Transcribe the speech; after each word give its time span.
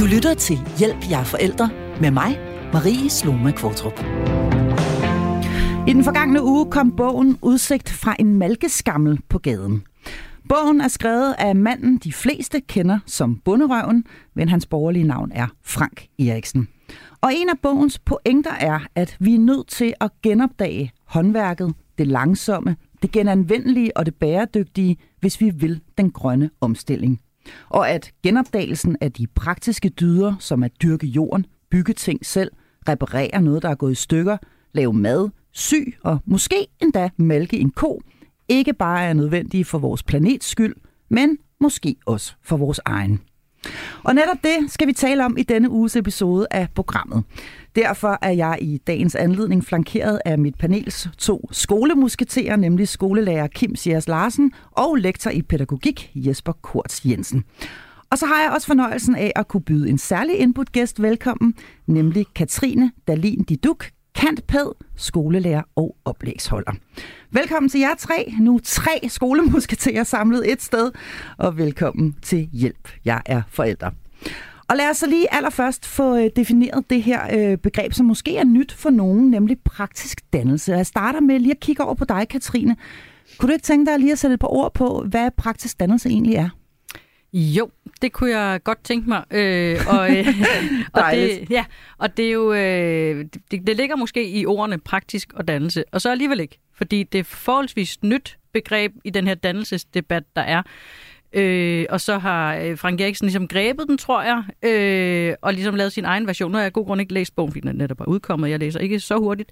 Du 0.00 0.04
lytter 0.04 0.34
til 0.34 0.58
Hjælp, 0.78 1.10
jer 1.10 1.24
forældre 1.24 1.70
med 2.00 2.10
mig, 2.10 2.38
Marie 2.72 3.10
Sloma 3.10 3.50
Kvartrup. 3.50 4.00
I 5.88 5.92
den 5.92 6.04
forgangne 6.04 6.42
uge 6.42 6.70
kom 6.70 6.96
bogen 6.96 7.38
Udsigt 7.42 7.90
fra 7.90 8.16
en 8.18 8.34
malkeskammel 8.34 9.20
på 9.28 9.38
gaden. 9.38 9.82
Bogen 10.48 10.80
er 10.80 10.88
skrevet 10.88 11.34
af 11.38 11.56
manden, 11.56 11.98
de 11.98 12.12
fleste 12.12 12.60
kender 12.60 12.98
som 13.06 13.36
Bunderøven, 13.36 14.04
men 14.34 14.48
hans 14.48 14.66
borgerlige 14.66 15.04
navn 15.04 15.32
er 15.34 15.46
Frank 15.62 16.06
Eriksen. 16.18 16.68
Og 17.20 17.34
en 17.34 17.48
af 17.48 17.58
bogens 17.62 17.98
pointer 17.98 18.54
er, 18.60 18.78
at 18.94 19.16
vi 19.20 19.34
er 19.34 19.38
nødt 19.38 19.68
til 19.68 19.94
at 20.00 20.10
genopdage 20.22 20.92
håndværket, 21.06 21.74
det 21.98 22.06
langsomme, 22.06 22.76
det 23.02 23.10
genanvendelige 23.12 23.96
og 23.96 24.06
det 24.06 24.14
bæredygtige, 24.14 24.96
hvis 25.20 25.40
vi 25.40 25.50
vil 25.50 25.80
den 25.98 26.10
grønne 26.10 26.50
omstilling. 26.60 27.20
Og 27.68 27.90
at 27.90 28.12
genopdagelsen 28.22 28.96
af 29.00 29.12
de 29.12 29.26
praktiske 29.26 29.88
dyder, 29.88 30.34
som 30.38 30.62
at 30.62 30.72
dyrke 30.82 31.06
jorden, 31.06 31.46
bygge 31.70 31.92
ting 31.92 32.26
selv, 32.26 32.50
reparere 32.88 33.42
noget, 33.42 33.62
der 33.62 33.68
er 33.68 33.74
gået 33.74 33.92
i 33.92 33.94
stykker, 33.94 34.36
lave 34.72 34.92
mad, 34.92 35.28
sy 35.52 35.74
og 36.02 36.18
måske 36.24 36.66
endda 36.80 37.10
malke 37.16 37.58
en 37.58 37.70
ko, 37.70 38.02
ikke 38.48 38.72
bare 38.72 39.04
er 39.04 39.12
nødvendige 39.12 39.64
for 39.64 39.78
vores 39.78 40.02
planets 40.02 40.46
skyld, 40.46 40.74
men 41.08 41.38
måske 41.60 41.96
også 42.06 42.34
for 42.42 42.56
vores 42.56 42.80
egen. 42.84 43.20
Og 44.02 44.14
netop 44.14 44.36
det 44.44 44.72
skal 44.72 44.86
vi 44.86 44.92
tale 44.92 45.24
om 45.24 45.36
i 45.38 45.42
denne 45.42 45.70
uges 45.70 45.96
episode 45.96 46.46
af 46.50 46.68
programmet. 46.74 47.24
Derfor 47.76 48.18
er 48.22 48.30
jeg 48.30 48.58
i 48.60 48.78
dagens 48.86 49.14
anledning 49.14 49.64
flankeret 49.64 50.20
af 50.24 50.38
mit 50.38 50.54
panels 50.58 51.08
to 51.18 51.48
skolemusketerer, 51.52 52.56
nemlig 52.56 52.88
skolelærer 52.88 53.46
Kim 53.46 53.76
Sias 53.76 54.08
Larsen 54.08 54.52
og 54.70 54.96
lektor 54.96 55.30
i 55.30 55.42
pædagogik 55.42 56.10
Jesper 56.14 56.52
Kurz 56.52 57.04
Jensen. 57.04 57.44
Og 58.10 58.18
så 58.18 58.26
har 58.26 58.42
jeg 58.42 58.52
også 58.54 58.66
fornøjelsen 58.66 59.16
af 59.16 59.32
at 59.36 59.48
kunne 59.48 59.60
byde 59.60 59.88
en 59.88 59.98
særlig 59.98 60.38
input-gæst 60.38 61.02
velkommen, 61.02 61.54
nemlig 61.86 62.26
Katrine 62.34 62.92
Dalin 63.08 63.44
Diduk, 63.44 63.86
kantpæd, 64.14 64.74
skolelærer 64.96 65.62
og 65.76 65.96
oplægsholder. 66.04 66.72
Velkommen 67.32 67.68
til 67.68 67.80
jer 67.80 67.94
tre, 67.94 68.32
nu 68.40 68.60
tre 68.64 69.00
skolemusketerer 69.08 70.04
samlet 70.04 70.52
et 70.52 70.62
sted, 70.62 70.92
og 71.38 71.58
velkommen 71.58 72.16
til 72.22 72.48
Hjælp, 72.52 72.88
jeg 73.04 73.22
er 73.26 73.42
forældre. 73.48 73.90
Og 74.68 74.76
lad 74.76 74.90
os 74.90 74.96
så 74.96 75.06
lige 75.06 75.34
allerførst 75.34 75.86
få 75.86 76.16
øh, 76.16 76.30
defineret 76.36 76.90
det 76.90 77.02
her 77.02 77.20
øh, 77.38 77.58
begreb, 77.58 77.92
som 77.92 78.06
måske 78.06 78.36
er 78.36 78.44
nyt 78.44 78.72
for 78.72 78.90
nogen, 78.90 79.30
nemlig 79.30 79.58
praktisk 79.64 80.20
dannelse. 80.32 80.72
Jeg 80.72 80.86
starter 80.86 81.20
med 81.20 81.38
lige 81.38 81.50
at 81.50 81.60
kigge 81.60 81.84
over 81.84 81.94
på 81.94 82.04
dig, 82.04 82.28
Katrine. 82.28 82.76
Kunne 83.38 83.48
du 83.48 83.52
ikke 83.52 83.62
tænke 83.62 83.90
dig 83.90 84.00
lige 84.00 84.12
at 84.12 84.18
sætte 84.18 84.34
et 84.34 84.40
par 84.40 84.52
ord 84.52 84.74
på, 84.74 85.04
hvad 85.08 85.30
praktisk 85.30 85.80
dannelse 85.80 86.08
egentlig 86.08 86.34
er? 86.34 86.48
Jo, 87.32 87.70
det 88.02 88.12
kunne 88.12 88.38
jeg 88.38 88.60
godt 88.64 88.84
tænke 88.84 89.08
mig. 89.08 89.24
Øh, 89.30 89.78
og, 89.88 90.16
øh, 90.16 90.26
og, 90.92 91.02
det, 91.12 91.50
ja, 91.50 91.64
og 91.98 92.16
det 92.16 92.26
er 92.26 92.32
jo, 92.32 92.52
øh, 92.52 93.24
det, 93.50 93.66
det 93.66 93.76
ligger 93.76 93.96
måske 93.96 94.30
i 94.30 94.46
ordene 94.46 94.78
praktisk 94.78 95.32
og 95.32 95.48
dannelse, 95.48 95.84
og 95.92 96.00
så 96.00 96.10
alligevel 96.10 96.40
ikke, 96.40 96.58
fordi 96.80 97.02
det 97.02 97.18
er 97.18 97.24
forholdsvis 97.24 98.02
nyt 98.02 98.38
begreb 98.52 98.92
i 99.04 99.10
den 99.10 99.26
her 99.26 99.34
dannelsesdebat, 99.34 100.22
der 100.36 100.42
er. 100.42 100.62
Øh, 101.32 101.86
og 101.90 102.00
så 102.00 102.18
har 102.18 102.56
øh, 102.56 102.78
Frank 102.78 103.00
Eriksen 103.00 103.26
ligesom 103.26 103.48
grebet 103.48 103.88
den, 103.88 103.98
tror 103.98 104.22
jeg, 104.22 104.44
øh, 104.70 105.34
og 105.42 105.54
ligesom 105.54 105.74
lavet 105.74 105.92
sin 105.92 106.04
egen 106.04 106.26
version. 106.26 106.50
Nu 106.50 106.56
har 106.56 106.62
jeg 106.62 106.66
af 106.66 106.72
god 106.72 106.86
grund 106.86 107.00
ikke 107.00 107.14
læst 107.14 107.36
bogen, 107.36 107.52
fordi 107.52 107.68
den 107.68 107.76
netop 107.76 108.00
er 108.00 108.04
udkommet. 108.04 108.50
Jeg 108.50 108.58
læser 108.58 108.80
ikke 108.80 109.00
så 109.00 109.16
hurtigt. 109.16 109.50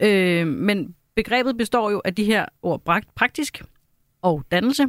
Øh, 0.00 0.46
men 0.46 0.94
begrebet 1.16 1.56
består 1.56 1.90
jo 1.90 2.02
af 2.04 2.14
de 2.14 2.24
her 2.24 2.46
ord 2.62 3.04
praktisk 3.16 3.62
og 4.22 4.44
dannelse. 4.50 4.86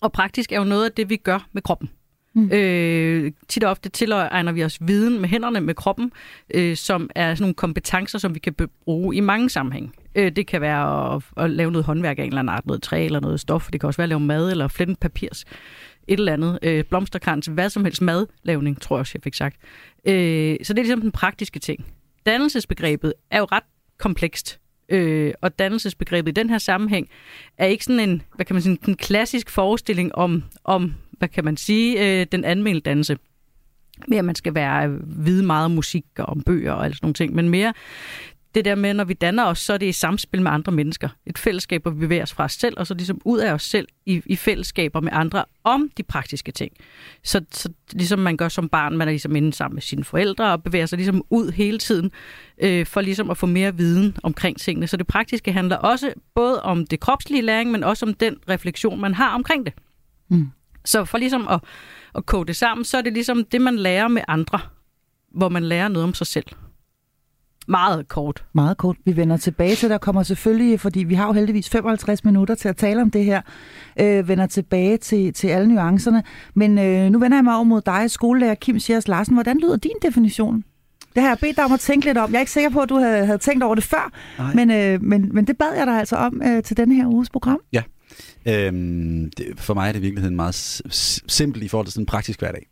Og 0.00 0.12
praktisk 0.12 0.52
er 0.52 0.56
jo 0.56 0.64
noget 0.64 0.84
af 0.84 0.92
det, 0.92 1.10
vi 1.10 1.16
gør 1.16 1.48
med 1.52 1.62
kroppen. 1.62 1.90
Mm. 2.34 2.50
Øh, 2.52 3.32
tit 3.48 3.64
og 3.64 3.70
ofte 3.70 3.88
tilegner 3.88 4.52
vi 4.52 4.64
os 4.64 4.78
viden 4.80 5.20
med 5.20 5.28
hænderne, 5.28 5.60
med 5.60 5.74
kroppen, 5.74 6.12
øh, 6.54 6.76
som 6.76 7.10
er 7.14 7.34
sådan 7.34 7.42
nogle 7.42 7.54
kompetencer, 7.54 8.18
som 8.18 8.34
vi 8.34 8.38
kan 8.38 8.54
bruge 8.84 9.16
i 9.16 9.20
mange 9.20 9.50
sammenhæng. 9.50 9.94
Øh, 10.14 10.32
det 10.36 10.46
kan 10.46 10.60
være 10.60 11.14
at, 11.14 11.22
at 11.36 11.50
lave 11.50 11.70
noget 11.70 11.84
håndværk 11.84 12.18
af 12.18 12.22
en 12.22 12.28
eller 12.28 12.38
anden 12.38 12.54
art, 12.54 12.66
noget 12.66 12.82
træ 12.82 13.04
eller 13.04 13.20
noget 13.20 13.40
stof. 13.40 13.68
Det 13.72 13.80
kan 13.80 13.86
også 13.86 13.98
være 13.98 14.04
at 14.04 14.08
lave 14.08 14.20
mad 14.20 14.50
eller 14.50 14.68
flette 14.68 14.96
papirs. 15.00 15.44
Et 16.08 16.18
eller 16.18 16.32
andet. 16.32 16.58
Øh, 16.62 16.84
blomsterkrans, 16.84 17.46
hvad 17.46 17.70
som 17.70 17.84
helst 17.84 18.02
madlavning, 18.02 18.80
tror 18.80 18.96
jeg 18.96 19.00
også, 19.00 19.12
jeg 19.14 19.22
fik 19.22 19.34
sagt. 19.34 19.56
Øh, 20.04 20.56
så 20.62 20.72
det 20.72 20.78
er 20.78 20.82
ligesom 20.82 21.00
den 21.00 21.12
praktiske 21.12 21.58
ting. 21.58 21.86
Dannelsesbegrebet 22.26 23.12
er 23.30 23.38
jo 23.38 23.44
ret 23.44 23.64
komplekst. 23.98 24.60
Øh, 24.88 25.32
og 25.40 25.58
dannelsesbegrebet 25.58 26.30
i 26.30 26.34
den 26.34 26.50
her 26.50 26.58
sammenhæng 26.58 27.08
er 27.58 27.66
ikke 27.66 27.84
sådan 27.84 28.08
en, 28.08 28.22
hvad 28.34 28.46
kan 28.46 28.54
man 28.54 28.62
sige, 28.62 28.78
en 28.88 28.96
klassisk 28.96 29.50
forestilling 29.50 30.14
om, 30.14 30.42
om 30.64 30.94
hvad 31.10 31.28
kan 31.28 31.44
man 31.44 31.56
sige, 31.56 32.20
øh, 32.20 32.26
den 32.32 32.44
almindelige 32.44 32.82
dannelse 32.82 33.16
mere 34.08 34.18
at 34.18 34.24
man 34.24 34.34
skal 34.34 34.54
være 34.54 34.88
øh, 34.88 35.26
vide 35.26 35.46
meget 35.46 35.64
om 35.64 35.70
musik 35.70 36.04
og 36.18 36.26
om 36.26 36.42
bøger 36.42 36.72
og 36.72 36.84
alt 36.84 36.96
sådan 36.96 37.04
nogle 37.04 37.14
ting, 37.14 37.34
men 37.34 37.48
mere 37.48 37.72
det 38.54 38.64
der 38.64 38.74
med, 38.74 38.94
når 38.94 39.04
vi 39.04 39.14
danner 39.14 39.44
os, 39.44 39.58
så 39.58 39.72
er 39.72 39.78
det 39.78 39.86
i 39.86 39.92
samspil 39.92 40.42
med 40.42 40.50
andre 40.50 40.72
mennesker. 40.72 41.08
Et 41.26 41.38
fællesskab, 41.38 41.82
hvor 41.82 41.90
vi 41.90 41.98
bevæger 41.98 42.22
os 42.22 42.32
fra 42.32 42.44
os 42.44 42.52
selv, 42.52 42.74
og 42.78 42.86
så 42.86 42.94
ligesom 42.94 43.20
ud 43.24 43.38
af 43.38 43.52
os 43.52 43.62
selv 43.62 43.88
i, 44.06 44.22
i 44.26 44.36
fællesskaber 44.36 45.00
med 45.00 45.12
andre 45.12 45.44
om 45.64 45.90
de 45.96 46.02
praktiske 46.02 46.52
ting. 46.52 46.72
Så, 47.24 47.44
så 47.52 47.68
ligesom 47.92 48.18
man 48.18 48.36
gør 48.36 48.48
som 48.48 48.68
barn, 48.68 48.96
man 48.96 49.08
er 49.08 49.12
ligesom 49.12 49.36
inde 49.36 49.52
sammen 49.52 49.74
med 49.74 49.82
sine 49.82 50.04
forældre 50.04 50.52
og 50.52 50.62
bevæger 50.62 50.86
sig 50.86 50.96
ligesom 50.96 51.24
ud 51.30 51.52
hele 51.52 51.78
tiden, 51.78 52.10
øh, 52.62 52.86
for 52.86 53.00
ligesom 53.00 53.30
at 53.30 53.36
få 53.36 53.46
mere 53.46 53.76
viden 53.76 54.16
omkring 54.22 54.58
tingene. 54.58 54.86
Så 54.86 54.96
det 54.96 55.06
praktiske 55.06 55.52
handler 55.52 55.76
også 55.76 56.12
både 56.34 56.62
om 56.62 56.86
det 56.86 57.00
kropslige 57.00 57.42
læring, 57.42 57.70
men 57.70 57.84
også 57.84 58.06
om 58.06 58.14
den 58.14 58.36
refleksion, 58.48 59.00
man 59.00 59.14
har 59.14 59.34
omkring 59.34 59.66
det. 59.66 59.74
Mm. 60.28 60.48
Så 60.84 61.04
for 61.04 61.18
ligesom 61.18 61.48
at, 61.48 61.60
at 62.14 62.26
kode 62.26 62.46
det 62.46 62.56
sammen, 62.56 62.84
så 62.84 62.98
er 62.98 63.02
det 63.02 63.12
ligesom 63.12 63.44
det, 63.44 63.60
man 63.60 63.76
lærer 63.76 64.08
med 64.08 64.22
andre, 64.28 64.58
hvor 65.34 65.48
man 65.48 65.64
lærer 65.64 65.88
noget 65.88 66.04
om 66.04 66.14
sig 66.14 66.26
selv. 66.26 66.46
Meget 67.70 68.08
kort. 68.08 68.44
Meget 68.52 68.76
kort. 68.76 68.96
Vi 69.04 69.16
vender 69.16 69.36
tilbage 69.36 69.74
til, 69.74 69.90
der 69.90 69.98
kommer 69.98 70.22
selvfølgelig, 70.22 70.80
fordi 70.80 71.00
vi 71.00 71.14
har 71.14 71.26
jo 71.26 71.32
heldigvis 71.32 71.68
55 71.68 72.24
minutter 72.24 72.54
til 72.54 72.68
at 72.68 72.76
tale 72.76 73.02
om 73.02 73.10
det 73.10 73.24
her, 73.24 73.40
øh, 74.00 74.28
vender 74.28 74.46
tilbage 74.46 74.96
til, 74.96 75.32
til 75.32 75.48
alle 75.48 75.68
nuancerne. 75.68 76.22
Men 76.54 76.78
øh, 76.78 77.10
nu 77.10 77.18
vender 77.18 77.36
jeg 77.36 77.44
mig 77.44 77.54
over 77.54 77.64
mod 77.64 77.80
dig, 77.80 78.10
skolelærer 78.10 78.54
Kim 78.54 78.78
Sjærs 78.78 79.08
Larsen. 79.08 79.34
Hvordan 79.34 79.58
lyder 79.58 79.76
din 79.76 79.96
definition? 80.02 80.64
Det 81.14 81.22
har 81.22 81.28
jeg 81.28 81.38
bedt 81.40 81.56
dig 81.56 81.64
om 81.64 81.72
at 81.72 81.80
tænke 81.80 82.06
lidt 82.06 82.18
om. 82.18 82.30
Jeg 82.30 82.36
er 82.36 82.40
ikke 82.40 82.52
sikker 82.52 82.70
på, 82.70 82.80
at 82.80 82.88
du 82.88 82.96
havde, 82.96 83.26
havde 83.26 83.38
tænkt 83.38 83.64
over 83.64 83.74
det 83.74 83.84
før, 83.84 84.12
men, 84.54 84.70
øh, 84.70 85.02
men, 85.02 85.30
men 85.34 85.46
det 85.46 85.58
bad 85.58 85.74
jeg 85.76 85.86
dig 85.86 85.98
altså 85.98 86.16
om 86.16 86.42
øh, 86.44 86.62
til 86.62 86.76
denne 86.76 86.94
her 86.94 87.06
uges 87.06 87.30
program. 87.30 87.60
Ja, 87.72 87.82
øhm, 88.46 89.30
det, 89.36 89.46
for 89.56 89.74
mig 89.74 89.88
er 89.88 89.92
det 89.92 89.98
i 89.98 90.02
virkeligheden 90.02 90.36
meget 90.36 90.82
simpelt 91.26 91.64
i 91.64 91.68
forhold 91.68 91.86
til 91.86 91.92
sådan 91.92 92.02
en 92.02 92.06
praktisk 92.06 92.38
hverdag 92.38 92.66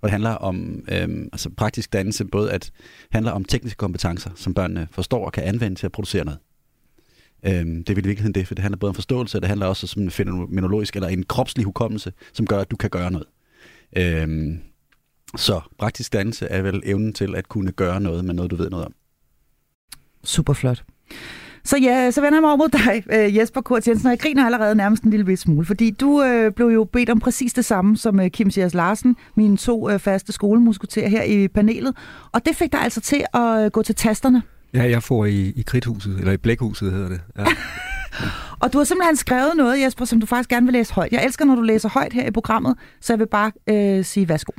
hvor 0.00 0.06
det 0.06 0.10
handler 0.10 0.30
om 0.30 0.84
øhm, 0.92 1.28
altså 1.32 1.50
praktisk 1.50 1.92
dannelse, 1.92 2.24
både 2.24 2.52
at 2.52 2.70
handler 3.10 3.32
om 3.32 3.44
tekniske 3.44 3.76
kompetencer, 3.76 4.30
som 4.34 4.54
børnene 4.54 4.88
forstår 4.90 5.26
og 5.26 5.32
kan 5.32 5.44
anvende 5.44 5.76
til 5.76 5.86
at 5.86 5.92
producere 5.92 6.24
noget. 6.24 6.38
Øhm, 7.46 7.84
det 7.84 7.96
vil 7.96 8.04
i 8.04 8.08
virkeligheden 8.08 8.34
det, 8.34 8.46
for 8.46 8.54
det 8.54 8.62
handler 8.62 8.78
både 8.78 8.90
om 8.90 8.94
forståelse, 8.94 9.38
og 9.38 9.42
det 9.42 9.48
handler 9.48 9.66
også 9.66 9.94
om 9.96 10.02
en 10.02 10.10
fenomenologisk 10.10 10.96
eller 10.96 11.08
en 11.08 11.22
kropslig 11.22 11.64
hukommelse, 11.64 12.12
som 12.32 12.46
gør, 12.46 12.58
at 12.58 12.70
du 12.70 12.76
kan 12.76 12.90
gøre 12.90 13.10
noget. 13.10 13.26
Øhm, 13.96 14.60
så 15.36 15.60
praktisk 15.78 16.12
dannelse 16.12 16.46
er 16.46 16.62
vel 16.62 16.82
evnen 16.84 17.12
til 17.12 17.36
at 17.36 17.48
kunne 17.48 17.72
gøre 17.72 18.00
noget 18.00 18.24
med 18.24 18.34
noget, 18.34 18.50
du 18.50 18.56
ved 18.56 18.70
noget 18.70 18.86
om. 18.86 18.94
Super 20.24 20.52
flot. 20.52 20.84
Så 21.64 21.76
ja, 21.76 22.10
så 22.10 22.20
vender 22.20 22.36
jeg 22.36 22.42
mig 22.42 22.50
over 22.50 22.56
mod 22.56 22.68
dig, 22.68 23.04
øh, 23.12 23.36
Jesper 23.36 23.60
Kurt 23.60 23.88
Jensen, 23.88 24.06
og 24.06 24.10
jeg 24.10 24.20
griner 24.20 24.46
allerede 24.46 24.74
nærmest 24.74 25.02
en 25.02 25.10
lille 25.10 25.36
smule, 25.36 25.66
fordi 25.66 25.90
du 25.90 26.22
øh, 26.22 26.52
blev 26.52 26.66
jo 26.66 26.84
bedt 26.84 27.10
om 27.10 27.20
præcis 27.20 27.52
det 27.52 27.64
samme 27.64 27.96
som 27.96 28.20
øh, 28.20 28.30
Kim 28.30 28.50
Sias 28.50 28.74
Larsen, 28.74 29.16
mine 29.34 29.56
to 29.56 29.90
øh, 29.90 29.98
faste 29.98 30.32
skolemusketerer 30.32 31.08
her 31.08 31.22
i 31.22 31.48
panelet, 31.48 31.96
og 32.32 32.46
det 32.46 32.56
fik 32.56 32.72
dig 32.72 32.80
altså 32.80 33.00
til 33.00 33.24
at 33.34 33.64
øh, 33.64 33.70
gå 33.70 33.82
til 33.82 33.94
tasterne. 33.94 34.42
Ja, 34.74 34.82
jeg 34.90 35.02
får 35.02 35.24
i, 35.24 35.52
i 35.56 35.62
kridthuset, 35.62 36.18
eller 36.18 36.32
i 36.32 36.36
blækhuset 36.36 36.92
hedder 36.92 37.08
det. 37.08 37.20
Ja. 37.38 37.44
og 38.62 38.72
du 38.72 38.78
har 38.78 38.84
simpelthen 38.84 39.16
skrevet 39.16 39.52
noget, 39.56 39.82
Jesper, 39.82 40.04
som 40.04 40.20
du 40.20 40.26
faktisk 40.26 40.48
gerne 40.50 40.66
vil 40.66 40.72
læse 40.72 40.94
højt. 40.94 41.12
Jeg 41.12 41.24
elsker, 41.24 41.44
når 41.44 41.54
du 41.54 41.62
læser 41.62 41.88
højt 41.88 42.12
her 42.12 42.26
i 42.26 42.30
programmet, 42.30 42.74
så 43.00 43.12
jeg 43.12 43.18
vil 43.18 43.26
bare 43.26 43.52
øh, 43.66 44.04
sige 44.04 44.28
værsgo. 44.28 44.52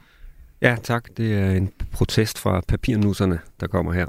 Ja, 0.62 0.76
tak. 0.84 1.06
Det 1.18 1.34
er 1.34 1.52
en 1.52 1.70
protest 1.92 2.40
fra 2.40 2.62
papirnusserne, 2.68 3.40
der 3.60 3.68
kommer 3.68 3.94
her. 3.94 4.06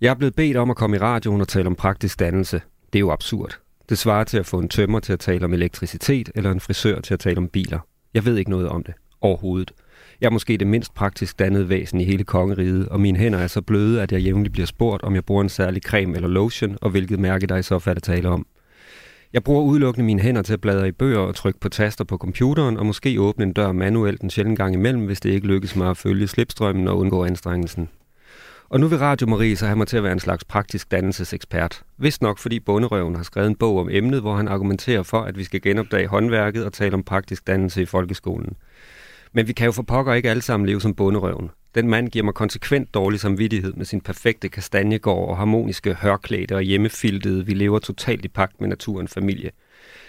Jeg 0.00 0.10
er 0.10 0.14
blevet 0.14 0.34
bedt 0.34 0.56
om 0.56 0.70
at 0.70 0.76
komme 0.76 0.96
i 0.96 0.98
radioen 0.98 1.40
og 1.40 1.48
tale 1.48 1.66
om 1.66 1.74
praktisk 1.74 2.18
dannelse. 2.18 2.60
Det 2.92 2.98
er 2.98 3.00
jo 3.00 3.10
absurd. 3.10 3.58
Det 3.88 3.98
svarer 3.98 4.24
til 4.24 4.38
at 4.38 4.46
få 4.46 4.58
en 4.58 4.68
tømmer 4.68 5.00
til 5.00 5.12
at 5.12 5.20
tale 5.20 5.44
om 5.44 5.52
elektricitet, 5.52 6.30
eller 6.34 6.50
en 6.50 6.60
frisør 6.60 7.00
til 7.00 7.14
at 7.14 7.20
tale 7.20 7.38
om 7.38 7.48
biler. 7.48 7.78
Jeg 8.14 8.24
ved 8.24 8.36
ikke 8.36 8.50
noget 8.50 8.68
om 8.68 8.82
det. 8.82 8.94
Overhovedet. 9.20 9.72
Jeg 10.20 10.26
er 10.26 10.30
måske 10.30 10.56
det 10.56 10.66
mindst 10.66 10.94
praktisk 10.94 11.38
dannede 11.38 11.68
væsen 11.68 12.00
i 12.00 12.04
hele 12.04 12.24
kongeriget, 12.24 12.88
og 12.88 13.00
mine 13.00 13.18
hænder 13.18 13.38
er 13.38 13.46
så 13.46 13.62
bløde, 13.62 14.02
at 14.02 14.12
jeg 14.12 14.20
jævnligt 14.20 14.52
bliver 14.52 14.66
spurgt, 14.66 15.02
om 15.02 15.14
jeg 15.14 15.24
bruger 15.24 15.42
en 15.42 15.48
særlig 15.48 15.82
creme 15.82 16.16
eller 16.16 16.28
lotion, 16.28 16.78
og 16.82 16.90
hvilket 16.90 17.18
mærke 17.18 17.46
der 17.46 17.56
i 17.56 17.62
så 17.62 17.78
fald 17.78 17.96
er 17.96 18.00
tale 18.00 18.28
om. 18.28 18.46
Jeg 19.32 19.44
bruger 19.44 19.62
udelukkende 19.62 20.06
mine 20.06 20.20
hænder 20.20 20.42
til 20.42 20.52
at 20.52 20.60
bladre 20.60 20.88
i 20.88 20.92
bøger 20.92 21.18
og 21.18 21.34
trykke 21.34 21.60
på 21.60 21.68
taster 21.68 22.04
på 22.04 22.16
computeren, 22.16 22.76
og 22.76 22.86
måske 22.86 23.20
åbne 23.20 23.44
en 23.44 23.52
dør 23.52 23.72
manuelt 23.72 24.22
en 24.22 24.30
sjældent 24.30 24.58
gang 24.58 24.74
imellem, 24.74 25.06
hvis 25.06 25.20
det 25.20 25.30
ikke 25.30 25.46
lykkes 25.46 25.76
mig 25.76 25.90
at 25.90 25.96
følge 25.96 26.26
slipstrømmen 26.26 26.88
og 26.88 26.98
undgå 26.98 27.24
anstrengelsen. 27.24 27.88
Og 28.70 28.80
nu 28.80 28.86
vil 28.88 28.98
Radio 28.98 29.26
Marie 29.26 29.56
så 29.56 29.66
have 29.66 29.76
mig 29.76 29.86
til 29.86 29.96
at 29.96 30.02
være 30.02 30.12
en 30.12 30.20
slags 30.20 30.44
praktisk 30.44 30.90
dannelsesekspert. 30.90 31.82
Vist 31.98 32.22
nok 32.22 32.38
fordi 32.38 32.60
Bonderøven 32.60 33.16
har 33.16 33.22
skrevet 33.22 33.48
en 33.48 33.56
bog 33.56 33.78
om 33.78 33.88
emnet, 33.90 34.20
hvor 34.20 34.36
han 34.36 34.48
argumenterer 34.48 35.02
for, 35.02 35.20
at 35.20 35.38
vi 35.38 35.44
skal 35.44 35.60
genopdage 35.60 36.08
håndværket 36.08 36.64
og 36.64 36.72
tale 36.72 36.94
om 36.94 37.02
praktisk 37.02 37.46
dannelse 37.46 37.82
i 37.82 37.86
folkeskolen. 37.86 38.56
Men 39.32 39.48
vi 39.48 39.52
kan 39.52 39.66
jo 39.66 39.72
for 39.72 39.82
pokker 39.82 40.14
ikke 40.14 40.30
alle 40.30 40.42
sammen 40.42 40.66
leve 40.66 40.80
som 40.80 40.94
bunderøven. 40.94 41.50
Den 41.74 41.88
mand 41.88 42.08
giver 42.08 42.24
mig 42.24 42.34
konsekvent 42.34 42.94
dårlig 42.94 43.20
samvittighed 43.20 43.72
med 43.72 43.84
sin 43.84 44.00
perfekte 44.00 44.48
kastanjegård 44.48 45.28
og 45.28 45.36
harmoniske 45.36 45.94
hørklæde 45.94 46.54
og 46.54 46.62
hjemmefiltede. 46.62 47.46
Vi 47.46 47.54
lever 47.54 47.78
totalt 47.78 48.24
i 48.24 48.28
pagt 48.28 48.60
med 48.60 48.68
naturen 48.68 49.08
familie. 49.08 49.50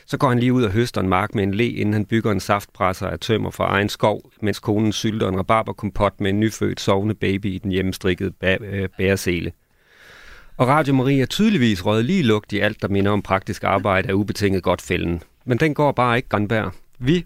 Så 0.09 0.17
går 0.17 0.29
han 0.29 0.39
lige 0.39 0.53
ud 0.53 0.63
og 0.63 0.71
høster 0.71 1.01
en 1.01 1.09
mark 1.09 1.35
med 1.35 1.43
en 1.43 1.53
le, 1.53 1.67
inden 1.67 1.93
han 1.93 2.05
bygger 2.05 2.31
en 2.31 2.39
saftpresser 2.39 3.07
af 3.07 3.19
tømmer 3.19 3.49
fra 3.49 3.65
egen 3.65 3.89
skov, 3.89 4.31
mens 4.41 4.59
konen 4.59 4.91
sylter 4.91 5.27
en 5.27 5.37
rabarberkompot 5.37 6.21
med 6.21 6.29
en 6.29 6.39
nyfødt 6.39 6.79
sovende 6.79 7.15
baby 7.15 7.45
i 7.45 7.57
den 7.57 7.71
hjemmestrikkede 7.71 8.33
øh, 8.43 8.89
bæresele. 8.97 9.51
Og 10.57 10.67
Radio 10.67 10.93
Maria 10.93 11.25
tydeligvis 11.25 11.85
røget 11.85 12.05
lige 12.05 12.23
lugt 12.23 12.53
i 12.53 12.59
alt, 12.59 12.81
der 12.81 12.87
minder 12.87 13.11
om 13.11 13.21
praktisk 13.21 13.63
arbejde 13.63 14.09
af 14.09 14.13
ubetinget 14.13 14.63
godt 14.63 14.81
fælden. 14.81 15.21
Men 15.45 15.57
den 15.57 15.73
går 15.73 15.91
bare 15.91 16.17
ikke, 16.17 16.29
Granberg. 16.29 16.71
Vi, 16.99 17.25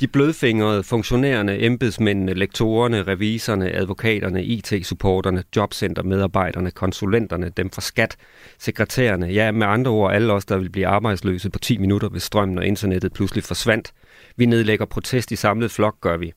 de 0.00 0.06
blødfingrede, 0.06 0.82
funktionærerne, 0.82 1.62
embedsmændene, 1.62 2.34
lektorerne, 2.34 3.02
revisorerne, 3.02 3.72
advokaterne, 3.72 4.44
IT-supporterne, 4.44 5.44
jobcentermedarbejderne, 5.56 6.70
konsulenterne, 6.70 7.48
dem 7.56 7.70
fra 7.70 7.80
skat, 7.80 8.16
sekretærerne, 8.58 9.26
ja 9.26 9.52
med 9.52 9.66
andre 9.66 9.90
ord 9.90 10.14
alle 10.14 10.32
os, 10.32 10.44
der 10.44 10.56
vil 10.56 10.70
blive 10.70 10.86
arbejdsløse 10.86 11.50
på 11.50 11.58
10 11.58 11.78
minutter, 11.78 12.08
hvis 12.08 12.22
strømmen 12.22 12.58
og 12.58 12.66
internettet 12.66 13.12
pludselig 13.12 13.44
forsvandt. 13.44 13.92
Vi 14.36 14.46
nedlægger 14.46 14.86
protest 14.86 15.32
i 15.32 15.36
samlet 15.36 15.70
flok, 15.70 16.00
gør 16.00 16.16
vi. 16.16 16.32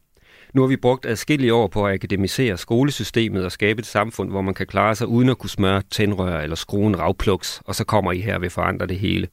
Nu 0.54 0.62
har 0.62 0.68
vi 0.68 0.78
brugt 0.78 1.06
adskillige 1.06 1.54
år 1.54 1.68
på 1.68 1.86
at 1.86 1.94
akademisere 1.94 2.58
skolesystemet 2.58 3.46
og 3.46 3.52
skabe 3.52 3.80
et 3.80 3.86
samfund, 3.86 4.30
hvor 4.30 4.42
man 4.42 4.54
kan 4.54 4.68
klare 4.68 4.96
sig 4.96 5.08
uden 5.08 5.30
at 5.30 5.38
kunne 5.38 5.50
smøre 5.50 5.82
tændrør 5.92 6.40
eller 6.40 6.56
skrue 6.56 6.88
en 6.88 7.00
ravpluks, 7.00 7.62
og 7.66 7.76
så 7.76 7.84
kommer 7.84 8.12
I 8.12 8.20
her 8.22 8.40
ved 8.40 8.50
forandre 8.50 8.88
det 8.88 9.00
hele. 9.00 9.28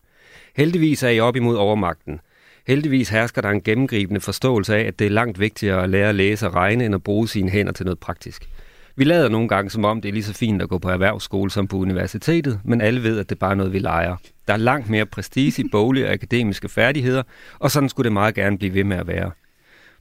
Heldigvis 0.56 1.02
er 1.02 1.08
I 1.08 1.20
op 1.20 1.36
imod 1.36 1.56
overmagten. 1.56 2.20
Heldigvis 2.66 3.08
hersker 3.08 3.42
der 3.42 3.50
en 3.50 3.62
gennemgribende 3.62 4.20
forståelse 4.20 4.76
af, 4.76 4.80
at 4.82 4.98
det 4.98 5.06
er 5.06 5.10
langt 5.10 5.40
vigtigere 5.40 5.82
at 5.82 5.90
lære 5.90 6.08
at 6.08 6.14
læse 6.14 6.46
og 6.46 6.54
regne, 6.54 6.84
end 6.84 6.94
at 6.94 7.02
bruge 7.02 7.28
sine 7.28 7.50
hænder 7.50 7.72
til 7.72 7.84
noget 7.84 7.98
praktisk. 7.98 8.48
Vi 8.96 9.04
lader 9.04 9.28
nogle 9.28 9.48
gange 9.48 9.70
som 9.70 9.84
om, 9.84 10.00
det 10.00 10.08
er 10.08 10.12
lige 10.12 10.24
så 10.24 10.34
fint 10.34 10.62
at 10.62 10.68
gå 10.68 10.78
på 10.78 10.88
erhvervsskole 10.88 11.50
som 11.50 11.68
på 11.68 11.76
universitetet, 11.76 12.60
men 12.64 12.80
alle 12.80 13.02
ved, 13.02 13.18
at 13.18 13.28
det 13.28 13.34
er 13.34 13.38
bare 13.38 13.56
noget, 13.56 13.72
vi 13.72 13.78
leger. 13.78 14.16
Der 14.48 14.52
er 14.52 14.58
langt 14.58 14.90
mere 14.90 15.06
prestige 15.06 15.62
i 15.62 15.68
boglige 15.72 16.06
og 16.06 16.12
akademiske 16.12 16.68
færdigheder, 16.68 17.22
og 17.58 17.70
sådan 17.70 17.88
skulle 17.88 18.04
det 18.04 18.12
meget 18.12 18.34
gerne 18.34 18.58
blive 18.58 18.74
ved 18.74 18.84
med 18.84 18.96
at 18.96 19.06
være. 19.06 19.30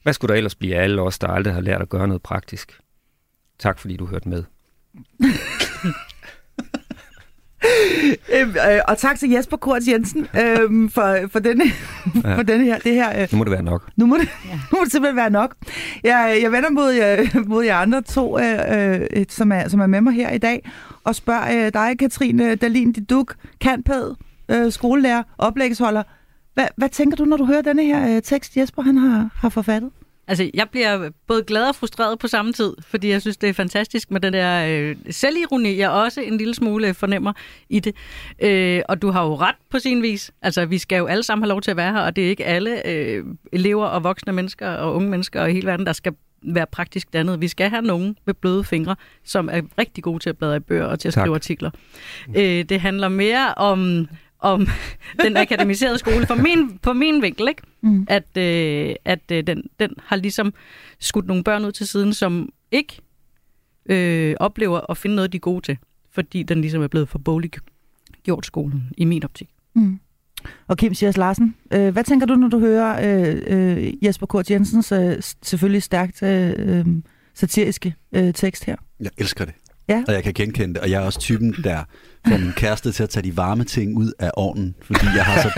Hvad 0.02 0.12
skulle 0.12 0.32
der 0.32 0.36
ellers 0.36 0.54
blive 0.54 0.76
af 0.76 0.82
alle 0.82 1.02
os, 1.02 1.18
der 1.18 1.28
aldrig 1.28 1.54
har 1.54 1.60
lært 1.60 1.82
at 1.82 1.88
gøre 1.88 2.08
noget 2.08 2.22
praktisk? 2.22 2.80
Tak 3.58 3.78
fordi 3.78 3.96
du 3.96 4.06
hørte 4.06 4.28
med. 4.28 4.44
øhm, 8.34 8.50
øh, 8.70 8.80
og 8.88 8.98
tak 8.98 9.18
til 9.18 9.30
Jesper 9.30 9.56
Kort 9.56 9.82
Jensen 9.88 10.26
øhm, 10.40 10.90
for, 10.90 11.16
for, 11.28 11.38
denne, 11.38 11.64
ja. 12.24 12.36
for 12.36 12.42
denne 12.42 12.64
her. 12.64 12.78
Det 12.78 12.94
her 12.94 13.22
øh, 13.22 13.28
nu 13.32 13.38
må 13.38 13.44
det 13.44 13.52
være 13.52 13.62
nok. 13.62 13.90
Nu 13.96 14.06
må 14.06 14.16
det, 14.16 14.28
ja. 14.48 14.54
nu 14.72 14.78
må 14.78 14.84
det 14.84 14.92
simpelthen 14.92 15.16
være 15.16 15.30
nok. 15.30 15.54
Jeg, 16.04 16.38
jeg 16.42 16.52
vender 16.52 16.70
mod, 16.70 16.94
øh, 16.94 17.48
mod 17.48 17.64
jer 17.64 17.76
andre 17.76 18.02
to, 18.02 18.38
øh, 18.38 19.00
øh, 19.10 19.26
som, 19.28 19.52
er, 19.52 19.68
som 19.68 19.80
er 19.80 19.86
med 19.86 20.00
mig 20.00 20.12
her 20.12 20.30
i 20.30 20.38
dag, 20.38 20.70
og 21.04 21.14
spørger 21.14 21.66
øh, 21.66 21.72
dig, 21.72 21.98
Katrine 21.98 22.54
Dalin 22.54 22.92
Diduk, 22.92 23.34
kantpæd, 23.60 24.14
øh, 24.48 24.72
skolelærer, 24.72 25.22
oplægsholder. 25.38 26.02
Hvad, 26.54 26.66
hvad 26.76 26.88
tænker 26.88 27.16
du, 27.16 27.24
når 27.24 27.36
du 27.36 27.44
hører 27.44 27.62
denne 27.62 27.84
her 27.84 28.16
øh, 28.16 28.22
tekst, 28.22 28.56
Jesper 28.56 28.82
han 28.82 28.96
har, 28.96 29.30
har 29.34 29.48
forfattet? 29.48 29.90
Altså, 30.28 30.50
jeg 30.54 30.68
bliver 30.70 31.10
både 31.26 31.42
glad 31.42 31.68
og 31.68 31.74
frustreret 31.74 32.18
på 32.18 32.28
samme 32.28 32.52
tid, 32.52 32.74
fordi 32.80 33.08
jeg 33.08 33.20
synes, 33.20 33.36
det 33.36 33.48
er 33.48 33.52
fantastisk 33.52 34.10
med 34.10 34.20
den 34.20 34.32
der 34.32 34.66
øh, 34.68 34.96
selvironi, 35.10 35.76
jeg 35.76 35.90
også 35.90 36.20
en 36.20 36.38
lille 36.38 36.54
smule 36.54 36.94
fornemmer 36.94 37.32
i 37.68 37.80
det. 37.80 37.94
Øh, 38.42 38.82
og 38.88 39.02
du 39.02 39.10
har 39.10 39.24
jo 39.24 39.34
ret 39.34 39.56
på 39.70 39.78
sin 39.78 40.02
vis. 40.02 40.30
Altså, 40.42 40.66
vi 40.66 40.78
skal 40.78 40.98
jo 40.98 41.06
alle 41.06 41.22
sammen 41.22 41.42
have 41.42 41.48
lov 41.48 41.60
til 41.60 41.70
at 41.70 41.76
være 41.76 41.92
her, 41.92 42.00
og 42.00 42.16
det 42.16 42.24
er 42.24 42.28
ikke 42.28 42.44
alle 42.44 42.86
øh, 42.88 43.24
elever 43.52 43.86
og 43.86 44.04
voksne 44.04 44.32
mennesker 44.32 44.68
og 44.68 44.94
unge 44.94 45.10
mennesker 45.10 45.40
og 45.40 45.48
hele 45.48 45.66
verden, 45.66 45.86
der 45.86 45.92
skal 45.92 46.14
være 46.42 46.66
praktisk 46.66 47.12
dannet. 47.12 47.40
Vi 47.40 47.48
skal 47.48 47.70
have 47.70 47.82
nogen 47.82 48.16
med 48.24 48.34
bløde 48.34 48.64
fingre, 48.64 48.96
som 49.24 49.48
er 49.52 49.60
rigtig 49.78 50.04
gode 50.04 50.18
til 50.18 50.30
at 50.30 50.38
bladre 50.38 50.56
i 50.56 50.60
bøger 50.60 50.84
og 50.84 50.98
til 50.98 51.08
at 51.08 51.14
tak. 51.14 51.22
skrive 51.22 51.34
artikler. 51.34 51.70
Øh, 52.36 52.64
det 52.64 52.80
handler 52.80 53.08
mere 53.08 53.54
om 53.54 54.08
om 54.44 54.68
den 55.24 55.36
akademiserede 55.36 55.98
skole 55.98 56.26
på 56.26 56.34
min, 56.34 56.78
på 56.78 56.92
min 56.92 57.22
vinkel, 57.22 57.48
ikke? 57.48 57.62
Mm. 57.80 58.06
at, 58.08 58.36
øh, 58.36 58.94
at 59.04 59.30
øh, 59.32 59.46
den, 59.46 59.62
den 59.80 59.90
har 60.04 60.16
ligesom 60.16 60.54
skudt 61.00 61.26
nogle 61.26 61.44
børn 61.44 61.64
ud 61.64 61.72
til 61.72 61.88
siden, 61.88 62.14
som 62.14 62.48
ikke 62.70 63.00
øh, 63.86 64.34
oplever 64.40 64.90
at 64.90 64.96
finde 64.96 65.16
noget, 65.16 65.32
de 65.32 65.36
er 65.36 65.40
gode 65.40 65.60
til, 65.60 65.78
fordi 66.10 66.42
den 66.42 66.60
ligesom 66.60 66.82
er 66.82 66.88
blevet 66.88 67.08
for 67.08 67.18
boglig 67.18 67.50
gjort 68.22 68.46
skolen, 68.46 68.90
i 68.96 69.04
min 69.04 69.24
optik. 69.24 69.48
Mm. 69.74 70.00
Og 70.66 70.76
Kim 70.76 70.94
Sias 70.94 71.16
Larsen, 71.16 71.54
øh, 71.72 71.92
hvad 71.92 72.04
tænker 72.04 72.26
du, 72.26 72.34
når 72.34 72.48
du 72.48 72.58
hører 72.58 73.26
øh, 73.26 73.42
øh, 73.46 74.04
Jesper 74.04 74.26
Kort 74.26 74.50
Jensens 74.50 74.92
øh, 74.92 75.16
selvfølgelig 75.42 75.82
stærkt 75.82 76.22
øh, 76.22 76.54
øh, 76.58 76.86
satiriske 77.34 77.94
øh, 78.12 78.34
tekst 78.34 78.64
her? 78.64 78.76
Jeg 79.00 79.10
elsker 79.18 79.44
det. 79.44 79.54
Ja. 79.88 80.04
Og 80.08 80.14
jeg 80.14 80.22
kan 80.22 80.34
genkende 80.34 80.74
det. 80.74 80.82
Og 80.82 80.90
jeg 80.90 81.02
er 81.02 81.06
også 81.06 81.18
typen, 81.18 81.54
der 81.64 81.84
får 82.28 82.38
min 82.38 82.52
kæreste 82.52 82.92
til 82.92 83.02
at 83.02 83.10
tage 83.10 83.24
de 83.24 83.36
varme 83.36 83.64
ting 83.64 83.96
ud 83.96 84.12
af 84.18 84.30
ovnen, 84.34 84.74
fordi 84.82 85.06
jeg 85.16 85.24
har 85.24 85.42
så... 85.42 85.50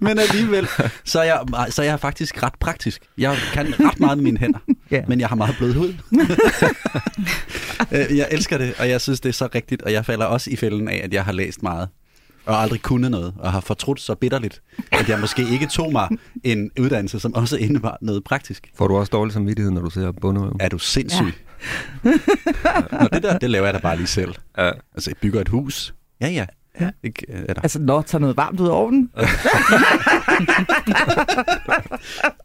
men 0.00 0.18
alligevel, 0.18 0.68
så 1.04 1.20
er, 1.20 1.24
jeg, 1.24 1.40
så 1.70 1.82
er 1.82 1.86
jeg 1.86 2.00
faktisk 2.00 2.42
ret 2.42 2.54
praktisk. 2.60 3.02
Jeg 3.18 3.36
kan 3.52 3.74
ret 3.80 4.00
meget 4.00 4.18
med 4.18 4.24
mine 4.24 4.38
hænder, 4.38 4.58
ja. 4.90 5.02
men 5.08 5.20
jeg 5.20 5.28
har 5.28 5.36
meget 5.36 5.56
blød 5.58 5.74
hud. 5.74 5.94
Øh, 7.92 8.16
jeg 8.16 8.28
elsker 8.30 8.58
det, 8.58 8.74
og 8.78 8.88
jeg 8.88 9.00
synes, 9.00 9.20
det 9.20 9.28
er 9.28 9.32
så 9.32 9.48
rigtigt, 9.54 9.82
og 9.82 9.92
jeg 9.92 10.04
falder 10.04 10.26
også 10.26 10.50
i 10.50 10.56
fælden 10.56 10.88
af, 10.88 11.00
at 11.04 11.14
jeg 11.14 11.24
har 11.24 11.32
læst 11.32 11.62
meget 11.62 11.88
og 12.46 12.62
aldrig 12.62 12.82
kunnet 12.82 13.10
noget, 13.10 13.34
og 13.38 13.52
har 13.52 13.60
fortrudt 13.60 14.00
så 14.00 14.14
bitterligt, 14.14 14.62
at 14.92 15.08
jeg 15.08 15.20
måske 15.20 15.42
ikke 15.48 15.66
tog 15.66 15.92
mig 15.92 16.08
en 16.44 16.70
uddannelse, 16.80 17.20
som 17.20 17.34
også 17.34 17.56
indebar 17.56 17.98
noget 18.00 18.24
praktisk. 18.24 18.70
Får 18.74 18.88
du 18.88 18.96
også 18.96 19.10
dårlig 19.10 19.32
samvittighed, 19.32 19.72
når 19.72 19.80
du 19.80 19.90
ser 19.90 20.12
bunderøv? 20.12 20.56
Er 20.60 20.68
du 20.68 20.78
sindssyg? 20.78 21.34
Ja. 22.04 22.10
Nå, 22.92 23.08
det 23.12 23.22
der, 23.22 23.38
det 23.38 23.50
laver 23.50 23.64
jeg 23.66 23.74
da 23.74 23.78
bare 23.78 23.96
lige 23.96 24.06
selv. 24.06 24.34
Ja. 24.58 24.70
Altså, 24.94 25.10
jeg 25.10 25.16
bygger 25.16 25.40
et 25.40 25.48
hus. 25.48 25.94
Ja, 26.20 26.28
ja. 26.28 26.46
Ja. 26.80 26.90
Ikke, 27.02 27.26
er 27.28 27.54
der. 27.54 27.60
Altså, 27.62 27.78
når 27.82 28.02
tager 28.02 28.20
noget 28.20 28.36
varmt 28.36 28.60
ud 28.60 28.68
af 28.68 28.72
ovnen. 28.72 29.10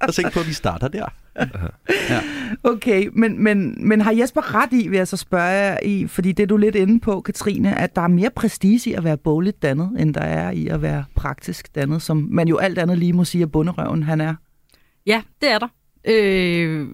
og 0.01 0.13
så 0.13 0.21
ikke 0.21 0.31
på, 0.33 0.39
at 0.39 0.47
vi 0.47 0.53
starter 0.53 0.87
der. 0.87 1.05
ja. 2.09 2.21
Okay, 2.63 3.09
men, 3.13 3.43
men, 3.43 3.87
men 3.87 4.01
har 4.01 4.11
Jesper 4.11 4.55
ret 4.55 4.73
i, 4.73 4.87
vil 4.87 4.97
jeg 4.97 5.07
så 5.07 5.17
spørge 5.17 5.43
jer 5.43 5.79
i, 5.83 6.07
fordi 6.07 6.31
det 6.31 6.43
er 6.43 6.47
du 6.47 6.57
lidt 6.57 6.75
inde 6.75 6.99
på, 6.99 7.21
Katrine, 7.21 7.79
at 7.79 7.95
der 7.95 8.01
er 8.01 8.07
mere 8.07 8.29
prestige 8.29 8.89
i 8.89 8.93
at 8.93 9.03
være 9.03 9.17
bogligt 9.17 9.61
dannet, 9.61 9.91
end 9.99 10.13
der 10.13 10.21
er 10.21 10.51
i 10.51 10.67
at 10.67 10.81
være 10.81 11.05
praktisk 11.15 11.75
dannet, 11.75 12.01
som 12.01 12.27
man 12.31 12.47
jo 12.47 12.57
alt 12.57 12.77
andet 12.77 12.97
lige 12.97 13.13
må 13.13 13.23
sige, 13.23 13.41
at 13.41 13.51
bunderøven 13.51 14.03
han 14.03 14.21
er. 14.21 14.35
Ja, 15.05 15.21
det 15.41 15.51
er 15.51 15.59
der. 15.59 15.67
Øh, 16.05 16.87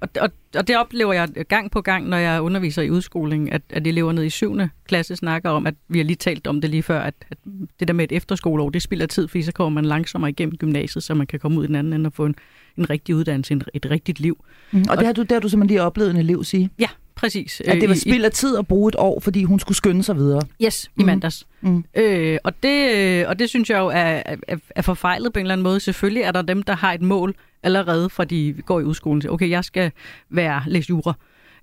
og, 0.00 0.08
og, 0.20 0.30
og 0.56 0.68
det 0.68 0.76
oplever 0.76 1.12
jeg 1.12 1.28
gang 1.48 1.70
på 1.70 1.80
gang, 1.80 2.08
når 2.08 2.16
jeg 2.16 2.42
underviser 2.42 2.82
i 2.82 2.90
udskoling, 2.90 3.52
at, 3.52 3.62
at 3.70 3.86
eleverne 3.86 4.26
i 4.26 4.30
7. 4.30 4.58
klasse 4.84 5.16
snakker 5.16 5.50
om, 5.50 5.66
at 5.66 5.74
vi 5.88 5.98
har 5.98 6.04
lige 6.04 6.16
talt 6.16 6.46
om 6.46 6.60
det 6.60 6.70
lige 6.70 6.82
før, 6.82 7.00
at, 7.00 7.14
at 7.30 7.38
det 7.80 7.88
der 7.88 7.94
med 7.94 8.04
et 8.04 8.16
efterskoleår, 8.16 8.70
det 8.70 8.82
spilder 8.82 9.06
tid, 9.06 9.28
fordi 9.28 9.42
så 9.42 9.52
kommer 9.52 9.82
man 9.82 9.84
langsommere 9.84 10.30
igennem 10.30 10.56
gymnasiet, 10.56 11.04
så 11.04 11.14
man 11.14 11.26
kan 11.26 11.40
komme 11.40 11.58
ud 11.58 11.64
i 11.64 11.66
den 11.66 11.76
anden 11.76 11.92
ende 11.92 12.08
og 12.08 12.12
få 12.12 12.26
en, 12.26 12.34
en 12.78 12.90
rigtig 12.90 13.14
uddannelse, 13.14 13.52
en, 13.52 13.62
et 13.74 13.90
rigtigt 13.90 14.20
liv. 14.20 14.44
Mm, 14.70 14.78
og, 14.80 14.86
og 14.90 14.96
det 14.96 15.06
har 15.06 15.12
du, 15.12 15.22
det 15.22 15.32
har 15.32 15.40
du 15.40 15.48
simpelthen 15.48 15.74
lige 15.74 15.82
oplevet 15.82 16.10
en 16.10 16.16
elev 16.16 16.44
sige? 16.44 16.70
Ja, 16.78 16.88
præcis. 17.14 17.62
At 17.64 17.80
det 17.80 17.88
var 17.88 17.94
spild 17.94 18.24
af 18.24 18.32
tid 18.32 18.56
at 18.56 18.66
bruge 18.66 18.88
et 18.88 18.96
år, 18.98 19.20
fordi 19.20 19.44
hun 19.44 19.60
skulle 19.60 19.76
skynde 19.76 20.02
sig 20.02 20.16
videre? 20.16 20.42
Yes, 20.64 20.84
i 20.84 20.88
mm. 20.96 21.06
mandags. 21.06 21.46
Mm. 21.60 21.84
Øh, 21.94 22.38
og, 22.44 22.62
det, 22.62 23.26
og 23.26 23.38
det 23.38 23.48
synes 23.48 23.70
jeg 23.70 23.78
jo 23.78 23.86
er, 23.86 24.22
er, 24.48 24.56
er 24.70 24.82
forfejlet 24.82 25.32
på 25.32 25.38
en 25.38 25.46
eller 25.46 25.52
anden 25.52 25.62
måde. 25.62 25.80
Selvfølgelig 25.80 26.22
er 26.22 26.32
der 26.32 26.42
dem, 26.42 26.62
der 26.62 26.74
har 26.74 26.92
et 26.92 27.02
mål, 27.02 27.34
allerede 27.62 28.10
fra 28.10 28.24
de 28.24 28.54
går 28.66 28.80
i 28.80 28.84
udskolen 28.84 29.20
til, 29.20 29.30
okay, 29.30 29.50
jeg 29.50 29.64
skal 29.64 29.92
være 30.30 30.62
læs 30.66 30.90
jura. 30.90 31.14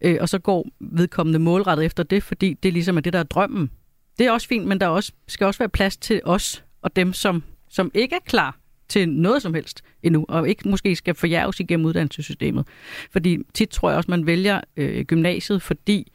Øh, 0.02 0.18
og 0.22 0.30
så 0.30 0.40
går 0.40 0.68
vedkommende 0.80 1.40
målrettet 1.40 1.86
efter 1.86 2.04
det, 2.04 2.24
fordi 2.24 2.54
det 2.54 2.74
ligesom 2.74 2.98
er 2.98 3.02
det, 3.02 3.14
der 3.14 3.20
er 3.20 3.24
drømmen. 3.24 3.72
Det 4.20 4.28
er 4.28 4.32
også 4.32 4.48
fint, 4.48 4.66
men 4.66 4.80
der 4.80 4.88
også, 4.88 5.12
skal 5.28 5.48
også 5.48 5.60
være 5.60 5.70
plads 5.70 5.98
til 5.98 6.22
os 6.24 6.64
og 6.82 6.96
dem, 6.96 7.14
som, 7.14 7.44
som 7.70 7.92
ikke 7.94 8.16
er 8.16 8.26
klar 8.26 8.58
til 8.90 9.10
noget 9.10 9.42
som 9.42 9.54
helst 9.54 9.84
endnu, 10.04 10.26
og 10.30 10.50
ikke 10.50 10.70
måske 10.70 10.96
skal 10.96 11.16
forjæves 11.16 11.60
igennem 11.60 11.86
uddannelsessystemet. 11.86 12.68
Fordi 13.12 13.38
tit 13.54 13.70
tror 13.70 13.90
jeg 13.90 13.98
også, 13.98 14.12
man 14.12 14.26
vælger 14.26 14.62
øh, 14.78 15.06
gymnasiet, 15.06 15.62
fordi 15.62 16.12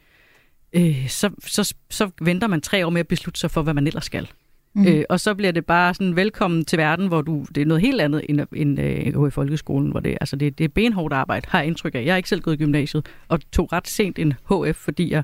øh, 0.73 1.09
så, 1.09 1.29
så, 1.47 1.73
så 1.89 2.09
venter 2.21 2.47
man 2.47 2.61
tre 2.61 2.85
år 2.85 2.89
med 2.89 2.99
at 2.99 3.07
beslutte 3.07 3.39
sig 3.39 3.51
for, 3.51 3.61
hvad 3.61 3.73
man 3.73 3.87
ellers 3.87 4.05
skal. 4.05 4.29
Mm. 4.75 4.87
Øh, 4.87 5.03
og 5.09 5.19
så 5.19 5.33
bliver 5.35 5.51
det 5.51 5.65
bare 5.65 5.93
sådan, 5.93 6.15
velkommen 6.15 6.65
til 6.65 6.77
verden, 6.77 7.07
hvor 7.07 7.21
du, 7.21 7.45
det 7.55 7.61
er 7.61 7.65
noget 7.65 7.81
helt 7.81 8.01
andet 8.01 8.21
end, 8.29 8.41
end 8.55 8.79
øh, 8.79 9.27
i 9.27 9.31
folkeskolen, 9.31 9.91
hvor 9.91 9.99
det, 9.99 10.17
altså 10.21 10.35
det, 10.35 10.57
det 10.57 10.63
er 10.63 10.69
benhårdt 10.69 11.13
arbejde, 11.13 11.45
har 11.49 11.59
jeg 11.59 11.67
indtryk 11.67 11.95
af. 11.95 12.05
Jeg 12.05 12.13
har 12.13 12.17
ikke 12.17 12.29
selv 12.29 12.41
gået 12.41 12.53
i 12.53 12.57
gymnasiet, 12.57 13.05
og 13.27 13.39
tog 13.51 13.73
ret 13.73 13.87
sent 13.87 14.19
en 14.19 14.33
HF, 14.33 14.75
fordi 14.75 15.11
jeg, 15.11 15.23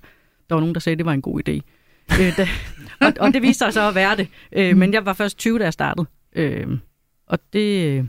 der 0.50 0.56
var 0.56 0.60
nogen, 0.60 0.74
der 0.74 0.80
sagde, 0.80 0.94
at 0.94 0.98
det 0.98 1.06
var 1.06 1.14
en 1.14 1.22
god 1.22 1.42
idé. 1.50 1.62
øh, 2.22 2.38
da, 2.38 2.48
og, 3.08 3.14
og 3.20 3.34
det 3.34 3.42
viste 3.42 3.66
sig 3.66 3.74
så 3.74 3.88
at 3.88 3.96
være 3.96 4.16
det. 4.16 4.28
Øh, 4.52 4.72
mm. 4.72 4.80
Men 4.80 4.94
jeg 4.94 5.06
var 5.06 5.14
først 5.14 5.38
20, 5.38 5.60
da 5.60 5.64
jeg 5.64 5.74
startede. 5.74 6.08
Øh, 6.36 6.68
og 7.28 7.40
det... 7.54 7.98
Øh, 7.98 8.06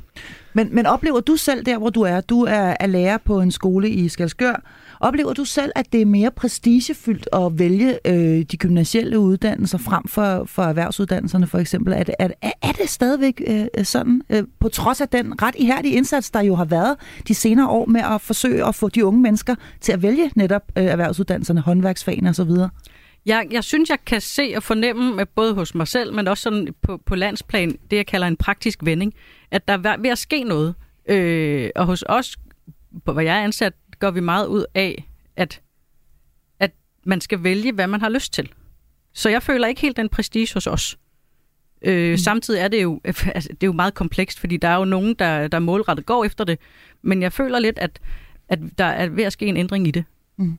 men, 0.52 0.74
men 0.74 0.86
oplever 0.86 1.20
du 1.20 1.36
selv 1.36 1.66
der, 1.66 1.78
hvor 1.78 1.90
du 1.90 2.02
er? 2.02 2.20
Du 2.20 2.42
er, 2.42 2.76
er 2.80 2.86
lærer 2.86 3.18
på 3.18 3.40
en 3.40 3.50
skole 3.50 3.90
i 3.90 4.08
Skalskør, 4.08 4.62
Oplever 5.00 5.32
du 5.32 5.44
selv, 5.44 5.72
at 5.76 5.92
det 5.92 6.00
er 6.00 6.06
mere 6.06 6.30
prestigefyldt 6.30 7.28
at 7.32 7.58
vælge 7.58 7.98
øh, 8.06 8.42
de 8.42 8.56
gymnasielle 8.56 9.18
uddannelser 9.18 9.78
frem 9.78 10.08
for, 10.08 10.44
for 10.44 10.62
erhvervsuddannelserne 10.62 11.46
for 11.46 11.58
eksempel? 11.58 11.92
Er 11.92 12.02
det, 12.02 12.14
er, 12.18 12.28
er 12.62 12.72
det 12.72 12.88
stadigvæk 12.88 13.42
øh, 13.46 13.84
sådan, 13.84 14.22
øh, 14.30 14.42
på 14.58 14.68
trods 14.68 15.00
af 15.00 15.08
den 15.08 15.42
ret 15.42 15.54
ihærdige 15.58 15.94
indsats, 15.94 16.30
der 16.30 16.40
jo 16.40 16.54
har 16.54 16.64
været 16.64 16.96
de 17.28 17.34
senere 17.34 17.68
år 17.68 17.86
med 17.86 18.00
at 18.00 18.20
forsøge 18.20 18.66
at 18.66 18.74
få 18.74 18.88
de 18.88 19.04
unge 19.04 19.20
mennesker 19.20 19.54
til 19.80 19.92
at 19.92 20.02
vælge 20.02 20.30
netop 20.34 20.62
øh, 20.76 20.84
erhvervsuddannelserne, 20.84 21.60
håndværksfagene 21.60 22.30
osv.? 22.30 22.50
Jeg, 23.26 23.46
jeg 23.50 23.64
synes, 23.64 23.90
jeg 23.90 23.98
kan 24.06 24.20
se 24.20 24.52
og 24.56 24.62
fornemme, 24.62 25.26
både 25.26 25.54
hos 25.54 25.74
mig 25.74 25.88
selv, 25.88 26.14
men 26.14 26.28
også 26.28 26.42
sådan 26.42 26.68
på, 26.82 27.00
på 27.06 27.14
landsplan, 27.14 27.78
det 27.90 27.96
jeg 27.96 28.06
kalder 28.06 28.26
en 28.26 28.36
praktisk 28.36 28.78
vending, 28.82 29.14
at 29.50 29.68
der 29.68 29.74
er 29.74 30.00
ved 30.00 30.10
at 30.10 30.18
ske 30.18 30.44
noget. 30.44 30.74
Øh, 31.08 31.70
og 31.76 31.86
hos 31.86 32.04
os, 32.08 32.36
på 33.04 33.20
jeg 33.20 33.38
er 33.38 33.44
ansat, 33.44 33.72
gør 34.00 34.10
vi 34.10 34.20
meget 34.20 34.46
ud 34.46 34.64
af, 34.74 35.08
at, 35.36 35.60
at 36.60 36.70
man 37.04 37.20
skal 37.20 37.42
vælge, 37.42 37.72
hvad 37.72 37.86
man 37.86 38.00
har 38.00 38.08
lyst 38.08 38.32
til. 38.32 38.52
Så 39.12 39.28
jeg 39.28 39.42
føler 39.42 39.66
ikke 39.66 39.80
helt 39.80 39.96
den 39.96 40.08
prestige 40.08 40.54
hos 40.54 40.66
os. 40.66 40.98
Øh, 41.82 42.10
mm. 42.10 42.16
Samtidig 42.16 42.60
er 42.60 42.68
det, 42.68 42.82
jo, 42.82 43.00
altså, 43.34 43.48
det 43.48 43.62
er 43.62 43.66
jo 43.66 43.72
meget 43.72 43.94
komplekst, 43.94 44.40
fordi 44.40 44.56
der 44.56 44.68
er 44.68 44.76
jo 44.76 44.84
nogen, 44.84 45.14
der, 45.14 45.48
der 45.48 45.58
målrettet 45.58 46.06
går 46.06 46.24
efter 46.24 46.44
det. 46.44 46.58
Men 47.02 47.22
jeg 47.22 47.32
føler 47.32 47.58
lidt, 47.58 47.78
at, 47.78 48.00
at 48.48 48.58
der 48.78 48.84
er 48.84 49.08
ved 49.08 49.24
at 49.24 49.32
ske 49.32 49.46
en 49.46 49.56
ændring 49.56 49.88
i 49.88 49.90
det. 49.90 50.04
Mm. 50.36 50.58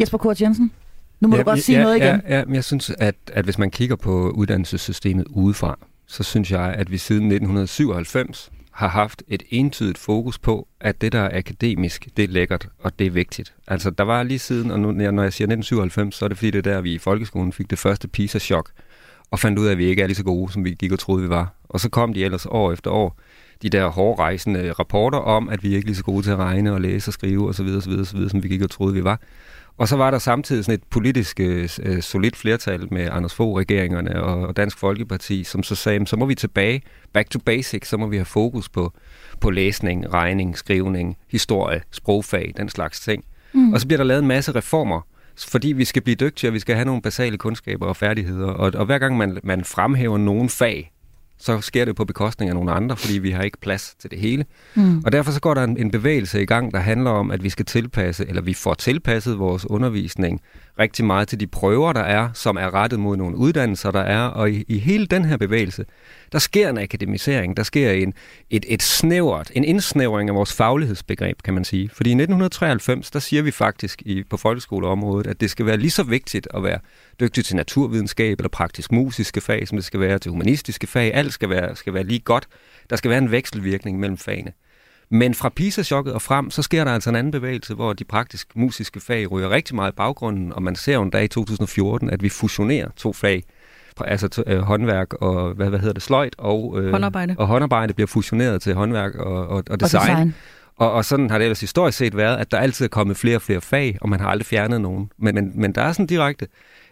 Jesper 0.00 0.18
Kort 0.18 0.40
Jensen? 0.40 0.72
Nu 1.20 1.28
må 1.28 1.36
ja, 1.36 1.42
du 1.42 1.44
godt 1.44 1.62
sige 1.62 1.78
ja, 1.78 1.82
noget 1.82 1.96
igen. 1.96 2.22
Ja, 2.28 2.38
ja, 2.38 2.44
men 2.44 2.54
jeg 2.54 2.64
synes, 2.64 2.90
at, 2.98 3.14
at 3.32 3.44
hvis 3.44 3.58
man 3.58 3.70
kigger 3.70 3.96
på 3.96 4.30
uddannelsessystemet 4.30 5.26
udefra, 5.30 5.78
så 6.06 6.22
synes 6.22 6.50
jeg, 6.50 6.74
at 6.74 6.90
vi 6.90 6.98
siden 6.98 7.22
1997 7.22 8.50
har 8.78 8.88
haft 8.88 9.22
et 9.28 9.42
entydigt 9.50 9.98
fokus 9.98 10.38
på, 10.38 10.68
at 10.80 11.00
det, 11.00 11.12
der 11.12 11.20
er 11.20 11.38
akademisk, 11.38 12.08
det 12.16 12.24
er 12.24 12.28
lækkert, 12.28 12.68
og 12.78 12.98
det 12.98 13.06
er 13.06 13.10
vigtigt. 13.10 13.54
Altså, 13.66 13.90
der 13.90 14.04
var 14.04 14.22
lige 14.22 14.38
siden, 14.38 14.70
og 14.70 14.80
nu, 14.80 14.92
når 14.92 15.22
jeg 15.22 15.32
siger 15.32 15.46
1997, 15.46 16.14
så 16.14 16.24
er 16.24 16.28
det 16.28 16.38
fordi, 16.38 16.50
det 16.50 16.66
er 16.66 16.72
der, 16.72 16.80
vi 16.80 16.94
i 16.94 16.98
folkeskolen 16.98 17.52
fik 17.52 17.70
det 17.70 17.78
første 17.78 18.08
PISA-chok, 18.08 18.70
og 19.30 19.38
fandt 19.38 19.58
ud 19.58 19.66
af, 19.66 19.72
at 19.72 19.78
vi 19.78 19.84
ikke 19.84 20.02
er 20.02 20.06
lige 20.06 20.16
så 20.16 20.24
gode, 20.24 20.52
som 20.52 20.64
vi 20.64 20.70
gik 20.70 20.92
og 20.92 20.98
troede, 20.98 21.22
vi 21.22 21.28
var. 21.28 21.54
Og 21.68 21.80
så 21.80 21.88
kom 21.88 22.14
de 22.14 22.24
ellers 22.24 22.46
år 22.46 22.72
efter 22.72 22.90
år, 22.90 23.18
de 23.62 23.68
der 23.68 23.88
hårdrejsende 23.88 24.72
rapporter 24.72 25.18
om, 25.18 25.48
at 25.48 25.62
vi 25.62 25.68
ikke 25.68 25.84
er 25.84 25.86
lige 25.86 25.96
så 25.96 26.04
gode 26.04 26.22
til 26.22 26.30
at 26.30 26.38
regne 26.38 26.72
og 26.72 26.80
læse 26.80 27.08
og 27.08 27.12
skrive 27.12 27.48
osv., 27.48 27.66
osv., 27.76 27.92
osv., 27.92 28.28
som 28.28 28.42
vi 28.42 28.48
gik 28.48 28.62
og 28.62 28.70
troede, 28.70 28.94
vi 28.94 29.04
var. 29.04 29.20
Og 29.78 29.88
så 29.88 29.96
var 29.96 30.10
der 30.10 30.18
samtidig 30.18 30.64
sådan 30.64 30.74
et 30.74 30.84
politisk 30.90 31.40
øh, 31.40 31.68
øh, 31.82 32.02
solidt 32.02 32.36
flertal 32.36 32.94
med 32.94 33.08
Anders 33.12 33.34
Fogh-regeringerne 33.34 34.22
og, 34.22 34.46
og 34.46 34.56
Dansk 34.56 34.78
Folkeparti, 34.78 35.44
som 35.44 35.62
så 35.62 35.74
sagde, 35.74 36.06
så 36.06 36.16
må 36.16 36.26
vi 36.26 36.34
tilbage, 36.34 36.82
back 37.12 37.30
to 37.30 37.38
basics, 37.38 37.88
så 37.88 37.96
må 37.96 38.06
vi 38.06 38.16
have 38.16 38.24
fokus 38.24 38.68
på, 38.68 38.92
på 39.40 39.50
læsning, 39.50 40.12
regning, 40.14 40.58
skrivning, 40.58 41.16
historie, 41.30 41.82
sprogfag, 41.90 42.52
den 42.56 42.68
slags 42.68 43.00
ting. 43.00 43.24
Mm. 43.52 43.72
Og 43.72 43.80
så 43.80 43.86
bliver 43.86 43.96
der 43.96 44.04
lavet 44.04 44.22
en 44.22 44.28
masse 44.28 44.54
reformer, 44.54 45.00
fordi 45.48 45.72
vi 45.72 45.84
skal 45.84 46.02
blive 46.02 46.14
dygtigere, 46.14 46.52
vi 46.52 46.58
skal 46.58 46.74
have 46.74 46.84
nogle 46.84 47.02
basale 47.02 47.38
kundskaber 47.38 47.86
og 47.86 47.96
færdigheder. 47.96 48.46
Og, 48.46 48.72
og 48.74 48.86
hver 48.86 48.98
gang 48.98 49.16
man, 49.16 49.38
man 49.42 49.64
fremhæver 49.64 50.18
nogle 50.18 50.48
fag, 50.48 50.92
så 51.38 51.60
sker 51.60 51.84
det 51.84 51.96
på 51.96 52.04
bekostning 52.04 52.48
af 52.48 52.54
nogle 52.54 52.72
andre, 52.72 52.96
fordi 52.96 53.18
vi 53.18 53.30
har 53.30 53.42
ikke 53.42 53.58
plads 53.60 53.94
til 53.98 54.10
det 54.10 54.18
hele. 54.18 54.44
Mm. 54.74 55.02
Og 55.04 55.12
derfor 55.12 55.32
så 55.32 55.40
går 55.40 55.54
der 55.54 55.64
en, 55.64 55.76
en 55.76 55.90
bevægelse 55.90 56.42
i 56.42 56.46
gang, 56.46 56.72
der 56.72 56.78
handler 56.78 57.10
om, 57.10 57.30
at 57.30 57.42
vi 57.42 57.48
skal 57.48 57.64
tilpasse, 57.64 58.28
eller 58.28 58.42
vi 58.42 58.54
får 58.54 58.74
tilpasset 58.74 59.38
vores 59.38 59.70
undervisning 59.70 60.40
rigtig 60.78 61.04
meget 61.04 61.28
til 61.28 61.40
de 61.40 61.46
prøver, 61.46 61.92
der 61.92 62.00
er, 62.00 62.28
som 62.34 62.56
er 62.56 62.74
rettet 62.74 63.00
mod 63.00 63.16
nogle 63.16 63.36
uddannelser, 63.36 63.90
der 63.90 64.00
er. 64.00 64.22
Og 64.22 64.50
i, 64.50 64.64
i 64.68 64.78
hele 64.78 65.06
den 65.06 65.24
her 65.24 65.36
bevægelse, 65.36 65.84
der 66.32 66.38
sker 66.38 66.68
en 66.68 66.78
akademisering, 66.78 67.56
der 67.56 67.62
sker 67.62 67.90
en, 67.90 68.14
et, 68.50 68.64
et 68.68 68.82
snævert, 68.82 69.50
en 69.54 69.64
indsnævring 69.64 70.28
af 70.28 70.34
vores 70.34 70.52
faglighedsbegreb, 70.52 71.42
kan 71.42 71.54
man 71.54 71.64
sige. 71.64 71.88
Fordi 71.88 72.10
i 72.10 72.12
1993, 72.12 73.10
der 73.10 73.18
siger 73.18 73.42
vi 73.42 73.50
faktisk 73.50 74.02
i, 74.02 74.22
på 74.22 74.36
folkeskoleområdet, 74.36 75.26
at 75.26 75.40
det 75.40 75.50
skal 75.50 75.66
være 75.66 75.76
lige 75.76 75.90
så 75.90 76.02
vigtigt 76.02 76.48
at 76.54 76.62
være 76.62 76.78
dygtig 77.20 77.44
til 77.44 77.56
naturvidenskab 77.56 78.38
eller 78.38 78.48
praktisk 78.48 78.92
musiske 78.92 79.40
fag, 79.40 79.68
som 79.68 79.78
det 79.78 79.84
skal 79.84 80.00
være 80.00 80.18
til 80.18 80.30
humanistiske 80.30 80.86
fag. 80.86 81.14
Alt 81.14 81.32
skal 81.32 81.48
være, 81.48 81.76
skal 81.76 81.94
være 81.94 82.04
lige 82.04 82.20
godt. 82.20 82.46
Der 82.90 82.96
skal 82.96 83.10
være 83.10 83.18
en 83.18 83.30
vekselvirkning 83.30 83.98
mellem 83.98 84.16
fagene. 84.16 84.52
Men 85.10 85.34
fra 85.34 85.48
PISA-chokket 85.48 86.14
og 86.14 86.22
frem, 86.22 86.50
så 86.50 86.62
sker 86.62 86.84
der 86.84 86.92
altså 86.92 87.10
en 87.10 87.16
anden 87.16 87.30
bevægelse, 87.30 87.74
hvor 87.74 87.92
de 87.92 88.04
praktisk 88.04 88.56
musiske 88.56 89.00
fag 89.00 89.30
ryger 89.30 89.50
rigtig 89.50 89.74
meget 89.76 89.92
i 89.92 89.94
baggrunden, 89.94 90.52
og 90.52 90.62
man 90.62 90.76
ser 90.76 90.94
jo 90.94 91.02
en 91.02 91.10
dag 91.10 91.24
i 91.24 91.28
2014, 91.28 92.10
at 92.10 92.22
vi 92.22 92.28
fusionerer 92.28 92.88
to 92.96 93.12
fag, 93.12 93.42
altså 94.04 94.42
øh, 94.46 94.58
håndværk 94.58 95.14
og, 95.14 95.54
hvad, 95.54 95.68
hvad 95.68 95.78
hedder 95.78 95.92
det, 95.92 96.02
sløjt 96.02 96.34
og, 96.38 96.74
øh, 96.80 96.90
håndarbejde. 96.90 97.34
og 97.38 97.46
håndarbejde 97.46 97.94
bliver 97.94 98.06
fusioneret 98.06 98.62
til 98.62 98.74
håndværk 98.74 99.14
og, 99.14 99.48
og, 99.48 99.62
og 99.70 99.80
design. 99.80 100.00
Og, 100.02 100.08
design. 100.08 100.34
Og, 100.76 100.92
og 100.92 101.04
sådan 101.04 101.30
har 101.30 101.38
det 101.38 101.44
ellers 101.44 101.60
historisk 101.60 101.98
set 101.98 102.16
været, 102.16 102.36
at 102.36 102.50
der 102.50 102.58
altid 102.58 102.84
er 102.84 102.88
kommet 102.88 103.16
flere 103.16 103.36
og 103.36 103.42
flere 103.42 103.60
fag, 103.60 103.98
og 104.00 104.08
man 104.08 104.20
har 104.20 104.28
aldrig 104.28 104.46
fjernet 104.46 104.80
nogen. 104.80 105.10
Men, 105.18 105.34
men, 105.34 105.52
men 105.54 105.72
der 105.72 105.82
er 105.82 105.92
sådan 105.92 106.06
direkte 106.06 106.46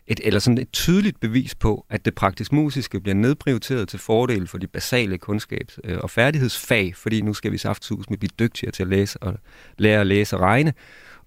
et, 0.06 0.20
eller 0.24 0.40
sådan 0.40 0.58
et 0.58 0.72
tydeligt 0.72 1.20
bevis 1.20 1.54
på, 1.54 1.86
at 1.90 2.04
det 2.04 2.14
praktisk 2.14 2.52
musiske 2.52 3.00
bliver 3.00 3.14
nedprioriteret 3.14 3.88
til 3.88 3.98
fordel 3.98 4.46
for 4.46 4.58
de 4.58 4.66
basale 4.66 5.18
kundskabs- 5.28 5.78
øh, 5.84 5.98
og 6.02 6.10
færdighedsfag, 6.10 6.96
fordi 6.96 7.20
nu 7.20 7.34
skal 7.34 7.52
vi 7.52 7.58
saftsus 7.58 8.10
med 8.10 8.18
blive 8.18 8.30
dygtigere 8.38 8.72
til 8.72 8.82
at 8.82 8.88
læse 8.88 9.22
og 9.22 9.34
lære 9.78 10.00
at 10.00 10.06
læse 10.06 10.36
og 10.36 10.42
regne. 10.42 10.72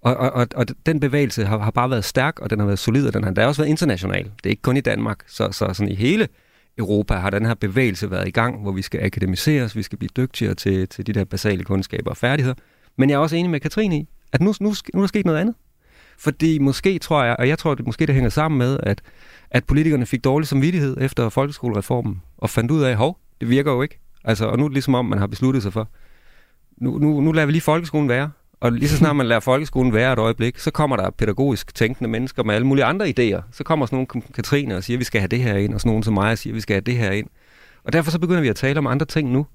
Og, 0.01 0.17
og, 0.17 0.31
og, 0.31 0.47
og 0.55 0.65
den 0.85 0.99
bevægelse 0.99 1.45
har, 1.45 1.59
har 1.59 1.71
bare 1.71 1.89
været 1.89 2.05
stærk, 2.05 2.39
og 2.39 2.49
den 2.49 2.59
har 2.59 2.65
været 2.65 2.79
solid, 2.79 3.07
og 3.07 3.13
den 3.13 3.23
har, 3.23 3.31
der 3.31 3.45
også 3.45 3.61
været 3.61 3.69
international. 3.69 4.23
Det 4.23 4.45
er 4.45 4.49
ikke 4.49 4.61
kun 4.61 4.77
i 4.77 4.81
Danmark, 4.81 5.19
så, 5.27 5.51
så 5.51 5.73
sådan 5.73 5.91
i 5.91 5.95
hele 5.95 6.27
Europa 6.77 7.13
har 7.13 7.29
den 7.29 7.45
her 7.45 7.53
bevægelse 7.53 8.11
været 8.11 8.27
i 8.27 8.31
gang, 8.31 8.61
hvor 8.61 8.71
vi 8.71 8.81
skal 8.81 9.03
akademiseres, 9.03 9.75
vi 9.75 9.83
skal 9.83 9.97
blive 9.97 10.09
dygtigere 10.17 10.53
til, 10.53 10.87
til 10.87 11.07
de 11.07 11.13
der 11.13 11.25
basale 11.25 11.63
kundskaber 11.63 12.11
og 12.11 12.17
færdigheder. 12.17 12.55
Men 12.97 13.09
jeg 13.09 13.15
er 13.15 13.19
også 13.19 13.35
enig 13.35 13.51
med 13.51 13.59
Katrine 13.59 13.97
i, 13.97 14.07
at 14.33 14.41
nu, 14.41 14.53
nu, 14.59 14.73
nu 14.93 14.99
er 14.99 15.01
der 15.01 15.07
sket 15.07 15.25
noget 15.25 15.39
andet. 15.39 15.55
Fordi 16.19 16.59
måske 16.59 16.99
tror 16.99 17.23
jeg, 17.23 17.35
og 17.39 17.47
jeg 17.47 17.57
tror, 17.57 17.75
det 17.75 17.85
måske 17.85 18.05
det 18.05 18.15
hænger 18.15 18.29
sammen 18.29 18.57
med, 18.57 18.77
at, 18.83 19.01
at 19.51 19.63
politikerne 19.65 20.05
fik 20.05 20.23
dårlig 20.23 20.47
samvittighed 20.47 20.97
efter 21.01 21.29
folkeskolereformen, 21.29 22.21
og 22.37 22.49
fandt 22.49 22.71
ud 22.71 22.81
af, 22.81 22.95
hov, 22.95 23.19
det 23.41 23.49
virker 23.49 23.71
jo 23.71 23.81
ikke. 23.81 23.99
Altså, 24.23 24.45
og 24.45 24.57
nu 24.57 24.63
er 24.63 24.67
det 24.67 24.73
ligesom 24.73 24.95
om, 24.95 25.05
man 25.05 25.19
har 25.19 25.27
besluttet 25.27 25.63
sig 25.63 25.73
for, 25.73 25.89
nu, 26.77 26.97
nu, 26.97 27.21
nu 27.21 27.31
lader 27.31 27.45
vi 27.45 27.51
lige 27.51 27.61
folkeskolen 27.61 28.09
være. 28.09 28.31
Og 28.61 28.71
lige 28.71 28.89
så 28.89 28.97
snart 28.97 29.15
man 29.15 29.25
lærer 29.25 29.39
folkeskolen 29.39 29.93
være 29.93 30.13
et 30.13 30.19
øjeblik, 30.19 30.57
så 30.57 30.71
kommer 30.71 30.95
der 30.95 31.09
pædagogisk 31.09 31.75
tænkende 31.75 32.09
mennesker 32.09 32.43
med 32.43 32.55
alle 32.55 32.67
mulige 32.67 32.85
andre 32.85 33.05
idéer. 33.05 33.41
Så 33.51 33.63
kommer 33.63 33.85
sådan 33.85 34.07
nogle 34.11 34.23
Katrine 34.33 34.75
og 34.75 34.83
siger, 34.83 34.97
at 34.97 34.99
vi 34.99 35.03
skal 35.03 35.21
have 35.21 35.27
det 35.27 35.39
her 35.39 35.55
ind, 35.55 35.73
og 35.73 35.79
sådan 35.79 35.89
nogle 35.89 36.03
som 36.03 36.13
mig 36.13 36.37
siger, 36.37 36.53
at 36.53 36.55
vi 36.55 36.61
skal 36.61 36.73
have 36.73 36.81
det 36.81 36.97
her 36.97 37.11
ind. 37.11 37.27
Og 37.83 37.93
derfor 37.93 38.11
så 38.11 38.19
begynder 38.19 38.41
vi 38.41 38.47
at 38.47 38.55
tale 38.55 38.77
om 38.77 38.87
andre 38.87 39.05
ting 39.05 39.31
nu. 39.31 39.45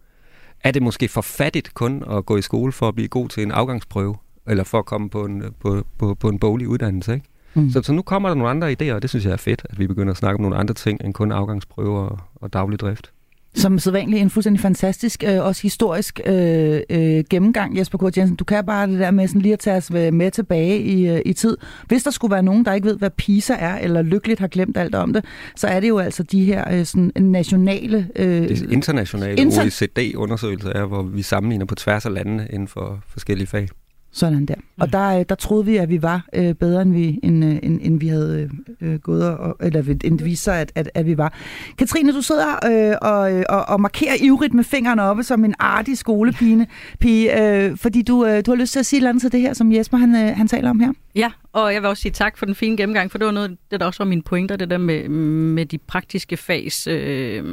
Er 0.60 0.70
det 0.70 0.82
måske 0.82 1.08
for 1.08 1.20
fattigt 1.20 1.74
kun 1.74 2.04
at 2.10 2.26
gå 2.26 2.36
i 2.36 2.42
skole 2.42 2.72
for 2.72 2.88
at 2.88 2.94
blive 2.94 3.08
god 3.08 3.28
til 3.28 3.42
en 3.42 3.52
afgangsprøve? 3.52 4.16
Eller 4.48 4.64
for 4.64 4.78
at 4.78 4.86
komme 4.86 5.10
på 5.10 5.24
en, 5.24 5.42
på, 5.60 5.84
på, 5.98 6.14
på 6.14 6.28
en 6.28 6.38
boglig 6.38 6.68
uddannelse. 6.68 7.14
Ikke? 7.14 7.26
Mm. 7.54 7.70
Så, 7.70 7.82
så 7.82 7.92
nu 7.92 8.02
kommer 8.02 8.28
der 8.28 8.36
nogle 8.36 8.50
andre 8.50 8.72
idéer, 8.72 8.94
og 8.94 9.02
det 9.02 9.10
synes 9.10 9.24
jeg 9.24 9.32
er 9.32 9.36
fedt, 9.36 9.66
at 9.70 9.78
vi 9.78 9.86
begynder 9.86 10.10
at 10.10 10.16
snakke 10.16 10.34
om 10.34 10.42
nogle 10.42 10.56
andre 10.56 10.74
ting 10.74 11.00
end 11.04 11.14
kun 11.14 11.32
afgangsprøver 11.32 12.00
og, 12.00 12.18
og 12.34 12.52
daglig 12.52 12.80
drift. 12.80 13.10
Som 13.56 13.78
sædvanligt 13.78 14.22
en 14.22 14.30
fuldstændig 14.30 14.60
fantastisk, 14.60 15.24
øh, 15.26 15.44
også 15.44 15.62
historisk 15.62 16.20
øh, 16.26 16.80
øh, 16.90 17.24
gennemgang, 17.30 17.78
Jesper 17.78 17.98
Kort 17.98 18.16
Jensen. 18.16 18.36
Du 18.36 18.44
kan 18.44 18.66
bare 18.66 18.86
det 18.86 18.98
der 18.98 19.10
med 19.10 19.28
sådan 19.28 19.40
lige 19.40 19.52
at 19.52 19.58
tage 19.58 19.76
os 19.76 19.90
med 19.90 20.30
tilbage 20.30 20.80
i, 20.80 21.08
øh, 21.08 21.20
i 21.24 21.32
tid. 21.32 21.56
Hvis 21.86 22.02
der 22.02 22.10
skulle 22.10 22.32
være 22.32 22.42
nogen, 22.42 22.64
der 22.64 22.72
ikke 22.72 22.86
ved, 22.86 22.98
hvad 22.98 23.10
PISA 23.10 23.54
er, 23.54 23.78
eller 23.78 24.02
lykkeligt 24.02 24.40
har 24.40 24.46
glemt 24.46 24.76
alt 24.76 24.94
om 24.94 25.12
det, 25.12 25.24
så 25.56 25.66
er 25.66 25.80
det 25.80 25.88
jo 25.88 25.98
altså 25.98 26.22
de 26.22 26.44
her 26.44 26.78
øh, 26.78 26.84
sådan 26.84 27.12
nationale... 27.16 28.08
Øh, 28.16 28.48
det 28.48 28.70
internationale 28.70 29.40
inter- 29.42 29.62
OECD-undersøgelser 29.62 30.70
er, 30.70 30.84
hvor 30.84 31.02
vi 31.02 31.22
sammenligner 31.22 31.66
på 31.66 31.74
tværs 31.74 32.06
af 32.06 32.14
landene 32.14 32.48
inden 32.50 32.68
for 32.68 33.00
forskellige 33.08 33.46
fag. 33.46 33.68
Sådan 34.14 34.46
der. 34.46 34.54
Og 34.80 34.92
der, 34.92 35.18
øh, 35.18 35.24
der 35.28 35.34
troede 35.34 35.64
vi, 35.64 35.76
at 35.76 35.88
vi 35.88 36.02
var 36.02 36.26
øh, 36.32 36.54
bedre, 36.54 36.82
end 36.82 36.92
vi, 36.92 37.20
end, 37.22 37.44
øh, 37.44 37.58
end, 37.62 37.80
end 37.82 38.00
vi 38.00 38.08
havde 38.08 38.50
øh, 38.80 38.98
gået, 38.98 39.24
og, 39.24 39.56
eller 39.60 39.80
end 40.04 40.18
det 40.18 40.24
viste 40.24 40.44
sig, 40.44 40.60
at, 40.60 40.72
at, 40.74 40.90
at 40.94 41.06
vi 41.06 41.18
var. 41.18 41.34
Katrine, 41.78 42.12
du 42.12 42.22
sidder 42.22 42.48
øh, 42.66 42.96
og, 43.02 43.32
øh, 43.32 43.44
og, 43.48 43.64
og 43.68 43.80
markerer 43.80 44.14
ivrigt 44.20 44.54
med 44.54 44.64
fingrene 44.64 45.02
oppe 45.02 45.22
som 45.22 45.44
en 45.44 45.54
artig 45.58 45.98
skolepige, 45.98 46.66
pige, 47.00 47.42
øh, 47.42 47.76
fordi 47.76 48.02
du, 48.02 48.26
øh, 48.26 48.46
du 48.46 48.50
har 48.50 48.56
lyst 48.56 48.72
til 48.72 48.78
at 48.78 48.86
sige 48.86 49.00
noget 49.00 49.20
til 49.20 49.32
det 49.32 49.40
her, 49.40 49.52
som 49.52 49.72
Jesper 49.72 49.96
han, 49.96 50.14
øh, 50.14 50.36
han 50.36 50.48
taler 50.48 50.70
om 50.70 50.80
her. 50.80 50.92
Ja, 51.14 51.30
og 51.52 51.74
jeg 51.74 51.82
vil 51.82 51.88
også 51.88 52.00
sige 52.00 52.12
tak 52.12 52.38
for 52.38 52.46
den 52.46 52.54
fine 52.54 52.76
gennemgang, 52.76 53.10
for 53.10 53.18
det 53.18 53.26
var 53.26 53.32
noget, 53.32 53.56
det 53.70 53.80
der 53.80 53.86
også 53.86 53.98
var 54.02 54.08
mine 54.08 54.22
pointer, 54.22 54.56
det 54.56 54.70
der 54.70 54.78
med, 54.78 55.08
med 55.08 55.66
de 55.66 55.78
praktiske 55.78 56.36
fags 56.36 56.86
øh, 56.86 57.44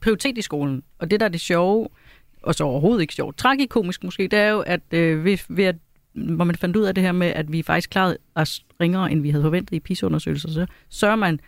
prioritet 0.00 0.38
i 0.38 0.42
skolen. 0.42 0.82
Og 0.98 1.10
det 1.10 1.20
der 1.20 1.26
er 1.26 1.30
det 1.30 1.40
sjove, 1.40 1.88
og 2.42 2.54
så 2.54 2.64
overhovedet 2.64 3.00
ikke 3.00 3.14
sjovt, 3.14 3.36
tragikomisk 3.36 4.04
måske, 4.04 4.28
det 4.28 4.38
er 4.38 4.48
jo, 4.48 4.60
at 4.60 4.80
øh, 4.90 5.24
ved, 5.24 5.38
ved 5.48 5.64
at, 5.64 5.76
hvor 6.12 6.44
man 6.44 6.56
fandt 6.56 6.76
ud 6.76 6.82
af 6.82 6.94
det 6.94 7.04
her 7.04 7.12
med, 7.12 7.26
at 7.26 7.52
vi 7.52 7.62
faktisk 7.62 7.90
klarede 7.90 8.18
os 8.34 8.64
ringere, 8.80 9.12
end 9.12 9.22
vi 9.22 9.30
havde 9.30 9.44
forventet 9.44 9.76
i 9.76 9.80
PISA-undersøgelser, 9.80 10.48
så 10.48 10.66
sørger 10.88 11.16
man 11.16 11.40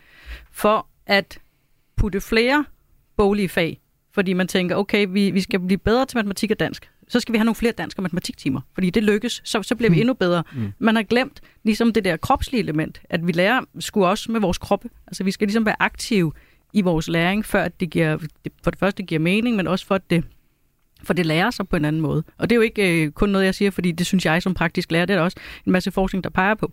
for 0.53 0.87
at 1.07 1.39
putte 1.97 2.21
flere 2.21 2.65
boglige 3.17 3.49
fag, 3.49 3.81
fordi 4.13 4.33
man 4.33 4.49
tænker, 4.49 4.77
okay, 4.77 5.07
vi, 5.11 5.31
vi 5.31 5.41
skal 5.41 5.61
blive 5.61 5.79
bedre 5.79 6.07
til 6.07 6.19
matematik 6.19 6.51
og 6.51 6.61
dansk. 6.61 6.91
Så 7.09 7.21
skal 7.21 7.33
vi 7.33 7.39
have 7.39 7.45
nogle 7.45 7.55
flere 7.55 7.73
dansk 7.73 7.99
og 7.99 8.03
matematiktimer, 8.03 8.61
fordi 8.75 8.91
det 8.91 9.03
lykkes, 9.03 9.43
så, 9.45 9.63
så 9.63 9.75
bliver 9.75 9.91
vi 9.91 9.97
mm. 9.97 10.01
endnu 10.01 10.15
bedre. 10.15 10.43
Mm. 10.55 10.73
Man 10.79 10.97
har 10.97 11.03
glemt 11.03 11.41
ligesom 11.65 11.93
det 11.93 12.05
der 12.05 12.17
kropslige 12.17 12.61
element, 12.63 13.03
at 13.11 13.27
vi 13.27 13.33
lærer 13.33 13.61
skulle 13.79 14.07
også 14.07 14.33
med 14.33 14.41
vores 14.41 14.59
kroppe. 14.59 14.89
Altså 15.07 15.25
vi 15.25 15.31
skal 15.31 15.47
ligesom 15.47 15.67
være 15.67 15.77
aktive 15.83 16.33
i 16.73 16.81
vores 16.81 17.09
læring, 17.09 17.45
før 17.45 17.69
det 17.69 17.91
giver, 17.91 18.19
for 18.65 18.71
det 18.71 18.81
første 18.81 19.03
giver 19.03 19.19
mening, 19.19 19.57
men 19.57 19.67
også 19.67 19.87
for 19.87 19.95
at 19.95 20.11
det 20.11 20.25
For 21.05 21.13
det 21.15 21.27
lærer 21.27 21.51
sig 21.51 21.69
på 21.69 21.77
en 21.77 21.85
anden 21.85 22.03
måde. 22.03 22.25
Og 22.39 22.51
det 22.51 22.55
er 22.55 22.57
jo 22.57 22.63
ikke 22.63 23.05
øh, 23.05 23.11
kun 23.11 23.29
noget, 23.29 23.45
jeg 23.45 23.55
siger, 23.55 23.71
fordi 23.71 23.93
det 23.93 24.07
synes 24.07 24.27
jeg 24.27 24.43
som 24.43 24.55
praktisk 24.55 24.93
lærer. 24.93 25.07
Det 25.07 25.15
er 25.15 25.19
der 25.19 25.25
også 25.25 25.37
en 25.67 25.73
masse 25.73 25.91
forskning, 25.91 26.25
der 26.25 26.31
peger 26.31 26.55
på, 26.55 26.73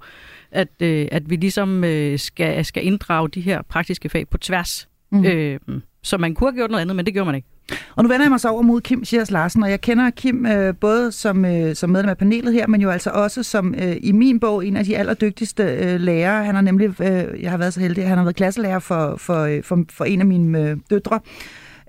at, 0.51 0.67
øh, 0.79 1.07
at 1.11 1.29
vi 1.29 1.35
ligesom 1.35 1.83
øh, 1.83 2.19
skal, 2.19 2.65
skal 2.65 2.85
inddrage 2.85 3.29
de 3.29 3.41
her 3.41 3.61
praktiske 3.61 4.09
fag 4.09 4.27
på 4.29 4.37
tværs. 4.37 4.87
Mm. 5.11 5.25
Øh, 5.25 5.59
så 6.03 6.17
man 6.17 6.33
kunne 6.33 6.49
have 6.51 6.55
gjort 6.55 6.71
noget 6.71 6.81
andet, 6.81 6.95
men 6.95 7.05
det 7.05 7.13
gjorde 7.13 7.25
man 7.25 7.35
ikke. 7.35 7.47
Og 7.95 8.03
nu 8.03 8.09
vender 8.09 8.23
jeg 8.23 8.29
mig 8.29 8.39
så 8.39 8.49
over 8.49 8.61
mod 8.61 8.81
Kim 8.81 9.05
Schiers 9.05 9.31
Larsen, 9.31 9.63
og 9.63 9.69
jeg 9.69 9.81
kender 9.81 10.09
Kim 10.09 10.45
øh, 10.45 10.75
både 10.75 11.11
som, 11.11 11.45
øh, 11.45 11.75
som 11.75 11.89
medlem 11.89 12.09
af 12.09 12.17
panelet 12.17 12.53
her, 12.53 12.67
men 12.67 12.81
jo 12.81 12.89
altså 12.89 13.09
også 13.09 13.43
som 13.43 13.75
øh, 13.75 13.95
i 14.01 14.11
min 14.11 14.39
bog 14.39 14.65
en 14.65 14.77
af 14.77 14.85
de 14.85 14.97
allerdygtigste 14.97 15.63
øh, 15.63 15.99
lærere. 15.99 16.45
Han 16.45 16.55
har 16.55 16.61
nemlig, 16.61 17.01
øh, 17.01 17.41
jeg 17.41 17.51
har 17.51 17.57
været 17.57 17.73
så 17.73 17.79
heldig, 17.79 18.07
han 18.07 18.17
har 18.17 18.25
været 18.25 18.35
klasselærer 18.35 18.79
for, 18.79 19.15
for, 19.17 19.39
øh, 19.39 19.63
for, 19.63 19.83
for 19.89 20.05
en 20.05 20.19
af 20.19 20.25
mine 20.25 20.69
øh, 20.69 20.77
døtre. 20.89 21.19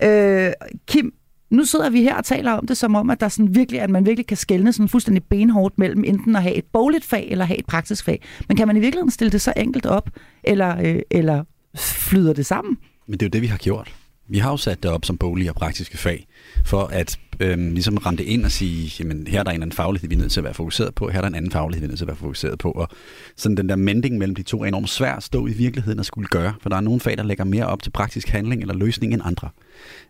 Øh, 0.04 0.52
Kim, 0.86 1.12
nu 1.52 1.64
sidder 1.64 1.90
vi 1.90 2.02
her 2.02 2.14
og 2.14 2.24
taler 2.24 2.52
om 2.52 2.66
det 2.66 2.76
som 2.76 2.94
om, 2.94 3.10
at, 3.10 3.20
der 3.20 3.28
sådan 3.28 3.54
virkelig, 3.54 3.80
at 3.80 3.90
man 3.90 4.06
virkelig 4.06 4.26
kan 4.26 4.36
skelne 4.36 4.72
sådan 4.72 4.88
fuldstændig 4.88 5.24
benhårdt 5.24 5.78
mellem 5.78 6.04
enten 6.04 6.36
at 6.36 6.42
have 6.42 6.54
et 6.54 6.64
bogligt 6.72 7.04
fag 7.04 7.28
eller 7.30 7.44
have 7.44 7.58
et 7.58 7.66
praktisk 7.66 8.04
fag. 8.04 8.22
Men 8.48 8.56
kan 8.56 8.66
man 8.66 8.76
i 8.76 8.80
virkeligheden 8.80 9.10
stille 9.10 9.30
det 9.30 9.40
så 9.40 9.52
enkelt 9.56 9.86
op, 9.86 10.10
eller, 10.44 10.80
øh, 10.82 11.02
eller 11.10 11.44
flyder 11.76 12.32
det 12.32 12.46
sammen? 12.46 12.78
Men 13.06 13.12
det 13.12 13.22
er 13.22 13.26
jo 13.26 13.30
det, 13.30 13.42
vi 13.42 13.46
har 13.46 13.58
gjort. 13.58 13.94
Vi 14.28 14.38
har 14.38 14.50
jo 14.50 14.56
sat 14.56 14.82
det 14.82 14.90
op 14.90 15.04
som 15.04 15.18
boglige 15.18 15.50
og 15.50 15.54
praktiske 15.54 15.98
fag, 15.98 16.26
for 16.64 16.82
at 16.82 17.18
øhm, 17.40 17.72
ligesom 17.72 17.96
ramme 17.96 18.18
det 18.18 18.24
ind 18.24 18.44
og 18.44 18.50
sige, 18.50 18.92
jamen 18.98 19.26
her 19.26 19.40
er 19.40 19.42
der 19.42 19.50
en 19.50 19.62
anden 19.62 19.76
faglighed, 19.76 20.08
vi 20.08 20.14
er 20.14 20.18
nødt 20.18 20.32
til 20.32 20.40
at 20.40 20.44
være 20.44 20.54
fokuseret 20.54 20.94
på, 20.94 21.08
her 21.08 21.16
er 21.16 21.20
der 21.20 21.28
en 21.28 21.34
anden 21.34 21.50
faglighed, 21.50 21.80
vi 21.80 21.84
er 21.84 21.88
nødt 21.88 21.98
til 21.98 22.04
at 22.04 22.08
være 22.08 22.16
fokuseret 22.16 22.58
på. 22.58 22.70
Og 22.70 22.88
sådan 23.36 23.56
den 23.56 23.68
der 23.68 23.76
mending 23.76 24.18
mellem 24.18 24.34
de 24.34 24.42
to 24.42 24.62
er 24.62 24.66
enormt 24.66 24.88
svært 24.88 25.16
at 25.16 25.22
stå 25.22 25.46
i 25.46 25.52
virkeligheden 25.52 25.98
og 25.98 26.04
skulle 26.04 26.28
gøre, 26.28 26.54
for 26.60 26.68
der 26.68 26.76
er 26.76 26.80
nogle 26.80 27.00
fag, 27.00 27.16
der 27.16 27.22
lægger 27.22 27.44
mere 27.44 27.66
op 27.66 27.82
til 27.82 27.90
praktisk 27.90 28.28
handling 28.28 28.60
eller 28.60 28.74
løsning 28.74 29.14
end 29.14 29.22
andre. 29.24 29.48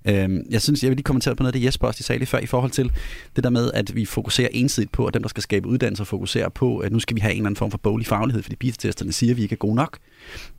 Øhm, 0.09 0.43
jeg 0.51 0.63
synes, 0.63 0.83
jeg 0.83 0.91
vil 0.91 0.97
lige 0.97 1.05
kommentere 1.05 1.37
på 1.37 1.43
noget 1.43 1.55
af 1.55 1.61
det, 1.61 1.67
Jesper 1.67 1.87
også 1.87 2.03
sagde 2.03 2.19
lige 2.19 2.27
før, 2.27 2.39
i 2.39 2.47
forhold 2.47 2.71
til 2.71 2.93
det 3.37 3.45
der 3.45 3.51
med, 3.51 3.71
at 3.75 3.95
vi 3.95 4.05
fokuserer 4.05 4.49
ensidigt 4.53 4.93
på, 4.93 5.07
at 5.07 5.15
dem, 5.15 5.23
der 5.23 5.29
skal 5.29 5.43
skabe 5.43 5.69
uddannelser, 5.69 6.05
fokuserer 6.05 6.49
på, 6.49 6.79
at 6.79 6.93
nu 6.93 7.01
skal 7.01 7.17
vi 7.17 7.21
have 7.21 7.33
en 7.33 7.37
eller 7.37 7.47
anden 7.47 7.57
form 7.57 7.71
for 7.71 7.79
boglig 7.79 8.07
faglighed, 8.07 8.43
fordi 8.43 8.57
bifetesterne 8.57 9.13
siger, 9.13 9.33
at 9.33 9.37
vi 9.37 9.43
ikke 9.43 9.53
er 9.53 9.57
gode 9.57 9.75
nok. 9.75 9.99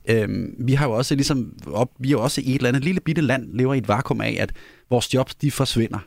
Øhm, 0.08 0.54
vi 0.58 0.72
har 0.72 0.86
jo 0.86 0.92
også 0.92 1.14
ligesom 1.14 1.52
op, 1.66 1.90
vi 1.98 2.08
er 2.08 2.12
jo 2.12 2.22
også 2.22 2.40
i 2.40 2.50
et 2.50 2.54
eller 2.54 2.68
andet 2.68 2.84
lille 2.84 3.00
bitte 3.00 3.22
land, 3.22 3.48
lever 3.52 3.74
i 3.74 3.78
et 3.78 3.88
vakuum 3.88 4.20
af, 4.20 4.36
at 4.40 4.52
vores 4.94 5.14
jobs, 5.14 5.34
de 5.34 5.50
forsvinder. 5.50 5.98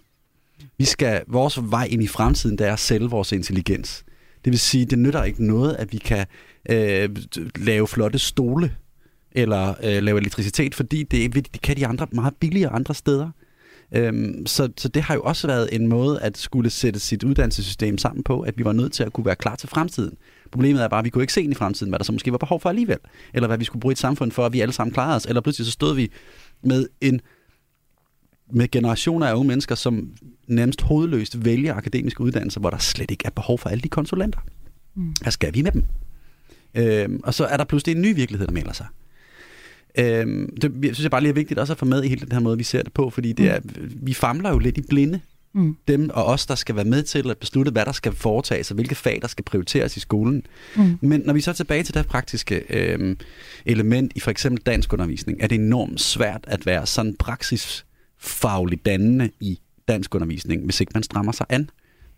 Vi 0.78 0.86
skal, 0.86 1.24
vores 1.28 1.60
vej 1.62 1.88
ind 1.92 2.04
i 2.04 2.08
fremtiden, 2.08 2.58
det 2.58 2.68
er 2.68 2.74
at 2.74 2.80
sælge 2.80 3.10
vores 3.10 3.32
intelligens. 3.32 4.04
Det 4.46 4.52
vil 4.52 4.60
sige, 4.60 4.86
det 4.86 5.00
nytter 5.00 5.24
ikke 5.24 5.46
noget, 5.46 5.76
at 5.76 5.94
vi 5.94 5.98
kan 5.98 6.26
øh, 6.70 7.10
lave 7.56 7.88
flotte 7.88 8.20
stole, 8.20 8.76
eller 9.32 9.70
øh, 9.84 10.04
lave 10.04 10.20
elektricitet, 10.20 10.76
fordi 10.76 11.04
det, 11.04 11.36
det 11.36 11.62
kan 11.62 11.78
de 11.78 11.88
andre 11.88 12.08
meget 12.12 12.34
billigere 12.40 12.72
andre 12.72 12.94
steder. 12.94 13.30
Øhm, 13.92 14.46
så, 14.46 14.70
så 14.78 14.88
det 14.88 15.02
har 15.02 15.14
jo 15.14 15.22
også 15.22 15.48
været 15.48 15.70
en 15.72 15.88
måde 15.88 16.22
at 16.22 16.38
skulle 16.38 16.70
sætte 16.70 17.00
sit 17.00 17.24
uddannelsessystem 17.24 17.98
sammen 17.98 18.24
på, 18.24 18.42
at 18.42 18.58
vi 18.58 18.66
var 18.66 18.74
nødt 18.74 18.94
til 18.94 19.04
at 19.04 19.14
kunne 19.14 19.26
være 19.26 19.36
klar 19.36 19.56
til 19.56 19.70
fremtiden. 19.70 20.18
Problemet 20.52 20.84
er 20.84 20.88
bare, 20.88 21.00
at 21.00 21.06
vi 21.06 21.10
kunne 21.10 21.24
ikke 21.24 21.34
se 21.34 21.42
ind 21.42 21.52
i 21.52 21.56
fremtiden, 21.56 21.92
hvad 21.92 22.00
der 22.00 22.06
så 22.06 22.12
måske 22.12 22.32
var 22.32 22.38
behov 22.38 22.62
for 22.62 22.70
alligevel, 22.70 22.98
eller 23.34 23.48
hvad 23.48 23.58
vi 23.58 23.64
skulle 23.64 23.82
bruge 23.82 23.92
et 23.92 23.98
samfund 23.98 24.32
for, 24.32 24.46
at 24.46 24.54
vi 24.54 24.62
alle 24.62 24.74
sammen 24.74 24.94
klarede 24.94 25.16
os, 25.16 25.26
eller 25.26 25.42
pludselig 25.42 25.66
så 25.66 25.72
stod 25.72 25.96
vi 25.96 26.12
med 26.64 26.88
en 27.02 27.22
med 28.52 28.72
generationer 28.72 29.28
af 29.28 29.34
unge 29.34 29.48
mennesker, 29.48 29.76
som 29.76 30.10
nærmest 30.48 30.82
hovedløst 30.82 31.46
vælger 31.46 31.76
akademiske 31.76 32.22
uddannelser, 32.22 32.60
hvor 32.60 32.70
der 32.70 32.78
slet 32.78 33.12
ikke 33.12 33.26
er 33.26 33.30
behov 33.30 33.60
for 33.60 33.70
alle 33.70 33.82
de 33.82 33.90
konsulenter. 33.90 34.40
Mm. 34.96 35.14
Hvad 35.22 35.32
skal 35.32 35.54
vi 35.54 35.62
med 35.62 35.72
dem? 35.72 35.84
Øhm, 36.76 37.20
og 37.24 37.34
så 37.34 37.46
er 37.46 37.58
der 37.58 37.64
pludselig 37.64 37.96
en 37.96 38.02
ny 38.02 38.16
virkelighed, 38.16 38.48
der 38.48 38.54
melder 38.54 38.74
sig. 38.74 38.86
Øhm, 40.00 40.56
det 40.62 40.64
jeg 40.64 40.96
synes 40.96 41.04
jeg 41.04 41.12
bare 41.12 41.22
lige 41.22 41.30
er 41.30 41.34
vigtigt 41.34 41.60
også 41.60 41.74
at 41.74 41.80
få 41.80 41.86
med 41.86 42.04
i 42.04 42.08
hele 42.08 42.22
den 42.22 42.32
her 42.32 42.40
måde, 42.40 42.58
vi 42.58 42.64
ser 42.64 42.82
det 42.82 42.94
på, 42.94 43.10
fordi 43.10 43.34
det 43.34 43.46
mm. 43.46 43.52
er, 43.52 43.88
vi 44.02 44.14
famler 44.14 44.50
jo 44.50 44.60
lidt 44.60 44.78
i 44.78 44.82
blinde. 44.90 45.20
Mm. 45.54 45.78
Dem 45.88 46.10
og 46.14 46.26
os, 46.26 46.46
der 46.46 46.56
skal 46.56 46.76
være 46.76 46.86
med 46.86 47.04
til 47.04 47.30
at 47.30 47.38
beslutte, 47.38 47.72
hvad 47.72 47.86
der 47.86 47.92
skal 47.92 48.14
foretages, 48.14 48.72
og 48.72 48.76
hvilke 48.76 48.96
fag, 48.96 49.20
der 49.22 49.28
skal 49.28 49.46
prioriteres 49.46 49.98
i 49.98 50.00
skolen. 50.00 50.44
Mm. 50.76 50.98
Men 51.02 51.22
når 51.26 51.34
vi 51.34 51.42
så 51.42 51.52
er 51.52 51.56
tilbage 51.56 51.84
til 51.84 51.94
det 51.94 52.08
praktiske 52.08 52.64
øhm, 52.70 53.18
element 53.66 54.12
i 54.16 54.20
for 54.20 54.32
eksempel 54.32 54.62
dansk 54.66 54.94
undervisning, 54.94 55.38
er 55.42 55.48
det 55.48 55.56
enormt 55.56 56.02
svært 56.02 56.44
at 56.48 56.66
være 56.66 56.86
sådan 56.86 57.16
praksisfagligt 58.28 58.86
dannende 58.86 59.30
i 59.40 59.60
dansk 59.88 60.16
undervisning, 60.16 60.64
hvis 60.66 60.82
ikke 60.82 60.92
man 60.94 61.04
strammer 61.04 61.32
sig 61.32 61.46
an 61.50 61.70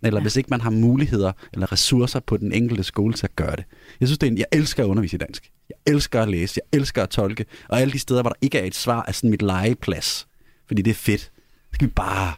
eller 0.04 0.20
ja. 0.20 0.22
hvis 0.22 0.36
ikke 0.36 0.48
man 0.50 0.62
har 0.62 0.70
muligheder 0.70 1.32
eller 1.54 1.72
ressourcer 1.72 2.20
på 2.20 2.38
den 2.38 2.52
enkelte 2.52 2.84
skole 2.84 3.14
til 3.14 3.26
at 3.26 3.36
gøre 3.36 3.56
det. 3.56 3.64
Jeg 4.00 4.08
synes, 4.08 4.18
det 4.18 4.28
er 4.28 4.32
en, 4.32 4.38
jeg 4.38 4.46
elsker 4.52 4.84
at 4.84 4.88
undervise 4.88 5.16
i 5.16 5.18
dansk. 5.18 5.52
Jeg 5.70 5.94
elsker 5.94 6.22
at 6.22 6.30
læse, 6.30 6.60
jeg 6.72 6.80
elsker 6.80 7.04
at 7.04 7.10
tolke, 7.10 7.46
og 7.68 7.82
alle 7.82 7.94
de 7.94 8.00
steder, 8.00 8.22
hvor 8.22 8.30
der 8.30 8.38
ikke 8.42 8.60
er 8.60 8.64
et 8.64 8.76
svar, 8.76 9.06
er 9.08 9.12
sådan 9.12 9.30
mit 9.30 9.42
legeplads. 9.42 10.28
Fordi 10.68 10.82
det 10.82 10.92
er 10.92 10.96
fedt. 10.96 11.22
Så 11.22 11.74
skal 11.74 11.88
vi 11.88 11.94
bare 11.96 12.34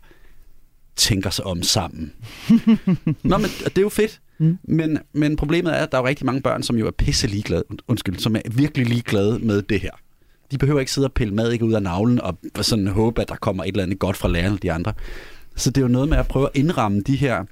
tænke 0.96 1.28
os 1.28 1.40
om 1.40 1.64
sammen. 1.64 2.14
Nå, 3.24 3.38
men 3.38 3.50
det 3.66 3.78
er 3.78 3.82
jo 3.82 3.90
fedt. 3.90 4.22
Mm. 4.38 4.58
Men, 4.64 5.00
men 5.14 5.36
problemet 5.36 5.74
er, 5.74 5.78
at 5.78 5.92
der 5.92 5.98
er 5.98 6.02
jo 6.02 6.08
rigtig 6.08 6.26
mange 6.26 6.42
børn, 6.42 6.64
som 6.64 6.76
jo 6.76 6.88
er 6.88 6.92
pisse 6.92 7.28
ligeglade, 7.28 7.64
undskyld, 7.88 8.18
som 8.18 8.36
er 8.36 8.42
virkelig 8.52 8.88
ligeglade 8.88 9.40
med 9.40 9.62
det 9.62 9.80
her. 9.82 9.92
De 10.52 10.58
behøver 10.58 10.80
ikke 10.80 10.92
sidde 10.92 11.08
og 11.08 11.14
pille 11.14 11.34
mad 11.34 11.52
ikke 11.52 11.66
ud 11.66 11.74
af 11.74 11.84
navlen 11.84 12.22
og 12.22 12.38
sådan 12.62 12.88
håbe, 12.88 13.22
at 13.22 13.30
der 13.30 13.36
kommer 13.36 13.64
et 13.64 13.68
eller 13.68 13.84
andet 13.84 14.00
godt 14.00 14.18
fra 14.18 14.28
lærerne 14.28 14.48
eller 14.48 14.60
de 14.60 14.72
andre. 14.72 14.94
Så 15.56 15.70
det 15.70 15.78
er 15.78 15.82
jo 15.82 15.88
noget 15.88 16.10
med 16.10 16.18
at 16.18 16.28
prøve 16.28 16.46
at 16.46 16.58
indramme 16.60 17.02
de 17.02 17.16
her 17.16 17.46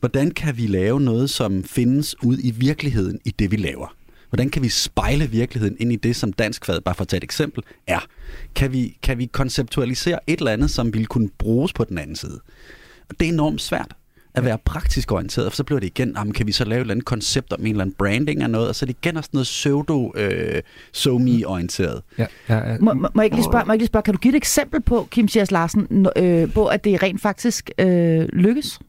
hvordan 0.00 0.30
kan 0.30 0.56
vi 0.56 0.66
lave 0.66 1.00
noget, 1.00 1.30
som 1.30 1.64
findes 1.64 2.22
ud 2.22 2.38
i 2.42 2.50
virkeligheden 2.50 3.20
i 3.24 3.30
det, 3.30 3.50
vi 3.50 3.56
laver? 3.56 3.94
Hvordan 4.30 4.50
kan 4.50 4.62
vi 4.62 4.68
spejle 4.68 5.30
virkeligheden 5.30 5.76
ind 5.80 5.92
i 5.92 5.96
det, 5.96 6.16
som 6.16 6.32
dansk 6.32 6.64
fad, 6.64 6.80
bare 6.80 6.94
for 6.94 7.02
at 7.02 7.08
tage 7.08 7.18
et 7.18 7.24
eksempel, 7.24 7.62
er? 7.86 8.00
Kan 8.54 8.72
vi, 8.72 8.98
kan 9.02 9.18
vi 9.18 9.26
konceptualisere 9.26 10.18
et 10.26 10.38
eller 10.38 10.52
andet, 10.52 10.70
som 10.70 10.92
ville 10.94 11.06
kunne 11.06 11.28
bruges 11.28 11.72
på 11.72 11.84
den 11.84 11.98
anden 11.98 12.16
side? 12.16 12.40
Og 13.08 13.20
det 13.20 13.28
er 13.28 13.32
enormt 13.32 13.60
svært 13.60 13.94
at 14.38 14.44
være 14.44 14.58
praktisk 14.64 15.12
orienteret, 15.12 15.52
for 15.52 15.56
så 15.56 15.64
bliver 15.64 15.80
det 15.80 15.86
igen, 15.86 16.14
jamen, 16.16 16.32
kan 16.32 16.46
vi 16.46 16.52
så 16.52 16.64
lave 16.64 16.78
et 16.78 16.80
eller 16.80 16.94
andet 16.94 17.04
koncept 17.04 17.52
om 17.52 17.60
en 17.60 17.66
eller 17.66 17.82
anden 17.82 17.96
branding 17.98 18.42
af 18.42 18.50
noget, 18.50 18.68
og 18.68 18.74
så 18.74 18.84
er 18.84 18.86
det 18.86 18.96
igen 19.02 19.16
også 19.16 19.30
noget 19.32 19.44
pseudo 19.44 20.12
øh, 20.16 20.62
so 20.92 21.18
me 21.18 21.46
orienteret 21.46 22.02
ja, 22.18 22.26
ja, 22.48 22.70
ja. 22.70 22.76
Må, 22.80 22.92
må, 22.92 23.08
jeg 23.16 23.24
ikke 23.24 23.36
lige 23.36 23.44
spørge, 23.44 23.64
må 23.64 23.72
jeg 23.72 23.74
ikke 23.74 23.82
lige 23.82 23.86
spørge, 23.86 24.02
kan 24.02 24.14
du 24.14 24.18
give 24.18 24.32
et 24.32 24.36
eksempel 24.36 24.82
på, 24.82 25.08
Kim 25.10 25.28
Schiers 25.28 25.50
Larsen, 25.50 26.06
øh, 26.16 26.52
på 26.52 26.66
at 26.66 26.84
det 26.84 27.02
rent 27.02 27.20
faktisk 27.20 27.70
øh, 27.78 28.28
lykkes? 28.32 28.80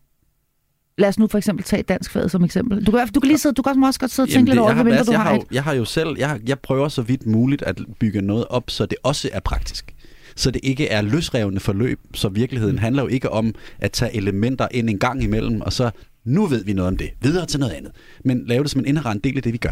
Lad 0.97 1.09
os 1.09 1.19
nu 1.19 1.27
for 1.27 1.37
eksempel 1.37 1.65
tage 1.65 1.83
dansk 1.83 2.11
fag 2.11 2.31
som 2.31 2.43
eksempel. 2.43 2.85
Du 2.85 2.91
kan, 2.91 3.07
du 3.07 3.19
kan, 3.19 3.27
lige 3.27 3.37
sidde, 3.37 3.55
du 3.55 3.61
kan 3.61 3.83
også 3.83 3.99
godt 3.99 4.11
sidde 4.11 4.25
og 4.25 4.29
tænke 4.29 4.49
lidt 4.49 4.59
over, 4.59 4.73
hvad 4.73 4.83
du 5.05 5.11
jeg 5.11 5.21
har, 5.21 5.29
har 5.29 5.41
Jeg 5.51 5.63
har 5.63 5.73
jo 5.73 5.85
selv, 5.85 6.15
jeg, 6.17 6.39
jeg 6.47 6.59
prøver 6.59 6.87
så 6.87 7.01
vidt 7.01 7.25
muligt 7.25 7.61
at 7.61 7.81
bygge 7.99 8.21
noget 8.21 8.45
op, 8.49 8.69
så 8.69 8.85
det 8.85 8.97
også 9.03 9.29
er 9.33 9.39
praktisk. 9.39 9.93
Så 10.39 10.51
det 10.51 10.59
ikke 10.63 10.87
er 10.87 11.01
løsrevne 11.01 11.59
forløb, 11.59 11.99
så 12.13 12.29
virkeligheden 12.29 12.79
handler 12.79 13.03
jo 13.03 13.07
ikke 13.07 13.29
om 13.29 13.55
at 13.79 13.91
tage 13.91 14.15
elementer 14.15 14.67
ind 14.71 14.89
en 14.89 14.99
gang 14.99 15.23
imellem, 15.23 15.61
og 15.61 15.73
så 15.73 15.91
nu 16.25 16.45
ved 16.45 16.63
vi 16.63 16.73
noget 16.73 16.87
om 16.87 16.97
det, 16.97 17.09
videre 17.21 17.45
til 17.45 17.59
noget 17.59 17.73
andet. 17.73 17.91
Men 18.25 18.45
lave 18.47 18.63
det 18.63 18.71
som 18.71 18.79
en 18.79 18.85
inherent 18.85 19.23
del 19.23 19.37
af 19.37 19.43
det, 19.43 19.53
vi 19.53 19.57
gør. 19.57 19.69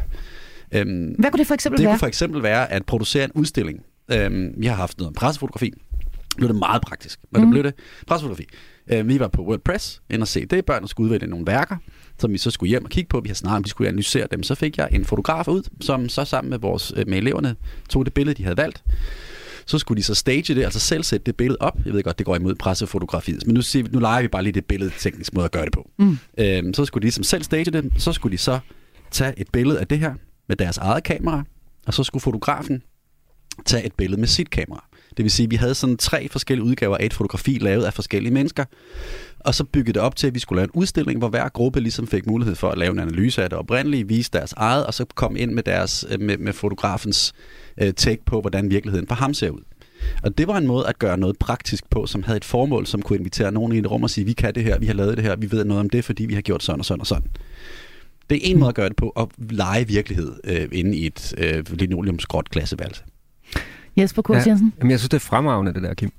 Øhm, 0.71 1.15
Hvad 1.19 1.31
kunne 1.31 1.39
det 1.39 1.47
for 1.47 1.53
eksempel 1.53 1.77
det 1.77 1.83
være? 1.83 1.91
Det 1.91 1.95
kunne 1.95 1.99
for 1.99 2.07
eksempel 2.07 2.43
være 2.43 2.71
at 2.71 2.85
producere 2.85 3.23
en 3.23 3.31
udstilling. 3.35 3.79
Øhm, 4.11 4.53
vi 4.57 4.65
har 4.65 4.75
haft 4.75 4.97
noget 4.97 5.07
om 5.07 5.13
pressefotografi. 5.13 5.69
Det 5.69 6.37
blev 6.37 6.47
det 6.47 6.55
meget 6.55 6.81
praktisk. 6.81 7.19
Men 7.31 7.41
mm. 7.41 7.47
det 7.47 7.51
blev 7.51 7.63
det 7.63 7.73
pressefotografi. 8.07 8.47
Øh, 8.91 9.07
vi 9.07 9.19
var 9.19 9.27
på 9.27 9.43
WordPress 9.43 10.01
ind 10.09 10.21
og 10.21 10.27
se 10.27 10.45
det. 10.45 10.65
Børnene 10.65 10.87
skulle 10.87 11.05
udvælge 11.05 11.27
nogle 11.27 11.47
værker, 11.47 11.75
som 12.19 12.31
vi 12.33 12.37
så 12.37 12.51
skulle 12.51 12.69
hjem 12.69 12.83
og 12.85 12.89
kigge 12.89 13.09
på. 13.09 13.19
Vi 13.19 13.29
har 13.29 13.35
snart, 13.35 13.63
vi 13.63 13.69
skulle 13.69 13.87
analysere 13.87 14.27
dem. 14.31 14.43
Så 14.43 14.55
fik 14.55 14.77
jeg 14.77 14.89
en 14.91 15.05
fotograf 15.05 15.47
ud, 15.47 15.63
som 15.81 16.09
så 16.09 16.25
sammen 16.25 16.49
med, 16.49 16.59
vores, 16.59 16.93
øh, 16.95 17.07
med 17.07 17.17
eleverne 17.17 17.55
tog 17.89 18.05
det 18.05 18.13
billede, 18.13 18.37
de 18.37 18.43
havde 18.43 18.57
valgt. 18.57 18.83
Så 19.67 19.77
skulle 19.77 19.97
de 19.97 20.03
så 20.03 20.15
stage 20.15 20.55
det, 20.55 20.63
altså 20.63 20.79
selv 20.79 21.03
sætte 21.03 21.25
det 21.25 21.35
billede 21.35 21.57
op. 21.59 21.79
Jeg 21.85 21.93
ved 21.93 22.03
godt, 22.03 22.17
det 22.17 22.25
går 22.25 22.35
imod 22.35 22.55
pressefotografiet, 22.55 23.45
men 23.45 23.53
nu, 23.53 23.61
siger 23.61 23.83
vi, 23.83 23.89
nu 23.93 23.99
leger 23.99 24.21
vi 24.21 24.27
bare 24.27 24.43
lige 24.43 24.53
det 24.53 24.65
billede 24.65 24.91
teknisk 24.97 25.33
måde 25.33 25.45
at 25.45 25.51
gøre 25.51 25.65
det 25.65 25.73
på. 25.73 25.89
Mm. 25.99 26.17
Øhm, 26.37 26.73
så 26.73 26.85
skulle 26.85 27.01
de 27.01 27.05
ligesom 27.05 27.23
selv 27.23 27.43
stage 27.43 27.65
det, 27.65 27.91
så 27.97 28.13
skulle 28.13 28.31
de 28.31 28.37
så 28.37 28.59
tage 29.11 29.33
et 29.37 29.47
billede 29.53 29.79
af 29.79 29.87
det 29.87 29.99
her 29.99 30.13
med 30.47 30.55
deres 30.55 30.77
eget 30.77 31.03
kamera, 31.03 31.43
og 31.87 31.93
så 31.93 32.03
skulle 32.03 32.21
fotografen 32.21 32.81
tage 33.65 33.85
et 33.85 33.93
billede 33.93 34.19
med 34.19 34.27
sit 34.27 34.49
kamera. 34.49 34.86
Det 35.17 35.23
vil 35.23 35.31
sige, 35.31 35.43
at 35.43 35.51
vi 35.51 35.55
havde 35.55 35.75
sådan 35.75 35.97
tre 35.97 36.29
forskellige 36.29 36.65
udgaver 36.65 36.97
af 36.97 37.05
et 37.05 37.13
fotografi 37.13 37.57
lavet 37.61 37.83
af 37.83 37.93
forskellige 37.93 38.33
mennesker. 38.33 38.65
Og 39.39 39.55
så 39.55 39.63
byggede 39.63 39.93
det 39.93 40.01
op 40.01 40.15
til, 40.15 40.27
at 40.27 40.33
vi 40.33 40.39
skulle 40.39 40.57
lave 40.57 40.63
en 40.63 40.71
udstilling, 40.73 41.19
hvor 41.19 41.29
hver 41.29 41.49
gruppe 41.49 41.79
ligesom 41.79 42.07
fik 42.07 42.25
mulighed 42.25 42.55
for 42.55 42.69
at 42.69 42.77
lave 42.77 42.91
en 42.91 42.99
analyse 42.99 43.43
af 43.43 43.49
det 43.49 43.59
oprindelige, 43.59 44.07
vise 44.07 44.31
deres 44.33 44.53
eget, 44.57 44.85
og 44.85 44.93
så 44.93 45.05
kom 45.15 45.35
ind 45.35 45.51
med, 45.51 45.63
deres, 45.63 46.05
øh, 46.09 46.21
med, 46.21 46.37
med 46.37 46.53
fotografens 46.53 47.33
øh, 47.81 47.93
take 47.93 48.25
på, 48.25 48.41
hvordan 48.41 48.69
virkeligheden 48.69 49.07
for 49.07 49.15
ham 49.15 49.33
ser 49.33 49.49
ud. 49.49 49.61
Og 50.23 50.37
det 50.37 50.47
var 50.47 50.57
en 50.57 50.67
måde 50.67 50.87
at 50.87 50.99
gøre 50.99 51.17
noget 51.17 51.37
praktisk 51.39 51.89
på, 51.89 52.05
som 52.05 52.23
havde 52.23 52.37
et 52.37 52.45
formål, 52.45 52.85
som 52.85 53.01
kunne 53.01 53.19
invitere 53.19 53.51
nogen 53.51 53.71
i 53.71 53.77
et 53.77 53.91
rum 53.91 54.03
og 54.03 54.09
sige, 54.09 54.25
vi 54.25 54.33
kan 54.33 54.55
det 54.55 54.63
her, 54.63 54.79
vi 54.79 54.85
har 54.85 54.93
lavet 54.93 55.17
det 55.17 55.25
her, 55.25 55.35
vi 55.35 55.51
ved 55.51 55.65
noget 55.65 55.79
om 55.79 55.89
det, 55.89 56.05
fordi 56.05 56.25
vi 56.25 56.33
har 56.33 56.41
gjort 56.41 56.63
sådan 56.63 56.79
og 56.79 56.85
sådan 56.85 57.01
og 57.01 57.07
sådan. 57.07 57.27
Det 58.29 58.35
er 58.35 58.51
en 58.51 58.59
måde 58.59 58.69
at 58.69 58.75
gøre 58.75 58.89
det 58.89 58.95
på, 58.95 59.09
at 59.09 59.27
lege 59.49 59.87
virkelighed 59.87 60.33
øh, 60.43 60.67
inde 60.71 60.97
i 60.97 61.05
et 61.05 61.33
øh, 61.37 61.63
linoleumsgråt 61.69 62.49
klasseværelse. 62.49 63.03
Jesper 63.97 64.21
Kurs 64.21 64.45
ja, 64.45 64.49
Jensen? 64.49 64.73
Jamen, 64.79 64.91
jeg 64.91 64.99
synes, 64.99 65.09
det 65.09 65.17
er 65.17 65.25
fremragende, 65.25 65.73
det 65.73 65.83
der, 65.83 65.93
Kim. 65.93 66.11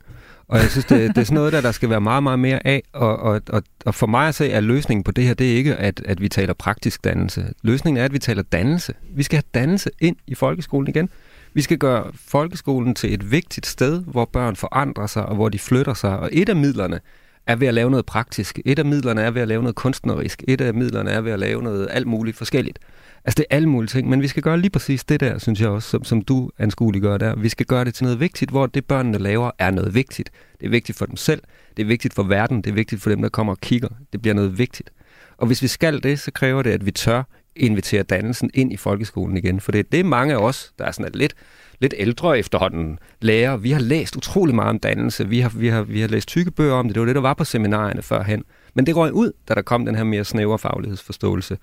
Og 0.49 0.59
jeg 0.59 0.71
synes, 0.71 0.85
det, 0.85 1.09
det 1.09 1.19
er 1.19 1.25
sådan 1.25 1.35
noget, 1.35 1.53
der, 1.53 1.61
der 1.61 1.73
skal 1.73 1.91
være 1.91 2.01
meget, 2.01 2.23
meget 2.23 2.39
mere 2.39 2.67
af. 2.67 2.83
Og, 2.93 3.19
og, 3.19 3.41
og, 3.49 3.63
og 3.85 3.95
for 3.95 4.07
mig 4.07 4.29
at 4.29 4.35
se, 4.35 4.53
at 4.53 4.65
løsningen 4.65 5.05
på 5.05 5.11
det 5.11 5.25
her, 5.25 5.35
det 5.35 5.53
er 5.53 5.57
ikke, 5.57 5.77
at, 5.77 6.03
at 6.05 6.21
vi 6.21 6.29
taler 6.29 6.53
praktisk 6.55 7.05
dannelse. 7.05 7.53
Løsningen 7.63 8.01
er, 8.01 8.05
at 8.05 8.13
vi 8.13 8.19
taler 8.19 8.43
dannelse. 8.43 8.95
Vi 9.11 9.23
skal 9.23 9.37
have 9.37 9.61
dannelse 9.63 9.91
ind 10.01 10.17
i 10.27 10.35
folkeskolen 10.35 10.89
igen. 10.89 11.09
Vi 11.55 11.63
skal 11.63 11.79
gøre 11.79 12.05
folkeskolen 12.15 12.95
til 12.95 13.15
et 13.15 13.31
vigtigt 13.31 13.67
sted, 13.67 14.03
hvor 14.07 14.25
børn 14.25 14.57
forandrer 14.57 15.07
sig, 15.07 15.27
og 15.27 15.35
hvor 15.35 15.49
de 15.49 15.59
flytter 15.59 15.95
sig. 15.95 16.19
Og 16.19 16.29
et 16.33 16.49
af 16.49 16.57
midlerne 16.57 17.01
er 17.47 17.57
ved 17.57 17.69
at 17.69 17.75
lave 17.75 17.91
noget 17.91 18.07
praktisk. 18.07 18.61
Et 18.65 18.79
af 18.79 18.85
midlerne 18.85 19.21
er 19.21 19.31
ved 19.31 19.43
at 19.43 19.49
lave 19.49 19.63
noget 19.63 19.77
kunstnerisk. 19.77 20.43
Et 20.49 20.61
af 20.61 20.75
midlerne 20.75 21.11
er 21.11 21.21
ved 21.21 21.33
at 21.33 21.39
lave 21.39 21.63
noget 21.63 21.89
alt 21.91 22.07
muligt 22.07 22.37
forskelligt. 22.37 22.79
Altså 23.29 23.37
det 23.37 23.47
er 23.51 23.57
alle 23.57 23.69
mulige 23.69 23.89
ting, 23.89 24.09
men 24.09 24.23
vi 24.23 24.29
skal 24.29 24.43
gøre 24.43 24.61
lige 24.61 24.71
præcis 24.71 25.05
det 25.05 25.21
der, 25.21 25.39
synes 25.39 25.61
jeg 25.61 25.69
også, 25.69 25.89
som, 25.89 26.05
som 26.05 26.23
du 26.23 26.51
anskueliggør 26.59 27.17
der. 27.17 27.37
Vi 27.37 27.49
skal 27.49 27.67
gøre 27.67 27.85
det 27.85 27.95
til 27.95 28.05
noget 28.05 28.21
vigtigt, 28.21 28.51
hvor 28.51 28.67
det 28.67 28.85
børnene 28.85 29.19
laver 29.19 29.51
er 29.59 29.71
noget 29.71 29.95
vigtigt. 29.95 30.31
Det 30.61 30.67
er 30.67 30.71
vigtigt 30.71 30.99
for 30.99 31.07
dem 31.07 31.17
selv, 31.17 31.43
det 31.77 31.83
er 31.83 31.87
vigtigt 31.87 32.15
for 32.15 32.23
verden, 32.23 32.57
det 32.57 32.71
er 32.71 32.75
vigtigt 32.75 33.03
for 33.03 33.11
dem, 33.11 33.23
der 33.23 33.29
kommer 33.29 33.53
og 33.53 33.61
kigger. 33.61 33.89
Det 34.13 34.23
bliver 34.23 34.35
noget 34.35 34.59
vigtigt. 34.59 34.91
Og 35.37 35.47
hvis 35.47 35.63
vi 35.63 35.67
skal 35.67 36.03
det, 36.03 36.21
så 36.21 36.31
kræver 36.31 36.63
det, 36.63 36.71
at 36.71 36.87
vi 36.87 36.91
tør 36.91 37.23
invitere 37.57 38.03
dannelsen 38.03 38.51
ind 38.55 38.73
i 38.73 38.77
folkeskolen 38.77 39.37
igen. 39.37 39.61
For 39.61 39.73
det, 39.73 39.79
er 39.79 39.85
det 39.93 40.07
mange 40.07 40.35
af 40.35 40.39
os, 40.39 40.73
der 40.79 40.85
er 40.85 40.91
sådan 40.91 41.13
lidt, 41.15 41.35
lidt 41.81 41.95
ældre 41.97 42.39
efterhånden, 42.39 42.99
lærer. 43.21 43.57
Vi 43.57 43.71
har 43.71 43.81
læst 43.81 44.17
utrolig 44.17 44.55
meget 44.55 44.71
om 44.71 44.79
dannelse. 44.79 45.29
Vi 45.29 45.41
har, 45.41 45.53
vi, 45.57 45.69
har, 45.69 45.83
vi 45.83 46.01
har 46.01 46.09
læst 46.09 46.29
tykke 46.29 46.51
bøger 46.51 46.75
om 46.75 46.87
det. 46.87 46.95
Det 46.95 47.01
var 47.01 47.07
det, 47.07 47.15
der 47.15 47.21
var 47.21 47.35
på 47.35 47.45
seminarierne 47.45 48.03
førhen. 48.03 48.45
Men 48.75 48.87
det 48.87 48.97
røg 48.97 49.13
ud, 49.13 49.33
da 49.49 49.55
der 49.55 49.63
kom 49.63 49.85
den 49.85 49.95
her 49.95 50.05
mere 50.05 50.25
snævre 50.25 50.59
faglighedsforståelse. 50.59 51.59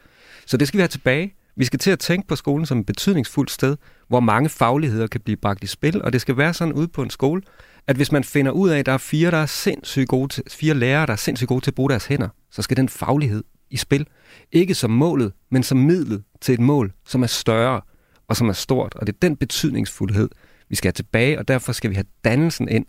Så 0.46 0.58
det 0.58 0.68
skal 0.68 0.78
vi 0.78 0.82
have 0.82 0.88
tilbage. 0.88 1.34
Vi 1.58 1.66
skal 1.66 1.80
til 1.80 1.92
at 1.92 2.00
tænke 2.00 2.28
på 2.28 2.36
skolen 2.36 2.66
som 2.66 2.80
et 2.80 2.86
betydningsfuldt 2.86 3.52
sted, 3.52 3.78
hvor 4.08 4.20
mange 4.20 4.50
fagligheder 4.50 5.08
kan 5.08 5.22
blive 5.22 5.38
bragt 5.38 5.64
i 5.64 5.68
spil, 5.68 6.02
og 6.02 6.14
det 6.14 6.22
skal 6.22 6.38
være 6.38 6.54
sådan 6.54 6.74
ude 6.74 6.88
på 6.88 7.02
en 7.02 7.10
skole, 7.10 7.42
at 7.88 7.96
hvis 7.96 8.12
man 8.12 8.24
finder 8.24 8.52
ud 8.52 8.70
af, 8.70 8.80
at 8.80 8.86
der 8.86 8.92
er 8.92 8.98
fire, 8.98 9.32
der 9.32 9.38
er 9.38 9.46
sindssygt 9.46 10.08
gode 10.08 10.28
til, 10.28 10.44
fire 10.52 10.74
lærere, 10.74 11.06
der 11.06 11.14
er 11.14 11.18
sindssygt 11.18 11.48
gode 11.48 11.62
til 11.62 11.72
at 11.72 11.76
bruge 11.76 11.90
deres 11.90 12.06
hænder, 12.06 12.30
så 12.52 12.62
skal 12.62 12.78
den 12.78 12.90
faglighed 12.90 13.44
i 13.70 13.78
spil. 13.78 14.08
Ikke 14.52 14.76
som 14.76 14.92
målet, 14.92 15.34
men 15.52 15.64
som 15.64 15.78
midlet 15.78 16.24
til 16.42 16.54
et 16.54 16.60
mål, 16.60 16.94
som 17.06 17.24
er 17.24 17.28
større 17.28 17.82
og 18.28 18.36
som 18.36 18.50
er 18.50 18.54
stort. 18.54 18.96
Og 18.96 19.08
det 19.08 19.14
er 19.14 19.18
den 19.22 19.36
betydningsfuldhed, 19.36 20.30
vi 20.70 20.76
skal 20.76 20.88
have 20.88 20.94
tilbage, 20.94 21.40
og 21.40 21.48
derfor 21.48 21.72
skal 21.72 21.90
vi 21.90 21.96
have 21.96 22.06
dannelsen 22.24 22.70
ind, 22.70 22.86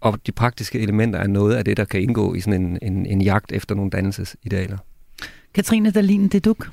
og 0.00 0.26
de 0.26 0.32
praktiske 0.32 0.80
elementer 0.80 1.18
er 1.18 1.26
noget 1.26 1.54
af 1.54 1.64
det, 1.64 1.76
der 1.76 1.84
kan 1.84 2.00
indgå 2.00 2.34
i 2.34 2.40
sådan 2.40 2.62
en, 2.62 2.78
en, 2.82 3.06
en 3.06 3.22
jagt 3.22 3.52
efter 3.52 3.74
nogle 3.74 3.90
dannelsesidealer. 3.90 4.78
Katrine 5.54 5.90
Dalin, 5.90 6.28
det 6.28 6.46
er. 6.46 6.70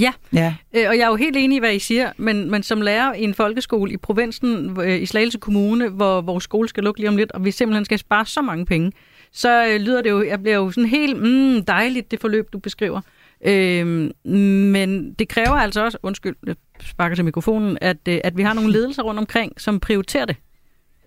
Ja, 0.00 0.12
ja. 0.32 0.54
Øh, 0.76 0.84
og 0.88 0.96
jeg 0.96 1.04
er 1.04 1.08
jo 1.08 1.16
helt 1.16 1.36
enig 1.36 1.56
i, 1.56 1.58
hvad 1.58 1.74
I 1.74 1.78
siger, 1.78 2.12
men, 2.16 2.50
men 2.50 2.62
som 2.62 2.80
lærer 2.80 3.14
i 3.14 3.22
en 3.22 3.34
folkeskole 3.34 3.92
i 3.92 3.96
provinsen, 3.96 4.80
øh, 4.80 5.02
i 5.02 5.06
Slagelse 5.06 5.38
Kommune, 5.38 5.88
hvor 5.88 6.20
vores 6.20 6.44
skole 6.44 6.68
skal 6.68 6.84
lukke 6.84 7.00
lige 7.00 7.08
om 7.08 7.16
lidt, 7.16 7.32
og 7.32 7.44
vi 7.44 7.50
simpelthen 7.50 7.84
skal 7.84 7.98
spare 7.98 8.26
så 8.26 8.42
mange 8.42 8.66
penge, 8.66 8.92
så 9.32 9.66
øh, 9.66 9.80
lyder 9.80 10.02
det 10.02 10.10
jo, 10.10 10.22
jeg 10.22 10.42
bliver 10.42 10.56
jo 10.56 10.70
sådan 10.70 10.90
helt 10.90 11.16
mm, 11.22 11.64
dejligt, 11.64 12.10
det 12.10 12.20
forløb, 12.20 12.52
du 12.52 12.58
beskriver. 12.58 13.00
Øh, 13.46 14.10
men 14.24 15.12
det 15.12 15.28
kræver 15.28 15.56
altså 15.56 15.84
også, 15.84 15.98
undskyld, 16.02 16.36
jeg 16.46 16.56
sparker 16.80 17.16
til 17.16 17.24
mikrofonen, 17.24 17.78
at, 17.80 18.08
øh, 18.08 18.20
at 18.24 18.36
vi 18.36 18.42
har 18.42 18.54
nogle 18.54 18.72
ledelser 18.72 19.02
rundt 19.02 19.20
omkring, 19.20 19.60
som 19.60 19.80
prioriterer 19.80 20.24
det. 20.24 20.36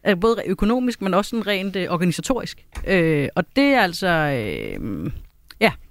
Øh, 0.07 0.19
både 0.19 0.35
økonomisk, 0.45 1.01
men 1.01 1.13
også 1.13 1.29
sådan 1.29 1.47
rent 1.47 1.75
øh, 1.75 1.87
organisatorisk. 1.89 2.65
Øh, 2.87 3.29
og 3.35 3.43
det 3.55 3.63
er 3.63 3.81
altså... 3.81 4.07
Øh, 4.07 5.11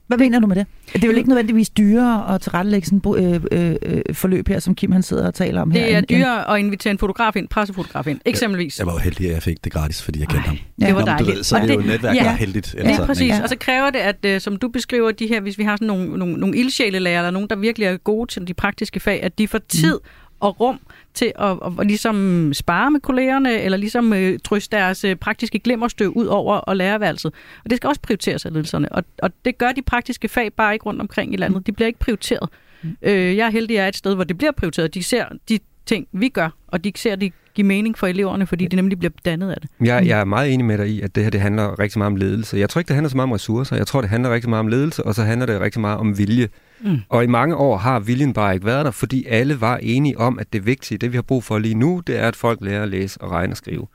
hvad 0.06 0.18
mener 0.18 0.40
du 0.40 0.46
med 0.46 0.56
det? 0.56 0.66
Det 0.92 1.04
er 1.04 1.08
vel 1.08 1.16
ikke 1.16 1.28
nødvendigvis 1.28 1.70
dyrere 1.70 2.34
at 2.34 2.40
tilrettelægge 2.40 2.86
sådan 2.86 2.98
et 2.98 3.44
øh, 3.52 3.70
øh, 3.70 3.76
øh, 3.82 4.14
forløb 4.14 4.48
her, 4.48 4.58
som 4.58 4.74
Kim 4.74 4.92
han 4.92 5.02
sidder 5.02 5.26
og 5.26 5.34
taler 5.34 5.62
om 5.62 5.70
det 5.70 5.80
her? 5.80 6.00
Det 6.00 6.12
er 6.12 6.18
dyrere 6.18 6.54
at 6.54 6.58
invitere 6.58 6.90
en 6.90 6.98
fotograf 6.98 7.36
ind, 7.36 7.48
pressefotograf 7.48 8.06
ind, 8.06 8.20
eksempelvis. 8.24 8.78
Jeg, 8.78 8.86
jeg 8.86 8.86
var 8.86 8.92
jo 8.92 8.98
heldig, 8.98 9.26
at 9.26 9.34
jeg 9.34 9.42
fik 9.42 9.64
det 9.64 9.72
gratis, 9.72 10.02
fordi 10.02 10.20
jeg 10.20 10.28
kendte 10.28 10.48
Ej, 10.48 10.48
ham. 10.48 10.58
Ja. 10.80 10.86
Det 10.86 10.94
var 10.94 11.04
dejligt. 11.04 11.28
Du 11.28 11.34
ved, 11.34 11.44
så 11.44 11.56
er 11.56 11.66
det 11.66 11.74
jo 11.74 11.80
netværk, 11.80 12.16
ja. 12.16 12.22
der 12.22 12.30
er 12.30 12.36
heldigt. 12.36 12.74
Ja, 12.78 12.90
ja 12.90 13.06
præcis. 13.06 13.28
Ja. 13.28 13.42
Og 13.42 13.48
så 13.48 13.56
kræver 13.56 13.90
det, 13.90 13.98
at 13.98 14.34
uh, 14.34 14.40
som 14.40 14.56
du 14.56 14.68
beskriver 14.68 15.10
de 15.10 15.26
her, 15.26 15.40
hvis 15.40 15.58
vi 15.58 15.64
har 15.64 15.76
sådan 15.76 15.86
nogle, 15.86 16.18
nogle, 16.18 16.34
nogle 16.36 16.56
ildsjælelærer, 16.56 17.18
eller 17.18 17.30
nogen, 17.30 17.48
der 17.48 17.56
virkelig 17.56 17.86
er 17.86 17.96
gode 17.96 18.30
til 18.30 18.48
de 18.48 18.54
praktiske 18.54 19.00
fag, 19.00 19.22
at 19.22 19.38
de 19.38 19.48
får 19.48 19.60
tid 19.68 19.94
mm 20.04 20.25
og 20.46 20.60
rum 20.60 20.80
til 21.14 21.32
at, 21.38 21.50
at, 21.50 21.72
at 21.80 21.86
ligesom 21.86 22.50
spare 22.54 22.90
med 22.90 23.00
kollegerne, 23.00 23.60
eller 23.60 23.78
ligesom 23.78 24.12
øh, 24.12 24.38
tryste 24.44 24.76
deres 24.76 25.04
øh, 25.04 25.16
praktiske 25.16 25.58
glimmerstøv 25.58 26.12
ud 26.16 26.26
over 26.26 26.56
og 26.56 26.76
lærerværelset. 26.76 27.32
Og 27.64 27.70
det 27.70 27.76
skal 27.76 27.88
også 27.88 28.00
prioriteres 28.00 28.46
af 28.46 28.52
ledelserne. 28.52 28.92
Og, 28.92 29.04
og 29.22 29.30
det 29.44 29.58
gør 29.58 29.72
de 29.72 29.82
praktiske 29.82 30.28
fag 30.28 30.52
bare 30.52 30.72
ikke 30.72 30.86
rundt 30.86 31.00
omkring 31.00 31.34
i 31.34 31.36
landet. 31.36 31.66
De 31.66 31.72
bliver 31.72 31.86
ikke 31.86 31.98
prioriteret. 31.98 32.48
Mm. 32.82 32.96
Øh, 33.02 33.36
jeg 33.36 33.46
er 33.46 33.50
heldig, 33.50 33.74
at 33.74 33.78
jeg 33.78 33.84
er 33.84 33.88
et 33.88 33.96
sted, 33.96 34.14
hvor 34.14 34.24
det 34.24 34.38
bliver 34.38 34.52
prioriteret. 34.52 34.94
De 34.94 35.02
ser 35.02 35.24
de 35.48 35.58
ting, 35.86 36.06
vi 36.12 36.28
gør, 36.28 36.48
og 36.68 36.84
de 36.84 36.92
ser, 36.96 37.16
de 37.16 37.30
give 37.54 37.66
mening 37.66 37.98
for 37.98 38.06
eleverne, 38.06 38.46
fordi 38.46 38.66
de 38.66 38.76
nemlig 38.76 38.98
bliver 38.98 39.12
dannet 39.24 39.50
af 39.50 39.56
det. 39.60 39.70
Jeg, 39.80 40.06
jeg 40.06 40.20
er 40.20 40.24
meget 40.24 40.54
enig 40.54 40.66
med 40.66 40.78
dig 40.78 40.88
i, 40.88 41.00
at 41.00 41.14
det 41.14 41.22
her 41.22 41.30
det 41.30 41.40
handler 41.40 41.78
rigtig 41.78 41.98
meget 41.98 42.10
om 42.10 42.16
ledelse. 42.16 42.56
Jeg 42.56 42.70
tror 42.70 42.78
ikke, 42.78 42.88
det 42.88 42.94
handler 42.94 43.08
så 43.08 43.16
meget 43.16 43.28
om 43.28 43.32
ressourcer. 43.32 43.76
Jeg 43.76 43.86
tror, 43.86 44.00
det 44.00 44.10
handler 44.10 44.34
rigtig 44.34 44.50
meget 44.50 44.60
om 44.60 44.68
ledelse, 44.68 45.02
og 45.02 45.14
så 45.14 45.22
handler 45.22 45.46
det 45.46 45.60
rigtig 45.60 45.80
meget 45.80 45.98
om 45.98 46.18
vilje. 46.18 46.48
Mm. 46.80 46.98
Og 47.08 47.24
i 47.24 47.26
mange 47.26 47.56
år 47.56 47.76
har 47.76 48.00
viljen 48.00 48.32
bare 48.32 48.54
ikke 48.54 48.66
været 48.66 48.84
der, 48.84 48.90
fordi 48.90 49.26
alle 49.26 49.60
var 49.60 49.76
enige 49.76 50.18
om, 50.18 50.38
at 50.38 50.52
det 50.52 50.66
vigtige, 50.66 50.98
det 50.98 51.12
vi 51.12 51.16
har 51.16 51.22
brug 51.22 51.44
for 51.44 51.58
lige 51.58 51.74
nu, 51.74 52.02
det 52.06 52.18
er, 52.18 52.28
at 52.28 52.36
folk 52.36 52.58
lærer 52.62 52.82
at 52.82 52.88
læse 52.88 53.20
og 53.20 53.30
regne 53.30 53.52
og 53.52 53.56
skrive. 53.56 53.86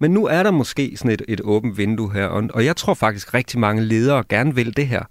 Men 0.00 0.10
nu 0.10 0.26
er 0.26 0.42
der 0.42 0.50
måske 0.50 0.92
sådan 0.96 1.10
et, 1.10 1.22
et 1.28 1.40
åbent 1.44 1.78
vindue 1.78 2.12
her, 2.12 2.26
og, 2.26 2.48
og 2.54 2.64
jeg 2.64 2.76
tror 2.76 2.94
faktisk 2.94 3.34
rigtig 3.34 3.60
mange 3.60 3.82
ledere 3.82 4.24
gerne 4.28 4.54
vil 4.54 4.76
det 4.76 4.86
her. 4.86 5.02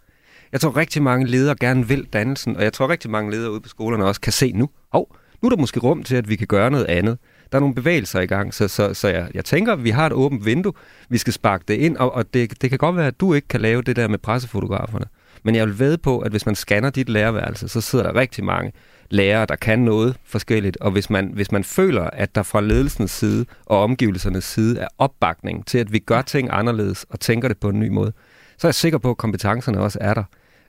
Jeg 0.52 0.62
tror 0.62 0.78
rigtig 0.78 1.04
mange 1.04 1.28
ledere 1.28 1.56
gerne 1.60 1.88
vil 1.88 2.08
dannelsen, 2.13 2.58
og 2.58 2.63
jeg 2.63 2.73
tror 2.73 2.89
rigtig 2.89 3.12
mange 3.12 3.32
ledere 3.32 3.52
ude 3.52 3.62
på 3.62 3.69
skolerne 3.69 4.06
også 4.06 4.21
kan 4.21 4.34
se 4.34 4.52
nu, 4.52 4.69
hov, 4.91 5.15
nu 5.41 5.47
er 5.47 5.49
der 5.49 5.58
måske 5.58 5.80
rum 5.80 6.04
til, 6.04 6.15
at 6.15 6.30
vi 6.30 6.36
kan 6.36 6.47
gøre 6.47 6.71
noget 6.71 6.86
andet. 6.86 7.17
Der 7.52 7.58
er 7.58 7.60
nogle 7.60 7.75
bevægelser 7.75 8.19
i 8.19 8.25
gang, 8.25 8.54
så, 8.54 8.67
så, 8.67 8.93
så 8.93 9.08
jeg, 9.08 9.28
jeg 9.34 9.45
tænker, 9.45 9.73
at 9.73 9.84
vi 9.84 9.89
har 9.89 10.06
et 10.06 10.13
åbent 10.13 10.45
vindue, 10.45 10.73
vi 11.10 11.17
skal 11.17 11.34
sparke 11.34 11.63
det 11.67 11.73
ind, 11.73 11.97
og, 11.97 12.15
og 12.15 12.34
det, 12.34 12.62
det 12.62 12.69
kan 12.69 12.80
godt 12.80 12.95
være, 12.95 13.08
at 13.08 13.19
du 13.19 13.34
ikke 13.34 13.47
kan 13.47 13.62
lave 13.62 13.82
det 13.82 13.95
der 13.95 14.08
med 14.08 14.17
pressefotograferne. 14.17 15.06
Men 15.43 15.56
jeg 15.56 15.67
vil 15.67 15.80
ved 15.80 15.97
på, 15.97 16.19
at 16.19 16.32
hvis 16.32 16.45
man 16.45 16.56
scanner 16.56 16.89
dit 16.89 17.10
lærerværelse, 17.10 17.67
så 17.67 17.82
sidder 17.82 18.06
der 18.06 18.15
rigtig 18.15 18.43
mange 18.43 18.71
lærere, 19.10 19.45
der 19.45 19.56
kan 19.56 19.80
noget 19.80 20.17
forskelligt. 20.25 20.78
Og 20.78 20.91
hvis 20.91 21.10
man, 21.10 21.32
hvis 21.34 21.52
man 21.52 21.63
føler, 21.63 22.04
at 22.04 22.36
der 22.36 22.43
fra 22.43 22.62
ledelsens 22.62 23.12
side 23.12 23.45
og 23.65 23.84
omgivelsernes 23.84 24.43
side 24.43 24.80
er 24.80 24.88
opbakning 24.97 25.65
til, 25.65 25.78
at 25.78 25.93
vi 25.93 25.99
gør 25.99 26.21
ting 26.21 26.49
anderledes 26.52 27.06
og 27.10 27.19
tænker 27.19 27.47
det 27.47 27.58
på 27.58 27.69
en 27.69 27.80
ny 27.80 27.88
måde, 27.88 28.12
så 28.58 28.67
er 28.67 28.69
jeg 28.69 28.75
sikker 28.75 28.97
på, 28.97 29.10
at 29.10 29.17
kompetencerne 29.17 29.80
også 29.80 29.97
er 30.02 30.13
der 30.13 30.23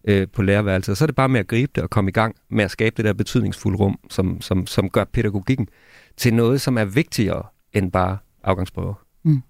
øh, 0.05 0.29
på 0.29 0.43
lærerværelset. 0.43 0.97
Så 0.97 1.05
er 1.05 1.07
det 1.07 1.17
bare 1.17 1.29
med 1.29 1.41
at 1.41 1.47
gribe 1.47 1.73
det 1.75 1.83
og 1.83 1.91
komme 1.91 2.09
i 2.09 2.13
gang 2.13 2.35
med 2.51 2.65
at 2.65 2.71
skabe 2.71 2.97
det 2.97 3.05
der 3.05 3.13
betydningsfulde 3.13 3.79
rum, 3.79 3.99
som, 4.11 4.41
som, 4.41 4.67
som 4.67 4.91
gør 4.91 5.05
pædagogikken 5.05 5.69
til 6.17 6.35
noget, 6.35 6.61
som 6.61 6.79
er 6.79 6.85
vigtigere 6.85 7.43
end 7.73 7.93
bare 7.93 8.19
afgangsprøver. 8.45 8.95
Mm. 9.25 9.43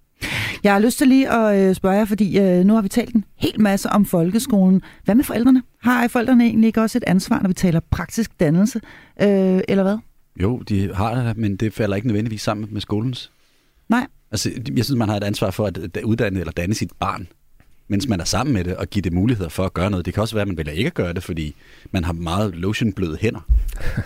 Jeg 0.63 0.73
har 0.73 0.79
lyst 0.79 0.97
til 0.97 1.07
lige 1.07 1.29
at 1.29 1.69
øh, 1.69 1.75
spørge 1.75 1.95
jer, 1.95 2.05
fordi 2.05 2.39
øh, 2.39 2.65
nu 2.65 2.73
har 2.73 2.81
vi 2.81 2.89
talt 2.89 3.15
en 3.15 3.25
hel 3.35 3.61
masse 3.61 3.89
om 3.89 4.05
folkeskolen. 4.05 4.81
Hvad 5.03 5.15
med 5.15 5.23
forældrene? 5.23 5.63
Har 5.81 6.07
forældrene 6.07 6.43
egentlig 6.43 6.67
ikke 6.67 6.81
også 6.81 6.97
et 6.97 7.03
ansvar, 7.07 7.39
når 7.41 7.47
vi 7.47 7.53
taler 7.53 7.79
praktisk 7.79 8.39
dannelse, 8.39 8.81
øh, 9.21 9.61
eller 9.67 9.83
hvad? 9.83 9.97
Jo, 10.41 10.59
de 10.59 10.93
har 10.93 11.15
det, 11.15 11.37
men 11.37 11.55
det 11.55 11.73
falder 11.73 11.95
ikke 11.95 12.07
nødvendigvis 12.07 12.41
sammen 12.41 12.67
med 12.71 12.81
skolens. 12.81 13.31
Nej. 13.89 14.07
Altså, 14.31 14.51
jeg 14.75 14.85
synes, 14.85 14.97
man 14.97 15.09
har 15.09 15.17
et 15.17 15.23
ansvar 15.23 15.51
for 15.51 15.65
at 15.65 15.97
uddanne 16.03 16.39
eller 16.39 16.51
danne 16.51 16.73
sit 16.73 16.91
barn 16.99 17.27
mens 17.91 18.07
man 18.07 18.19
er 18.19 18.25
sammen 18.25 18.53
med 18.53 18.63
det, 18.63 18.75
og 18.75 18.89
give 18.89 19.01
det 19.01 19.13
muligheder 19.13 19.49
for 19.49 19.65
at 19.65 19.73
gøre 19.73 19.89
noget. 19.89 20.05
Det 20.05 20.13
kan 20.13 20.21
også 20.21 20.35
være, 20.35 20.41
at 20.41 20.47
man 20.47 20.57
vælger 20.57 20.71
ikke 20.71 20.87
at 20.87 20.93
gøre 20.93 21.13
det, 21.13 21.23
fordi 21.23 21.55
man 21.91 22.03
har 22.03 22.13
meget 22.13 22.55
lotionbløde 22.55 23.17
hænder. 23.21 23.39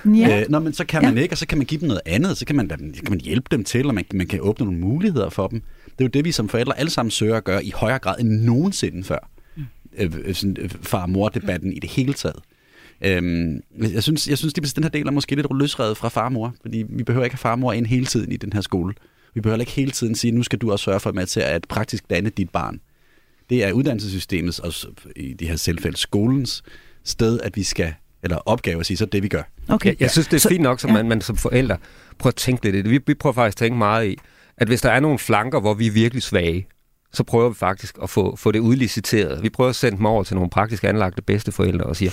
Ja. 0.06 0.42
Øh, 0.42 0.46
nå, 0.50 0.60
men 0.60 0.74
så 0.74 0.86
kan 0.86 1.04
man 1.04 1.16
ja. 1.16 1.22
ikke, 1.22 1.34
og 1.34 1.38
så 1.38 1.48
kan 1.48 1.58
man 1.58 1.68
give 1.68 1.80
dem 1.80 1.88
noget 1.88 2.02
andet, 2.06 2.38
så 2.38 2.46
kan 2.46 2.56
man, 2.56 2.70
så 2.70 3.02
kan 3.02 3.12
man 3.12 3.22
hjælpe 3.22 3.48
dem 3.52 3.64
til, 3.64 3.88
og 3.88 3.96
man, 3.96 4.06
man 4.14 4.28
kan 4.28 4.40
åbne 4.42 4.66
nogle 4.66 4.80
muligheder 4.80 5.30
for 5.30 5.48
dem. 5.48 5.62
Det 5.86 6.00
er 6.00 6.06
jo 6.06 6.08
det, 6.08 6.26
vi 6.26 6.32
som 6.32 6.50
forældre 6.50 6.80
alle 6.80 6.90
sammen 6.90 7.12
søger 7.12 7.36
at 7.38 7.44
gøre 7.44 7.66
i 7.66 7.72
højere 7.76 8.00
grad 8.00 8.16
end 8.20 8.30
nogensinde 8.30 9.04
før. 9.04 9.30
Mm. 9.56 9.64
Øh, 9.98 10.12
øh 10.26 10.36
sådan, 10.36 10.58
øh, 10.60 10.70
far-mor-debatten 10.70 11.74
i 11.74 11.80
det 11.80 11.90
hele 11.90 12.14
taget. 12.14 12.40
Øhm, 13.02 13.62
jeg 13.94 14.04
synes, 14.04 14.28
jeg 14.30 14.38
synes, 14.38 14.54
at 14.58 14.76
den 14.76 14.84
her 14.84 14.92
del 14.92 15.08
er 15.08 15.12
måske 15.12 15.36
lidt 15.36 15.48
løsredet 15.52 15.98
fra 15.98 16.10
far 16.10 16.26
og 16.26 16.32
mor, 16.32 16.56
fordi 16.62 16.86
vi 16.90 17.04
behøver 17.04 17.24
ikke 17.24 17.36
have 17.36 17.40
far 17.40 17.52
og 17.52 17.60
mor 17.60 17.74
ind 17.74 17.86
hele 17.86 18.06
tiden 18.06 18.32
i 18.32 18.38
den 18.38 18.54
her 18.54 18.62
skole. 18.62 18.94
Vi 19.34 19.42
behøver 19.42 19.60
ikke 19.60 19.72
hele 19.72 19.92
tiden 19.92 20.16
sige, 20.16 20.32
nu 20.32 20.44
skal 20.44 20.60
du 20.60 20.72
også 20.72 20.84
sørge 20.84 21.00
for 21.00 21.12
med 21.12 21.26
til 21.26 21.40
at 21.40 21.66
praktisk 21.70 22.10
danne 22.10 22.30
dit 22.30 22.50
barn 22.50 22.80
det 23.50 23.64
er 23.64 23.72
uddannelsessystemets, 23.72 24.60
og 24.60 24.74
i 25.16 25.34
det 25.34 25.48
her 25.48 25.56
selvfælde 25.56 25.98
skolens 25.98 26.64
sted, 27.04 27.40
at 27.44 27.56
vi 27.56 27.64
skal 27.64 27.94
eller 28.24 28.38
opgave 28.38 28.80
at 28.80 28.86
sige, 28.86 28.98
så 28.98 29.06
det 29.06 29.24
vi 29.24 29.28
gør. 29.28 29.42
Okay. 29.68 29.90
Jeg, 29.90 30.02
jeg 30.02 30.12
synes, 30.12 30.28
det 30.28 30.36
er 30.36 30.40
så, 30.40 30.50
fint 30.50 30.62
nok, 30.62 30.80
som 30.80 30.90
ja. 30.90 30.96
man, 30.96 31.10
man 31.10 31.22
som 31.22 31.38
forældre 31.38 31.78
prøver 32.20 32.32
at 32.32 32.36
tænke 32.36 32.64
lidt 32.64 32.76
i 32.76 32.82
det. 32.82 32.92
Vi, 32.92 33.00
vi 33.08 33.14
prøver 33.14 33.34
faktisk 33.34 33.56
at 33.56 33.66
tænke 33.66 33.78
meget 33.78 34.08
i, 34.08 34.18
at 34.58 34.68
hvis 34.68 34.82
der 34.82 34.92
er 34.92 35.00
nogle 35.00 35.20
flanker, 35.20 35.60
hvor 35.60 35.74
vi 35.74 35.88
er 35.88 35.92
virkelig 35.92 36.24
svage, 36.24 36.68
så 37.14 37.24
prøver 37.24 37.50
vi 37.50 37.56
faktisk 37.56 37.98
at 38.04 38.10
få, 38.10 38.36
få 38.36 38.52
det 38.52 38.60
udliciteret. 38.60 39.44
Vi 39.44 39.50
prøver 39.50 39.70
at 39.70 39.76
sende 39.76 39.98
dem 39.98 40.06
over 40.06 40.24
til 40.24 40.36
nogle 40.36 40.50
praktisk 40.50 40.84
anlagte 40.84 41.22
bedsteforældre 41.22 41.86
og 41.86 41.96
siger, 41.96 42.12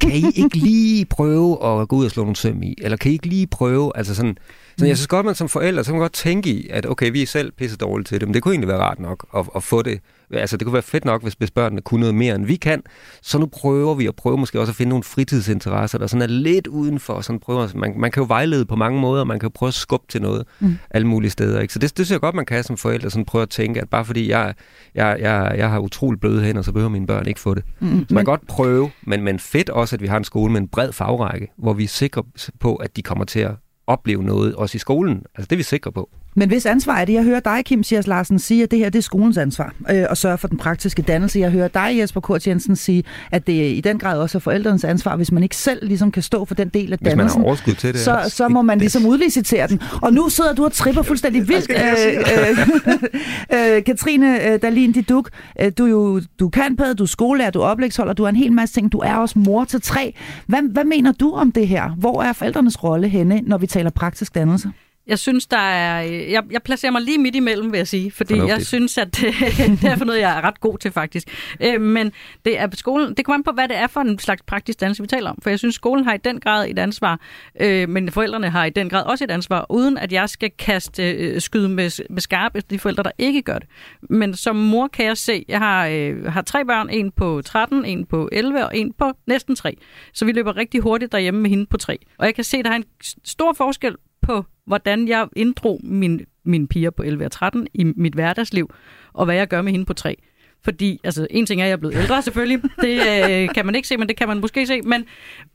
kan 0.00 0.12
I 0.12 0.24
ikke 0.34 0.56
lige 0.56 1.04
prøve 1.04 1.80
at 1.80 1.88
gå 1.88 1.96
ud 1.96 2.04
og 2.04 2.10
slå 2.10 2.22
nogle 2.22 2.36
søm 2.36 2.62
i? 2.62 2.74
Eller 2.78 2.96
kan 2.96 3.10
I 3.10 3.14
ikke 3.14 3.26
lige 3.26 3.46
prøve, 3.46 3.92
altså 3.94 4.14
sådan, 4.14 4.38
så 4.78 4.86
jeg 4.86 4.96
synes 4.96 5.06
godt, 5.06 5.26
man 5.26 5.34
som 5.34 5.48
forældre, 5.48 5.84
så 5.84 5.88
kan 5.88 5.94
man 5.94 6.00
godt 6.00 6.12
tænke 6.12 6.50
i, 6.50 6.68
at 6.70 6.86
okay, 6.86 7.12
vi 7.12 7.22
er 7.22 7.26
selv 7.26 7.52
pisse 7.52 7.76
dårlige 7.76 8.04
til 8.04 8.20
det, 8.20 8.28
men 8.28 8.34
det 8.34 8.42
kunne 8.42 8.52
egentlig 8.52 8.68
være 8.68 8.78
rart 8.78 9.00
nok 9.00 9.26
at, 9.36 9.48
at 9.56 9.62
få 9.62 9.82
det. 9.82 10.00
Altså, 10.32 10.56
det 10.56 10.64
kunne 10.66 10.72
være 10.72 10.82
fedt 10.82 11.04
nok, 11.04 11.22
hvis, 11.22 11.34
hvis 11.34 11.50
børnene 11.50 11.80
kunne 11.80 12.00
noget 12.00 12.14
mere, 12.14 12.34
end 12.34 12.46
vi 12.46 12.56
kan. 12.56 12.82
Så 13.22 13.38
nu 13.38 13.46
prøver 13.46 13.94
vi 13.94 14.06
at 14.06 14.16
prøve 14.16 14.38
måske 14.38 14.60
også 14.60 14.70
at 14.70 14.76
finde 14.76 14.90
nogle 14.90 15.02
fritidsinteresser, 15.02 15.98
der 15.98 16.06
sådan 16.06 16.22
er 16.22 16.26
lidt 16.26 16.66
udenfor. 16.66 17.20
Sådan 17.20 17.40
prøver, 17.40 17.68
man, 17.74 17.94
man 17.96 18.10
kan 18.10 18.20
jo 18.20 18.26
vejlede 18.28 18.66
på 18.66 18.76
mange 18.76 19.00
måder, 19.00 19.24
man 19.24 19.38
kan 19.38 19.46
jo 19.46 19.52
prøve 19.54 19.68
at 19.68 19.74
skubbe 19.74 20.06
til 20.08 20.22
noget 20.22 20.46
mm. 20.60 20.78
alle 20.90 21.06
mulige 21.06 21.30
steder. 21.30 21.60
Ikke? 21.60 21.72
Så 21.72 21.78
det, 21.78 21.98
det 21.98 22.06
synes 22.06 22.10
jeg 22.10 22.20
godt, 22.20 22.34
man 22.34 22.46
kan 22.46 22.64
som 22.64 22.76
forældre 22.76 23.10
sådan 23.10 23.24
prøve 23.24 23.42
at 23.42 23.50
tænke, 23.50 23.80
at 23.80 23.88
bare 23.88 24.04
fordi 24.04 24.30
jeg, 24.30 24.54
jeg, 24.94 25.16
jeg, 25.20 25.54
jeg 25.56 25.70
har 25.70 25.78
utrolig 25.78 26.20
bløde 26.20 26.42
hænder, 26.42 26.62
så 26.62 26.72
behøver 26.72 26.90
mine 26.90 27.06
børn 27.06 27.26
ikke 27.26 27.40
få 27.40 27.54
det. 27.54 27.64
Mm. 27.80 28.06
Så 28.08 28.14
man 28.14 28.24
kan 28.24 28.32
godt 28.32 28.46
prøve, 28.46 28.90
men, 29.02 29.22
men 29.22 29.38
fedt 29.38 29.70
også, 29.70 29.96
at 29.96 30.02
vi 30.02 30.06
har 30.06 30.16
en 30.16 30.24
skole 30.24 30.52
med 30.52 30.60
en 30.60 30.68
bred 30.68 30.92
fagrække, 30.92 31.48
hvor 31.58 31.72
vi 31.72 31.84
er 31.84 31.88
sikre 31.88 32.22
på, 32.60 32.76
at 32.76 32.96
de 32.96 33.02
kommer 33.02 33.24
til 33.24 33.40
at 33.40 33.52
opleve 33.86 34.22
noget, 34.22 34.54
også 34.54 34.76
i 34.76 34.78
skolen. 34.78 35.22
Altså 35.34 35.46
det 35.46 35.52
er 35.52 35.56
vi 35.56 35.62
sikre 35.62 35.92
på. 35.92 36.10
Men 36.34 36.48
hvis 36.48 36.66
ansvar 36.66 36.94
er 36.96 37.04
det, 37.04 37.12
jeg 37.12 37.22
hører 37.22 37.40
dig, 37.40 37.64
Kim 37.64 37.82
Sias 37.82 38.06
Larsen, 38.06 38.38
sige, 38.38 38.62
at 38.62 38.70
det 38.70 38.78
her 38.78 38.88
det 38.90 38.98
er 38.98 39.02
skolens 39.02 39.36
ansvar 39.38 39.74
øh, 39.90 40.04
at 40.10 40.18
sørge 40.18 40.38
for 40.38 40.48
den 40.48 40.58
praktiske 40.58 41.02
dannelse. 41.02 41.38
Jeg 41.40 41.50
hører 41.50 41.68
dig, 41.68 41.98
Jesper 41.98 42.20
Kort 42.20 42.46
Jensen, 42.46 42.76
sige, 42.76 43.04
at 43.30 43.46
det 43.46 43.52
i 43.52 43.80
den 43.80 43.98
grad 43.98 44.18
også 44.18 44.38
er 44.38 44.40
forældrenes 44.40 44.84
ansvar, 44.84 45.16
hvis 45.16 45.32
man 45.32 45.42
ikke 45.42 45.56
selv 45.56 45.86
ligesom 45.88 46.12
kan 46.12 46.22
stå 46.22 46.44
for 46.44 46.54
den 46.54 46.68
del 46.68 46.92
af 46.92 46.98
Hvis 46.98 47.06
man 47.06 47.10
dannelsen. 47.10 47.40
har 47.40 47.46
overskud 47.46 47.74
til 47.74 47.92
det. 47.92 48.00
så, 48.00 48.22
så 48.28 48.48
må 48.48 48.62
man 48.62 48.78
ligesom 48.78 49.06
udlicitere 49.06 49.66
den. 49.66 49.80
Og 50.02 50.12
nu 50.12 50.28
sidder 50.28 50.54
du 50.54 50.64
og 50.64 50.72
tripper 50.72 51.02
fuldstændig 51.02 51.48
vildt. 51.48 51.70
Øh, 51.70 53.60
øh, 53.60 53.76
øh, 53.76 53.84
Katrine 53.84 54.52
øh, 54.52 54.62
Dalin 54.62 54.92
Diduk, 54.92 55.30
øh, 55.60 55.72
du 55.78 55.84
er 55.84 55.90
jo 55.90 56.20
du 56.40 56.46
er 56.46 56.50
kantpæd, 56.50 56.94
du 56.94 57.02
er 57.02 57.06
skolelærer, 57.06 57.50
du 57.50 57.60
er 57.60 57.64
oplægsholder, 57.66 58.12
du 58.12 58.24
er 58.24 58.28
en 58.28 58.36
hel 58.36 58.52
masse 58.52 58.74
ting. 58.74 58.92
Du 58.92 58.98
er 58.98 59.14
også 59.14 59.38
mor 59.38 59.64
til 59.64 59.80
tre. 59.80 60.14
Hvad, 60.46 60.72
hvad 60.72 60.84
mener 60.84 61.12
du 61.12 61.32
om 61.32 61.52
det 61.52 61.68
her? 61.68 61.90
Hvor 61.90 62.22
er 62.22 62.32
forældrenes 62.32 62.84
rolle 62.84 63.08
henne, 63.08 63.40
når 63.46 63.58
vi 63.58 63.66
taler 63.66 63.90
praktisk 63.90 64.34
dannelse? 64.34 64.70
Jeg 65.10 65.18
synes, 65.18 65.46
der 65.46 65.56
er... 65.58 66.04
øh, 66.06 66.30
Jeg, 66.30 66.42
jeg 66.50 66.62
placerer 66.62 66.92
mig 66.92 67.02
lige 67.02 67.18
midt 67.18 67.34
imellem, 67.36 67.72
vil 67.72 67.78
jeg 67.78 67.88
sige. 67.88 68.10
Fordi 68.10 68.32
Fornuftigt. 68.34 68.58
jeg 68.58 68.66
synes, 68.66 68.98
at 68.98 69.16
det 69.82 69.84
er 69.84 69.96
for 69.96 70.04
noget, 70.04 70.20
jeg 70.20 70.36
er 70.38 70.40
ret 70.40 70.60
god 70.60 70.78
til, 70.78 70.90
faktisk. 70.92 71.28
Øh, 71.60 71.80
Men 71.80 72.12
det 72.44 72.58
er 72.60 72.68
skolen... 72.74 73.14
Det 73.14 73.24
kommer 73.24 73.38
an 73.38 73.42
på, 73.44 73.52
hvad 73.52 73.68
det 73.68 73.76
er 73.76 73.86
for 73.86 74.00
en 74.00 74.18
slags 74.18 74.42
praktisk 74.42 74.80
dannelse, 74.80 75.02
vi 75.02 75.06
taler 75.08 75.30
om. 75.30 75.38
For 75.42 75.50
jeg 75.50 75.58
synes, 75.58 75.74
skolen 75.74 76.04
har 76.04 76.14
i 76.14 76.18
den 76.24 76.40
grad 76.40 76.68
et 76.68 76.78
ansvar, 76.78 77.20
øh, 77.60 77.88
men 77.88 78.10
forældrene 78.12 78.50
har 78.50 78.64
i 78.64 78.70
den 78.70 78.88
grad 78.88 79.04
også 79.04 79.24
et 79.24 79.30
ansvar, 79.30 79.66
uden 79.70 79.98
at 79.98 80.12
jeg 80.12 80.28
skal 80.28 80.50
kaste 80.58 81.10
øh, 81.12 81.40
skyde 81.40 81.68
med, 81.68 82.04
med 82.10 82.20
skarp 82.20 82.56
efter 82.56 82.68
de 82.68 82.78
forældre, 82.78 83.02
der 83.02 83.10
ikke 83.18 83.42
gør 83.42 83.58
det. 83.58 83.68
Men 84.10 84.34
som 84.36 84.56
mor 84.56 84.88
kan 84.88 85.04
jeg 85.06 85.16
se, 85.16 85.44
jeg 85.48 85.58
har, 85.58 85.86
øh, 85.86 86.24
har 86.24 86.42
tre 86.42 86.64
børn, 86.64 86.88
en 86.90 87.10
på 87.12 87.42
13, 87.44 87.84
en 87.84 88.06
på 88.06 88.28
11 88.32 88.64
og 88.66 88.76
en 88.76 88.92
på 88.98 89.12
næsten 89.26 89.56
3. 89.56 89.76
Så 90.14 90.24
vi 90.24 90.32
løber 90.32 90.56
rigtig 90.56 90.80
hurtigt 90.80 91.12
derhjemme 91.12 91.40
med 91.40 91.50
hende 91.50 91.66
på 91.66 91.76
3. 91.76 91.98
Og 92.18 92.26
jeg 92.26 92.34
kan 92.34 92.44
se, 92.44 92.56
at 92.56 92.64
der 92.64 92.70
er 92.70 92.74
en 92.76 92.84
stor 93.24 93.52
forskel 93.52 93.96
på, 94.22 94.44
hvordan 94.70 95.08
jeg 95.08 95.28
inddrog 95.36 95.80
min, 95.82 96.20
mine 96.44 96.66
piger 96.66 96.90
på 96.90 97.02
11 97.02 97.24
og 97.24 97.32
13 97.32 97.66
i 97.74 97.84
mit 97.84 98.12
hverdagsliv, 98.12 98.74
og 99.12 99.24
hvad 99.24 99.34
jeg 99.34 99.48
gør 99.48 99.62
med 99.62 99.72
hende 99.72 99.84
på 99.84 99.94
3. 99.94 100.16
Fordi, 100.64 101.00
altså, 101.04 101.26
en 101.30 101.46
ting 101.46 101.60
er, 101.60 101.64
at 101.64 101.68
jeg 101.68 101.72
er 101.72 101.76
blevet 101.76 101.96
ældre, 101.96 102.22
selvfølgelig. 102.22 102.62
Det 102.80 103.00
øh, 103.08 103.48
kan 103.54 103.66
man 103.66 103.74
ikke 103.74 103.88
se, 103.88 103.96
men 103.96 104.08
det 104.08 104.16
kan 104.16 104.28
man 104.28 104.40
måske 104.40 104.66
se. 104.66 104.80
Men, 104.82 105.04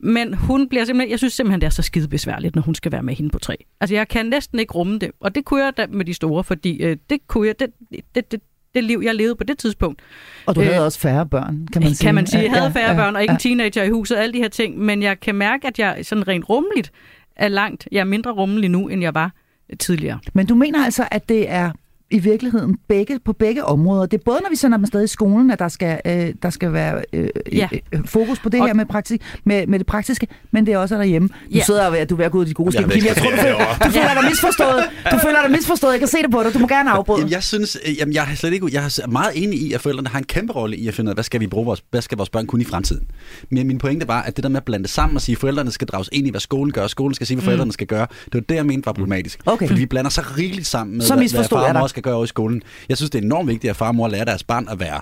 men 0.00 0.34
hun 0.34 0.68
bliver 0.68 0.84
simpelthen, 0.84 1.10
jeg 1.10 1.18
synes 1.18 1.34
simpelthen, 1.34 1.60
det 1.60 1.66
er 1.66 1.70
så 1.70 1.82
skide 1.82 2.08
besværligt, 2.08 2.54
når 2.54 2.62
hun 2.62 2.74
skal 2.74 2.92
være 2.92 3.02
med 3.02 3.14
hende 3.14 3.30
på 3.30 3.38
3. 3.38 3.56
Altså, 3.80 3.94
jeg 3.94 4.08
kan 4.08 4.26
næsten 4.26 4.58
ikke 4.58 4.72
rumme 4.72 4.98
det. 4.98 5.10
Og 5.20 5.34
det 5.34 5.44
kunne 5.44 5.64
jeg 5.64 5.72
da 5.76 5.86
med 5.90 6.04
de 6.04 6.14
store, 6.14 6.44
fordi 6.44 6.82
øh, 6.82 6.96
det 7.10 7.18
kunne 7.26 7.46
jeg, 7.46 7.60
det, 7.60 7.70
det, 8.14 8.32
det, 8.32 8.40
det 8.74 8.84
liv, 8.84 9.00
jeg 9.04 9.14
levede 9.14 9.36
på 9.36 9.44
det 9.44 9.58
tidspunkt. 9.58 10.02
Og 10.46 10.54
du 10.54 10.60
Øh, 10.60 10.66
havde 10.66 10.84
også 10.84 11.00
færre 11.00 11.26
børn, 11.26 11.66
kan 11.72 11.82
man 11.82 11.94
sige. 11.94 12.04
Kan 12.06 12.14
man 12.14 12.26
sige. 12.26 12.42
Jeg 12.42 12.52
havde 12.52 12.72
færre 12.72 12.90
ja, 12.90 12.96
børn 12.96 13.16
og 13.16 13.22
ikke 13.22 13.32
ja. 13.32 13.36
en 13.36 13.40
teenager 13.40 13.82
i 13.82 13.90
huset, 13.90 14.16
alle 14.16 14.32
de 14.32 14.38
her 14.38 14.48
ting. 14.48 14.78
Men 14.78 15.02
jeg 15.02 15.20
kan 15.20 15.34
mærke, 15.34 15.66
at 15.66 15.78
jeg 15.78 15.98
sådan 16.02 16.28
rent 16.28 16.48
rummeligt 16.48 16.92
er 17.36 17.48
langt. 17.48 17.88
Jeg 17.92 18.00
er 18.00 18.04
mindre 18.04 18.30
rummelig 18.30 18.70
nu, 18.70 18.88
end 18.88 19.02
jeg 19.02 19.14
var 19.14 19.32
tidligere. 19.78 20.18
Men 20.32 20.46
du 20.46 20.54
mener 20.54 20.84
altså, 20.84 21.08
at 21.10 21.28
det 21.28 21.50
er 21.50 21.72
i 22.10 22.18
virkeligheden 22.18 22.76
begge, 22.88 23.18
på 23.24 23.32
begge 23.32 23.64
områder. 23.64 24.06
Det 24.06 24.18
er 24.20 24.22
både, 24.24 24.38
når 24.42 24.50
vi 24.50 24.56
sender 24.56 24.76
dem 24.78 24.84
afsted 24.84 25.04
i 25.04 25.06
skolen, 25.06 25.50
at 25.50 25.58
der 25.58 25.68
skal, 25.68 26.00
øh, 26.06 26.34
der 26.42 26.50
skal 26.50 26.72
være 26.72 27.02
øh, 27.12 27.28
Ja. 27.52 27.68
øh, 27.92 28.00
fokus 28.04 28.38
på 28.38 28.48
det 28.48 28.60
Og- 28.60 28.66
her 28.66 28.74
med, 28.74 28.86
praktik, 28.86 29.22
med, 29.44 29.66
med 29.66 29.78
det 29.78 29.86
praktiske, 29.86 30.26
men 30.50 30.66
det 30.66 30.74
er 30.74 30.78
også 30.78 30.94
derhjemme. 30.96 31.28
Du 31.28 31.34
Ja. 31.54 31.62
sidder 31.64 31.86
og 31.86 31.92
ved, 31.92 31.98
at 31.98 32.10
du 32.10 32.14
er 32.14 32.16
ved 32.16 32.24
at 32.24 32.32
gå 32.32 32.38
ud 32.38 32.46
i 32.46 32.48
de 32.48 32.54
gode 32.54 32.66
ved 32.78 32.90
Kim, 32.90 33.04
jeg 33.04 33.16
tror, 33.16 33.30
du 33.30 33.36
føler, 33.36 33.58
du 33.84 33.90
føler 33.90 34.20
dig 34.20 34.30
misforstået. 34.30 34.84
Du 35.12 35.18
føler 35.18 35.42
dig 35.42 35.50
misforstået. 35.50 35.92
Jeg 35.92 35.98
kan 35.98 36.08
se 36.08 36.16
det 36.22 36.30
på 36.30 36.42
dig. 36.42 36.54
Du 36.54 36.58
må 36.58 36.66
gerne 36.68 36.90
afbryde. 36.90 37.18
Jamen, 37.18 37.32
jeg 37.32 37.42
synes, 37.42 37.78
øh, 37.88 37.98
jamen, 37.98 38.14
jeg 38.14 38.28
er 38.30 38.34
slet 38.34 38.52
ikke, 38.52 38.68
jeg 38.72 38.84
er 38.84 39.06
meget 39.08 39.30
enig 39.34 39.58
i, 39.62 39.72
at 39.72 39.80
forældrene 39.80 40.08
har 40.08 40.18
en 40.18 40.24
kæmpe 40.24 40.52
rolle 40.52 40.76
i 40.76 40.88
at 40.88 40.94
finde 40.94 41.08
ud 41.08 41.10
af, 41.10 41.16
hvad 41.16 41.24
skal 41.24 41.40
vi 41.40 41.46
bruge 41.46 41.66
vores, 41.66 41.82
hvad 41.90 42.02
skal 42.02 42.16
vores 42.18 42.30
børn 42.30 42.46
kunne 42.46 42.62
i 42.62 42.64
fremtiden. 42.64 43.02
Men 43.50 43.66
min 43.66 43.78
pointe 43.78 44.08
var, 44.08 44.22
at 44.22 44.36
det 44.36 44.42
der 44.42 44.48
med 44.50 44.56
at 44.56 44.64
blande 44.64 44.88
sammen 44.88 45.16
og 45.16 45.22
sige, 45.22 45.34
at 45.34 45.38
forældrene 45.40 45.70
skal 45.70 45.86
drages 45.88 46.08
ind 46.12 46.26
i, 46.26 46.30
hvad 46.30 46.40
skolen 46.40 46.72
gør, 46.72 46.82
og 46.82 46.90
skolen 46.90 47.14
skal 47.14 47.26
sige, 47.26 47.36
hvad 47.36 47.44
forældrene 47.44 47.72
skal 47.72 47.86
gøre, 47.86 48.06
det 48.24 48.34
var 48.34 48.40
det, 48.40 48.54
jeg 48.54 48.66
mente 48.66 48.86
var 48.86 48.92
problematisk. 48.92 49.38
Okay. 49.46 49.66
Fordi 49.68 49.80
vi 49.80 49.86
blander 49.86 50.10
så 50.10 50.22
rigeligt 50.38 50.66
sammen 50.66 50.96
med, 50.96 51.04
Så 51.04 51.14
hvad, 51.14 51.28
hvad 51.30 51.44
far 51.44 51.82
og 51.82 51.90
skal 51.96 52.02
gøre 52.02 52.14
over 52.14 52.24
i 52.24 52.26
skolen. 52.26 52.62
Jeg 52.88 52.96
synes, 52.96 53.10
det 53.10 53.18
er 53.18 53.22
enormt 53.22 53.48
vigtigt, 53.48 53.70
at 53.70 53.76
far 53.76 53.88
og 53.88 53.94
mor 53.94 54.08
lærer 54.08 54.24
deres 54.24 54.44
barn 54.44 54.68
at 54.70 54.80
være 54.80 55.00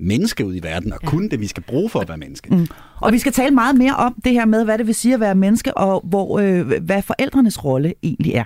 menneske 0.00 0.46
ud 0.46 0.54
i 0.54 0.62
verden, 0.62 0.92
og 0.92 1.00
kunne 1.06 1.28
det, 1.28 1.40
vi 1.40 1.46
skal 1.46 1.62
bruge 1.62 1.90
for 1.90 2.00
at 2.00 2.08
være 2.08 2.18
menneske. 2.18 2.54
Mm. 2.54 2.66
Og 3.00 3.12
vi 3.12 3.18
skal 3.18 3.32
tale 3.32 3.54
meget 3.54 3.76
mere 3.76 3.96
om 3.96 4.14
det 4.24 4.32
her 4.32 4.44
med, 4.44 4.64
hvad 4.64 4.78
det 4.78 4.86
vil 4.86 4.94
sige 4.94 5.14
at 5.14 5.20
være 5.20 5.34
menneske, 5.34 5.76
og 5.76 6.04
hvor, 6.04 6.38
øh, 6.38 6.66
hvad 6.82 7.02
forældrenes 7.02 7.64
rolle 7.64 7.94
egentlig 8.02 8.32
er. 8.32 8.44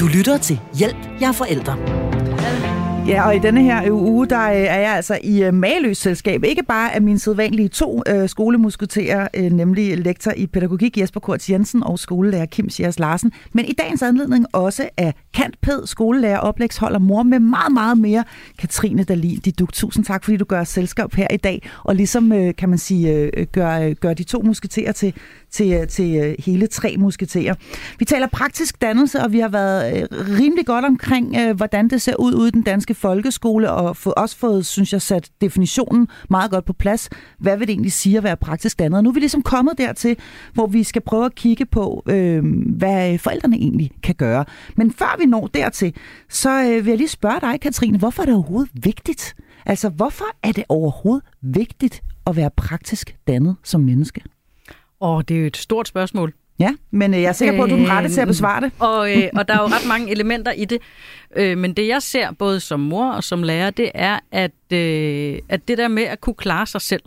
Du 0.00 0.06
lytter 0.06 0.38
til 0.38 0.60
Hjælp, 0.78 0.96
jeg 1.20 1.28
er 1.28 1.32
forældre. 1.32 2.09
Ja, 3.06 3.26
og 3.26 3.36
i 3.36 3.38
denne 3.38 3.62
her 3.62 3.84
øh, 3.84 3.94
uge, 3.94 4.26
der 4.26 4.50
øh, 4.50 4.56
er 4.56 4.78
jeg 4.78 4.96
altså 4.96 5.18
i 5.24 5.42
øh, 5.42 5.54
Maløs 5.54 5.98
selskab. 5.98 6.44
Ikke 6.44 6.62
bare 6.62 6.94
af 6.94 7.02
mine 7.02 7.18
sædvanlige 7.18 7.68
to 7.68 8.02
øh, 8.08 8.28
skolemusketerer, 8.28 9.28
øh, 9.34 9.52
nemlig 9.52 9.98
lektor 9.98 10.32
i 10.36 10.46
pædagogik 10.46 10.98
Jesper 10.98 11.20
Kort 11.20 11.50
Jensen 11.50 11.82
og 11.82 11.98
skolelærer 11.98 12.46
Kim 12.46 12.70
Sjærs 12.70 12.98
Larsen, 12.98 13.32
men 13.52 13.64
i 13.64 13.72
dagens 13.72 14.02
anledning 14.02 14.46
også 14.52 14.88
af 14.96 15.14
kantped, 15.34 15.86
skolelærer, 15.86 16.38
oplægsholder, 16.38 16.98
mor 16.98 17.22
med 17.22 17.38
meget, 17.38 17.72
meget 17.72 17.98
mere, 17.98 18.24
Katrine 18.58 19.04
Dalin 19.04 19.38
Diduk. 19.38 19.72
Tusind 19.72 20.04
tak, 20.04 20.24
fordi 20.24 20.36
du 20.36 20.44
gør 20.44 20.64
selskab 20.64 21.14
her 21.14 21.26
i 21.30 21.36
dag, 21.36 21.68
og 21.84 21.94
ligesom, 21.94 22.32
øh, 22.32 22.54
kan 22.58 22.68
man 22.68 22.78
sige, 22.78 23.12
øh, 23.12 23.46
gør, 23.52 23.78
øh, 23.78 23.96
gør 24.00 24.14
de 24.14 24.22
to 24.22 24.42
musketerer 24.42 24.92
til, 24.92 25.14
til, 25.52 25.72
øh, 25.72 25.88
til 25.88 26.16
øh, 26.16 26.34
hele 26.38 26.66
tre 26.66 26.96
musketerer. 26.98 27.54
Vi 27.98 28.04
taler 28.04 28.26
praktisk 28.26 28.82
dannelse, 28.82 29.20
og 29.20 29.32
vi 29.32 29.38
har 29.38 29.48
været 29.48 30.02
øh, 30.02 30.38
rimelig 30.38 30.66
godt 30.66 30.84
omkring, 30.84 31.52
hvordan 31.52 31.88
det 31.88 32.02
ser 32.02 32.16
ud 32.16 32.34
ude 32.34 32.48
i 32.48 32.50
den 32.50 32.62
danske 32.62 32.94
folkeskole, 32.94 33.70
og 33.70 33.96
få, 33.96 34.12
også 34.16 34.36
fået, 34.36 34.66
synes 34.66 34.92
jeg, 34.92 35.02
sat 35.02 35.30
definitionen 35.40 36.08
meget 36.30 36.50
godt 36.50 36.64
på 36.64 36.72
plads. 36.72 37.08
Hvad 37.38 37.56
vil 37.56 37.66
det 37.66 37.72
egentlig 37.72 37.92
sige 37.92 38.16
at 38.16 38.24
være 38.24 38.36
praktisk 38.36 38.78
dannet? 38.78 38.96
Og 38.96 39.04
nu 39.04 39.10
er 39.10 39.14
vi 39.14 39.20
ligesom 39.20 39.42
kommet 39.42 39.78
dertil, 39.78 40.16
hvor 40.52 40.66
vi 40.66 40.82
skal 40.82 41.02
prøve 41.02 41.24
at 41.24 41.34
kigge 41.34 41.66
på, 41.66 42.02
øh, 42.06 42.44
hvad 42.76 43.18
forældrene 43.18 43.56
egentlig 43.56 43.90
kan 44.02 44.14
gøre. 44.14 44.44
Men 44.76 44.92
før 44.92 45.16
vi 45.18 45.26
når 45.26 45.46
dertil, 45.46 45.94
så 46.28 46.62
øh, 46.62 46.84
vil 46.84 46.90
jeg 46.90 46.98
lige 46.98 47.08
spørge 47.08 47.40
dig, 47.40 47.60
Katrine, 47.60 47.98
hvorfor 47.98 48.22
er 48.22 48.26
det 48.26 48.34
overhovedet 48.34 48.70
vigtigt? 48.74 49.34
Altså, 49.66 49.88
hvorfor 49.88 50.24
er 50.42 50.52
det 50.52 50.64
overhovedet 50.68 51.24
vigtigt 51.42 52.02
at 52.26 52.36
være 52.36 52.50
praktisk 52.56 53.16
dannet 53.26 53.56
som 53.64 53.80
menneske? 53.80 54.22
Åh, 55.00 55.22
det 55.28 55.36
er 55.36 55.40
jo 55.40 55.46
et 55.46 55.56
stort 55.56 55.88
spørgsmål. 55.88 56.32
Ja, 56.58 56.74
men 56.90 57.14
øh, 57.14 57.22
jeg 57.22 57.28
er 57.28 57.32
sikker 57.32 57.56
på, 57.56 57.62
at 57.62 57.70
du 57.70 57.74
er 57.74 57.78
den 57.78 57.88
rette 57.90 58.08
til 58.08 58.20
at 58.20 58.26
besvare 58.28 58.60
det. 58.60 58.72
Og, 58.78 59.16
øh, 59.16 59.22
og 59.38 59.48
der 59.48 59.54
er 59.54 59.58
jo 59.62 59.66
ret 59.66 59.88
mange 59.88 60.10
elementer 60.10 60.52
i 60.52 60.64
det. 60.64 60.78
Øh, 61.36 61.58
men 61.58 61.72
det 61.72 61.88
jeg 61.88 62.02
ser 62.02 62.32
både 62.32 62.60
som 62.60 62.80
mor 62.80 63.10
og 63.12 63.24
som 63.24 63.42
lærer, 63.42 63.70
det 63.70 63.90
er, 63.94 64.18
at, 64.32 64.72
øh, 64.72 65.38
at 65.48 65.68
det 65.68 65.78
der 65.78 65.88
med 65.88 66.02
at 66.02 66.20
kunne 66.20 66.34
klare 66.34 66.66
sig 66.66 66.80
selv, 66.80 67.02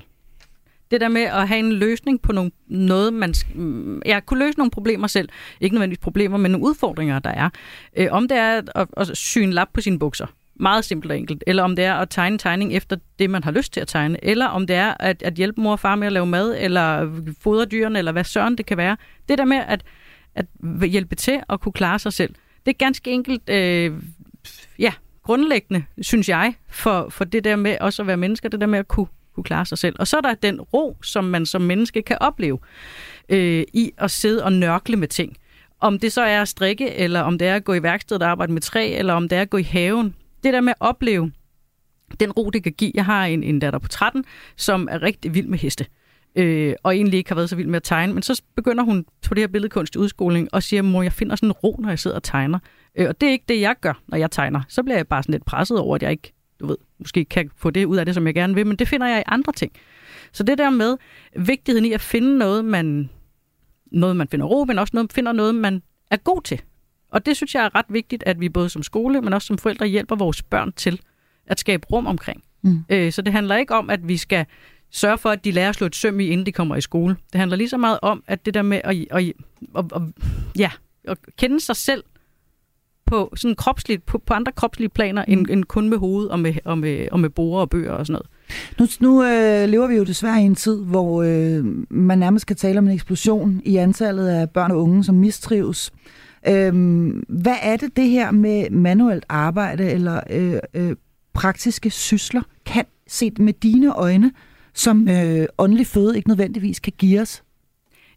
det 0.91 1.01
der 1.01 1.07
med 1.07 1.21
at 1.21 1.47
have 1.47 1.59
en 1.59 1.73
løsning 1.73 2.21
på 2.21 2.31
nogle, 2.31 2.51
noget, 2.67 3.13
man... 3.13 3.33
mm, 3.55 4.01
Ja, 4.05 4.19
kunne 4.19 4.39
løse 4.45 4.57
nogle 4.57 4.71
problemer 4.71 5.07
selv. 5.07 5.29
Ikke 5.61 5.75
nødvendigvis 5.75 6.03
problemer, 6.03 6.37
men 6.37 6.51
nogle 6.51 6.65
udfordringer, 6.67 7.19
der 7.19 7.29
er. 7.29 7.49
Øh, 7.97 8.07
om 8.11 8.27
det 8.27 8.37
er 8.37 8.61
at, 8.75 8.87
at 8.97 9.17
sy 9.17 9.37
en 9.37 9.53
lap 9.53 9.67
på 9.73 9.81
sine 9.81 9.99
bukser. 9.99 10.25
Meget 10.55 10.85
simpelt 10.85 11.11
og 11.11 11.17
enkelt. 11.17 11.43
Eller 11.47 11.63
om 11.63 11.75
det 11.75 11.85
er 11.85 11.93
at 11.93 12.09
tegne 12.09 12.37
tegning 12.37 12.73
efter 12.73 12.97
det, 13.19 13.29
man 13.29 13.43
har 13.43 13.51
lyst 13.51 13.73
til 13.73 13.79
at 13.79 13.87
tegne. 13.87 14.25
Eller 14.25 14.45
om 14.45 14.67
det 14.67 14.75
er 14.75 14.93
at, 14.99 15.23
at 15.23 15.33
hjælpe 15.33 15.61
mor 15.61 15.71
og 15.71 15.79
far 15.79 15.95
med 15.95 16.07
at 16.07 16.13
lave 16.13 16.25
mad, 16.25 16.55
eller 16.59 17.11
fodre 17.41 17.65
dyrene, 17.65 17.99
eller 17.99 18.11
hvad 18.11 18.23
søren 18.23 18.57
det 18.57 18.65
kan 18.65 18.77
være. 18.77 18.97
Det 19.29 19.37
der 19.37 19.45
med 19.45 19.57
at, 19.67 19.83
at 20.35 20.45
hjælpe 20.89 21.15
til 21.15 21.39
at 21.49 21.59
kunne 21.59 21.73
klare 21.73 21.99
sig 21.99 22.13
selv. 22.13 22.35
Det 22.65 22.71
er 22.71 22.77
ganske 22.77 23.11
enkelt, 23.11 23.49
øh, 23.49 23.93
ja, 24.79 24.93
grundlæggende, 25.23 25.83
synes 26.01 26.29
jeg, 26.29 26.53
for, 26.69 27.09
for 27.09 27.23
det 27.23 27.43
der 27.43 27.55
med 27.55 27.77
også 27.81 28.01
at 28.01 28.07
være 28.07 28.17
mennesker, 28.17 28.49
det 28.49 28.61
der 28.61 28.67
med 28.67 28.79
at 28.79 28.87
kunne, 28.87 29.07
kunne 29.35 29.43
klare 29.43 29.65
sig 29.65 29.77
selv. 29.77 29.95
Og 29.99 30.07
så 30.07 30.17
er 30.17 30.21
der 30.21 30.33
den 30.33 30.61
ro, 30.61 30.97
som 31.03 31.23
man 31.23 31.45
som 31.45 31.61
menneske 31.61 32.01
kan 32.01 32.17
opleve 32.21 32.59
øh, 33.29 33.63
i 33.73 33.91
at 33.97 34.11
sidde 34.11 34.43
og 34.43 34.53
nørkle 34.53 34.97
med 34.97 35.07
ting. 35.07 35.37
Om 35.79 35.99
det 35.99 36.11
så 36.11 36.21
er 36.21 36.41
at 36.41 36.47
strikke, 36.47 36.95
eller 36.95 37.21
om 37.21 37.37
det 37.37 37.47
er 37.47 37.55
at 37.55 37.63
gå 37.63 37.73
i 37.73 37.83
værkstedet 37.83 38.23
og 38.23 38.29
arbejde 38.29 38.53
med 38.53 38.61
træ, 38.61 38.93
eller 38.97 39.13
om 39.13 39.29
det 39.29 39.37
er 39.37 39.41
at 39.41 39.49
gå 39.49 39.57
i 39.57 39.63
haven. 39.63 40.15
Det 40.43 40.53
der 40.53 40.61
med 40.61 40.69
at 40.69 40.77
opleve 40.79 41.31
den 42.19 42.31
ro, 42.31 42.49
det 42.49 42.63
kan 42.63 42.73
give. 42.73 42.91
Jeg 42.95 43.05
har 43.05 43.25
en, 43.25 43.43
en 43.43 43.59
datter 43.59 43.79
på 43.79 43.87
13, 43.87 44.25
som 44.55 44.87
er 44.91 45.01
rigtig 45.01 45.33
vild 45.33 45.47
med 45.47 45.57
heste. 45.57 45.85
Øh, 46.35 46.73
og 46.83 46.95
egentlig 46.95 47.17
ikke 47.17 47.29
har 47.29 47.35
været 47.35 47.49
så 47.49 47.55
vild 47.55 47.67
med 47.67 47.75
at 47.75 47.83
tegne. 47.83 48.13
Men 48.13 48.23
så 48.23 48.41
begynder 48.55 48.83
hun 48.83 49.05
på 49.27 49.33
det 49.33 49.41
her 49.41 49.47
billedkunst 49.47 49.95
i 49.95 49.97
udskoling 49.97 50.53
og 50.53 50.63
siger, 50.63 50.81
mor, 50.81 51.03
jeg 51.03 51.13
finder 51.13 51.35
sådan 51.35 51.49
en 51.49 51.51
ro, 51.51 51.79
når 51.79 51.89
jeg 51.89 51.99
sidder 51.99 52.15
og 52.15 52.23
tegner. 52.23 52.59
Øh, 52.95 53.09
og 53.09 53.21
det 53.21 53.27
er 53.27 53.31
ikke 53.31 53.45
det, 53.47 53.61
jeg 53.61 53.75
gør, 53.81 54.01
når 54.07 54.17
jeg 54.17 54.31
tegner. 54.31 54.61
Så 54.67 54.83
bliver 54.83 54.97
jeg 54.97 55.07
bare 55.07 55.23
sådan 55.23 55.33
lidt 55.33 55.45
presset 55.45 55.79
over, 55.79 55.95
at 55.95 56.03
jeg 56.03 56.11
ikke, 56.11 56.33
du 56.59 56.67
ved, 56.67 56.77
måske 56.99 57.25
kan 57.25 57.49
få 57.57 57.69
det 57.69 57.85
ud 57.85 57.97
af 57.97 58.05
det, 58.05 58.15
som 58.15 58.27
jeg 58.27 58.33
gerne 58.33 58.55
vil. 58.55 58.67
Men 58.67 58.75
det 58.75 58.87
finder 58.87 59.07
jeg 59.07 59.19
i 59.19 59.23
andre 59.27 59.53
ting. 59.53 59.71
Så 60.31 60.43
det 60.43 60.57
der 60.57 60.69
med 60.69 60.97
vigtigheden 61.35 61.85
i 61.85 61.91
at 61.91 62.01
finde 62.01 62.37
noget, 62.37 62.65
man, 62.65 63.09
noget, 63.91 64.15
man 64.15 64.27
finder 64.27 64.45
ro, 64.45 64.65
men 64.65 64.79
også 64.79 64.91
noget, 64.93 65.13
finder 65.13 65.31
noget, 65.31 65.55
man 65.55 65.81
er 66.11 66.17
god 66.17 66.41
til. 66.41 66.61
Og 67.13 67.25
det 67.25 67.35
synes 67.35 67.55
jeg 67.55 67.65
er 67.65 67.75
ret 67.75 67.85
vigtigt, 67.89 68.23
at 68.25 68.39
vi 68.39 68.49
både 68.49 68.69
som 68.69 68.83
skole, 68.83 69.21
men 69.21 69.33
også 69.33 69.45
som 69.45 69.57
forældre 69.57 69.87
hjælper 69.87 70.15
vores 70.15 70.43
børn 70.43 70.71
til 70.71 71.01
at 71.47 71.59
skabe 71.59 71.87
rum 71.91 72.07
omkring. 72.07 72.43
Mm. 72.61 72.83
Øh, 72.89 73.11
så 73.11 73.21
det 73.21 73.33
handler 73.33 73.55
ikke 73.55 73.75
om, 73.75 73.89
at 73.89 74.07
vi 74.07 74.17
skal 74.17 74.45
sørge 74.91 75.17
for, 75.17 75.29
at 75.29 75.45
de 75.45 75.51
lærer 75.51 75.69
at 75.69 75.75
slå 75.75 75.87
et 75.87 75.95
søm 75.95 76.19
i, 76.19 76.25
inden 76.25 76.45
de 76.45 76.51
kommer 76.51 76.75
i 76.75 76.81
skole. 76.81 77.15
Det 77.33 77.39
handler 77.39 77.57
lige 77.57 77.69
så 77.69 77.77
meget 77.77 77.99
om, 78.01 78.23
at 78.27 78.45
det 78.45 78.53
der 78.53 78.61
med 78.61 78.81
at, 78.83 79.05
at, 79.11 79.33
at, 79.77 79.85
at, 79.95 80.01
ja, 80.57 80.71
at 81.07 81.17
kende 81.37 81.59
sig 81.59 81.75
selv 81.75 82.03
på, 83.05 83.33
sådan 83.35 83.55
kropsligt, 83.55 84.05
på, 84.05 84.17
på 84.17 84.33
andre 84.33 84.51
kropslige 84.51 84.89
planer, 84.89 85.25
end, 85.27 85.47
end 85.49 85.63
kun 85.63 85.89
med 85.89 85.97
hoved 85.97 86.27
og 86.27 86.39
med, 86.39 86.53
og 86.65 86.77
med, 86.77 87.07
og 87.11 87.19
med 87.19 87.29
borer 87.29 87.61
og 87.61 87.69
bøger 87.69 87.91
og 87.91 88.07
sådan 88.07 88.21
noget. 88.79 88.89
Nu, 88.99 89.07
nu 89.07 89.23
øh, 89.23 89.69
lever 89.69 89.87
vi 89.87 89.95
jo 89.95 90.03
desværre 90.03 90.41
i 90.41 90.45
en 90.45 90.55
tid, 90.55 90.83
hvor 90.83 91.23
øh, 91.23 91.65
man 91.89 92.19
nærmest 92.19 92.45
kan 92.45 92.55
tale 92.55 92.79
om 92.79 92.85
en 92.85 92.93
eksplosion 92.93 93.61
i 93.65 93.75
antallet 93.77 94.27
af 94.27 94.49
børn 94.49 94.71
og 94.71 94.81
unge, 94.81 95.03
som 95.03 95.15
mistrives. 95.15 95.91
Øhm, 96.47 97.23
hvad 97.29 97.55
er 97.61 97.77
det, 97.77 97.97
det 97.97 98.09
her 98.09 98.31
med 98.31 98.69
manuelt 98.69 99.25
arbejde 99.29 99.91
eller 99.91 100.21
øh, 100.29 100.59
øh, 100.73 100.95
praktiske 101.33 101.89
sysler 101.89 102.41
kan 102.65 102.85
set 103.07 103.39
med 103.39 103.53
dine 103.53 103.93
øjne, 103.93 104.31
som 104.73 105.09
øh, 105.09 105.45
åndelig 105.57 105.87
føde 105.87 106.17
ikke 106.17 106.29
nødvendigvis 106.29 106.79
kan 106.79 106.93
give 106.97 107.21
os? 107.21 107.43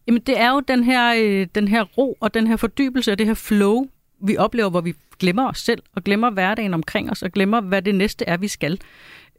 Jamen, 0.07 0.23
det 0.27 0.41
er 0.41 0.51
jo 0.51 0.61
den 0.61 0.85
her, 0.85 1.15
øh, 1.19 1.47
den 1.55 1.69
her 1.69 1.83
ro 1.83 2.17
og 2.21 2.35
den 2.35 2.47
her 2.47 2.57
fordybelse 2.57 3.13
og 3.13 3.19
det 3.19 3.27
her 3.27 3.35
flow, 3.35 3.87
vi 4.21 4.37
oplever, 4.37 4.71
hvor 4.71 4.81
vi 4.81 4.95
glemmer 5.19 5.49
os 5.49 5.59
selv 5.59 5.83
og 5.95 6.05
glemmer 6.05 6.31
hverdagen 6.31 6.75
omkring 6.75 7.11
os 7.11 7.23
og 7.23 7.33
glemmer, 7.33 7.61
hvad 7.61 7.83
det 7.83 7.95
næste 7.95 8.25
er, 8.25 8.37
vi 8.37 8.49
skal. 8.49 8.81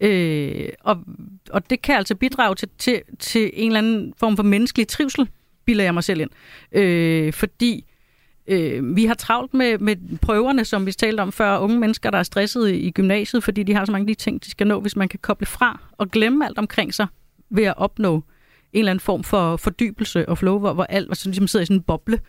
Øh, 0.02 0.70
og, 0.80 0.98
og 1.50 1.70
det 1.70 1.82
kan 1.82 1.96
altså 1.96 2.16
bidrage 2.16 2.56
til, 2.56 2.70
til, 2.78 3.02
til 3.20 3.52
en 3.54 3.68
eller 3.68 3.78
anden 3.78 4.14
form 4.18 4.36
for 4.36 4.44
menneskelig 4.44 4.88
trivsel, 4.88 5.30
bilder 5.66 5.84
jeg 5.84 5.94
mig 5.94 6.04
selv 6.04 6.22
ind. 6.22 6.30
Øh, 6.72 7.34
fordi 7.34 7.86
øh, 8.48 8.96
vi 8.96 9.06
har 9.06 9.14
travlt 9.14 9.54
med, 9.54 9.78
med 9.78 10.18
prøverne, 10.22 10.66
som 10.66 10.86
vi 10.86 10.92
talte 10.92 11.22
om 11.22 11.32
før, 11.32 11.58
unge 11.58 11.80
mennesker, 11.80 12.12
der 12.12 12.18
er 12.18 12.24
stressede 12.24 12.80
i 12.80 12.92
gymnasiet, 12.92 13.44
fordi 13.44 13.64
de 13.64 13.74
har 13.74 13.86
så 13.86 13.92
mange 13.92 14.04
af 14.04 14.08
de 14.08 14.24
ting, 14.24 14.44
de 14.44 14.52
skal 14.52 14.68
nå, 14.68 14.80
hvis 14.80 14.96
man 14.96 15.10
kan 15.10 15.20
koble 15.22 15.46
fra 15.46 15.82
og 15.92 16.12
glemme 16.12 16.46
alt 16.46 16.58
omkring 16.58 16.94
sig 16.94 17.08
ved 17.50 17.64
at 17.64 17.74
opnå 17.78 18.24
en 18.74 18.80
eller 18.80 18.92
anden 18.92 19.00
form 19.00 19.24
for 19.24 19.58
fordybelse 19.58 20.30
og 20.30 20.38
flow, 20.38 20.60
hvor, 20.60 20.74
hvor 20.74 20.84
alt 20.84 21.10
altså, 21.10 21.30
ligesom 21.30 21.48
sidder 21.48 21.64
i 21.64 21.66
sådan 21.66 21.78
en 21.78 21.84
boble. 21.84 22.20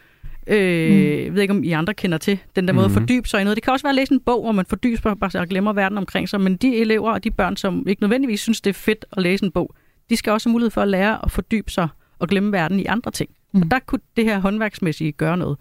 Øh, 0.46 0.90
mm. 0.90 1.24
Jeg 1.24 1.34
ved 1.34 1.42
ikke, 1.42 1.54
om 1.54 1.64
I 1.64 1.72
andre 1.72 1.94
kender 1.94 2.18
til 2.18 2.38
den 2.56 2.68
der 2.68 2.74
måde 2.74 2.86
mm-hmm. 2.86 2.96
at 2.96 3.02
fordybe 3.02 3.28
sig 3.28 3.40
i 3.40 3.44
noget. 3.44 3.56
Det 3.56 3.64
kan 3.64 3.72
også 3.72 3.82
være 3.82 3.90
at 3.90 3.96
læse 3.96 4.12
en 4.12 4.20
bog, 4.20 4.42
hvor 4.42 4.52
man 4.52 4.66
fordyber 4.66 5.28
sig 5.28 5.40
og 5.40 5.48
glemmer 5.48 5.72
verden 5.72 5.98
omkring 5.98 6.28
sig, 6.28 6.40
men 6.40 6.56
de 6.56 6.76
elever 6.76 7.12
og 7.12 7.24
de 7.24 7.30
børn, 7.30 7.56
som 7.56 7.88
ikke 7.88 8.02
nødvendigvis 8.02 8.40
synes, 8.40 8.60
det 8.60 8.70
er 8.70 8.74
fedt 8.74 9.04
at 9.12 9.22
læse 9.22 9.44
en 9.44 9.50
bog, 9.50 9.74
de 10.10 10.16
skal 10.16 10.32
også 10.32 10.48
have 10.48 10.52
mulighed 10.52 10.70
for 10.70 10.82
at 10.82 10.88
lære 10.88 11.24
at 11.24 11.30
fordybe 11.30 11.70
sig 11.70 11.88
og 12.18 12.28
glemme 12.28 12.52
verden 12.52 12.80
i 12.80 12.84
andre 12.84 13.10
ting. 13.10 13.30
Mm. 13.52 13.62
Og 13.62 13.70
der 13.70 13.78
kunne 13.86 14.00
det 14.16 14.24
her 14.24 14.38
håndværksmæssige 14.38 15.12
gøre 15.12 15.36
noget. 15.36 15.58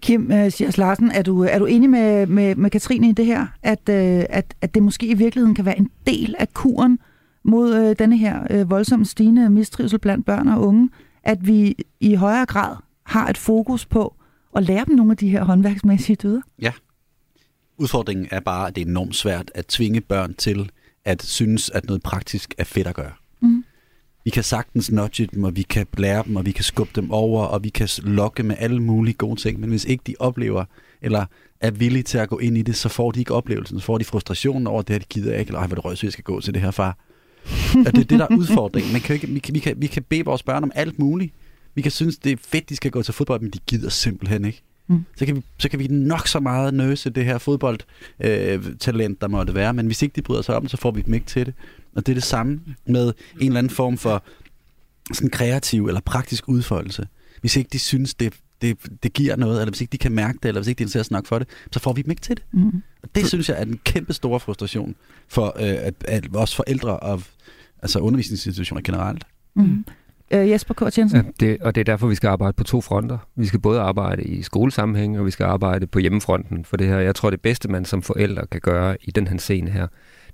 Kim 0.00 0.22
uh, 0.24 0.78
Larsen, 0.78 1.10
er 1.10 1.22
du, 1.22 1.42
er 1.42 1.58
du 1.58 1.66
enig 1.66 1.90
med, 1.90 2.26
med, 2.26 2.54
med 2.54 2.70
Katrine 2.70 3.08
i 3.08 3.12
det 3.12 3.26
her, 3.26 3.46
at, 3.62 3.88
øh, 3.88 4.24
at, 4.28 4.54
at 4.60 4.74
det 4.74 4.82
måske 4.82 5.06
i 5.06 5.14
virkeligheden 5.14 5.54
kan 5.54 5.64
være 5.64 5.78
en 5.78 5.90
del 6.06 6.34
af 6.38 6.54
kuren 6.54 6.98
mod 7.44 7.74
øh, 7.74 7.96
denne 7.98 8.18
her 8.18 8.46
øh, 8.50 8.70
voldsomt 8.70 9.08
stigende 9.08 9.50
mistrivsel 9.50 9.98
blandt 9.98 10.26
børn 10.26 10.48
og 10.48 10.60
unge, 10.60 10.90
at 11.22 11.46
vi 11.46 11.74
i 12.00 12.14
højere 12.14 12.46
grad 12.46 12.76
har 13.06 13.28
et 13.28 13.38
fokus 13.38 13.86
på 13.86 14.14
at 14.56 14.62
lære 14.62 14.84
dem 14.84 14.96
nogle 14.96 15.10
af 15.10 15.16
de 15.16 15.28
her 15.28 15.44
håndværksmæssige 15.44 16.16
dyder? 16.16 16.40
Ja. 16.62 16.72
Udfordringen 17.78 18.28
er 18.30 18.40
bare, 18.40 18.68
at 18.68 18.76
det 18.76 18.82
er 18.82 18.86
enormt 18.86 19.16
svært 19.16 19.50
at 19.54 19.66
tvinge 19.66 20.00
børn 20.00 20.34
til 20.34 20.70
at 21.04 21.22
synes, 21.22 21.70
at 21.70 21.84
noget 21.84 22.02
praktisk 22.02 22.54
er 22.58 22.64
fedt 22.64 22.86
at 22.86 22.94
gøre. 22.94 23.12
Vi 24.24 24.30
kan 24.30 24.42
sagtens 24.42 24.92
nudge 24.92 25.26
dem, 25.26 25.44
og 25.44 25.56
vi 25.56 25.62
kan 25.62 25.86
lære 25.98 26.22
dem, 26.26 26.36
og 26.36 26.46
vi 26.46 26.52
kan 26.52 26.64
skubbe 26.64 26.92
dem 26.96 27.10
over, 27.10 27.44
og 27.44 27.64
vi 27.64 27.68
kan 27.68 27.88
lokke 28.02 28.42
med 28.42 28.56
alle 28.58 28.82
mulige 28.82 29.14
gode 29.14 29.40
ting, 29.40 29.60
men 29.60 29.70
hvis 29.70 29.84
ikke 29.84 30.02
de 30.06 30.14
oplever, 30.18 30.64
eller 31.02 31.26
er 31.60 31.70
villige 31.70 32.02
til 32.02 32.18
at 32.18 32.28
gå 32.28 32.38
ind 32.38 32.58
i 32.58 32.62
det, 32.62 32.76
så 32.76 32.88
får 32.88 33.10
de 33.10 33.18
ikke 33.18 33.34
oplevelsen, 33.34 33.80
så 33.80 33.84
får 33.84 33.98
de 33.98 34.04
frustrationen 34.04 34.66
over 34.66 34.82
det 34.82 34.94
her, 34.94 34.98
de 34.98 35.04
gider 35.10 35.38
ikke, 35.38 35.48
eller 35.48 35.60
ej, 35.60 35.66
hvor 35.66 35.74
det 35.74 35.84
røgsigt, 35.84 36.04
jeg 36.04 36.12
skal 36.12 36.24
gå 36.24 36.40
til 36.40 36.54
det 36.54 36.62
her 36.62 36.70
far. 36.70 36.98
og 37.86 37.92
det 37.92 37.98
er 37.98 38.04
det, 38.04 38.10
der 38.10 38.26
er 38.30 38.36
udfordringen. 38.40 38.92
Man 38.92 39.00
kan 39.00 39.14
ikke, 39.14 39.26
vi, 39.26 39.38
kan, 39.38 39.54
vi, 39.54 39.58
kan, 39.58 39.74
vi 39.76 39.86
kan 39.86 40.02
bede 40.02 40.24
vores 40.24 40.42
børn 40.42 40.62
om 40.62 40.72
alt 40.74 40.98
muligt, 40.98 41.34
vi 41.74 41.82
kan 41.82 41.90
synes, 41.90 42.18
det 42.18 42.32
er 42.32 42.36
fedt, 42.36 42.68
de 42.68 42.76
skal 42.76 42.90
gå 42.90 43.02
til 43.02 43.14
fodbold, 43.14 43.40
men 43.40 43.50
de 43.50 43.58
gider 43.66 43.90
simpelthen 43.90 44.44
ikke. 44.44 44.62
Mm. 44.86 45.04
Så, 45.16 45.26
kan 45.26 45.36
vi, 45.36 45.42
så 45.58 45.68
kan 45.68 45.78
vi 45.78 45.86
nok 45.86 46.28
så 46.28 46.40
meget 46.40 46.74
nøse 46.74 47.10
det 47.10 47.24
her 47.24 47.38
fodboldtalent, 47.38 49.16
øh, 49.16 49.20
der 49.20 49.28
måtte 49.28 49.54
være, 49.54 49.74
men 49.74 49.86
hvis 49.86 50.02
ikke 50.02 50.16
de 50.16 50.22
bryder 50.22 50.42
sig 50.42 50.56
om, 50.56 50.68
så 50.68 50.76
får 50.76 50.90
vi 50.90 51.02
dem 51.02 51.14
ikke 51.14 51.26
til 51.26 51.46
det. 51.46 51.54
Og 51.96 52.06
det 52.06 52.12
er 52.12 52.14
det 52.14 52.22
samme 52.22 52.60
med 52.86 53.12
en 53.40 53.46
eller 53.46 53.58
anden 53.58 53.70
form 53.70 53.98
for 53.98 54.24
sådan 55.12 55.30
kreativ 55.30 55.86
eller 55.86 56.00
praktisk 56.00 56.48
udfoldelse. 56.48 57.06
Hvis 57.40 57.56
ikke 57.56 57.70
de 57.72 57.78
synes, 57.78 58.14
det, 58.14 58.34
det, 58.62 58.78
det 59.02 59.12
giver 59.12 59.36
noget, 59.36 59.60
eller 59.60 59.70
hvis 59.70 59.80
ikke 59.80 59.92
de 59.92 59.98
kan 59.98 60.12
mærke 60.12 60.38
det, 60.42 60.48
eller 60.48 60.60
hvis 60.60 60.68
ikke 60.68 60.78
de 60.78 60.82
interesserer 60.82 61.02
sig 61.02 61.12
nok 61.12 61.26
for 61.26 61.38
det, 61.38 61.48
så 61.72 61.80
får 61.80 61.92
vi 61.92 62.02
dem 62.02 62.10
ikke 62.10 62.22
til 62.22 62.36
det. 62.36 62.44
Mm. 62.52 62.82
Og 63.02 63.08
det 63.14 63.26
synes 63.26 63.48
jeg 63.48 63.58
er 63.58 63.62
en 63.62 63.80
kæmpe 63.84 64.12
stor 64.12 64.38
frustration 64.38 64.94
for 65.28 65.46
øh, 65.46 65.52
at, 65.86 65.94
at 66.04 66.32
vores 66.32 66.56
forældre 66.56 66.96
og 66.96 67.22
altså 67.82 67.98
undervisningsinstitutioner 67.98 68.82
generelt. 68.82 69.24
Mm. 69.54 69.84
Øh, 70.30 70.50
Jesper 70.50 70.74
K. 70.74 70.98
Jensen? 70.98 71.16
Ja, 71.16 71.46
det, 71.46 71.62
og 71.62 71.74
det 71.74 71.80
er 71.80 71.84
derfor, 71.84 72.06
vi 72.06 72.14
skal 72.14 72.28
arbejde 72.28 72.52
på 72.52 72.64
to 72.64 72.80
fronter. 72.80 73.18
Vi 73.36 73.46
skal 73.46 73.60
både 73.60 73.80
arbejde 73.80 74.22
i 74.22 74.42
skolesammenhæng, 74.42 75.18
og 75.18 75.26
vi 75.26 75.30
skal 75.30 75.44
arbejde 75.44 75.86
på 75.86 75.98
hjemmefronten 75.98 76.64
for 76.64 76.76
det 76.76 76.86
her. 76.86 76.98
Jeg 76.98 77.14
tror, 77.14 77.30
det 77.30 77.40
bedste, 77.40 77.68
man 77.68 77.84
som 77.84 78.02
forældre 78.02 78.46
kan 78.46 78.60
gøre 78.60 78.96
i 79.02 79.10
den 79.10 79.26
her 79.26 79.38
scene 79.38 79.70
her, 79.70 79.86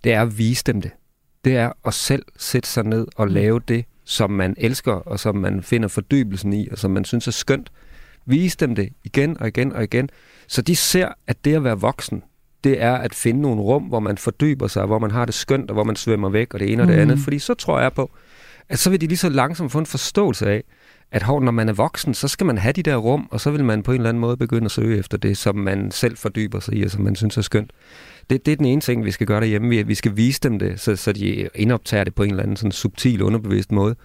det 0.05 0.13
er 0.13 0.23
at 0.23 0.39
vise 0.39 0.63
dem 0.67 0.83
det. 0.83 0.91
Det 1.49 1.57
er 1.57 1.73
at 1.85 1.95
selv 1.95 2.23
sætte 2.37 2.69
sig 2.69 2.85
ned 2.85 3.07
og 3.17 3.27
mm. 3.27 3.35
lave 3.35 3.61
det, 3.69 3.85
som 4.05 4.31
man 4.31 4.55
elsker, 4.59 4.93
og 4.93 5.21
som 5.21 5.37
man 5.37 5.63
finder 5.63 5.89
fordybelsen 5.89 6.53
i, 6.53 6.69
og 6.69 6.79
som 6.79 6.91
man 6.91 7.05
synes 7.05 7.27
er 7.27 7.31
skønt. 7.31 7.73
Vise 8.27 8.57
dem 8.57 8.75
det 8.75 8.89
igen 9.05 9.41
og 9.41 9.49
igen 9.49 9.73
og 9.73 9.85
igen, 9.85 10.11
så 10.47 10.63
de 10.63 10.77
ser, 10.77 11.09
at 11.27 11.45
det 11.45 11.55
at 11.55 11.65
være 11.65 11.81
voksen, 11.81 12.23
det 12.65 12.83
er 12.83 12.95
at 12.95 13.15
finde 13.15 13.41
nogle 13.41 13.61
rum, 13.61 13.83
hvor 13.83 14.01
man 14.01 14.19
fordyber 14.19 14.67
sig, 14.67 14.87
hvor 14.87 14.99
man 14.99 15.11
har 15.11 15.25
det 15.25 15.35
skønt, 15.35 15.71
og 15.71 15.75
hvor 15.75 15.85
man 15.85 15.97
svømmer 15.97 16.29
væk, 16.29 16.55
og 16.55 16.61
det 16.61 16.73
ene 16.73 16.83
og 16.83 16.89
det 16.89 16.97
mm. 16.97 17.03
andet. 17.03 17.19
Fordi 17.19 17.39
så 17.39 17.55
tror 17.55 17.81
jeg 17.81 17.93
på, 17.93 18.11
at 18.69 18.79
så 18.79 18.91
vil 18.91 19.01
de 19.01 19.07
lige 19.07 19.19
så 19.19 19.29
langsomt 19.29 19.73
få 19.73 19.79
en 19.79 19.87
forståelse 19.87 20.51
af, 20.51 20.65
at 21.13 21.23
hov, 21.23 21.43
når 21.43 21.53
man 21.53 21.69
er 21.69 21.73
voksen, 21.73 22.15
så 22.15 22.29
skal 22.29 22.47
man 22.47 22.59
have 22.59 22.73
de 22.73 22.83
der 22.83 22.97
rum, 22.97 23.29
og 23.31 23.41
så 23.41 23.51
vil 23.51 23.65
man 23.65 23.83
på 23.83 23.93
en 23.93 23.97
eller 23.97 24.09
anden 24.09 24.21
måde 24.21 24.37
begynde 24.37 24.65
at 24.65 24.71
søge 24.71 24.99
efter 24.99 25.19
det, 25.19 25.37
som 25.37 25.57
man 25.57 25.91
selv 25.91 26.17
fordyber 26.17 26.61
sig 26.61 26.75
i, 26.75 26.83
og 26.83 26.91
som 26.91 27.03
man 27.03 27.17
synes 27.17 27.37
er 27.37 27.43
skønt. 27.43 27.71
Det, 28.31 28.47
det 28.47 28.53
er 28.53 28.57
den 28.57 28.67
ene 28.67 28.81
ting, 28.81 29.05
vi 29.05 29.11
skal 29.11 29.27
gøre 29.27 29.41
derhjemme. 29.41 29.69
Vi, 29.69 29.83
vi 29.83 29.95
skal 29.95 30.17
vise 30.17 30.41
dem 30.43 30.59
det, 30.59 30.81
så, 30.81 30.97
så 30.97 31.13
de 31.13 31.49
indoptager 31.55 32.05
det 32.05 32.15
på 32.15 32.23
en 32.23 32.31
eller 32.31 32.43
anden 32.43 32.57
sådan 32.57 32.73
subtil, 32.73 33.23
underbevidst 33.23 33.73
måde. 33.73 33.97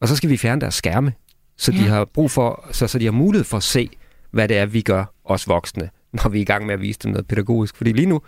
Og 0.00 0.08
så 0.08 0.16
skal 0.16 0.30
vi 0.30 0.36
fjerne 0.36 0.60
deres 0.60 0.74
skærme, 0.74 1.12
så 1.56 1.72
ja. 1.72 1.78
de 1.78 1.84
har 1.84 2.04
brug 2.04 2.30
for, 2.30 2.68
så, 2.72 2.86
så 2.86 2.98
de 2.98 3.04
har 3.04 3.12
mulighed 3.12 3.44
for 3.44 3.56
at 3.56 3.62
se, 3.62 3.90
hvad 4.30 4.48
det 4.48 4.58
er, 4.58 4.66
vi 4.66 4.80
gør, 4.80 5.04
os 5.24 5.48
voksne, 5.48 5.90
når 6.12 6.28
vi 6.28 6.38
er 6.38 6.42
i 6.42 6.44
gang 6.44 6.66
med 6.66 6.74
at 6.74 6.80
vise 6.80 6.98
dem 7.02 7.10
noget 7.10 7.26
pædagogisk. 7.26 7.76
Fordi 7.76 7.92
lige 7.92 8.06
nu, 8.06 8.20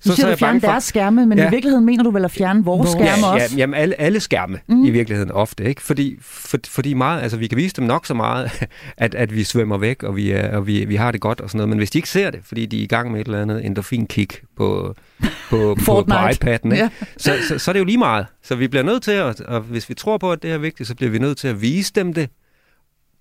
så, 0.00 0.16
så, 0.16 0.20
så 0.20 0.36
fjerne 0.36 0.60
for... 0.60 0.68
deres 0.68 0.84
skærme, 0.84 1.26
men 1.26 1.38
ja. 1.38 1.48
i 1.48 1.50
virkeligheden 1.50 1.86
mener 1.86 2.04
du 2.04 2.10
vel 2.10 2.24
at 2.24 2.30
fjerne 2.30 2.64
vores 2.64 2.90
skærme 2.90 3.26
ja, 3.26 3.32
også? 3.32 3.56
Ja, 3.56 3.58
jamen 3.58 3.74
alle, 3.74 4.00
alle 4.00 4.20
skærme 4.20 4.60
mm. 4.66 4.84
i 4.84 4.90
virkeligheden 4.90 5.30
ofte, 5.30 5.64
ikke? 5.64 5.82
Fordi, 5.82 6.16
for, 6.20 6.58
fordi 6.68 6.94
meget, 6.94 7.22
altså 7.22 7.36
vi 7.36 7.46
kan 7.46 7.58
vise 7.58 7.76
dem 7.76 7.84
nok 7.84 8.06
så 8.06 8.14
meget, 8.14 8.66
at, 8.96 9.14
at 9.14 9.34
vi 9.34 9.44
svømmer 9.44 9.78
væk, 9.78 10.02
og, 10.02 10.16
vi, 10.16 10.30
er, 10.30 10.56
og 10.56 10.66
vi, 10.66 10.84
vi 10.84 10.96
har 10.96 11.10
det 11.10 11.20
godt 11.20 11.40
og 11.40 11.50
sådan 11.50 11.58
noget, 11.58 11.68
men 11.68 11.78
hvis 11.78 11.90
de 11.90 11.98
ikke 11.98 12.08
ser 12.08 12.30
det, 12.30 12.40
fordi 12.42 12.66
de 12.66 12.78
er 12.78 12.82
i 12.82 12.86
gang 12.86 13.12
med 13.12 13.20
et 13.20 13.24
eller 13.24 13.42
andet 13.42 13.64
endorfin-kick 13.64 14.42
på, 14.56 14.94
på, 15.50 15.76
på, 15.84 16.04
på 16.08 16.14
iPad'en, 16.14 16.64
ikke? 16.64 16.76
Ja. 16.76 16.88
Så, 17.16 17.32
så, 17.48 17.58
så 17.58 17.70
er 17.70 17.72
det 17.72 17.80
jo 17.80 17.84
lige 17.84 17.98
meget. 17.98 18.26
Så 18.42 18.54
vi 18.54 18.68
bliver 18.68 18.82
nødt 18.82 19.02
til, 19.02 19.12
at, 19.12 19.40
og 19.40 19.60
hvis 19.60 19.88
vi 19.88 19.94
tror 19.94 20.18
på, 20.18 20.32
at 20.32 20.42
det 20.42 20.52
er 20.52 20.58
vigtigt, 20.58 20.88
så 20.88 20.94
bliver 20.94 21.10
vi 21.10 21.18
nødt 21.18 21.38
til 21.38 21.48
at 21.48 21.62
vise 21.62 21.92
dem 21.94 22.14
det 22.14 22.28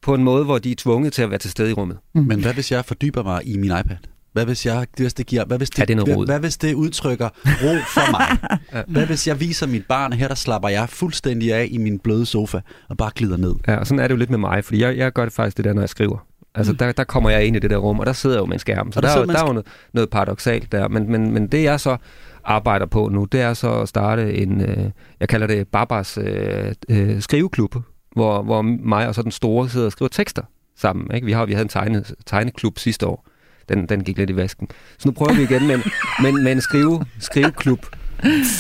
på 0.04 0.14
en 0.14 0.24
måde, 0.24 0.46
hvor 0.46 0.58
de 0.58 0.72
er 0.72 0.76
tvunget 0.78 1.14
til 1.14 1.22
at 1.22 1.30
være 1.30 1.40
til 1.40 1.52
stede 1.52 1.70
i 1.70 1.74
rummet. 1.74 1.98
Mm. 2.16 2.22
Men 2.22 2.42
hvad 2.42 2.54
hvis 2.54 2.72
jeg 2.72 2.86
fordyber 2.86 3.24
mig 3.24 3.42
i 3.48 3.58
min 3.58 3.72
iPad? 3.80 3.98
Hvad 4.34 4.46
hvis, 4.46 4.66
jeg, 4.66 4.88
hvis 4.98 5.14
det 5.14 5.26
giver, 5.26 5.46
hvad 5.46 5.58
hvis 5.58 5.70
det, 5.70 5.82
er 5.82 5.86
det 5.86 5.96
noget 5.96 6.16
hvad, 6.16 6.26
hvad 6.26 6.40
hvis 6.40 6.58
det 6.58 6.74
udtrykker 6.74 7.30
ro 7.46 7.76
for 7.94 8.12
mig? 8.12 8.38
Hvad 8.94 9.06
hvis 9.06 9.28
jeg 9.28 9.40
viser 9.40 9.68
mit 9.68 9.86
barn, 9.86 10.14
her 10.14 10.28
der 10.28 10.36
slapper 10.36 10.70
jeg 10.70 10.90
fuldstændig 10.90 11.54
af 11.54 11.68
i 11.72 11.78
min 11.78 12.00
bløde 12.00 12.26
sofa 12.26 12.60
og 12.90 12.98
bare 12.98 13.12
glider 13.16 13.38
ned? 13.38 13.56
Ja, 13.68 13.76
og 13.76 13.88
sådan 13.88 14.00
er 14.00 14.08
det 14.08 14.12
jo 14.12 14.18
lidt 14.18 14.30
med 14.30 14.38
mig, 14.38 14.66
fordi 14.66 14.82
jeg, 14.82 14.98
jeg 14.98 15.14
gør 15.14 15.24
det 15.24 15.34
faktisk 15.34 15.58
det 15.58 15.66
der, 15.66 15.74
når 15.74 15.82
jeg 15.82 15.90
skriver. 15.90 16.26
Altså, 16.56 16.72
mm. 16.72 16.78
der, 16.78 16.92
der 16.92 17.04
kommer 17.04 17.30
jeg 17.30 17.46
ind 17.46 17.56
i 17.56 17.60
det 17.60 17.70
der 17.70 17.78
rum, 17.78 18.00
og 18.00 18.06
der 18.06 18.14
sidder 18.14 18.36
jeg 18.36 18.42
jo 18.42 18.46
med 18.46 18.54
en 18.54 18.60
skærm. 18.60 18.92
Så 18.92 19.02
der, 19.02 19.16
der, 19.16 19.26
der 19.26 19.44
er 19.44 19.48
jo 19.48 19.54
noget, 19.54 19.68
noget 19.94 20.10
paradoxalt 20.10 20.72
der. 20.72 20.88
Men, 20.88 21.12
men, 21.12 21.32
men 21.32 21.48
det 21.48 21.64
jeg 21.64 21.80
så 21.80 21.98
arbejder 22.44 22.86
på 22.86 23.10
nu, 23.10 23.26
det 23.26 23.42
er 23.42 23.54
så 23.54 23.82
at 23.82 23.90
starte 23.90 24.34
en, 24.34 24.62
øh, 24.62 24.92
jeg 25.20 25.30
kalder 25.30 25.48
det 25.48 25.68
Babas 25.68 26.18
øh, 26.18 26.74
øh, 26.90 27.22
skriveklub, 27.22 27.76
hvor, 28.16 28.42
hvor 28.42 28.62
mig 28.62 29.08
og 29.08 29.16
så 29.16 29.22
den 29.22 29.32
store 29.32 29.70
sidder 29.70 29.86
og 29.86 29.92
skriver 29.92 30.10
tekster 30.10 30.42
sammen. 30.78 31.16
Ikke? 31.16 31.26
Vi, 31.26 31.32
har, 31.32 31.46
vi 31.46 31.54
havde 31.54 31.64
en 31.64 31.70
tegne, 31.70 32.06
tegneklub 32.26 32.80
sidste 32.80 33.08
år, 33.08 33.28
den, 33.70 33.86
den 33.90 34.04
gik 34.04 34.18
lidt 34.18 34.30
i 34.30 34.36
vasken. 34.36 34.68
Så 35.00 35.08
nu 35.08 35.12
prøver 35.12 35.34
vi 35.34 35.44
igen 35.44 35.68
med, 35.68 35.78
med, 36.24 36.44
med 36.44 36.52
en 36.52 36.62
skrive, 36.62 37.06
skriveklub, 37.20 37.86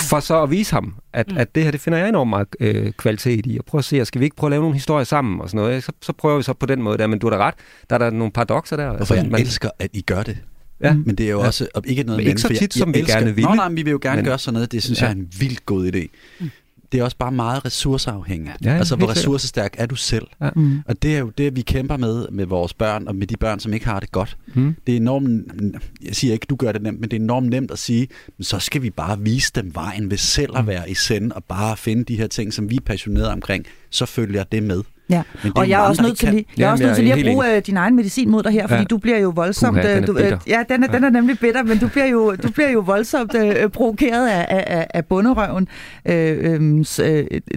for 0.10 0.20
så 0.20 0.44
at 0.44 0.52
vise 0.52 0.74
ham, 0.74 0.96
at, 1.13 1.32
mm. 1.32 1.38
at 1.38 1.56
det 1.56 1.63
her, 1.63 1.72
det 1.72 1.82
finder 1.82 2.00
jeg 2.00 2.10
enormt 2.10 2.30
meget 2.30 2.48
øh, 2.60 2.92
kvalitet 2.92 3.46
i. 3.46 3.58
Og 3.58 3.66
prøve 3.66 3.80
at 3.80 3.86
se, 3.86 4.06
skal 4.06 4.20
vi 4.20 4.26
ikke 4.26 4.36
prøve 4.36 4.48
at 4.48 4.52
lave 4.52 4.62
nogle 4.62 4.76
historier 4.76 5.04
sammen 5.04 5.42
og 5.42 5.50
sådan 5.50 5.66
noget? 5.66 5.84
Så, 5.84 5.92
så 6.02 6.13
prøver 6.13 6.38
vi 6.38 6.44
så 6.44 6.54
på 6.54 6.66
den 6.66 6.82
måde 6.82 6.98
der, 6.98 7.08
men 7.08 7.20
du 7.20 7.30
har 7.30 7.38
da 7.38 7.44
ret, 7.48 7.54
der 7.89 7.96
er 7.96 8.00
der 8.00 8.10
nogle 8.10 8.32
paradoxer 8.32 8.76
der. 8.76 8.92
Altså, 8.92 9.16
jeg 9.16 9.26
man... 9.26 9.42
elsker, 9.42 9.70
at 9.80 9.89
I 9.94 10.02
gør 10.02 10.24
det. 10.24 10.38
Ja. 10.82 10.94
Men 10.94 11.16
det 11.16 11.26
er 11.26 11.32
jo 11.32 11.39
ja. 11.39 11.48
også 11.48 11.68
ikke 11.86 12.04
noget 12.04 12.18
men 12.18 12.28
ikke 12.28 12.42
så 12.42 12.48
tit, 12.48 12.62
jeg, 12.62 12.62
jeg 12.62 12.74
som 12.74 12.94
vi 12.94 13.00
elsker, 13.00 13.20
gerne 13.20 13.36
vil. 13.36 13.44
Nå, 13.44 13.54
nej, 13.54 13.70
men 13.70 13.78
vi 13.78 13.84
vil 13.84 13.92
jo 13.92 14.00
gerne 14.02 14.16
men, 14.16 14.26
gøre 14.26 14.39
sådan 14.39 14.54
noget. 14.54 14.72
Det 14.72 14.84
synes 14.84 15.02
ja. 15.02 15.06
jeg 15.06 15.12
er 15.12 15.16
en 15.16 15.28
vildt 15.39 15.66
god 15.66 15.92
idé. 15.92 16.08
Mm 16.39 16.50
det 16.93 16.99
er 16.99 17.03
også 17.03 17.17
bare 17.17 17.32
meget 17.32 17.65
ressourceafhængigt. 17.65 18.58
Ja, 18.65 18.77
altså, 18.77 18.95
hvor 18.95 19.12
ressourcestærk 19.12 19.75
er 19.77 19.86
du 19.86 19.95
selv? 19.95 20.27
Ja. 20.41 20.49
Mm. 20.56 20.79
Og 20.86 21.03
det 21.03 21.15
er 21.15 21.19
jo 21.19 21.29
det, 21.38 21.56
vi 21.56 21.62
kæmper 21.62 21.97
med 21.97 22.27
med 22.32 22.45
vores 22.45 22.73
børn, 22.73 23.08
og 23.08 23.15
med 23.15 23.27
de 23.27 23.38
børn, 23.38 23.60
som 23.60 23.73
ikke 23.73 23.86
har 23.86 23.99
det 23.99 24.12
godt. 24.12 24.38
Mm. 24.53 24.75
Det 24.88 24.93
er 24.93 24.97
enormt, 24.97 25.47
jeg 26.05 26.15
siger 26.15 26.34
ikke, 26.34 26.45
du 26.49 26.55
gør 26.55 26.72
det 26.72 26.82
nemt, 26.82 26.99
men 26.99 27.11
det 27.11 27.18
er 27.18 27.22
enormt 27.22 27.49
nemt 27.49 27.72
at 27.72 27.80
sige, 27.80 28.07
så 28.41 28.59
skal 28.59 28.82
vi 28.82 28.89
bare 28.89 29.20
vise 29.20 29.51
dem 29.55 29.76
vejen 29.76 30.11
ved 30.11 30.18
selv 30.18 30.57
at 30.57 30.63
mm. 30.63 30.68
være 30.68 30.89
i 30.89 30.93
send, 30.93 31.32
og 31.32 31.43
bare 31.43 31.78
finde 31.78 32.03
de 32.03 32.18
her 32.18 32.28
ting, 32.28 32.53
som 32.53 32.70
vi 32.70 32.76
er 32.76 32.82
passionerede 32.86 33.32
omkring, 33.32 33.65
så 33.89 34.05
følger 34.05 34.43
det 34.43 34.63
med. 34.63 34.84
Ja, 35.10 35.22
og 35.56 35.70
jeg 35.70 35.84
er 35.84 35.88
også 35.88 36.01
nødt 36.01 36.18
til 36.18 36.30
lige, 36.30 36.45
jeg 36.58 36.68
er 36.68 36.72
også 36.72 36.84
nødt 36.84 36.95
til 36.95 37.04
lige 37.04 37.14
at 37.14 37.26
bruge 37.26 37.58
uh, 37.58 37.62
din 37.66 37.78
egen 37.78 37.95
medicin 37.95 38.30
mod 38.30 38.43
dig 38.43 38.51
her, 38.51 38.68
fordi 38.68 38.82
ja. 38.82 38.86
du 38.86 38.97
bliver 38.97 39.20
jo 39.20 39.30
voldsomt... 39.36 39.78
Uha, 39.78 39.95
den 39.95 40.06
du, 40.06 40.12
uh, 40.12 40.20
ja, 40.20 40.64
den 40.70 40.84
er, 40.84 40.88
ja. 40.91 40.95
den 40.95 41.04
er 41.04 41.10
nemlig 41.10 41.39
bitter, 41.39 41.64
men 41.64 41.78
du 41.78 41.88
bliver 41.88 42.06
jo, 42.06 42.36
du 42.36 42.51
bliver 42.51 42.70
jo 42.70 42.80
voldsomt 42.80 43.36
uh, 43.36 43.72
provokeret 43.72 44.28
af, 44.28 44.45
af, 44.49 44.88
af 44.93 45.06
bunderøven. 45.06 45.68
Uh, 46.10 46.16
uh, 46.16 46.86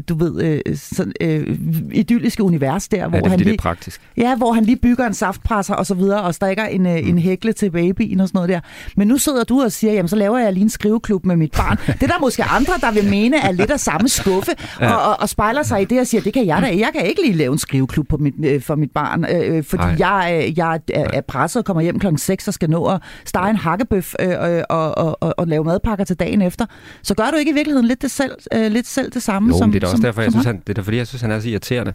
du 0.08 0.18
ved, 0.18 0.60
uh, 0.68 0.76
sådan, 0.76 1.12
uh, 1.24 1.54
idylliske 1.92 2.42
univers 2.42 2.88
der, 2.88 3.08
hvor 3.08 3.16
ja, 3.16 3.22
det, 3.22 3.30
han 3.30 3.38
lige, 3.38 3.50
det 3.50 3.58
er 3.58 3.62
praktisk. 3.62 4.00
Ja, 4.16 4.36
hvor 4.36 4.52
han 4.52 4.64
lige 4.64 4.76
bygger 4.76 5.06
en 5.06 5.14
saftpresser 5.14 5.74
og 5.74 5.86
så 5.86 5.94
videre, 5.94 6.22
og 6.22 6.34
stikker 6.34 6.64
en, 6.64 6.80
mm. 6.80 6.86
en 6.86 7.18
hækle 7.18 7.52
til 7.52 7.70
babyen 7.70 8.20
og 8.20 8.28
sådan 8.28 8.38
noget 8.38 8.48
der. 8.48 8.60
Men 8.96 9.08
nu 9.08 9.18
sidder 9.18 9.44
du 9.44 9.62
og 9.62 9.72
siger, 9.72 9.92
jamen 9.92 10.08
så 10.08 10.16
laver 10.16 10.38
jeg 10.38 10.52
lige 10.52 10.62
en 10.62 10.70
skriveklub 10.70 11.26
med 11.26 11.36
mit 11.36 11.52
barn. 11.52 11.76
det 12.00 12.02
er 12.02 12.06
der 12.06 12.20
måske 12.20 12.44
andre, 12.44 12.72
der 12.80 12.92
vil 12.92 13.10
mene 13.10 13.36
er 13.36 13.52
lidt 13.52 13.70
af 13.70 13.80
samme 13.80 14.08
skuffe, 14.08 14.52
ja. 14.80 14.92
og, 14.92 15.10
og, 15.10 15.20
og 15.20 15.28
spejler 15.28 15.62
sig 15.62 15.82
i 15.82 15.84
det 15.84 16.00
og 16.00 16.06
siger, 16.06 16.20
det 16.20 16.32
kan 16.32 16.46
jeg 16.46 16.62
da. 16.62 16.66
Jeg 16.66 16.88
kan 16.94 17.06
ikke 17.06 17.22
lige 17.22 17.35
lave 17.36 17.52
en 17.52 17.58
skriveklub 17.58 18.08
på 18.08 18.16
mit, 18.16 18.34
øh, 18.44 18.62
for 18.62 18.74
mit 18.74 18.90
barn, 18.90 19.24
øh, 19.24 19.56
øh 19.56 19.64
fordi 19.64 19.84
jeg, 19.98 20.44
øh, 20.48 20.58
jeg 20.58 20.80
er, 20.94 21.06
er 21.12 21.20
presset 21.20 21.60
og 21.60 21.64
kommer 21.64 21.82
hjem 21.82 21.98
klokken 21.98 22.18
6 22.18 22.48
og 22.48 22.54
skal 22.54 22.70
nå 22.70 22.84
at 22.84 23.00
stege 23.24 23.50
en 23.50 23.56
hakkebøf 23.56 24.14
øh, 24.20 24.62
og, 24.70 24.98
og, 24.98 25.22
og, 25.22 25.34
og 25.38 25.46
lave 25.46 25.64
madpakker 25.64 26.04
til 26.04 26.16
dagen 26.16 26.42
efter. 26.42 26.66
Så 27.02 27.14
gør 27.14 27.30
du 27.30 27.36
ikke 27.36 27.50
i 27.50 27.54
virkeligheden 27.54 27.86
lidt, 27.86 28.02
det 28.02 28.10
selv, 28.10 28.32
øh, 28.54 28.70
lidt 28.70 28.86
selv 28.86 29.10
det 29.10 29.22
samme? 29.22 29.48
Jo, 29.48 29.58
som, 29.58 29.72
det 29.72 29.76
er 29.76 29.80
da 29.80 29.86
også 29.86 29.96
som, 29.96 30.02
derfor, 30.02 30.22
jeg 30.22 30.32
synes, 30.32 30.46
han, 30.46 30.62
det 30.66 30.78
er 30.78 30.82
fordi, 30.82 30.96
jeg 30.96 31.06
synes, 31.06 31.22
han 31.22 31.30
er 31.30 31.40
så 31.40 31.48
irriterende 31.48 31.92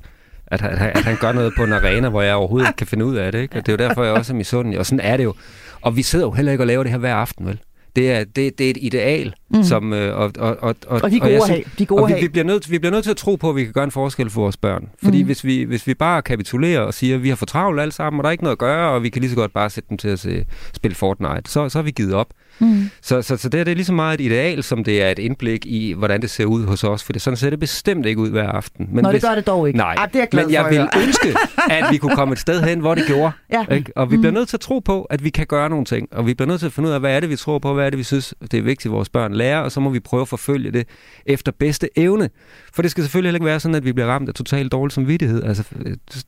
at, 0.52 0.62
at, 0.62 0.92
at 0.96 1.04
han 1.04 1.18
gør 1.22 1.32
noget 1.32 1.54
på 1.58 1.64
en 1.64 1.74
arena, 1.74 2.10
hvor 2.10 2.22
jeg 2.22 2.36
overhovedet 2.36 2.68
ikke 2.68 2.78
kan 2.78 2.88
finde 2.88 3.06
ud 3.06 3.16
af 3.16 3.32
det. 3.32 3.42
Ikke? 3.42 3.58
Og 3.58 3.66
det 3.66 3.72
er 3.72 3.84
jo 3.84 3.90
derfor, 3.90 4.04
jeg 4.04 4.14
også 4.14 4.34
er 4.34 4.38
misundelig. 4.38 4.80
Og 4.80 4.86
sådan 4.86 5.00
er 5.00 5.18
det 5.18 5.24
jo. 5.24 5.34
Og 5.82 5.98
vi 5.98 6.04
sidder 6.04 6.26
jo 6.26 6.32
heller 6.32 6.52
ikke 6.52 6.64
og 6.64 6.68
laver 6.68 6.84
det 6.84 6.92
her 6.92 7.00
hver 7.00 7.16
aften, 7.16 7.46
vel? 7.46 7.60
Det 7.96 8.12
er, 8.12 8.24
det, 8.24 8.58
det 8.58 8.66
er 8.66 8.70
et 8.70 8.78
ideal, 8.82 9.34
mm. 9.54 9.64
som... 9.64 9.94
Øh, 9.94 10.18
og, 10.18 10.32
og, 10.40 10.58
og, 10.62 10.76
og, 10.88 11.02
og 11.04 11.12
de 11.12 11.20
gode 11.20 11.42
og 11.42 11.50
jeg, 11.50 11.64
de 11.80 11.86
gode 11.86 12.04
og 12.04 12.10
vi, 12.10 12.14
vi, 12.14 12.28
bliver 12.28 12.46
nødt, 12.46 12.72
vi 12.72 12.80
bliver 12.80 12.92
nødt 12.92 13.04
til 13.04 13.12
at 13.12 13.18
tro 13.18 13.36
på, 13.36 13.50
at 13.50 13.56
vi 13.56 13.64
kan 13.64 13.74
gøre 13.74 13.84
en 13.84 13.92
forskel 13.92 14.30
for 14.30 14.42
vores 14.42 14.58
børn. 14.58 14.90
Fordi 15.04 15.22
mm. 15.22 15.26
hvis, 15.26 15.44
vi, 15.44 15.64
hvis 15.64 15.88
vi 15.88 15.94
bare 15.94 16.22
kapitulerer 16.22 16.82
og 16.82 16.94
siger, 16.94 17.16
at 17.16 17.24
vi 17.24 17.30
har 17.30 17.36
for 17.36 17.46
travlt 17.46 17.82
alle 17.82 17.92
sammen, 17.92 18.20
og 18.20 18.24
der 18.24 18.28
er 18.28 18.32
ikke 18.32 18.44
noget 18.44 18.56
at 18.56 18.60
gøre, 18.60 18.92
og 18.92 19.04
vi 19.04 19.10
kan 19.10 19.22
lige 19.22 19.30
så 19.30 19.36
godt 19.36 19.54
bare 19.54 19.70
sætte 19.70 19.90
dem 19.90 19.98
til 19.98 20.08
at 20.08 20.20
se, 20.20 20.46
spille 20.74 20.96
Fortnite, 20.96 21.52
så, 21.52 21.70
så 21.70 21.78
har 21.78 21.84
vi 21.84 21.92
givet 21.92 22.14
op. 22.14 22.28
Mm. 22.60 22.90
Så, 23.02 23.22
så, 23.22 23.38
så 23.38 23.50
det, 23.50 23.60
er, 23.60 23.64
det 23.64 23.72
er 23.72 23.76
lige 23.76 23.86
så 23.86 23.94
meget 23.94 24.20
et 24.20 24.26
ideal, 24.26 24.64
som 24.64 24.84
det 24.84 25.04
er 25.04 25.10
et 25.10 25.20
indblik 25.20 25.66
i, 25.66 25.94
hvordan 25.94 26.22
det 26.22 26.30
ser 26.30 26.46
ud 26.46 26.66
hos 26.66 26.84
os. 26.84 27.04
For 27.04 27.14
det, 27.14 27.22
sådan 27.22 27.38
ser 27.38 27.50
det 27.50 27.60
bestemt 27.60 28.06
ikke 28.06 28.22
ud 28.22 28.30
hver 28.30 28.50
aften. 28.50 28.90
Men 28.92 29.04
Nå, 29.04 29.10
hvis, 29.10 29.22
det 29.22 29.30
gør 29.30 29.36
det 29.36 29.48
dog 29.48 29.68
ikke. 29.68 29.78
Nej, 29.78 29.96
ah, 29.98 30.08
det 30.08 30.16
er 30.16 30.28
jeg 30.34 30.46
men 30.46 30.54
jeg 30.54 30.66
vil 30.70 30.90
ønske, 31.08 31.36
at 31.70 31.86
vi 31.92 31.98
kunne 31.98 32.16
komme 32.16 32.32
et 32.32 32.40
sted 32.40 32.62
hen, 32.62 32.80
hvor 32.80 32.96
det 32.96 33.06
gjorde. 33.08 33.32
Ja. 33.52 33.66
Ikke? 33.72 33.92
Og 33.96 34.12
vi 34.12 34.18
bliver 34.18 34.32
mm. 34.32 34.36
nødt 34.36 34.50
til 34.50 34.58
at 34.58 34.62
tro 34.62 34.80
på, 34.80 35.02
at 35.02 35.24
vi 35.24 35.30
kan 35.30 35.46
gøre 35.46 35.70
nogle 35.70 35.86
ting. 35.86 36.08
Og 36.12 36.28
vi 36.28 36.34
bliver 36.34 36.48
nødt 36.48 36.60
til 36.60 36.68
at 36.68 36.74
finde 36.74 36.90
ud 36.90 36.94
af, 36.94 37.00
hvad 37.00 37.16
er 37.16 37.20
det, 37.20 37.30
vi 37.30 37.36
tror 37.36 37.60
på, 37.60 37.74
hvad 37.74 37.86
er 37.86 37.90
det, 37.90 38.00
vi 38.00 38.04
synes, 38.04 38.34
det 38.52 38.54
er 38.54 38.62
vigtigt, 38.62 38.86
at 38.86 38.92
vores 38.92 39.10
børn 39.10 39.34
lærer, 39.42 39.60
og 39.60 39.72
så 39.72 39.80
må 39.80 39.90
vi 39.90 40.00
prøve 40.00 40.22
at 40.22 40.28
forfølge 40.28 40.72
det 40.72 40.88
efter 41.26 41.52
bedste 41.52 41.90
evne. 41.96 42.30
For 42.74 42.82
det 42.82 42.92
skal 42.92 43.04
selvfølgelig 43.04 43.28
heller 43.28 43.38
ikke 43.38 43.46
være 43.46 43.60
sådan, 43.60 43.76
at 43.76 43.86
vi 43.86 43.94
bliver 43.94 44.08
ramt 44.08 44.30
af 44.30 44.36
totalt 44.36 44.72
dårlig 44.72 44.92
samvittighed. 44.92 45.44
Altså, 45.44 45.64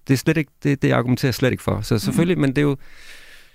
det 0.07 0.13
er 0.13 0.17
slet 0.17 0.37
ikke, 0.37 0.51
det, 0.63 0.81
det 0.81 0.91
argumenterer 0.91 1.31
slet 1.31 1.51
ikke 1.51 1.63
for. 1.63 1.81
Så 1.81 1.99
selvfølgelig, 1.99 2.37
mm. 2.37 2.41
men 2.41 2.49
det 2.49 2.57
er 2.57 2.61
jo, 2.61 2.77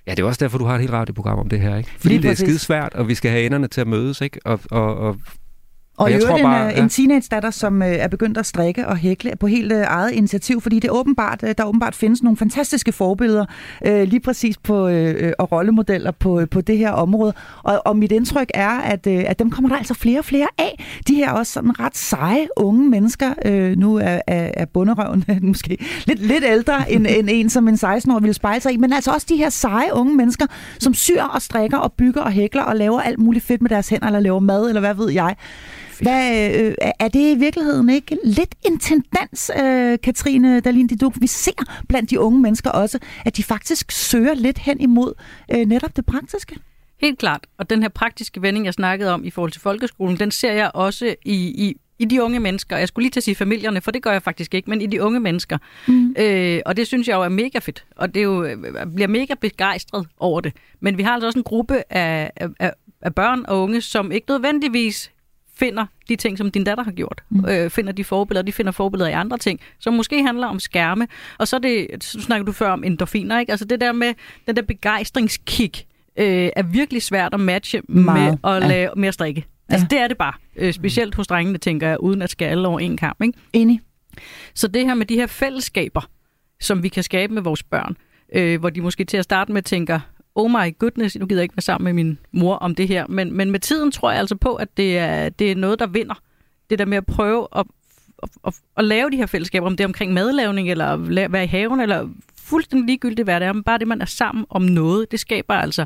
Ja, 0.06 0.14
det 0.14 0.22
er 0.22 0.26
også 0.26 0.44
derfor, 0.44 0.58
du 0.58 0.64
har 0.64 0.74
et 0.74 0.80
helt 0.80 0.92
radioprogram 0.92 1.38
om 1.38 1.48
det 1.48 1.60
her, 1.60 1.76
ikke? 1.76 1.90
Fordi 1.98 2.08
Lige 2.08 2.22
det 2.22 2.30
er 2.30 2.34
skide 2.34 2.58
svært, 2.58 2.94
og 2.94 3.08
vi 3.08 3.14
skal 3.14 3.30
have 3.30 3.46
enderne 3.46 3.68
til 3.68 3.80
at 3.80 3.86
mødes, 3.86 4.20
ikke? 4.20 4.40
Og, 4.44 4.60
og, 4.70 4.96
og 4.96 5.16
og, 5.98 6.10
jeg 6.10 6.22
tror 6.22 6.42
bare, 6.42 6.70
en, 6.70 6.76
ja. 6.76 6.82
en 6.82 6.88
teenage-datter, 6.88 7.50
som 7.50 7.82
øh, 7.82 7.88
er 7.88 8.08
begyndt 8.08 8.38
at 8.38 8.46
strikke 8.46 8.86
og 8.86 8.96
hækle 8.96 9.32
på 9.40 9.46
helt 9.46 9.72
øh, 9.72 9.84
eget 9.86 10.12
initiativ, 10.12 10.60
fordi 10.60 10.78
det 10.78 10.90
åbenbart, 10.90 11.42
øh, 11.42 11.54
der 11.58 11.64
åbenbart 11.64 11.94
findes 11.94 12.22
nogle 12.22 12.36
fantastiske 12.36 12.92
forbilleder 12.92 13.46
øh, 13.86 14.02
lige 14.02 14.20
præcis 14.20 14.58
på 14.58 14.88
øh, 14.88 15.32
og 15.38 15.52
rollemodeller 15.52 16.10
på, 16.10 16.42
på 16.50 16.60
det 16.60 16.78
her 16.78 16.90
område. 16.90 17.32
Og, 17.62 17.82
og 17.84 17.96
mit 17.96 18.12
indtryk 18.12 18.50
er, 18.54 18.70
at, 18.70 19.06
øh, 19.06 19.24
at 19.26 19.38
dem 19.38 19.50
kommer 19.50 19.68
der 19.68 19.76
altså 19.76 19.94
flere 19.94 20.18
og 20.18 20.24
flere 20.24 20.48
af. 20.58 20.84
De 21.08 21.14
her 21.14 21.32
også 21.32 21.52
sådan 21.52 21.80
ret 21.80 21.96
seje 21.96 22.48
unge 22.56 22.88
mennesker. 22.88 23.34
Øh, 23.44 23.76
nu 23.76 23.96
er, 23.96 24.20
er, 24.26 24.50
er 24.54 24.64
bunderøven 24.64 25.24
måske 25.42 25.78
lidt, 26.04 26.26
lidt 26.26 26.44
ældre 26.44 26.92
end, 26.92 27.06
end 27.18 27.28
en, 27.32 27.50
som 27.50 27.68
en 27.68 27.74
16-årig 27.74 28.22
ville 28.22 28.34
spejle 28.34 28.60
sig 28.60 28.72
i, 28.72 28.76
men 28.76 28.92
altså 28.92 29.10
også 29.10 29.26
de 29.28 29.36
her 29.36 29.50
seje 29.50 29.94
unge 29.94 30.16
mennesker, 30.16 30.46
som 30.78 30.94
syr 30.94 31.22
og 31.22 31.42
strikker 31.42 31.78
og 31.78 31.92
bygger 31.92 32.20
og 32.20 32.30
hækler 32.30 32.62
og 32.62 32.76
laver 32.76 33.00
alt 33.00 33.18
muligt 33.18 33.44
fedt 33.44 33.62
med 33.62 33.70
deres 33.70 33.88
hænder, 33.88 34.06
eller 34.06 34.20
laver 34.20 34.40
mad, 34.40 34.68
eller 34.68 34.80
hvad 34.80 34.94
ved 34.94 35.10
jeg. 35.10 35.36
Hvad, 36.02 36.54
øh, 36.60 36.74
er 36.98 37.08
det 37.08 37.36
i 37.36 37.38
virkeligheden 37.38 37.88
ikke 37.88 38.18
lidt 38.24 38.54
en 38.66 38.78
tendens, 38.78 39.50
øh, 39.62 39.98
Katrine 40.02 40.60
Dalin 40.60 40.86
Diduk? 40.86 41.14
Vi 41.20 41.26
ser 41.26 41.84
blandt 41.88 42.10
de 42.10 42.20
unge 42.20 42.40
mennesker 42.40 42.70
også, 42.70 42.98
at 43.24 43.36
de 43.36 43.42
faktisk 43.42 43.92
søger 43.92 44.34
lidt 44.34 44.58
hen 44.58 44.80
imod 44.80 45.14
øh, 45.54 45.66
netop 45.66 45.96
det 45.96 46.06
praktiske. 46.06 46.56
Helt 47.00 47.18
klart. 47.18 47.46
Og 47.58 47.70
den 47.70 47.82
her 47.82 47.88
praktiske 47.88 48.42
vending, 48.42 48.64
jeg 48.64 48.74
snakkede 48.74 49.12
om 49.12 49.24
i 49.24 49.30
forhold 49.30 49.52
til 49.52 49.60
folkeskolen, 49.60 50.16
den 50.16 50.30
ser 50.30 50.52
jeg 50.52 50.70
også 50.74 51.14
i, 51.24 51.34
i, 51.34 51.76
i 51.98 52.04
de 52.04 52.22
unge 52.22 52.40
mennesker. 52.40 52.76
Jeg 52.76 52.88
skulle 52.88 53.04
lige 53.04 53.10
til 53.10 53.20
at 53.20 53.24
sige 53.24 53.34
familierne, 53.34 53.80
for 53.80 53.90
det 53.90 54.02
gør 54.02 54.12
jeg 54.12 54.22
faktisk 54.22 54.54
ikke, 54.54 54.70
men 54.70 54.80
i 54.80 54.86
de 54.86 55.02
unge 55.02 55.20
mennesker. 55.20 55.58
Mm. 55.88 56.14
Øh, 56.18 56.60
og 56.66 56.76
det 56.76 56.86
synes 56.86 57.08
jeg 57.08 57.14
jo 57.14 57.22
er 57.22 57.28
mega 57.28 57.58
fedt. 57.58 57.84
Og 57.96 58.14
det 58.14 58.20
er 58.20 58.24
jo, 58.24 58.44
øh, 58.44 58.56
jeg 58.78 58.94
bliver 58.94 59.08
mega 59.08 59.34
begejstret 59.40 60.06
over 60.18 60.40
det. 60.40 60.52
Men 60.80 60.98
vi 60.98 61.02
har 61.02 61.12
altså 61.12 61.26
også 61.26 61.38
en 61.38 61.44
gruppe 61.44 61.82
af, 61.90 62.30
af, 62.60 62.72
af 63.02 63.14
børn 63.14 63.44
og 63.48 63.62
unge, 63.62 63.80
som 63.80 64.12
ikke 64.12 64.30
nødvendigvis 64.30 65.10
finder 65.58 65.86
de 66.08 66.16
ting, 66.16 66.38
som 66.38 66.50
din 66.50 66.64
datter 66.64 66.84
har 66.84 66.92
gjort. 66.92 67.22
Mm. 67.30 67.44
Øh, 67.48 67.70
finder 67.70 67.92
de 67.92 68.04
forbilleder, 68.04 68.42
de 68.42 68.52
finder 68.52 68.72
forbilleder 68.72 69.10
i 69.10 69.12
andre 69.12 69.38
ting, 69.38 69.60
som 69.78 69.94
måske 69.94 70.22
handler 70.22 70.46
om 70.46 70.60
skærme. 70.60 71.08
Og 71.38 71.48
så, 71.48 71.56
er 71.56 71.60
det, 71.60 72.04
så 72.04 72.20
snakker 72.20 72.44
du 72.44 72.52
før 72.52 72.70
om 72.70 72.84
endorfiner, 72.84 73.40
ikke? 73.40 73.52
Altså 73.52 73.64
det 73.64 73.80
der 73.80 73.92
med 73.92 74.14
den 74.46 74.56
der 74.56 74.62
begejstringskick, 74.62 75.84
øh, 76.18 76.50
er 76.56 76.62
virkelig 76.62 77.02
svært 77.02 77.34
at 77.34 77.40
matche 77.40 77.82
Meget. 77.88 78.38
med 78.42 78.50
at, 78.52 78.68
lave, 78.68 78.82
ja. 78.82 78.94
med 78.96 79.08
at 79.08 79.14
strikke. 79.14 79.46
Altså 79.68 79.86
ja. 79.90 79.96
det 79.96 80.02
er 80.02 80.08
det 80.08 80.18
bare. 80.18 80.32
Øh, 80.56 80.72
specielt 80.72 81.14
hos 81.14 81.26
drengene, 81.26 81.58
tænker 81.58 81.88
jeg, 81.88 82.00
uden 82.00 82.22
at 82.22 82.30
skære 82.30 82.50
alle 82.50 82.68
over 82.68 82.80
en 82.80 82.96
kamp. 82.96 83.22
Ikke? 83.22 83.38
Enig. 83.52 83.80
Så 84.54 84.68
det 84.68 84.86
her 84.86 84.94
med 84.94 85.06
de 85.06 85.14
her 85.14 85.26
fællesskaber, 85.26 86.10
som 86.60 86.82
vi 86.82 86.88
kan 86.88 87.02
skabe 87.02 87.34
med 87.34 87.42
vores 87.42 87.62
børn, 87.62 87.96
øh, 88.34 88.60
hvor 88.60 88.70
de 88.70 88.80
måske 88.80 89.04
til 89.04 89.16
at 89.16 89.24
starte 89.24 89.52
med 89.52 89.62
tænker, 89.62 90.00
oh 90.38 90.50
my 90.50 90.74
goodness, 90.78 91.16
nu 91.18 91.26
gider 91.26 91.40
jeg 91.40 91.42
ikke 91.42 91.56
være 91.56 91.62
sammen 91.62 91.84
med 91.84 91.92
min 92.04 92.18
mor 92.32 92.54
om 92.54 92.74
det 92.74 92.88
her. 92.88 93.06
Men, 93.06 93.32
men 93.32 93.50
med 93.50 93.60
tiden 93.60 93.90
tror 93.90 94.10
jeg 94.10 94.18
altså 94.20 94.36
på, 94.36 94.54
at 94.54 94.68
det 94.76 94.98
er, 94.98 95.28
det 95.28 95.50
er 95.50 95.56
noget, 95.56 95.78
der 95.78 95.86
vinder. 95.86 96.14
Det 96.70 96.78
der 96.78 96.84
med 96.84 96.96
at 96.96 97.06
prøve 97.06 97.48
at, 97.56 97.66
at, 98.22 98.28
at, 98.46 98.54
at 98.76 98.84
lave 98.84 99.10
de 99.10 99.16
her 99.16 99.26
fællesskaber, 99.26 99.66
om 99.66 99.76
det 99.76 99.84
er 99.84 99.88
omkring 99.88 100.12
madlavning, 100.12 100.70
eller 100.70 100.96
være 101.28 101.44
i 101.44 101.46
haven, 101.46 101.80
eller 101.80 102.08
fuldstændig 102.48 102.86
ligegyldigt, 102.86 103.26
hvad 103.26 103.40
det 103.40 103.48
er, 103.48 103.52
men 103.52 103.62
bare 103.62 103.78
det, 103.78 103.88
man 103.88 104.00
er 104.00 104.06
sammen 104.06 104.44
om 104.50 104.62
noget, 104.62 105.10
det 105.10 105.20
skaber 105.20 105.54
altså 105.54 105.84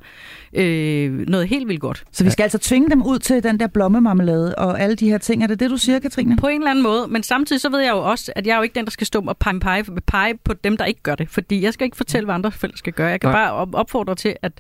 øh, 0.53 1.13
noget 1.29 1.49
helt 1.49 1.69
vildt 1.69 1.81
godt. 1.81 2.05
Så 2.13 2.25
vi 2.25 2.31
skal 2.31 2.43
ja. 2.43 2.45
altså 2.45 2.59
tvinge 2.59 2.91
dem 2.91 3.03
ud 3.03 3.19
til 3.19 3.43
den 3.43 3.61
der 3.61 3.67
blommemarmelade 3.67 4.55
og 4.55 4.81
alle 4.81 4.97
de 4.97 5.09
her 5.11 5.19
ting. 5.19 5.43
Er 5.43 5.47
det 5.47 5.61
det, 5.61 5.71
du 5.71 5.77
siger, 5.77 5.99
Katrine? 5.99 6.37
På 6.37 6.47
en 6.49 6.61
eller 6.61 6.71
anden 6.71 6.83
måde, 6.83 7.09
men 7.09 7.23
samtidig 7.23 7.61
så 7.61 7.69
ved 7.69 7.81
jeg 7.81 7.91
jo 7.91 7.99
også, 8.11 8.33
at 8.37 8.47
jeg 8.47 8.53
er 8.53 8.57
jo 8.57 8.63
ikke 8.63 8.75
den, 8.75 8.85
der 8.85 8.91
skal 8.91 9.07
stå 9.07 9.25
og 9.27 9.37
pege, 9.37 9.61
pege, 9.61 9.85
pege 10.07 10.35
på 10.45 10.53
dem, 10.53 10.77
der 10.77 10.85
ikke 10.85 11.03
gør 11.03 11.15
det. 11.15 11.31
Fordi 11.31 11.63
jeg 11.63 11.73
skal 11.73 11.85
ikke 11.85 11.97
fortælle, 11.97 12.25
hvad 12.25 12.35
andre 12.35 12.53
forældre 12.53 12.79
skal 12.79 12.93
gøre. 12.93 13.09
Jeg 13.09 13.21
kan 13.21 13.31
Nej. 13.31 13.45
bare 13.45 13.69
opfordre 13.73 14.15
til, 14.15 14.37
at, 14.43 14.53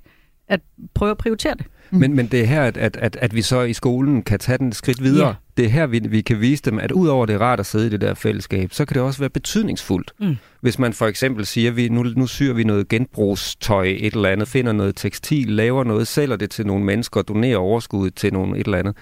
at 0.48 0.60
prøve 0.94 1.10
at 1.10 1.18
prioritere 1.18 1.54
det. 1.54 1.66
Mm. 1.90 1.98
Men, 1.98 2.16
men 2.16 2.26
det 2.26 2.40
er 2.40 2.44
her, 2.44 2.62
at, 2.62 2.76
at, 2.76 2.96
at, 2.96 3.16
at 3.20 3.34
vi 3.34 3.42
så 3.42 3.62
i 3.62 3.72
skolen 3.72 4.22
kan 4.22 4.38
tage 4.38 4.58
den 4.58 4.72
skridt 4.72 5.02
videre. 5.02 5.28
Ja. 5.28 5.34
Det 5.56 5.64
er 5.64 5.68
her, 5.68 5.86
vi, 5.86 5.98
vi 5.98 6.20
kan 6.20 6.40
vise 6.40 6.62
dem, 6.62 6.78
at 6.78 6.92
udover 6.92 7.26
det 7.26 7.34
er 7.34 7.38
rart 7.38 7.60
at 7.60 7.66
sidde 7.66 7.86
i 7.86 7.90
det 7.90 8.00
der 8.00 8.14
fællesskab, 8.14 8.72
så 8.72 8.84
kan 8.84 8.94
det 8.94 9.02
også 9.02 9.18
være 9.18 9.30
betydningsfuldt. 9.30 10.12
Mm. 10.20 10.36
Hvis 10.60 10.78
man 10.78 10.92
for 10.92 11.06
eksempel 11.06 11.46
siger, 11.46 11.70
at 11.70 11.76
vi, 11.76 11.88
nu, 11.88 12.02
nu 12.02 12.26
syr 12.26 12.52
vi 12.52 12.64
noget 12.64 12.88
genbrugstøj, 12.88 13.84
et 13.84 14.14
eller 14.14 14.28
andet, 14.28 14.48
finder 14.48 14.72
noget 14.72 14.96
tekstil, 14.96 15.48
laver 15.48 15.84
noget, 15.84 16.08
sælger 16.08 16.36
det 16.36 16.50
til 16.50 16.66
nogle 16.66 16.84
mennesker 16.84 17.20
og 17.20 17.28
donerer 17.28 17.58
overskuddet 17.58 18.14
til 18.14 18.32
nogle 18.32 18.58
et 18.58 18.66
eller 18.66 18.78
andet. 18.78 18.96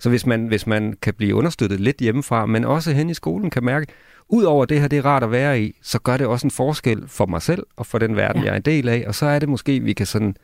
Så 0.00 0.08
hvis 0.08 0.26
man, 0.26 0.46
hvis 0.46 0.66
man 0.66 0.94
kan 1.02 1.14
blive 1.14 1.34
understøttet 1.34 1.80
lidt 1.80 1.96
hjemmefra, 1.96 2.46
men 2.46 2.64
også 2.64 2.92
hen 2.92 3.10
i 3.10 3.14
skolen 3.14 3.50
kan 3.50 3.64
mærke, 3.64 3.86
Udover 4.28 4.64
det 4.64 4.80
her, 4.80 4.88
det 4.88 4.98
er 4.98 5.04
rart 5.04 5.22
at 5.22 5.30
være 5.30 5.62
i, 5.62 5.76
så 5.82 5.98
gør 5.98 6.16
det 6.16 6.26
også 6.26 6.46
en 6.46 6.50
forskel 6.50 7.02
for 7.06 7.26
mig 7.26 7.42
selv 7.42 7.62
og 7.76 7.86
for 7.86 7.98
den 7.98 8.16
verden, 8.16 8.42
ja. 8.42 8.46
jeg 8.46 8.52
er 8.52 8.56
en 8.56 8.62
del 8.62 8.88
af. 8.88 9.04
Og 9.06 9.14
så 9.14 9.26
er 9.26 9.38
det 9.38 9.48
måske, 9.48 9.80
vi 9.80 9.92
kan 9.92 10.06
sådan 10.06 10.36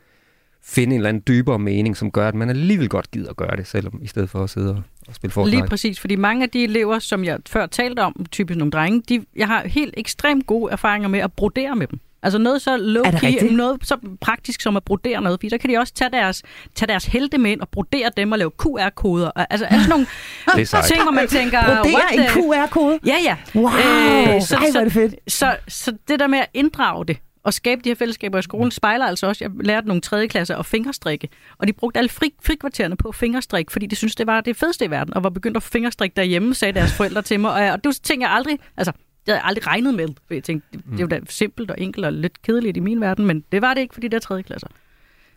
finde 0.63 0.95
en 0.95 0.99
eller 0.99 1.09
anden 1.09 1.23
dybere 1.27 1.59
mening, 1.59 1.97
som 1.97 2.11
gør, 2.11 2.27
at 2.27 2.35
man 2.35 2.49
alligevel 2.49 2.89
godt 2.89 3.11
gider 3.11 3.29
at 3.29 3.37
gøre 3.37 3.55
det, 3.57 3.67
selvom 3.67 3.99
i 4.01 4.07
stedet 4.07 4.29
for 4.29 4.43
at 4.43 4.49
sidde 4.49 4.69
og, 4.69 4.81
og 5.07 5.15
spille 5.15 5.31
Fortnite. 5.31 5.57
Lige 5.57 5.67
præcis, 5.67 5.99
fordi 5.99 6.15
mange 6.15 6.43
af 6.43 6.49
de 6.49 6.63
elever, 6.63 6.99
som 6.99 7.23
jeg 7.23 7.39
før 7.49 7.65
talte 7.65 7.99
om, 7.99 8.25
typisk 8.31 8.57
nogle 8.57 8.71
drenge, 8.71 9.01
de, 9.09 9.25
jeg 9.35 9.47
har 9.47 9.67
helt 9.67 9.93
ekstremt 9.97 10.47
gode 10.47 10.71
erfaringer 10.71 11.09
med 11.09 11.19
at 11.19 11.33
brodere 11.33 11.75
med 11.75 11.87
dem. 11.87 11.99
Altså 12.23 12.39
noget 12.39 12.61
så 12.61 12.77
low-key, 12.77 13.51
noget 13.51 13.79
så 13.83 13.97
praktisk 14.21 14.61
som 14.61 14.77
at 14.77 14.83
brodere 14.83 15.21
noget, 15.21 15.37
fordi 15.37 15.49
så 15.49 15.57
kan 15.57 15.69
de 15.69 15.77
også 15.77 15.93
tage 15.93 16.11
deres, 16.11 16.43
tage 16.75 16.87
deres 16.87 17.05
helte 17.05 17.37
med 17.37 17.51
ind 17.51 17.61
og 17.61 17.69
brodere 17.69 18.11
dem 18.17 18.31
og 18.31 18.37
lave 18.37 18.51
QR-koder. 18.57 19.31
Altså, 19.35 19.65
altså 19.65 19.89
nogle 19.89 20.05
ting, 20.91 21.03
hvor 21.03 21.11
man 21.11 21.27
tænker... 21.27 21.65
Brodere 21.65 22.13
en 22.13 22.19
QR-kode? 22.27 22.99
Ja, 23.05 23.15
ja. 23.23 23.37
Wow, 23.55 23.65
øh, 23.65 24.41
så, 24.41 24.55
Ej, 24.55 24.71
hvor 24.71 24.79
er 24.79 24.83
det 24.83 24.93
fedt. 24.93 25.15
Så, 25.27 25.37
så, 25.37 25.55
så 25.67 25.97
det 26.07 26.19
der 26.19 26.27
med 26.27 26.39
at 26.39 26.47
inddrage 26.53 27.05
det, 27.05 27.17
at 27.45 27.53
skabe 27.53 27.81
de 27.83 27.89
her 27.89 27.95
fællesskaber 27.95 28.39
i 28.39 28.41
skolen 28.41 28.71
spejler 28.71 29.05
altså 29.05 29.27
også, 29.27 29.43
jeg 29.43 29.51
lærte 29.65 29.87
nogle 29.87 30.01
tredje 30.01 30.27
klasser 30.27 30.55
at 30.55 30.65
fingerstrikke, 30.65 31.29
og 31.57 31.67
de 31.67 31.73
brugte 31.73 31.97
alle 31.97 32.09
fri, 32.09 32.33
frikvartererne 32.41 32.97
på 32.97 33.11
fingerstrik, 33.11 33.71
fordi 33.71 33.85
de 33.85 33.95
synes 33.95 34.15
det 34.15 34.27
var 34.27 34.41
det 34.41 34.55
fedeste 34.55 34.85
i 34.85 34.91
verden, 34.91 35.13
og 35.13 35.23
var 35.23 35.29
begyndt 35.29 35.57
at 35.57 35.63
fingerstrikke 35.63 36.15
derhjemme, 36.15 36.53
sagde 36.53 36.73
deres 36.73 36.93
forældre 36.93 37.21
til 37.21 37.39
mig, 37.39 37.53
og, 37.53 37.73
og 37.73 37.83
det 37.83 38.01
tænker 38.03 38.27
jeg 38.27 38.35
aldrig, 38.35 38.59
altså, 38.77 38.91
det 38.91 39.27
havde 39.27 39.37
jeg 39.37 39.45
aldrig 39.45 39.67
regnet 39.67 39.93
med, 39.93 40.07
for 40.27 40.33
jeg 40.33 40.43
tænkte, 40.43 40.67
det, 40.71 40.83
det 40.85 40.95
er 40.95 41.01
jo 41.01 41.07
da 41.07 41.19
simpelt 41.29 41.71
og 41.71 41.79
enkelt 41.79 42.05
og 42.05 42.13
lidt 42.13 42.41
kedeligt 42.41 42.77
i 42.77 42.79
min 42.79 43.01
verden, 43.01 43.25
men 43.25 43.43
det 43.51 43.61
var 43.61 43.73
det 43.73 43.81
ikke 43.81 43.93
for 43.93 44.01
de 44.01 44.09
der 44.09 44.19
tredje 44.19 44.43
klasser. 44.43 44.67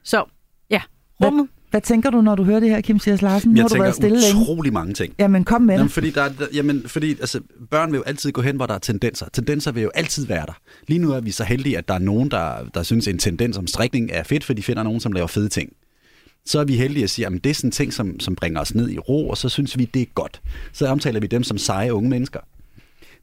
Så 0.03 0.24
ja, 0.70 0.82
rummet 1.24 1.48
Hvad 1.48 1.61
tænker 1.80 2.10
du, 2.10 2.20
når 2.20 2.34
du 2.34 2.44
hører 2.44 2.60
det 2.60 2.70
her, 2.70 2.80
Kim 2.80 2.98
Sias 2.98 3.22
Larsen? 3.22 3.50
Nu 3.50 3.56
Jeg 3.56 3.62
har 3.64 3.68
du 3.68 3.82
været 3.82 3.94
stille 3.94 4.16
tænker 4.20 4.34
længe. 4.34 4.50
utrolig 4.52 4.72
mange 4.72 4.94
ting. 4.94 5.14
Jamen, 5.18 5.44
kom 5.44 5.62
med 5.62 5.74
Jamen, 5.74 5.88
fordi, 5.90 6.10
der, 6.10 6.22
er- 6.22 6.28
der, 6.38 6.46
jamen, 6.54 6.82
fordi 6.86 7.10
altså, 7.10 7.40
børn 7.70 7.92
vil 7.92 7.96
jo 7.98 8.02
altid 8.02 8.32
gå 8.32 8.42
hen, 8.42 8.56
hvor 8.56 8.66
der 8.66 8.74
er 8.74 8.78
tendenser. 8.78 9.26
Tendenser 9.32 9.72
vil 9.72 9.82
jo 9.82 9.90
altid 9.94 10.26
være 10.26 10.46
der. 10.46 10.58
Lige 10.88 10.98
nu 10.98 11.12
er 11.12 11.20
vi 11.20 11.30
så 11.30 11.44
heldige, 11.44 11.78
at 11.78 11.88
der 11.88 11.94
er 11.94 11.98
nogen, 11.98 12.30
der, 12.30 12.54
der 12.74 12.82
synes, 12.82 13.08
en 13.08 13.18
tendens 13.18 13.56
om 13.56 13.66
strikning 13.66 14.10
er 14.12 14.22
fedt, 14.22 14.44
for 14.44 14.52
de 14.52 14.62
finder 14.62 14.82
nogen, 14.82 15.00
som 15.00 15.12
laver 15.12 15.26
fede 15.26 15.48
ting. 15.48 15.72
Så 16.46 16.60
er 16.60 16.64
vi 16.64 16.76
heldige 16.76 17.04
at 17.04 17.10
sige, 17.10 17.26
at 17.26 17.32
det 17.44 17.46
er 17.50 17.54
sådan 17.54 17.68
en 17.68 17.72
ting, 17.72 17.92
som, 17.92 18.20
som 18.20 18.36
bringer 18.36 18.60
os 18.60 18.74
ned 18.74 18.90
i 18.90 18.98
ro, 18.98 19.28
og 19.28 19.36
så 19.38 19.48
synes 19.48 19.78
vi, 19.78 19.84
det 19.94 20.02
er 20.02 20.06
godt. 20.14 20.40
Så 20.72 20.86
omtaler 20.86 21.20
vi 21.20 21.26
dem 21.26 21.42
som 21.42 21.58
seje 21.58 21.94
unge 21.94 22.10
mennesker. 22.10 22.40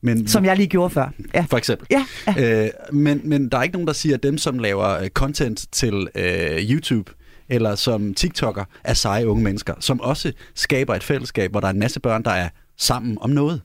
Men, 0.02 0.28
Som 0.28 0.46
jeg 0.46 0.58
lige 0.58 0.68
gjorde 0.68 0.90
før. 0.90 1.10
Ja. 1.34 1.46
For 1.50 1.58
eksempel. 1.58 1.88
Ja, 1.92 2.06
ja. 2.38 2.64
Øh, 2.66 2.70
men, 2.92 3.22
men 3.24 3.50
der 3.50 3.58
er 3.58 3.64
ikke 3.64 3.74
nogen, 3.74 3.88
der 3.88 3.94
siger, 3.94 4.16
at 4.16 4.24
dem, 4.24 4.38
som 4.38 4.60
laver 4.60 4.88
øh, 5.02 5.08
content 5.10 5.66
til 5.72 6.08
øh, 6.16 6.72
YouTube, 6.72 7.12
eller 7.50 7.76
som 7.76 8.14
TikToker, 8.14 8.64
er 8.84 8.94
seje 8.94 9.28
unge 9.28 9.44
mennesker, 9.44 9.74
som 9.80 10.02
også 10.02 10.32
skaber 10.56 10.96
et 10.96 11.04
fællesskab, 11.04 11.52
hvor 11.52 11.60
der 11.60 11.68
er 11.68 11.72
en 11.72 11.80
masse 11.80 12.00
børn, 12.00 12.24
der 12.24 12.32
er 12.32 12.50
sammen 12.78 13.18
om 13.22 13.30
noget. 13.30 13.62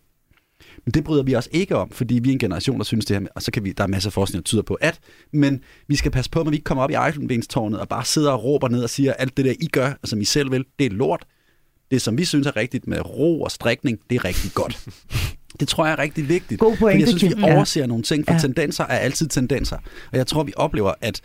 Men 0.84 0.92
det 0.92 1.04
bryder 1.04 1.22
vi 1.22 1.36
os 1.36 1.48
ikke 1.52 1.76
om, 1.76 1.90
fordi 1.90 2.14
vi 2.22 2.28
er 2.28 2.32
en 2.32 2.38
generation, 2.38 2.78
der 2.78 2.84
synes 2.84 3.04
det 3.04 3.14
her, 3.14 3.20
med, 3.20 3.28
og 3.34 3.42
så 3.42 3.50
kan 3.50 3.64
vi, 3.64 3.72
der 3.72 3.84
er 3.84 3.88
masser 3.88 4.08
af 4.08 4.12
forskning, 4.12 4.44
der 4.44 4.48
tyder 4.48 4.62
på, 4.62 4.74
at, 4.74 4.98
men 5.32 5.60
vi 5.88 5.96
skal 5.96 6.10
passe 6.10 6.30
på, 6.30 6.40
at 6.40 6.50
vi 6.50 6.56
ikke 6.56 6.64
kommer 6.64 6.84
op 6.84 6.90
i 6.90 6.94
Eiffelbenstårnet 6.94 7.80
og 7.80 7.88
bare 7.88 8.04
sidder 8.04 8.30
og 8.30 8.44
råber 8.44 8.68
ned 8.68 8.82
og 8.82 8.90
siger, 8.90 9.12
alt 9.12 9.36
det 9.36 9.44
der, 9.44 9.52
I 9.60 9.66
gør, 9.66 9.92
som 10.04 10.20
I 10.20 10.24
selv 10.24 10.50
vil, 10.50 10.64
det 10.78 10.86
er 10.86 10.90
lort. 10.90 11.24
Det, 11.90 12.02
som 12.02 12.18
vi 12.18 12.24
synes 12.24 12.46
er 12.46 12.56
rigtigt 12.56 12.86
med 12.86 13.00
ro 13.10 13.42
og 13.42 13.50
strikning, 13.50 13.98
det 14.10 14.16
er 14.16 14.24
rigtig 14.24 14.50
godt. 14.54 14.84
Det 15.60 15.68
tror 15.68 15.84
jeg 15.86 15.92
er 15.92 15.98
rigtig 15.98 16.28
vigtigt. 16.28 16.60
God 16.60 16.76
pointe, 16.76 17.00
jeg 17.00 17.08
synes, 17.08 17.36
vi 17.36 17.40
Ja. 17.40 17.54
overser 17.54 17.86
nogle 17.86 18.02
ting, 18.02 18.24
for 18.26 18.32
Ja. 18.32 18.36
ja. 18.36 18.40
tendenser 18.42 18.84
er 18.84 18.98
altid 18.98 19.26
tendenser. 19.28 19.76
Og 20.12 20.18
jeg 20.18 20.26
tror, 20.26 20.42
vi 20.42 20.52
oplever, 20.56 20.92
at 21.00 21.20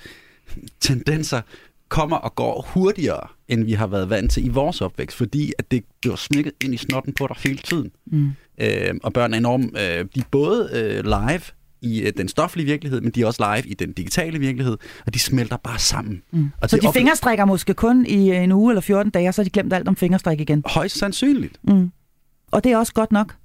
tendenser 0.79 1.41
kommer 1.89 2.17
og 2.17 2.35
går 2.35 2.65
hurtigere, 2.73 3.27
end 3.47 3.63
vi 3.63 3.73
har 3.73 3.87
været 3.87 4.09
vant 4.09 4.31
til 4.31 4.45
i 4.45 4.49
vores 4.49 4.81
opvækst, 4.81 5.17
fordi 5.17 5.53
at 5.59 5.71
det 5.71 5.83
bliver 6.01 6.15
smækket 6.15 6.53
ind 6.63 6.73
i 6.73 6.77
snotten 6.77 7.13
på 7.13 7.27
dig 7.27 7.35
hele 7.43 7.57
tiden. 7.57 7.91
Mm. 8.05 8.31
Øh, 8.61 8.93
og 9.03 9.13
børn 9.13 9.33
er 9.33 9.37
enormt, 9.37 9.65
øh, 9.77 10.05
de 10.15 10.19
er 10.19 10.23
både 10.31 10.69
øh, 10.73 11.03
live 11.03 11.41
i 11.81 12.01
øh, 12.01 12.13
den 12.17 12.27
stoflige 12.27 12.65
virkelighed, 12.65 13.01
men 13.01 13.11
de 13.11 13.21
er 13.21 13.25
også 13.25 13.55
live 13.55 13.67
i 13.69 13.73
den 13.73 13.91
digitale 13.93 14.39
virkelighed, 14.39 14.77
og 15.05 15.13
de 15.13 15.19
smelter 15.19 15.57
bare 15.57 15.79
sammen. 15.79 16.21
Mm. 16.31 16.49
Og 16.61 16.69
Så 16.69 16.75
de 16.75 16.79
oplever- 16.79 16.91
fingerstrikker 16.93 17.45
måske 17.45 17.73
kun 17.73 18.05
i 18.05 18.31
en 18.35 18.51
uge 18.51 18.71
eller 18.71 18.81
14 18.81 19.11
dage, 19.11 19.27
og 19.27 19.33
så 19.33 19.41
har 19.41 19.43
de 19.43 19.49
glemt 19.49 19.73
alt 19.73 19.87
om 19.87 19.95
fingerstrik 19.95 20.39
igen. 20.41 20.63
Højst 20.65 20.97
sandsynligt. 20.97 21.57
Mm. 21.63 21.91
Og 22.51 22.63
det 22.63 22.71
er 22.71 22.77
også 22.77 22.93
godt 22.93 23.11
nok. 23.11 23.35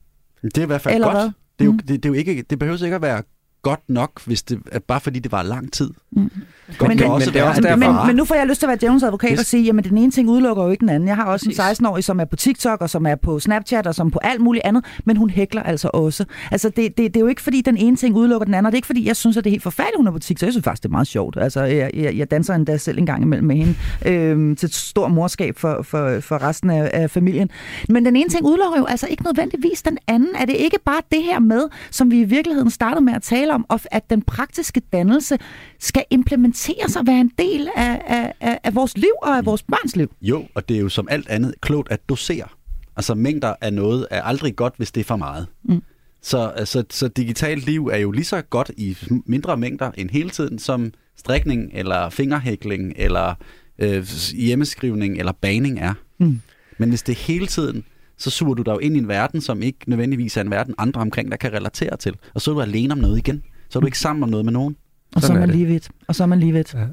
Det 0.43 0.59
er 0.59 0.63
i 0.63 0.67
hvert 0.67 0.81
fald 0.81 0.95
Eller 0.95 1.07
godt. 1.07 1.17
hvad? 1.17 1.25
Det, 1.25 1.61
er 1.61 1.65
jo, 1.65 1.73
Mm. 1.73 1.79
det, 1.79 1.89
det, 1.89 2.05
er 2.05 2.09
jo 2.09 2.15
ikke, 2.15 2.45
det 2.51 2.59
behøver 2.59 2.85
ikke 2.85 2.97
at 2.97 3.03
være 3.03 3.23
godt 3.65 3.81
nok, 3.89 4.11
hvis 4.27 4.43
det, 4.43 4.59
bare 4.89 5.01
fordi 5.01 5.19
det 5.19 5.33
var 5.33 5.43
lang 5.43 5.73
tid. 5.73 5.91
Mm. 6.13 6.31
Godt 6.79 6.89
Men 6.89 6.99
det- 6.99 7.07
også 7.07 7.31
men 7.31 7.35
det 7.35 7.41
er 7.41 7.49
også 7.49 7.59
at 7.61 7.65
derfor- 7.65 7.93
Men, 7.93 8.07
men 8.07 8.17
nu 8.17 8.25
får 8.25 8.35
jeg 8.35 8.47
lyst 8.47 8.59
til 8.61 8.67
at 8.67 8.69
være 8.69 8.79
djævelens 8.81 9.03
advokat 9.03 9.31
Yes. 9.33 9.39
og 9.41 9.47
sige, 9.47 9.63
jamen 9.63 9.85
den 9.85 9.99
ene 9.99 10.11
ting 10.11 10.29
udelukker 10.29 10.65
jo 10.65 10.71
ikke 10.71 10.81
den 10.81 10.89
anden. 10.89 11.09
Jeg 11.09 11.17
har 11.17 11.25
også 11.25 11.47
en 11.51 11.57
Præcis. 11.57 11.81
16-årig, 11.81 12.05
som 12.05 12.21
er 12.21 12.25
på 12.25 12.37
TikTok, 12.37 12.81
og 12.81 12.91
som 12.91 13.07
er 13.07 13.15
på 13.15 13.41
Snapchat, 13.41 13.87
og 13.87 13.95
som 13.95 14.11
på 14.11 14.19
alt 14.23 14.41
muligt 14.41 14.65
andet, 14.65 14.85
men 15.05 15.17
hun 15.17 15.31
hækler 15.31 15.63
altså 15.63 15.91
også. 15.95 16.25
Altså 16.51 16.69
det, 16.69 16.77
det, 16.99 17.15
det 17.15 17.17
er 17.17 17.21
jo 17.21 17.27
ikke, 17.27 17.43
fordi 17.43 17.61
den 17.61 17.77
ene 17.77 17.97
ting 17.97 18.17
udelukker 18.17 18.45
den 18.45 18.55
anden, 18.55 18.67
og 18.67 18.73
det 18.73 18.77
er 18.77 18.79
ikke, 18.79 18.87
fordi 18.87 19.07
jeg 19.09 19.17
synes, 19.17 19.37
at 19.37 19.45
det 19.45 19.51
er 19.51 19.53
helt 19.53 19.63
forfærdeligt, 19.63 19.97
hun 19.97 20.07
er 20.07 20.11
på 20.11 20.19
TikTok. 20.19 20.47
Jeg 20.47 20.53
synes 20.53 20.65
faktisk, 20.65 20.83
det 20.83 20.89
er 20.89 20.93
meget 20.93 21.07
sjovt. 21.07 21.37
Altså 21.41 21.63
jeg, 21.63 21.91
jeg, 21.95 22.17
jeg 22.17 22.31
danser 22.31 22.55
endda 22.55 22.77
selv 22.77 22.99
en 22.99 23.07
gang 23.07 23.23
imellem 23.23 23.47
med 23.47 23.57
hende, 23.57 23.75
øhm, 24.07 24.57
til 24.57 24.73
stor 24.75 25.09
morskab 25.09 25.59
for, 25.59 25.83
for, 25.83 26.21
for 26.21 26.43
resten 26.43 26.71
af, 26.71 26.91
af 26.93 27.11
familien. 27.11 27.51
Men 27.89 28.05
den 28.05 28.17
ene 28.17 28.29
ting 28.31 28.45
udelukker 28.47 28.79
jo 28.79 28.85
altså 28.85 29.07
ikke 29.11 29.23
nødvendigvis 29.23 29.83
den 29.83 29.99
anden. 30.07 30.29
Er 30.39 30.45
det 30.45 30.57
ikke 30.57 30.79
bare 30.85 31.01
det 31.13 31.23
her 31.23 31.39
med, 31.41 31.63
som 31.91 32.11
vi 32.11 32.21
i 32.21 32.25
virkeligheden 32.25 32.71
startede 32.71 33.05
med 33.05 33.13
at 33.15 33.23
tale 33.23 33.54
om, 33.55 33.67
og 33.69 33.81
at 33.91 34.11
den 34.11 34.23
praktiske 34.23 34.83
dannelse 34.93 35.39
skal 35.79 36.05
implementeres 36.11 36.97
og 36.97 37.07
være 37.07 37.21
en 37.21 37.31
del 37.39 37.69
af, 37.77 38.03
af, 38.07 38.33
af, 38.41 38.59
af 38.65 38.75
vores 38.75 38.97
liv 38.97 39.13
og 39.23 39.37
af 39.37 39.47
vores 39.47 39.63
børns 39.63 39.97
liv? 39.97 40.13
Jo, 40.23 40.47
og 40.55 40.69
det 40.69 40.77
er 40.77 40.81
jo 40.81 40.89
som 40.89 41.09
alt 41.11 41.29
andet 41.29 41.55
klogt 41.61 41.91
at 41.91 42.09
dosere. 42.09 42.49
Altså 42.97 43.15
mængder 43.15 43.55
af 43.61 43.73
noget 43.73 44.07
er 44.11 44.23
aldrig 44.23 44.57
godt, 44.57 44.75
hvis 44.77 44.93
det 44.93 45.01
er 45.01 45.05
for 45.05 45.17
meget. 45.17 45.47
Mm. 45.65 45.83
Så, 46.23 46.53
altså, 46.57 46.85
så 46.91 47.09
digitalt 47.09 47.67
liv 47.67 47.87
er 47.87 47.97
jo 47.97 48.11
lige 48.11 48.25
så 48.25 48.43
godt 48.43 48.71
i 48.77 48.97
mindre 49.27 49.57
mængder 49.57 49.91
end 49.97 50.11
hele 50.11 50.31
tiden, 50.31 50.59
som 50.59 50.93
strikning, 51.17 51.71
eller 51.73 52.11
fingerhækling, 52.11 52.93
eller 52.97 53.35
øh, 53.79 54.07
hjemmeskrivning, 54.35 55.19
eller 55.19 55.33
baning 55.33 55.79
er. 55.79 55.95
Mm. 56.19 56.41
Men 56.79 56.89
hvis 56.89 57.03
det 57.03 57.15
hele 57.15 57.47
tiden, 57.47 57.85
så 58.19 58.31
suger 58.31 58.55
du 58.55 58.63
dig 58.63 58.73
jo 58.73 58.79
ind 58.79 58.97
i 58.97 58.99
en 58.99 59.09
verden, 59.09 59.41
som 59.41 59.63
ikke 59.63 59.79
nødvendigvis 59.87 60.37
er 60.37 60.41
en 60.41 60.51
verden, 60.51 60.75
andre 60.79 61.01
omkring 61.01 61.31
der 61.31 61.37
kan 61.37 61.53
relatere 61.53 61.97
til. 61.97 62.15
Og 62.35 62.41
så 62.41 62.51
er 62.51 62.55
du 62.55 62.61
alene 62.61 62.93
om 62.93 62.99
noget 62.99 63.19
igen. 63.19 63.43
Så 63.71 63.79
er 63.79 63.81
du 63.81 63.87
ikke 63.87 63.99
sammen 63.99 64.23
om 64.23 64.29
noget 64.29 64.45
med 64.45 64.53
nogen. 64.53 64.77
Og 65.17 65.23
så 65.23 65.33
er 65.33 65.39
man 65.39 65.51
lige 65.51 65.67
vidt. 65.67 65.89
Og 66.09 66.15
så 66.15 66.23
er 66.23 66.27
man 66.27 66.41
lige 66.41 66.53
vidt. 66.53 66.75
Ja. 66.75 66.87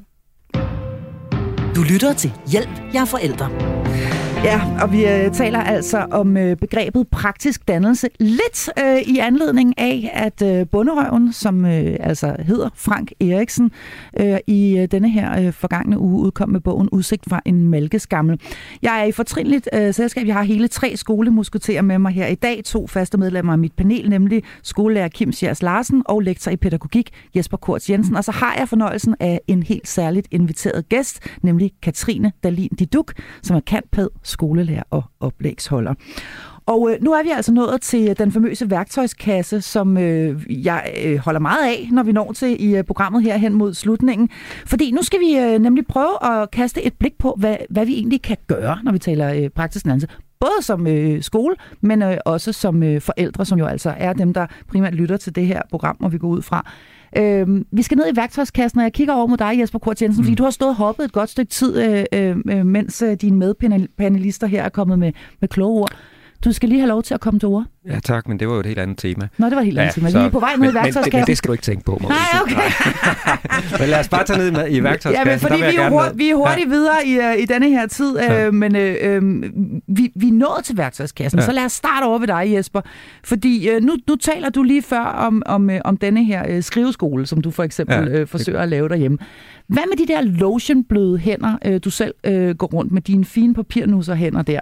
Du 1.76 1.82
lytter 1.82 2.14
til 2.14 2.32
Hjælp, 2.52 2.70
jeg 2.94 3.02
er 3.02 3.06
forældre. 3.06 3.81
Ja, 4.44 4.62
og 4.82 4.92
vi 4.92 5.06
øh, 5.06 5.32
taler 5.32 5.60
altså 5.60 6.06
om 6.12 6.38
øh, 6.38 6.58
begrebet 6.58 7.08
praktisk 7.08 7.68
dannelse. 7.68 8.08
Lidt 8.20 8.70
øh, 8.80 9.02
i 9.02 9.18
anledning 9.18 9.80
af, 9.80 10.12
at 10.14 10.42
øh, 10.42 10.68
Bunderøven, 10.68 11.34
som 11.34 11.66
øh, 11.66 11.98
altså 12.00 12.36
hedder 12.40 12.70
Frank 12.76 13.12
Eriksen, 13.20 13.72
øh, 14.20 14.38
i 14.48 14.78
øh, 14.78 14.88
denne 14.92 15.10
her 15.10 15.46
øh, 15.46 15.54
forgangne 15.54 16.00
uge 16.00 16.26
udkom 16.26 16.50
med 16.50 16.60
bogen 16.60 16.90
Udsigt 16.90 17.24
fra 17.30 17.42
en 17.46 17.68
malkeskammel. 17.68 18.40
Jeg 18.82 19.00
er 19.02 19.04
i 19.04 19.12
fortrinligt 19.12 19.70
øh, 19.74 19.94
selskab. 19.94 20.28
Jeg 20.28 20.36
har 20.36 20.44
hele 20.44 20.68
tre 20.68 20.98
skolemusketerer 20.98 21.82
med 21.82 22.00
mig 22.00 22.12
her 22.12 22.28
i 22.28 22.36
dag. 22.36 22.62
To 22.66 22.88
faste 22.88 23.18
medlemmer 23.18 23.52
af 23.52 23.60
mit 23.60 23.74
panel, 23.74 24.10
nemlig 24.10 24.44
skolelærer 24.64 25.08
Kim 25.08 25.32
Sjærs 25.32 25.62
Larsen 25.62 26.04
og 26.06 26.20
lektor 26.20 26.52
i 26.52 26.58
pædagogik 26.58 27.10
Jesper 27.36 27.58
Kort 27.58 27.90
Jensen. 27.90 28.16
Og 28.16 28.24
så 28.24 28.32
har 28.32 28.56
jeg 28.60 28.70
fornøjelsen 28.70 29.16
af 29.20 29.42
en 29.48 29.64
helt 29.64 29.88
særligt 29.88 30.28
inviteret 30.32 30.90
gæst, 30.90 31.20
nemlig 31.42 31.72
Katrine 31.82 32.32
Dalin 32.44 32.70
Diduk, 32.80 33.14
som 33.44 33.56
er 33.56 33.62
kantpæd, 33.62 34.08
skolelærer 34.32 34.84
og 34.90 35.04
oplægsholder. 35.20 35.94
Og 36.66 36.92
øh, 36.92 37.04
nu 37.04 37.12
er 37.12 37.24
vi 37.24 37.30
altså 37.30 37.54
nået 37.54 37.82
til 37.82 38.10
øh, 38.10 38.16
den 38.18 38.32
famøse 38.32 38.70
værktøjskasse, 38.70 39.62
som 39.62 39.98
øh, 39.98 40.66
jeg 40.66 40.94
øh, 41.06 41.18
holder 41.18 41.40
meget 41.40 41.66
af, 41.66 41.90
når 41.92 42.04
vi 42.04 42.12
når 42.12 42.32
til 42.32 42.64
i 42.64 42.78
øh, 42.78 42.84
programmet 42.84 43.24
her 43.24 43.38
hen 43.38 43.54
mod 43.54 43.74
slutningen. 43.74 44.30
Fordi 44.66 44.92
nu 44.92 45.02
skal 45.02 45.20
vi 45.20 45.38
øh, 45.38 45.60
nemlig 45.60 45.88
prøve 45.88 46.42
at 46.42 46.52
kaste 46.52 46.84
et 46.84 46.94
blik 46.94 47.18
på, 47.20 47.36
hvad, 47.40 47.58
hvad 47.70 47.86
vi 47.86 47.94
egentlig 47.94 48.22
kan 48.22 48.38
gøre, 48.48 48.78
når 48.84 48.92
vi 48.92 49.00
taler 49.00 49.34
øh, 49.34 49.50
praktisk 49.50 49.86
dannelse. 49.86 50.08
Både 50.40 50.62
som 50.62 50.88
øh, 50.88 51.22
skole, 51.22 51.56
men 51.82 52.02
øh, 52.02 52.18
også 52.26 52.54
som 52.54 52.84
øh, 52.84 53.02
forældre, 53.02 53.46
som 53.46 53.60
jo 53.60 53.66
altså 53.66 53.94
er 53.98 54.14
dem, 54.14 54.34
der 54.34 54.46
primært 54.68 54.94
lytter 54.94 55.18
til 55.18 55.36
det 55.36 55.48
her 55.48 55.62
program, 55.70 55.98
og 56.00 56.14
vi 56.14 56.18
går 56.18 56.28
ud 56.28 56.42
fra. 56.42 56.72
Øh, 57.18 57.48
vi 57.72 57.82
skal 57.82 57.98
ned 57.98 58.14
i 58.14 58.16
værktøjskassen, 58.16 58.80
og 58.80 58.84
jeg 58.84 58.94
kigger 58.94 59.14
over 59.14 59.28
mod 59.28 59.38
dig, 59.38 59.60
Jesper 59.60 59.80
Kort 59.80 60.02
Jensen, 60.02 60.22
mm. 60.22 60.26
fordi 60.26 60.36
du 60.36 60.44
har 60.44 60.52
stået 60.52 60.70
og 60.70 60.76
hoppet 60.76 61.06
et 61.06 61.12
godt 61.12 61.30
stykke 61.30 61.50
tid, 61.50 62.06
øh, 62.14 62.38
øh, 62.50 62.66
mens 62.66 63.02
øh, 63.02 63.14
dine 63.14 63.38
medpanelister 63.38 64.48
her 64.48 64.64
er 64.64 64.70
kommet 64.70 65.00
med, 65.00 65.12
med 65.40 65.50
kloge 65.50 65.80
ord. 65.80 65.92
Du 66.46 66.52
skal 66.54 66.70
lige 66.70 66.80
have 66.80 66.88
lov 66.90 67.04
til 67.04 67.14
at 67.14 67.20
komme 67.20 67.40
til 67.40 67.48
ord. 67.48 67.66
Ja 67.90 68.00
tak, 68.00 68.28
men 68.28 68.40
det 68.40 68.48
var 68.48 68.54
jo 68.54 68.60
et 68.60 68.66
helt 68.66 68.80
andet 68.80 68.98
tema. 68.98 69.28
Nå, 69.38 69.46
det 69.50 69.56
var 69.56 69.62
helt 69.62 69.80
andet. 69.80 69.98
Ja, 69.98 70.06
vi 70.06 70.12
så- 70.12 70.20
er 70.20 70.30
på 70.30 70.40
vej 70.40 70.50
ned 70.56 70.58
i 70.58 70.60
men, 70.60 70.68
men, 70.68 70.68
det, 70.68 70.74
men 70.76 70.84
værktøjskassen. 70.84 71.28
det 71.28 71.38
skal 71.38 71.48
du 71.48 71.52
ikke 71.54 71.62
tænke 71.64 71.84
på, 71.86 71.98
Maurice. 72.02 72.20
Nej, 72.20 72.42
okay. 72.42 72.72
Men 73.80 73.90
lad 73.90 74.00
os 74.00 74.10
bare 74.10 74.24
tage 74.24 74.52
ned 74.52 74.68
i- 74.68 74.72
i 74.72 74.76
Ja, 74.76 74.82
værktøjskassen. 74.82 75.28
men 75.30 75.40
fordi 75.40 75.56
vi 75.56 75.76
er, 75.82 75.90
hurtigt, 75.90 76.18
vi 76.18 76.30
er 76.30 76.36
hurtigt 76.36 76.66
ja. 76.68 76.72
videre 76.72 77.06
i, 77.06 77.18
øh, 77.20 77.44
i 77.44 77.46
denne 77.46 77.70
her 77.70 77.88
tid, 77.88 78.18
øh, 78.18 78.24
Ja. 78.30 78.52
men 78.52 78.76
øh, 78.76 78.96
øh, 79.02 79.22
vi, 79.88 80.12
vi 80.16 80.28
er 80.28 80.34
nået 80.34 80.62
til 80.64 80.78
værktøjskassen, 80.78 81.40
ja. 81.40 81.44
Ja. 81.44 81.46
så 81.46 81.52
lad 81.52 81.66
os 81.66 81.72
starte 81.72 82.04
over 82.04 82.20
ved 82.20 82.28
dig, 82.28 82.44
Jesper. 82.56 82.82
Fordi 83.24 83.70
øh, 83.70 83.82
nu, 83.82 83.96
nu 84.10 84.16
taler 84.16 84.50
du 84.50 84.64
lige 84.64 84.82
før 84.82 85.00
om, 85.04 85.44
om, 85.46 85.70
øh, 85.70 85.80
om 85.86 85.98
denne 85.98 86.26
her 86.26 86.44
øh, 86.50 86.64
skriveskole, 86.64 87.26
som 87.26 87.42
du 87.42 87.52
for 87.52 87.64
eksempel 87.64 87.96
Ja, 87.96 88.04
øh, 88.04 88.20
det- 88.20 88.30
forsøger 88.30 88.60
at 88.60 88.70
lave 88.70 88.90
derhjemme. 88.90 89.18
Hvad 89.72 89.84
med 89.90 90.08
de 90.08 90.14
der 90.14 90.22
lotionbløde 90.22 91.18
hænder, 91.18 91.58
øh, 91.66 91.80
du 91.84 91.90
selv 91.90 92.14
øh, 92.24 92.56
går 92.56 92.68
rundt 92.68 92.92
med 92.92 93.02
dine 93.02 93.26
fine 93.26 93.54
papirnusser 93.54 94.16
hænder 94.16 94.42
der? 94.42 94.60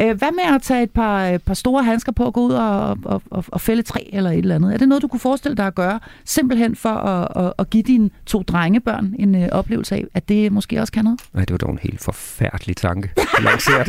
Øh, 0.00 0.18
hvad 0.18 0.32
med 0.32 0.54
at 0.54 0.62
tage 0.62 0.82
et 0.82 0.90
par, 0.90 1.28
øh, 1.30 1.38
par 1.38 1.54
store 1.54 1.84
handsker 1.84 2.12
på 2.12 2.24
og 2.24 2.34
gå 2.34 2.40
ud 2.40 2.52
og, 2.52 2.98
og, 3.04 3.22
og, 3.30 3.44
og 3.48 3.60
fælde 3.60 3.82
træ 3.82 4.00
eller 4.12 4.30
et 4.30 4.38
eller 4.38 4.54
andet? 4.54 4.74
Er 4.74 4.78
det 4.78 4.88
noget, 4.88 5.02
du 5.02 5.08
kunne 5.08 5.20
forestille 5.20 5.56
dig 5.56 5.66
at 5.66 5.74
gøre, 5.74 6.00
simpelthen 6.24 6.76
for 6.76 6.88
at, 6.88 7.44
at, 7.44 7.52
at 7.58 7.70
give 7.70 7.82
dine 7.82 8.10
to 8.26 8.42
drengebørn 8.42 9.14
en 9.18 9.34
øh, 9.34 9.48
oplevelse 9.52 9.94
af, 9.94 10.04
at 10.14 10.28
det 10.28 10.52
måske 10.52 10.80
også 10.80 10.92
kan 10.92 11.04
noget? 11.04 11.20
Nej, 11.34 11.44
det 11.44 11.52
var 11.52 11.58
dog 11.58 11.70
en 11.70 11.78
helt 11.82 12.00
forfærdelig 12.00 12.76
tanke. 12.76 13.10
Lanceret. 13.40 13.88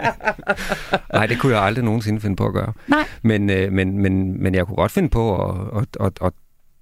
Nej, 1.14 1.26
det 1.26 1.38
kunne 1.38 1.54
jeg 1.54 1.62
aldrig 1.62 1.84
nogensinde 1.84 2.20
finde 2.20 2.36
på 2.36 2.46
at 2.46 2.52
gøre. 2.52 2.72
Nej. 2.88 3.04
Men, 3.22 3.50
øh, 3.50 3.72
men, 3.72 3.98
men, 3.98 4.42
men 4.42 4.54
jeg 4.54 4.66
kunne 4.66 4.76
godt 4.76 4.92
finde 4.92 5.08
på 5.08 5.48
at, 5.48 5.82
at, 5.82 6.06
at, 6.06 6.12
at 6.26 6.32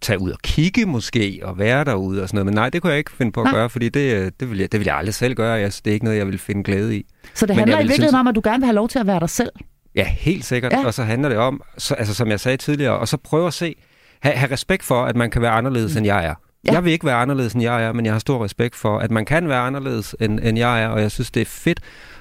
tage 0.00 0.20
ud 0.20 0.30
og 0.30 0.38
kigge 0.42 0.86
måske, 0.86 1.40
og 1.42 1.58
være 1.58 1.84
derude 1.84 2.22
og 2.22 2.28
sådan 2.28 2.36
noget. 2.36 2.46
Men 2.46 2.54
nej, 2.54 2.70
det 2.70 2.82
kunne 2.82 2.90
jeg 2.90 2.98
ikke 2.98 3.10
finde 3.12 3.32
på 3.32 3.40
at 3.40 3.44
Nej. 3.44 3.54
gøre, 3.54 3.70
fordi 3.70 3.88
det, 3.88 4.14
øh, 4.14 4.30
det, 4.40 4.50
vil 4.50 4.58
jeg, 4.58 4.72
det 4.72 4.80
vil 4.80 4.84
jeg 4.86 4.96
aldrig 4.96 5.14
selv 5.14 5.34
gøre. 5.34 5.52
Jeg, 5.52 5.72
det 5.84 5.86
er 5.86 5.92
ikke 5.92 6.04
noget, 6.04 6.18
jeg 6.18 6.26
vil 6.26 6.38
finde 6.38 6.62
glæde 6.64 6.96
i. 6.96 7.06
Så 7.34 7.46
det 7.46 7.56
Men 7.56 7.58
handler 7.58 7.76
i 7.76 7.78
virkeligheden 7.78 8.08
synes- 8.08 8.20
om, 8.20 8.26
at 8.26 8.34
du 8.34 8.40
gerne 8.44 8.58
vil 8.58 8.64
have 8.66 8.74
lov 8.74 8.88
til 8.88 8.98
at 8.98 9.06
være 9.06 9.20
dig 9.20 9.30
selv. 9.30 9.50
Ja, 9.94 10.04
helt 10.04 10.44
sikkert. 10.44 10.72
Ja. 10.72 10.86
Og 10.86 10.94
så 10.94 11.02
handler 11.02 11.28
det 11.28 11.38
om, 11.38 11.62
så, 11.78 11.94
altså 11.94 12.14
som 12.14 12.28
jeg 12.28 12.40
sagde 12.40 12.56
tidligere, 12.56 12.98
og 12.98 13.08
så 13.08 13.16
prøve 13.16 13.46
at 13.46 13.54
se, 13.54 13.74
have, 14.20 14.34
have 14.34 14.52
respekt 14.52 14.84
for, 14.84 15.04
at 15.04 15.16
man 15.16 15.30
kan 15.30 15.42
være 15.42 15.50
anderledes, 15.50 15.92
mm. 15.94 15.98
end 15.98 16.06
jeg 16.06 16.24
er. 16.26 16.34
Ja. 16.66 16.72
Jeg 16.72 16.84
vil 16.84 16.92
ikke 16.92 17.06
være 17.06 17.16
anderledes, 17.16 17.52
end 17.52 17.62
jeg 17.62 17.84
er, 17.84 17.92
men 17.92 18.04
jeg 18.04 18.14
har 18.14 18.18
stor 18.18 18.44
respekt 18.44 18.76
for, 18.76 18.98
at 18.98 19.10
man 19.10 19.24
kan 19.24 19.48
være 19.48 19.60
anderledes, 19.60 20.16
end, 20.20 20.40
end 20.42 20.58
jeg 20.58 20.82
er, 20.82 20.88
og 20.88 21.00
jeg 21.00 21.10
synes, 21.10 21.30
det 21.30 21.40
er 21.40 21.44
fedt, 21.46 21.80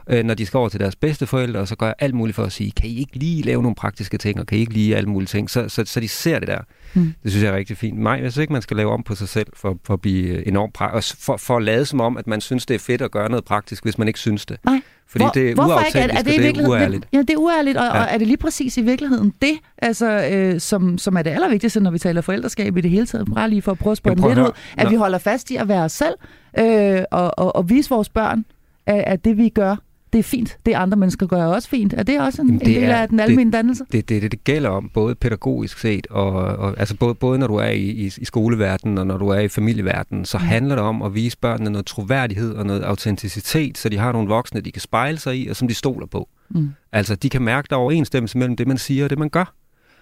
øh, 0.10 0.24
når 0.26 0.34
de 0.34 0.46
skal 0.46 0.58
over 0.58 0.70
til 0.70 0.80
deres 0.80 0.96
bedste 0.96 1.28
forældre, 1.28 1.60
og 1.60 1.68
så 1.68 1.76
gør 1.76 1.86
jeg 1.86 1.96
alt 2.00 2.16
muligt 2.16 2.36
for 2.36 2.44
at 2.44 2.52
sige, 2.52 2.72
kan 2.72 2.90
I 2.90 3.00
ikke 3.00 3.16
lige 3.16 3.42
lave 3.44 3.62
nogle 3.62 3.76
praktiske 3.76 4.18
ting, 4.18 4.40
og 4.40 4.46
kan 4.48 4.58
I 4.58 4.62
ikke 4.62 4.74
lige 4.74 4.96
alle 4.96 5.10
mulige 5.10 5.28
ting, 5.28 5.50
så, 5.50 5.70
så, 5.70 5.84
så 5.86 6.00
de 6.00 6.08
ser 6.08 6.40
det 6.40 6.48
der. 6.48 6.60
Mm. 6.94 7.14
Det 7.24 7.32
synes 7.32 7.44
jeg 7.44 7.52
er 7.52 7.58
rigtig 7.58 7.78
fint. 7.78 8.00
Nej, 8.00 8.14
jeg 8.14 8.32
synes 8.32 8.42
ikke, 8.42 8.54
man 8.54 8.62
skal 8.62 8.78
lave 8.78 8.92
om 8.92 9.04
på 9.04 9.16
sig 9.16 9.30
selv 9.30 9.48
for, 9.54 9.78
for 9.84 9.94
at 9.94 10.02
blive 10.02 10.48
enormt 10.48 10.74
praktisk, 10.74 11.18
for, 11.22 11.38
for 11.38 11.58
at 11.58 11.64
lade 11.64 11.86
som 11.86 12.02
om, 12.02 12.18
at 12.18 12.28
man 12.28 12.42
synes, 12.42 12.66
det 12.66 12.76
er 12.76 12.80
fedt 12.80 13.02
at 13.02 13.12
gøre 13.12 13.30
noget 13.30 13.46
praktisk, 13.46 13.84
hvis 13.84 13.98
man 13.98 14.08
ikke 14.08 14.20
synes 14.20 14.46
det. 14.46 14.58
Nej. 14.66 14.82
Fordi 15.10 15.24
Hvor, 15.24 15.32
det 15.32 15.52
er 15.52 15.56
uautentisk, 15.56 15.96
er, 15.96 16.02
er 16.02 16.22
det, 16.22 16.26
det 16.26 16.58
er 16.58 16.68
uærligt. 16.68 17.08
Ja, 17.14 17.18
det 17.18 17.30
er 17.30 17.38
uærligt, 17.38 17.78
og, 17.78 17.84
ja. 17.84 17.92
og 17.92 18.08
er 18.10 18.18
det 18.18 18.28
lige 18.28 18.38
præcis 18.38 18.78
i 18.78 18.82
virkeligheden 18.82 19.34
det, 19.42 19.54
altså, 19.78 20.30
øh, 20.32 20.60
som, 20.60 20.98
som 20.98 21.18
er 21.18 21.22
det 21.22 21.30
allervigtigste, 21.30 21.80
når 21.80 21.92
vi 21.92 22.00
taler 22.00 22.22
forældreskab 22.22 22.78
i 22.78 22.82
det 22.82 22.92
hele 22.92 23.06
taget, 23.06 23.28
bare 23.36 23.50
lige 23.50 23.62
for 23.62 23.72
at 23.72 23.80
prøve 23.80 23.92
at 23.92 23.98
spørge 23.98 24.16
lidt 24.16 24.40
ud, 24.40 24.52
at 24.78 24.84
Nå. 24.84 24.90
vi 24.90 24.96
holder 24.96 25.18
fast 25.18 25.52
i 25.52 25.56
at 25.56 25.68
være 25.68 25.84
os 25.84 25.92
selv, 25.92 26.16
øh, 26.60 27.02
og, 27.12 27.40
og, 27.40 27.56
og 27.56 27.70
vise 27.70 27.90
vores 27.90 28.10
børn, 28.10 28.46
at, 28.86 29.04
at 29.08 29.26
det 29.26 29.38
vi 29.38 29.50
gør, 29.50 29.76
det 30.14 30.20
er 30.20 30.24
fint. 30.24 30.58
Det 30.66 30.74
andre 30.74 30.98
mennesker 30.98 31.28
gør 31.28 31.46
også 31.46 31.70
fint. 31.70 31.94
Er 31.94 32.04
det 32.04 32.22
også 32.22 32.42
en, 32.42 32.48
Jamen, 32.48 32.60
det 32.60 32.68
en 32.68 32.82
del 32.82 32.90
er, 32.90 32.96
af 32.96 33.10
den 33.10 33.20
almindelige 33.20 33.52
dannelse? 33.52 33.86
Det, 33.92 34.10
det, 34.10 34.22
det, 34.22 34.32
det 34.32 34.44
gælder 34.44 34.70
om, 34.70 34.90
både 34.94 35.16
pædagogisk 35.16 35.80
set, 35.80 36.08
og, 36.08 36.32
og 36.32 36.80
altså 36.80 36.96
både, 36.96 37.16
både 37.16 37.40
når 37.40 37.48
du 37.48 37.56
er 37.56 37.70
i, 37.70 37.82
i, 37.82 38.12
i 38.18 38.26
skoleverdenen, 38.26 38.98
og 38.98 39.08
når 39.08 39.18
du 39.18 39.28
er 39.28 39.40
i 39.40 39.48
familieverdenen, 39.48 40.26
så 40.26 40.38
mm. 40.38 40.44
handler 40.44 40.76
det 40.76 40.84
om 40.84 41.02
at 41.02 41.16
vise 41.16 41.38
børnene 41.38 41.70
noget 41.70 41.86
troværdighed 41.86 42.54
og 42.54 42.66
noget 42.66 42.82
autenticitet, 42.82 43.78
så 43.78 43.90
de 43.90 43.98
har 43.98 44.12
nogle 44.12 44.28
voksne, 44.28 44.62
de 44.62 44.72
kan 44.72 44.82
spejle 44.82 45.18
sig 45.18 45.38
i, 45.38 45.48
og 45.48 45.56
som 45.56 45.68
de 45.68 45.74
stoler 45.74 46.08
på. 46.08 46.30
Mm. 46.50 46.70
Altså, 46.92 47.16
de 47.16 47.30
kan 47.30 47.42
mærke, 47.42 47.68
der 47.70 47.76
er 47.76 47.80
overensstemmelse 47.80 48.38
mellem 48.38 48.56
det, 48.56 48.68
man 48.68 48.78
siger, 48.78 49.04
og 49.04 49.10
det, 49.10 49.20
man 49.20 49.30
gør. 49.30 49.54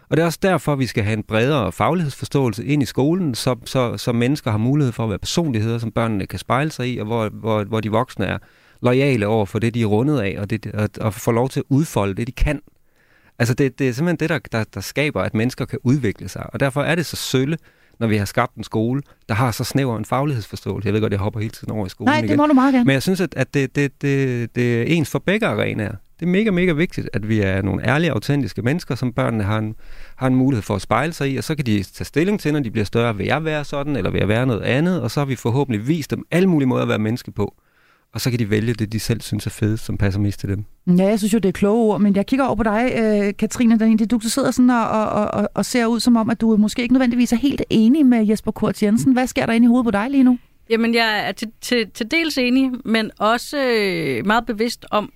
Og 0.09 0.17
det 0.17 0.21
er 0.21 0.25
også 0.25 0.39
derfor, 0.41 0.75
vi 0.75 0.85
skal 0.85 1.03
have 1.03 1.17
en 1.17 1.23
bredere 1.23 1.71
faglighedsforståelse 1.71 2.65
ind 2.65 2.83
i 2.83 2.85
skolen, 2.85 3.35
så, 3.35 3.55
så, 3.65 3.97
så 3.97 4.11
mennesker 4.11 4.51
har 4.51 4.57
mulighed 4.57 4.91
for 4.91 5.03
at 5.03 5.09
være 5.09 5.19
personligheder, 5.19 5.77
som 5.77 5.91
børnene 5.91 6.25
kan 6.25 6.39
spejle 6.39 6.71
sig 6.71 6.93
i, 6.93 6.97
og 6.97 7.05
hvor, 7.05 7.29
hvor, 7.29 7.63
hvor 7.63 7.79
de 7.79 7.91
voksne 7.91 8.25
er 8.25 8.37
lojale 8.85 9.27
over 9.27 9.45
for 9.45 9.59
det, 9.59 9.73
de 9.73 9.81
er 9.81 9.85
rundet 9.85 10.19
af, 10.19 10.35
og, 10.39 10.49
det, 10.49 10.65
og, 10.73 10.89
og 11.01 11.13
får 11.13 11.31
lov 11.31 11.49
til 11.49 11.59
at 11.59 11.65
udfolde 11.69 12.13
det, 12.15 12.27
de 12.27 12.31
kan. 12.31 12.61
Altså 13.39 13.53
det, 13.53 13.79
det 13.79 13.89
er 13.89 13.93
simpelthen 13.93 14.19
det, 14.19 14.29
der, 14.29 14.57
der, 14.57 14.63
der 14.73 14.81
skaber, 14.81 15.21
at 15.21 15.33
mennesker 15.33 15.65
kan 15.65 15.79
udvikle 15.83 16.29
sig. 16.29 16.45
Og 16.53 16.59
derfor 16.59 16.81
er 16.81 16.95
det 16.95 17.05
så 17.05 17.15
sølle, 17.15 17.57
når 17.99 18.07
vi 18.07 18.17
har 18.17 18.25
skabt 18.25 18.55
en 18.55 18.63
skole, 18.63 19.01
der 19.29 19.35
har 19.35 19.51
så 19.51 19.63
snæver 19.63 19.97
en 19.97 20.05
faglighedsforståelse. 20.05 20.87
Jeg 20.87 20.93
ved 20.93 21.01
godt, 21.01 21.13
jeg 21.13 21.19
hopper 21.19 21.39
hele 21.39 21.51
tiden 21.51 21.73
over 21.73 21.85
i 21.85 21.89
skolen 21.89 22.11
Nej, 22.11 22.21
det 22.21 22.27
igen. 22.27 22.37
må 22.37 22.47
du 22.47 22.53
meget 22.53 22.73
gerne. 22.73 22.85
Men 22.85 22.93
jeg 22.93 23.03
synes, 23.03 23.21
at, 23.21 23.33
at 23.37 23.53
det, 23.53 23.75
det, 23.75 24.01
det, 24.01 24.55
det 24.55 24.81
er 24.81 24.83
ens 24.83 25.09
for 25.09 25.19
begge 25.19 25.47
arenaer. 25.47 25.95
Det 26.19 26.25
er 26.25 26.29
mega, 26.29 26.51
mega 26.51 26.71
vigtigt, 26.71 27.09
at 27.13 27.29
vi 27.29 27.39
er 27.39 27.61
nogle 27.61 27.87
ærlige, 27.87 28.11
autentiske 28.11 28.61
mennesker, 28.61 28.95
som 28.95 29.13
børnene 29.13 29.43
har 29.43 29.57
en, 29.57 29.75
har 30.15 30.27
en 30.27 30.35
mulighed 30.35 30.61
for 30.61 30.75
at 30.75 30.81
spejle 30.81 31.13
sig 31.13 31.31
i, 31.31 31.37
og 31.37 31.43
så 31.43 31.55
kan 31.55 31.65
de 31.65 31.83
tage 31.83 32.05
stilling 32.05 32.39
til, 32.39 32.53
når 32.53 32.59
de 32.59 32.71
bliver 32.71 32.85
større, 32.85 33.17
vil 33.17 33.25
jeg 33.25 33.45
være 33.45 33.63
sådan, 33.63 33.95
eller 33.95 34.11
vil 34.11 34.19
jeg 34.19 34.27
være 34.27 34.45
noget 34.45 34.61
andet, 34.61 35.01
og 35.01 35.11
så 35.11 35.19
har 35.19 35.25
vi 35.25 35.35
forhåbentlig 35.35 35.87
vist 35.87 36.11
dem 36.11 36.25
alle 36.31 36.49
mulige 36.49 36.67
måder 36.67 36.81
at 36.81 36.89
være 36.89 36.99
menneske 36.99 37.31
på 37.31 37.55
og 38.15 38.21
så 38.21 38.29
kan 38.29 38.39
de 38.39 38.49
vælge 38.49 38.73
det, 38.73 38.91
de 38.91 38.99
selv 38.99 39.21
synes 39.21 39.45
er 39.45 39.49
fedt, 39.49 39.79
som 39.79 39.97
passer 39.97 40.19
mest 40.19 40.39
til 40.39 40.49
dem. 40.49 40.65
Ja, 40.97 41.03
jeg 41.03 41.19
synes 41.19 41.33
jo, 41.33 41.39
det 41.39 41.49
er 41.49 41.53
kloge 41.53 41.93
ord, 41.93 42.01
men 42.01 42.15
jeg 42.15 42.25
kigger 42.25 42.45
over 42.45 42.55
på 42.55 42.63
dig, 42.63 42.91
øh, 42.95 43.33
Katrine, 43.37 43.79
der, 43.79 44.05
du 44.05 44.19
sidder 44.19 44.51
sådan 44.51 44.69
og, 44.69 44.89
og, 44.89 45.27
og, 45.27 45.49
og 45.53 45.65
ser 45.65 45.85
ud 45.85 45.99
som 45.99 46.15
om, 46.15 46.29
at 46.29 46.41
du 46.41 46.57
måske 46.57 46.81
ikke 46.81 46.93
nødvendigvis 46.93 47.33
er 47.33 47.37
helt 47.37 47.61
enig 47.69 48.05
med 48.05 48.27
Jesper 48.27 48.51
Kurt 48.51 48.83
Jensen. 48.83 49.13
Hvad 49.13 49.27
sker 49.27 49.45
der 49.45 49.53
inde 49.53 49.65
i 49.65 49.67
hovedet 49.67 49.85
på 49.85 49.91
dig 49.91 50.09
lige 50.09 50.23
nu? 50.23 50.37
Jamen, 50.69 50.95
jeg 50.95 51.27
er 51.27 51.31
til, 51.31 51.47
til, 51.61 51.89
til 51.89 52.11
dels 52.11 52.37
enig, 52.37 52.71
men 52.85 53.11
også 53.19 53.57
øh, 53.57 54.25
meget 54.25 54.45
bevidst 54.45 54.85
om 54.91 55.11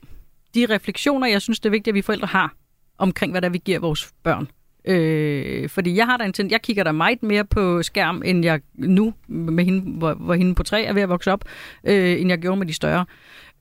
de 0.56 0.66
refleksioner, 0.70 1.28
jeg 1.28 1.42
synes, 1.42 1.60
det 1.60 1.70
er 1.70 1.72
vigtigt, 1.72 1.88
at 1.88 1.96
vi 1.96 2.02
forældre 2.02 2.28
har 2.28 2.54
omkring, 2.98 3.34
hvad 3.34 3.42
der 3.42 3.50
vi 3.50 3.58
giver 3.58 3.80
vores 3.80 4.12
børn. 4.24 4.48
Øh, 4.86 5.70
fordi 5.70 5.96
jeg 5.96 6.06
har 6.06 6.18
da 6.18 6.24
en 6.26 6.52
jeg 6.52 6.62
kigger 6.62 6.84
der 6.84 6.92
meget 6.92 7.24
mere 7.24 7.46
på 7.46 7.84
skærm, 7.84 8.22
end 8.26 8.46
jeg 8.46 8.62
nu, 8.74 9.14
med 9.28 9.66
hende, 9.66 9.98
hvor, 9.98 10.14
hvor 10.14 10.34
hende 10.34 10.56
på 10.56 10.64
tre 10.64 10.84
er 10.84 10.94
ved 10.94 11.02
at 11.02 11.10
vokse 11.10 11.32
op, 11.32 11.44
øh, 11.84 12.22
end 12.22 12.30
jeg 12.30 12.38
gjorde 12.38 12.58
med 12.58 12.68
de 12.68 12.74
større. 12.74 13.06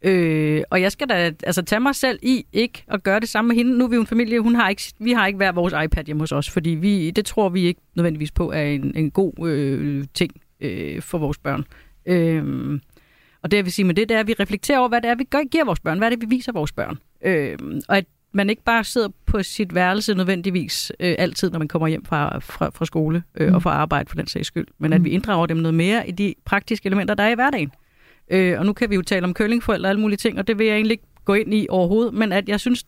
Øh, 0.03 0.63
og 0.71 0.81
jeg 0.81 0.93
skal 0.93 1.09
da 1.09 1.33
altså, 1.43 1.63
tage 1.63 1.81
mig 1.81 1.95
selv 1.95 2.19
i 2.23 2.47
ikke 2.53 2.85
at 2.89 3.03
gøre 3.03 3.21
det 3.21 3.29
samme 3.29 3.49
med 3.49 3.57
hende. 3.57 3.79
Nu 3.79 3.85
er 3.85 3.89
vi 3.89 3.95
jo 3.95 4.01
en 4.01 4.07
familie, 4.07 4.41
hun 4.41 4.55
har 4.55 4.69
ikke, 4.69 4.83
vi 4.99 5.13
har 5.13 5.27
ikke 5.27 5.37
hver 5.37 5.53
vores 5.53 5.75
iPad 5.85 6.05
hjemme 6.05 6.23
hos 6.23 6.33
os, 6.33 6.51
fordi 6.51 6.71
vi, 6.71 7.11
det 7.11 7.27
tror 7.27 7.49
vi 7.49 7.63
ikke 7.63 7.81
nødvendigvis 7.97 8.31
på 8.31 8.53
er 8.53 8.63
en, 8.63 8.93
en 8.97 9.11
god 9.11 9.49
øh, 9.49 10.05
ting 10.15 10.33
øh, 10.61 11.03
for 11.03 11.19
vores 11.19 11.39
børn. 11.39 11.65
Øh, 12.07 12.81
og 13.43 13.51
det 13.51 13.57
jeg 13.57 13.65
vil 13.65 13.73
sige 13.73 13.87
med 13.87 13.95
det, 13.95 14.09
det 14.09 14.15
er, 14.15 14.21
at 14.21 14.27
vi 14.27 14.35
reflekterer 14.41 14.79
over, 14.79 14.89
hvad 14.89 15.01
det 15.01 15.11
er, 15.11 15.15
vi 15.15 15.25
gør, 15.25 15.49
giver 15.51 15.65
vores 15.65 15.81
børn, 15.81 15.99
hvad 15.99 16.09
er 16.09 16.17
det, 16.17 16.21
vi 16.21 16.27
viser 16.29 16.53
vores 16.53 16.73
børn. 16.73 16.99
Øh, 17.25 17.59
og 17.89 17.97
at 17.97 18.05
man 18.39 18.51
ikke 18.51 18.65
bare 18.65 18.85
sidder 18.85 19.09
på 19.27 19.43
sit 19.43 19.75
værelse 19.75 20.15
nødvendigvis 20.15 20.93
øh, 21.01 21.15
altid, 21.19 21.51
når 21.51 21.59
man 21.59 21.69
kommer 21.69 21.89
hjem 21.89 22.05
fra, 22.05 22.39
fra, 22.39 22.71
fra 22.75 22.85
skole 22.85 23.23
øh, 23.35 23.49
mm. 23.49 23.55
og 23.55 23.63
fra 23.63 23.71
arbejde 23.71 24.09
for 24.09 24.17
den 24.17 24.27
sags 24.27 24.47
skyld, 24.47 24.67
men 24.79 24.93
at 24.93 25.01
mm. 25.01 25.05
vi 25.05 25.11
inddrager 25.11 25.47
dem 25.47 25.57
noget 25.57 25.75
mere 25.75 26.09
i 26.09 26.13
de 26.13 26.35
praktiske 26.45 26.87
elementer, 26.87 27.15
der 27.15 27.23
er 27.23 27.29
i 27.29 27.35
hverdagen. 27.35 27.71
Øh, 28.31 28.59
og 28.59 28.67
nu 28.67 28.73
kan 28.73 28.91
vi 28.91 28.95
jo 28.95 29.03
tale 29.03 29.25
om 29.25 29.35
køllingforældre 29.35 29.87
og 29.87 29.91
alle 29.91 30.01
mulige 30.01 30.17
ting, 30.17 30.39
og 30.39 30.47
det 30.47 30.59
vil 30.59 30.67
jeg 30.67 30.75
egentlig 30.75 30.93
ikke 30.93 31.05
gå 31.25 31.35
ind 31.35 31.55
i 31.55 31.67
overhovedet, 31.71 32.15
men 32.15 32.33
at 32.33 32.49
jeg 32.49 32.61
synes, 32.61 32.87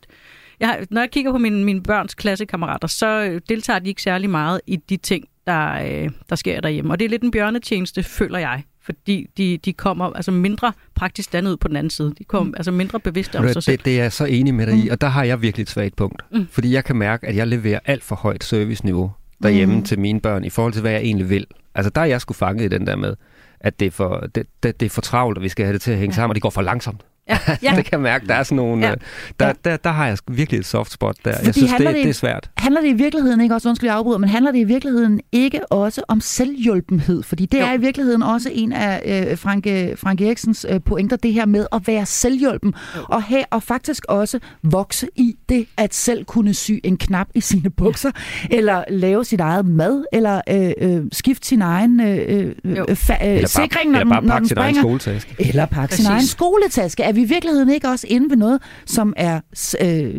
jeg, 0.61 0.87
når 0.91 1.01
jeg 1.01 1.11
kigger 1.11 1.33
på 1.33 1.39
mine, 1.39 1.65
mine 1.65 1.83
børns 1.83 2.15
klassekammerater, 2.15 2.89
så 2.89 3.07
øh, 3.07 3.41
deltager 3.49 3.79
de 3.79 3.89
ikke 3.89 4.03
særlig 4.03 4.31
meget 4.31 4.61
i 4.67 4.77
de 4.77 4.97
ting, 4.97 5.25
der, 5.47 5.73
øh, 5.73 6.11
der 6.29 6.37
sker 6.37 6.61
derhjemme. 6.61 6.93
Og 6.93 6.99
det 6.99 7.05
er 7.05 7.09
lidt 7.09 7.23
en 7.23 7.31
bjørnetjeneste, 7.31 8.03
føler 8.03 8.39
jeg 8.39 8.63
fordi 8.83 9.27
de, 9.37 9.59
de 9.65 9.73
kommer 9.73 10.07
altså 10.07 10.31
mindre 10.31 10.73
praktisk 10.95 11.33
dannet 11.33 11.51
ud 11.51 11.57
på 11.57 11.69
den 11.69 11.77
anden 11.77 11.91
side. 11.91 12.15
De 12.19 12.25
kommer 12.25 12.49
mm. 12.49 12.55
altså 12.57 12.71
mindre 12.71 13.01
bevidste 13.01 13.39
om 13.39 13.49
sig 13.49 13.63
selv. 13.63 13.77
Det, 13.77 13.85
det 13.85 13.99
er 13.99 14.03
jeg 14.03 14.13
så 14.13 14.25
enig 14.25 14.55
med 14.55 14.67
dig 14.67 14.75
mm. 14.75 14.83
i, 14.83 14.89
og 14.89 15.01
der 15.01 15.07
har 15.07 15.25
jeg 15.25 15.43
virkelig 15.43 15.63
et 15.63 15.71
svagt 15.71 15.97
punkt. 15.97 16.23
Mm. 16.33 16.47
Fordi 16.51 16.73
jeg 16.73 16.85
kan 16.85 16.97
mærke, 16.97 17.27
at 17.27 17.37
jeg 17.37 17.47
leverer 17.47 17.79
alt 17.85 18.05
for 18.05 18.17
højt 18.17 18.45
serviceniveau 18.45 19.13
derhjemme 19.43 19.77
mm. 19.77 19.83
til 19.83 19.99
mine 19.99 20.21
børn, 20.21 20.45
i 20.45 20.51
forhold 20.51 20.73
til, 20.73 20.83
hvad 20.83 20.93
jeg 20.93 21.01
egentlig 21.01 21.31
vil. 21.31 21.47
Altså 21.75 21.91
der 21.91 22.01
er 22.01 22.05
jeg 22.05 22.21
sgu 22.21 22.35
fanget 22.35 22.65
i 22.65 22.69
den 22.69 22.87
der 22.87 22.97
med, 22.97 23.15
at 23.61 23.81
det 23.81 23.87
er 23.87 23.91
for, 23.91 24.29
det, 24.35 24.47
det, 24.63 24.81
det 24.81 24.87
er 24.87 24.91
for 24.91 25.01
travlt, 25.01 25.39
og 25.39 25.45
vi 25.45 25.49
skal 25.49 25.65
have 25.65 25.73
det 25.73 25.83
til 25.83 25.91
at 25.91 25.99
hænge 25.99 26.13
ja. 26.13 26.17
sammen, 26.17 26.31
og 26.31 26.35
det 26.35 26.43
går 26.43 26.51
for 26.51 26.63
langsomt. 26.63 27.01
Ja, 27.29 27.39
ja. 27.63 27.77
det 27.77 27.85
kan 27.85 27.93
jeg 27.93 28.01
mærke, 28.01 28.27
der 28.27 28.35
er 28.35 28.43
sådan 28.43 28.57
nogle... 28.57 28.87
Ja. 28.87 28.91
Øh, 28.91 28.97
der, 29.41 29.47
ja. 29.47 29.53
der, 29.65 29.77
der 29.77 29.91
har 29.91 30.07
jeg 30.07 30.19
virkelig 30.29 30.59
et 30.61 30.67
soft 30.67 30.93
spot 30.93 31.17
der. 31.25 31.35
Fordi 31.35 31.47
jeg 31.47 31.55
synes, 31.55 31.73
det, 31.73 31.87
det, 31.87 31.95
det 31.95 32.09
er 32.09 32.13
svært. 32.13 32.51
Handler 32.57 32.81
det 32.81 32.89
i 32.89 32.93
virkeligheden 32.93 33.41
ikke 33.41 33.55
også, 33.55 33.69
undskyld 33.69 33.89
jeg 33.89 33.97
afbryder, 33.97 34.19
men 34.19 34.29
handler 34.29 34.53
det 34.53 34.59
i 34.59 34.65
virkeligheden 34.65 35.21
ikke 35.33 35.73
også 35.73 36.03
om 36.09 36.21
selvhjulpenhed? 36.21 37.23
Fordi 37.23 37.47
det 37.47 37.59
jo. 37.59 37.65
er 37.65 37.73
i 37.73 37.81
virkeligheden 37.81 38.23
også 38.23 38.51
en 38.53 38.73
af 38.73 39.27
øh, 39.31 39.39
Frank, 39.39 39.65
Frank 39.99 40.21
Eriksens 40.21 40.67
øh, 40.69 40.81
pointer, 40.85 41.17
det 41.17 41.33
her 41.33 41.47
med 41.47 41.67
at 41.73 41.87
være 41.87 42.07
selvhjulpen. 42.07 42.75
Jo. 42.97 43.03
Og, 43.09 43.23
have, 43.23 43.45
og 43.51 43.63
faktisk 43.63 44.05
også 44.09 44.39
vokse 44.63 45.09
i 45.17 45.37
det, 45.49 45.67
at 45.77 45.95
selv 45.95 46.25
kunne 46.25 46.55
sy 46.55 46.73
en 46.85 46.97
knap 46.97 47.27
i 47.35 47.41
sine 47.41 47.71
bukser, 47.71 48.11
ja. 48.51 48.57
eller 48.57 48.85
lave 48.89 49.25
sit 49.25 49.41
eget 49.41 49.67
mad, 49.67 50.05
eller 50.13 50.41
øh, 50.51 50.73
øh, 50.81 51.05
skifte 51.13 51.49
sin 51.49 51.63
egen 51.63 52.01
øh, 52.01 52.55
øh, 52.65 52.81
fa- 52.91 53.27
øh, 53.27 53.47
sikring, 53.47 53.91
når, 53.91 54.01
eller 54.01 54.21
bare 54.21 54.23
pakke 54.23 54.49
sin 54.49 54.59
egen 54.59 54.75
skoletaske. 54.75 55.35
Eller 55.39 55.67
pakke 55.67 55.97
sin 55.97 56.07
egen 56.07 56.27
skoletaske. 56.27 57.05
Er 57.11 57.15
vi 57.15 57.21
i 57.21 57.25
virkeligheden 57.25 57.71
ikke 57.71 57.89
også 57.89 58.07
inde 58.11 58.31
ved 58.31 58.37
noget, 58.37 58.63
som 58.87 59.15
er 59.17 59.41
øh, 59.81 60.15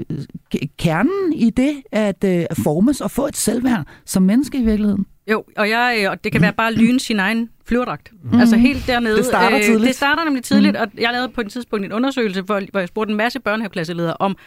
kernen 0.78 1.34
i 1.34 1.50
det 1.50 1.82
at 1.92 2.24
øh, 2.24 2.46
formes 2.64 3.02
og 3.02 3.12
få 3.12 3.28
et 3.28 3.38
selvværd 3.38 3.86
som 4.06 4.24
menneske 4.24 4.58
i 4.58 4.64
virkeligheden? 4.64 5.06
Jo, 5.32 5.44
og, 5.58 5.70
jeg, 5.70 6.08
og 6.10 6.24
det 6.24 6.32
kan 6.32 6.42
være 6.42 6.54
bare 6.54 6.74
lyne 6.74 7.00
sin 7.00 7.20
egen 7.20 7.50
flyverdragt. 7.66 8.12
Mm. 8.24 8.40
Altså 8.40 8.58
helt 8.58 8.88
dernede. 8.88 9.18
Det 9.18 9.26
starter 9.26 9.58
øh, 9.58 9.64
tidligt. 9.64 9.88
det 9.88 9.96
starter 9.96 10.24
nemlig 10.24 10.44
tidligt, 10.44 10.74
mm. 10.74 10.82
og 10.82 11.02
jeg 11.02 11.12
lavede 11.12 11.30
på 11.30 11.42
et 11.42 11.52
tidspunkt 11.52 11.86
en 11.86 11.92
undersøgelse, 11.92 12.42
hvor, 12.42 12.62
hvor 12.72 12.80
jeg 12.80 12.88
spurgte 12.88 13.12
en 13.12 13.18
masse 13.18 13.40
børnehaveklasseledere 13.40 14.16
om, 14.20 14.38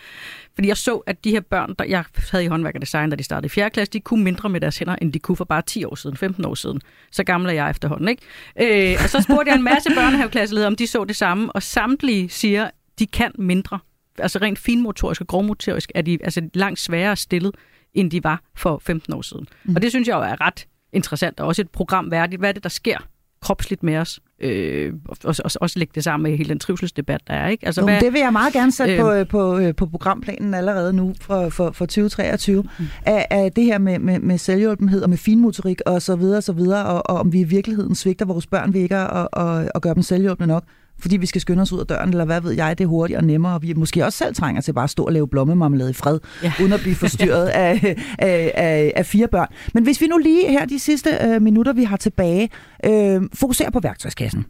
fordi 0.54 0.68
jeg 0.68 0.76
så, 0.76 0.96
at 0.96 1.24
de 1.24 1.30
her 1.30 1.40
børn, 1.40 1.74
der 1.78 1.84
jeg 1.84 2.04
havde 2.30 2.44
i 2.44 2.48
håndværk 2.48 2.74
og 2.74 2.80
design, 2.80 3.10
da 3.10 3.16
de 3.16 3.22
startede 3.22 3.46
i 3.46 3.48
4. 3.48 3.70
klasse, 3.70 3.92
de 3.92 4.00
kunne 4.00 4.24
mindre 4.24 4.48
med 4.48 4.60
deres 4.60 4.78
hænder, 4.78 4.96
end 5.02 5.12
de 5.12 5.18
kunne 5.18 5.36
for 5.36 5.44
bare 5.44 5.62
10 5.62 5.84
år 5.84 5.94
siden, 5.94 6.16
15 6.16 6.44
år 6.44 6.54
siden. 6.54 6.80
Så 7.12 7.24
gammel 7.24 7.50
er 7.50 7.54
jeg 7.54 7.70
efterhånden, 7.70 8.08
ikke? 8.08 8.92
Øh, 8.92 8.98
og 9.04 9.10
så 9.10 9.22
spurgte 9.22 9.50
jeg 9.50 9.56
en 9.56 9.64
masse 9.64 9.90
børnehaveklasseledere, 9.94 10.66
om 10.66 10.76
de 10.76 10.86
så 10.86 11.04
det 11.04 11.16
samme, 11.16 11.52
og 11.52 11.62
samtlige 11.62 12.28
siger, 12.28 12.70
de 12.98 13.06
kan 13.06 13.32
mindre. 13.38 13.78
Altså 14.18 14.38
rent 14.38 14.58
finmotorisk 14.58 15.20
og 15.20 15.26
grovmotorisk 15.26 15.92
er 15.94 16.02
de 16.02 16.18
altså 16.24 16.48
langt 16.54 16.80
sværere 16.80 17.16
stillet, 17.16 17.54
end 17.94 18.10
de 18.10 18.24
var 18.24 18.42
for 18.56 18.78
15 18.78 19.14
år 19.14 19.22
siden. 19.22 19.46
Mm. 19.64 19.76
Og 19.76 19.82
det 19.82 19.90
synes 19.90 20.08
jeg 20.08 20.14
jo 20.14 20.20
er 20.20 20.40
ret 20.40 20.66
interessant, 20.92 21.40
og 21.40 21.46
også 21.46 21.62
et 21.62 21.70
program 21.70 22.10
værdigt. 22.10 22.40
Hvad 22.40 22.48
er 22.48 22.52
det, 22.52 22.62
der 22.62 22.68
sker 22.68 22.98
kropsligt 23.40 23.82
med 23.82 23.96
os? 23.96 24.20
Øh, 24.44 24.92
og, 25.08 25.16
og, 25.24 25.50
også 25.60 25.78
lægge 25.78 25.92
det 25.94 26.04
sammen 26.04 26.30
med 26.30 26.38
hele 26.38 26.48
den 26.48 26.58
trivselsdebat, 26.58 27.20
der 27.26 27.34
er. 27.34 27.48
Ikke? 27.48 27.66
Altså, 27.66 27.80
jo, 27.80 27.86
hvad, 27.86 28.00
det 28.00 28.12
vil 28.12 28.20
jeg 28.20 28.32
meget 28.32 28.52
gerne 28.52 28.72
sætte 28.72 28.94
øh, 28.94 29.00
på, 29.00 29.12
øh, 29.12 29.26
på, 29.26 29.58
øh, 29.58 29.74
på 29.74 29.86
programplanen 29.86 30.54
allerede 30.54 30.92
nu 30.92 31.14
for, 31.20 31.48
for, 31.48 31.70
for 31.70 31.86
2023. 31.86 32.62
Mm. 32.62 32.86
Af, 33.06 33.26
af 33.30 33.52
det 33.52 33.64
her 33.64 33.78
med, 33.78 33.98
med, 33.98 34.18
med 34.18 34.38
selvhjulpenhed 34.38 35.02
og 35.02 35.10
med 35.10 35.18
finmotorik 35.18 35.80
og 35.86 36.02
så 36.02 36.16
videre, 36.16 36.36
og 36.36 36.42
så 36.42 36.52
videre 36.52 36.86
og, 36.86 37.10
og 37.10 37.20
om 37.20 37.32
vi 37.32 37.40
i 37.40 37.44
virkeligheden 37.44 37.94
svigter 37.94 38.24
vores 38.26 38.46
børn 38.46 38.74
ved 38.74 38.80
ikke 38.80 38.96
at, 38.96 39.28
at, 39.32 39.70
at 39.74 39.82
gøre 39.82 39.94
dem 39.94 40.02
selvhjulpne 40.02 40.46
nok 40.46 40.64
fordi 41.04 41.16
vi 41.16 41.26
skal 41.26 41.40
skynde 41.40 41.62
os 41.62 41.72
ud 41.72 41.80
af 41.80 41.86
døren, 41.86 42.08
eller 42.08 42.24
hvad 42.24 42.40
ved 42.40 42.52
jeg, 42.52 42.78
det 42.78 42.84
er 42.84 42.88
hurtigere 42.88 43.20
og 43.20 43.24
nemmere, 43.24 43.54
og 43.54 43.62
vi 43.62 43.72
måske 43.74 44.04
også 44.04 44.18
selv 44.18 44.34
trænger 44.34 44.62
til 44.62 44.72
bare 44.72 44.84
at 44.84 44.90
stå 44.90 45.04
og 45.04 45.12
lave 45.12 45.28
blommemarmelade 45.28 45.90
i 45.90 45.92
fred, 45.92 46.18
ja. 46.42 46.52
uden 46.60 46.72
at 46.72 46.80
blive 46.80 46.94
forstyrret 46.94 47.46
af, 47.46 47.96
af, 48.18 48.52
af, 48.54 48.92
af 48.96 49.06
fire 49.06 49.28
børn. 49.28 49.48
Men 49.74 49.84
hvis 49.84 50.00
vi 50.00 50.06
nu 50.06 50.18
lige 50.18 50.50
her 50.50 50.64
de 50.64 50.78
sidste 50.78 51.10
øh, 51.24 51.42
minutter, 51.42 51.72
vi 51.72 51.84
har 51.84 51.96
tilbage, 51.96 52.50
øh, 52.84 53.22
fokuserer 53.34 53.70
på 53.70 53.80
værktøjskassen. 53.80 54.44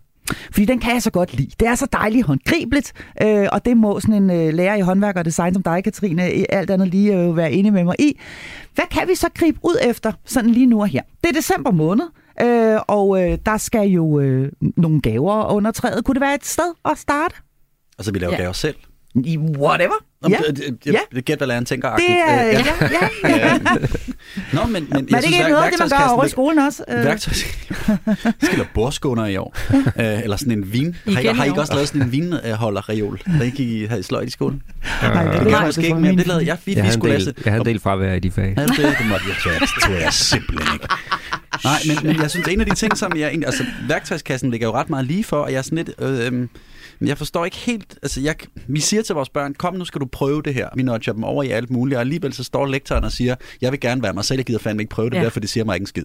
Fordi 0.53 0.65
den 0.65 0.79
kan 0.79 0.93
jeg 0.93 1.03
så 1.03 1.11
godt 1.11 1.37
lide. 1.37 1.51
Det 1.61 1.69
er 1.69 1.75
så 1.75 1.87
dejligt 1.93 2.27
håndgribeligt, 2.27 2.93
øh, 3.23 3.47
og 3.53 3.65
det 3.65 3.77
må 3.77 4.01
sådan 4.01 4.23
en 4.23 4.31
øh, 4.31 4.55
lærer 4.55 4.75
i 4.75 4.81
håndværk 4.81 5.17
og 5.17 5.25
design 5.25 5.55
som 5.55 5.63
dig, 5.63 5.85
Katrine, 5.85 6.23
alt 6.55 6.71
andet 6.71 6.89
lige 6.89 7.21
øh, 7.21 7.37
være 7.37 7.53
enig 7.53 7.73
med 7.73 7.85
mig 7.85 7.95
i. 7.99 8.21
Hvad 8.75 8.85
kan 8.91 9.09
vi 9.09 9.15
så 9.15 9.29
gribe 9.35 9.59
ud 9.63 9.77
efter 9.85 10.13
sådan 10.25 10.51
lige 10.51 10.67
nu 10.67 10.81
og 10.81 10.89
her? 10.89 11.03
Det 11.23 11.29
er 11.31 11.35
december 11.35 11.71
måned. 11.71 12.05
Øh, 12.43 12.79
og 12.89 13.23
øh, 13.23 13.39
der 13.47 13.57
skal 13.57 13.89
jo 13.89 14.21
øh, 14.21 14.53
nogle 14.77 15.01
gaver 15.01 15.53
under 15.53 15.71
træet. 15.71 16.05
Kunne 16.05 16.15
det 16.15 16.21
være 16.21 16.35
et 16.35 16.45
sted 16.47 16.73
at 16.85 16.99
starte? 16.99 17.35
Altså, 17.99 18.13
vi 18.13 18.19
laver 18.19 18.33
Ja. 18.33 18.39
gaver 18.41 18.53
selv. 18.53 18.77
I 19.15 19.39
whatever. 19.39 19.95
Ja. 20.29 20.39
det- 20.47 20.57
det- 20.57 20.77
Ja. 20.87 20.93
Jeg, 20.93 21.01
jeg 21.15 21.23
gæt, 21.23 21.37
hvad 21.39 21.47
læreren 21.49 21.65
tænker. 21.65 21.97
Det 21.97 22.05
er, 22.11 22.43
ja, 22.43 22.51
ja, 22.53 22.65
ja. 23.37 23.59
Nå, 24.53 24.65
men, 24.67 24.73
men, 24.73 24.87
Men 24.91 25.15
er 25.15 25.21
det 25.21 25.27
ikke 25.27 25.39
noget 25.49 25.65
af 25.65 25.71
det, 25.71 25.79
man 25.81 25.89
gør 25.89 26.09
over 26.09 26.25
i 26.25 26.29
skolen 26.29 26.59
også? 26.59 26.85
Øh, 26.89 27.05
Værktøj. 27.05 27.33
skal 28.43 28.59
lave 28.59 28.67
bordskåner 28.75 29.27
i 29.27 29.37
år. 29.37 29.57
øh, 29.75 30.23
eller 30.23 30.37
sådan 30.37 30.53
en 30.53 30.73
vin. 30.73 30.97
Har 31.15 31.21
I, 31.21 31.27
har 31.27 31.45
I 31.45 31.49
ikke 31.49 31.61
også 31.61 31.75
lavet 31.75 31.89
sådan 31.89 32.03
en 32.03 32.13
vinholderreol, 32.13 33.21
da 33.39 33.45
I 33.45 33.51
gik 33.51 33.69
i, 33.69 33.85
havde 33.85 34.01
I 34.01 34.03
sløjt 34.03 34.29
i 34.29 34.31
skolen? 34.31 34.63
Nej, 35.03 35.23
det 35.25 35.33
Det 35.33 35.39
er 35.41 35.45
gør 35.45 35.51
jeg 35.51 35.59
det 35.59 35.67
måske 35.67 35.81
er 35.83 35.85
ikke 35.87 35.99
mere. 36.01 36.17
Det 36.17 36.27
lavede 36.27 36.47
jeg. 36.47 36.59
Vi, 36.65 36.75
Jeg 36.75 36.85
vi 36.85 36.91
skulle 36.91 37.13
del, 37.15 37.21
læse. 37.25 37.35
jeg 37.45 37.53
havde 37.53 37.61
en 37.61 37.67
del 37.67 37.81
fravær 37.81 38.13
i 38.15 38.19
de 38.21 38.31
fag. 38.31 38.55
Du 38.57 38.63
det? 38.63 38.77
Det 38.79 39.07
måtte 39.09 39.25
jeg, 39.29 39.37
jeg, 39.53 39.61
det 39.61 39.69
tror 39.83 39.95
jeg 39.95 40.13
simpelthen 40.13 40.75
ikke. 40.75 40.87
Nej, 41.65 41.79
men, 41.87 41.99
men 42.07 42.23
jeg 42.23 42.31
synes, 42.31 42.49
en 42.49 42.61
af 42.61 42.67
de 42.67 42.75
ting, 42.75 42.99
som 42.99 43.17
jeg 43.17 43.29
egentlig... 43.29 43.47
Altså, 43.47 43.65
værktøjskassen 43.89 44.51
ligger 44.51 44.67
jo 44.67 44.73
ret 44.75 44.91
meget 44.91 45.07
lige 45.07 45.25
for, 45.25 45.37
og 45.37 45.53
jeg 45.53 45.59
er 45.59 45.63
sådan 45.63 45.77
lidt... 45.77 45.91
Øh, 45.99 46.27
øh, 46.43 46.49
men 46.99 47.09
jeg 47.09 47.19
forstår 47.19 47.45
ikke 47.45 47.57
helt... 47.57 47.99
Altså, 48.03 48.21
jeg, 48.21 48.37
vi 48.69 48.81
siger 48.81 49.03
til 49.03 49.15
vores 49.15 49.29
børn, 49.29 49.55
kom 49.55 49.75
nu 49.75 49.85
skal 49.85 50.01
du 50.01 50.07
prøve 50.07 50.43
det 50.43 50.55
her. 50.55 50.69
Vi 50.77 50.83
nudger 50.83 51.13
dem 51.13 51.25
over 51.25 51.43
i 51.43 51.49
alt 51.49 51.71
muligt, 51.71 51.97
og 51.97 52.01
alligevel 52.01 52.33
så 52.33 52.45
står 52.45 52.67
lektoren 52.67 53.05
og 53.05 53.13
siger, 53.13 53.35
jeg 53.61 53.73
vil 53.73 53.81
gerne 53.81 54.03
være 54.03 54.13
mig 54.13 54.25
selv, 54.25 54.39
jeg 54.39 54.47
gider 54.47 54.59
fandme 54.59 54.83
ikke 54.83 54.91
prøve 54.91 55.11
det 55.11 55.15
Ja. 55.17 55.21
ja. 55.21 55.25
der, 55.25 55.31
for 55.31 55.41
det 55.41 55.51
siger 55.51 55.65
mig 55.65 55.75
ikke 55.75 55.83
en 55.83 55.87
skid. 55.87 56.05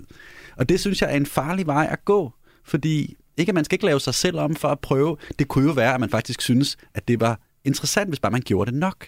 Og 0.58 0.70
det 0.70 0.80
synes 0.80 1.02
jeg 1.02 1.12
er 1.12 1.18
en 1.18 1.26
farlig 1.26 1.68
vej 1.68 1.88
at 1.92 2.06
gå, 2.06 2.34
fordi 2.66 3.16
ikke 3.38 3.50
at 3.50 3.56
man 3.56 3.66
skal 3.66 3.76
ikke 3.76 3.86
lave 3.86 4.00
sig 4.00 4.14
selv 4.14 4.40
om 4.40 4.56
for 4.56 4.68
at 4.68 4.80
prøve. 4.80 5.18
Det 5.40 5.48
kunne 5.48 5.66
jo 5.68 5.72
være, 5.72 5.94
at 5.94 6.00
man 6.00 6.10
faktisk 6.10 6.42
synes, 6.42 6.78
at 6.96 7.08
det 7.08 7.20
var 7.20 7.40
interessant, 7.66 8.10
hvis 8.10 8.20
bare 8.20 8.32
man 8.32 8.42
gjorde 8.42 8.72
det 8.72 8.80
nok. 8.80 9.08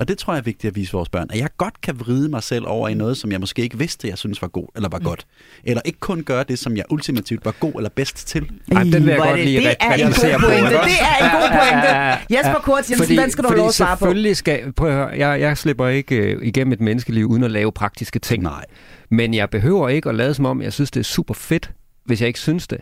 Og 0.00 0.08
det 0.08 0.18
tror 0.18 0.32
jeg 0.32 0.38
er 0.38 0.42
vigtigt 0.42 0.70
at 0.70 0.76
vise 0.76 0.92
vores 0.92 1.08
børn, 1.08 1.26
at 1.30 1.38
jeg 1.38 1.48
godt 1.58 1.80
kan 1.80 2.00
vride 2.00 2.28
mig 2.28 2.42
selv 2.42 2.64
over 2.66 2.88
i 2.88 2.94
noget, 2.94 3.16
som 3.16 3.32
jeg 3.32 3.40
måske 3.40 3.62
ikke 3.62 3.78
vidste, 3.78 4.08
jeg 4.08 4.18
synes 4.18 4.42
var 4.42 4.48
god 4.48 4.66
eller 4.76 4.88
var 4.88 4.98
godt. 4.98 5.26
Eller 5.64 5.82
ikke 5.84 5.98
kun 6.00 6.22
gøre 6.22 6.44
det, 6.48 6.58
som 6.58 6.76
jeg 6.76 6.84
ultimativt 6.90 7.44
var 7.44 7.54
god 7.60 7.72
eller 7.76 7.90
bedst 7.90 8.26
til. 8.28 8.50
Ej, 8.72 8.82
den 8.82 8.92
vil 8.92 9.02
jeg 9.04 9.12
er 9.12 9.16
godt 9.18 9.36
det- 9.36 9.44
lige 9.44 9.60
det 9.60 9.76
er 9.80 9.94
en 9.94 10.00
god 10.12 10.40
pointe. 10.40 10.70
Det 10.70 10.98
er 11.00 11.24
en 11.24 11.30
god 11.40 11.48
pointe. 11.58 11.88
Jesper 12.36 12.60
Kort 12.62 12.90
Jensen, 12.90 13.18
den 13.18 13.30
skal 13.30 13.44
du 13.44 13.48
lov 13.50 13.66
at 13.68 13.74
svare 13.74 13.96
på. 13.96 13.98
selvfølgelig 13.98 14.36
skal... 14.36 14.72
Prøv 14.72 14.88
at 14.88 14.94
høre, 14.94 15.06
jeg, 15.28 15.40
jeg 15.40 15.58
slipper 15.58 15.88
ikke 15.88 16.16
øh, 16.16 16.46
igennem 16.46 16.72
et 16.72 16.80
menneskeliv 16.80 17.26
uden 17.26 17.44
at 17.44 17.50
lave 17.50 17.72
praktiske 17.72 18.18
ting. 18.18 18.42
Nej. 18.42 18.64
Men 19.10 19.34
jeg 19.34 19.50
behøver 19.50 19.88
ikke 19.88 20.08
at 20.08 20.14
lade 20.14 20.34
som 20.34 20.44
om, 20.44 20.62
jeg 20.62 20.72
synes, 20.72 20.90
det 20.90 21.00
er 21.00 21.04
super 21.04 21.34
fedt, 21.34 21.70
hvis 22.04 22.20
jeg 22.20 22.26
ikke 22.26 22.40
synes 22.40 22.66
det. 22.68 22.78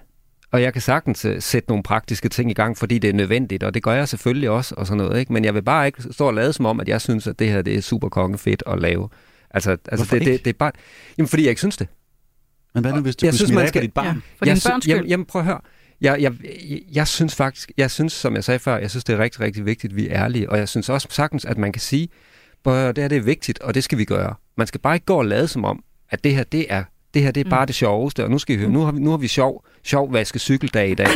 Og 0.52 0.62
jeg 0.62 0.72
kan 0.72 0.82
sagtens 0.82 1.24
øh, 1.24 1.42
sætte 1.42 1.68
nogle 1.68 1.82
praktiske 1.82 2.28
ting 2.28 2.50
i 2.50 2.54
gang, 2.54 2.78
fordi 2.78 2.98
det 2.98 3.10
er 3.10 3.14
nødvendigt, 3.14 3.62
og 3.62 3.74
det 3.74 3.82
gør 3.82 3.92
jeg 3.92 4.08
selvfølgelig 4.08 4.50
også, 4.50 4.74
og 4.78 4.86
sådan 4.86 4.98
noget. 5.04 5.20
Ikke? 5.20 5.32
Men 5.32 5.44
jeg 5.44 5.54
vil 5.54 5.62
bare 5.62 5.86
ikke 5.86 6.02
stå 6.10 6.26
og 6.26 6.34
lade 6.34 6.52
som 6.52 6.66
om, 6.66 6.80
at 6.80 6.88
jeg 6.88 7.00
synes, 7.00 7.26
at 7.26 7.38
det 7.38 7.48
her 7.50 7.62
det 7.62 7.74
er 7.74 7.80
super 7.80 8.08
kongefedt 8.08 8.62
at 8.66 8.78
lave. 8.80 9.08
Altså, 9.50 9.70
altså 9.88 10.04
det, 10.14 10.20
det, 10.26 10.32
ikke? 10.32 10.44
det, 10.44 10.50
er 10.50 10.58
bare... 10.58 10.72
Jamen, 11.18 11.28
fordi 11.28 11.42
jeg 11.42 11.48
ikke 11.50 11.60
synes 11.60 11.76
det. 11.76 11.88
Men 12.74 12.84
hvad 12.84 12.92
nu, 12.92 13.00
hvis 13.00 13.16
du 13.16 13.26
Jeg 13.26 13.32
kunne 13.32 13.36
synes, 13.38 13.52
man 13.52 13.68
skal- 13.68 13.82
dit 13.82 13.92
barn? 13.92 14.06
Ja, 14.06 14.12
for 14.12 14.46
jeg 14.46 14.56
din 14.56 14.62
børns 14.70 14.84
skyld. 14.84 14.94
Jamen, 14.94 15.08
jamen 15.08 15.26
prøv 15.26 15.40
at 15.40 15.46
høre. 15.46 15.60
Jeg, 16.00 16.22
jeg, 16.22 16.32
jeg, 16.68 16.80
jeg 16.92 17.08
synes 17.08 17.34
faktisk, 17.34 17.72
jeg 17.76 17.90
synes, 17.90 18.12
som 18.12 18.34
jeg 18.34 18.44
sagde 18.44 18.58
før, 18.58 18.76
jeg 18.78 18.90
synes, 18.90 19.04
det 19.04 19.12
er 19.12 19.18
rigtig, 19.18 19.40
rigtig 19.40 19.66
vigtigt, 19.66 19.90
at 19.92 19.96
vi 19.96 20.08
er 20.08 20.24
ærlige. 20.24 20.50
Og 20.50 20.58
jeg 20.58 20.68
synes 20.68 20.88
også 20.88 21.08
sagtens, 21.10 21.44
at 21.44 21.58
man 21.58 21.72
kan 21.72 21.80
sige, 21.80 22.08
at 22.66 22.96
det 22.96 23.04
her 23.04 23.08
det 23.08 23.16
er 23.18 23.22
vigtigt, 23.22 23.58
og 23.58 23.74
det 23.74 23.84
skal 23.84 23.98
vi 23.98 24.04
gøre. 24.04 24.34
Man 24.56 24.66
skal 24.66 24.80
bare 24.80 24.94
ikke 24.94 25.06
gå 25.06 25.14
og 25.14 25.26
lade 25.26 25.48
som 25.48 25.64
om, 25.64 25.82
at 26.10 26.24
det 26.24 26.34
her, 26.34 26.44
det 26.44 26.66
er 26.68 26.84
det 27.14 27.22
her 27.22 27.30
det 27.30 27.46
er 27.46 27.50
bare 27.50 27.66
det 27.66 27.74
sjoveste, 27.74 28.24
og 28.24 28.30
nu 28.30 28.38
skal 28.38 28.56
I 28.56 28.58
høre, 28.58 28.70
nu 28.70 28.80
har 28.80 28.92
vi, 28.92 29.00
nu 29.00 29.10
har 29.10 29.16
vi 29.16 29.28
sjov, 29.28 29.64
sjov 29.88 30.12
vaske 30.12 30.38
cykeldag 30.38 30.90
i 30.90 30.94
dag. 30.94 31.06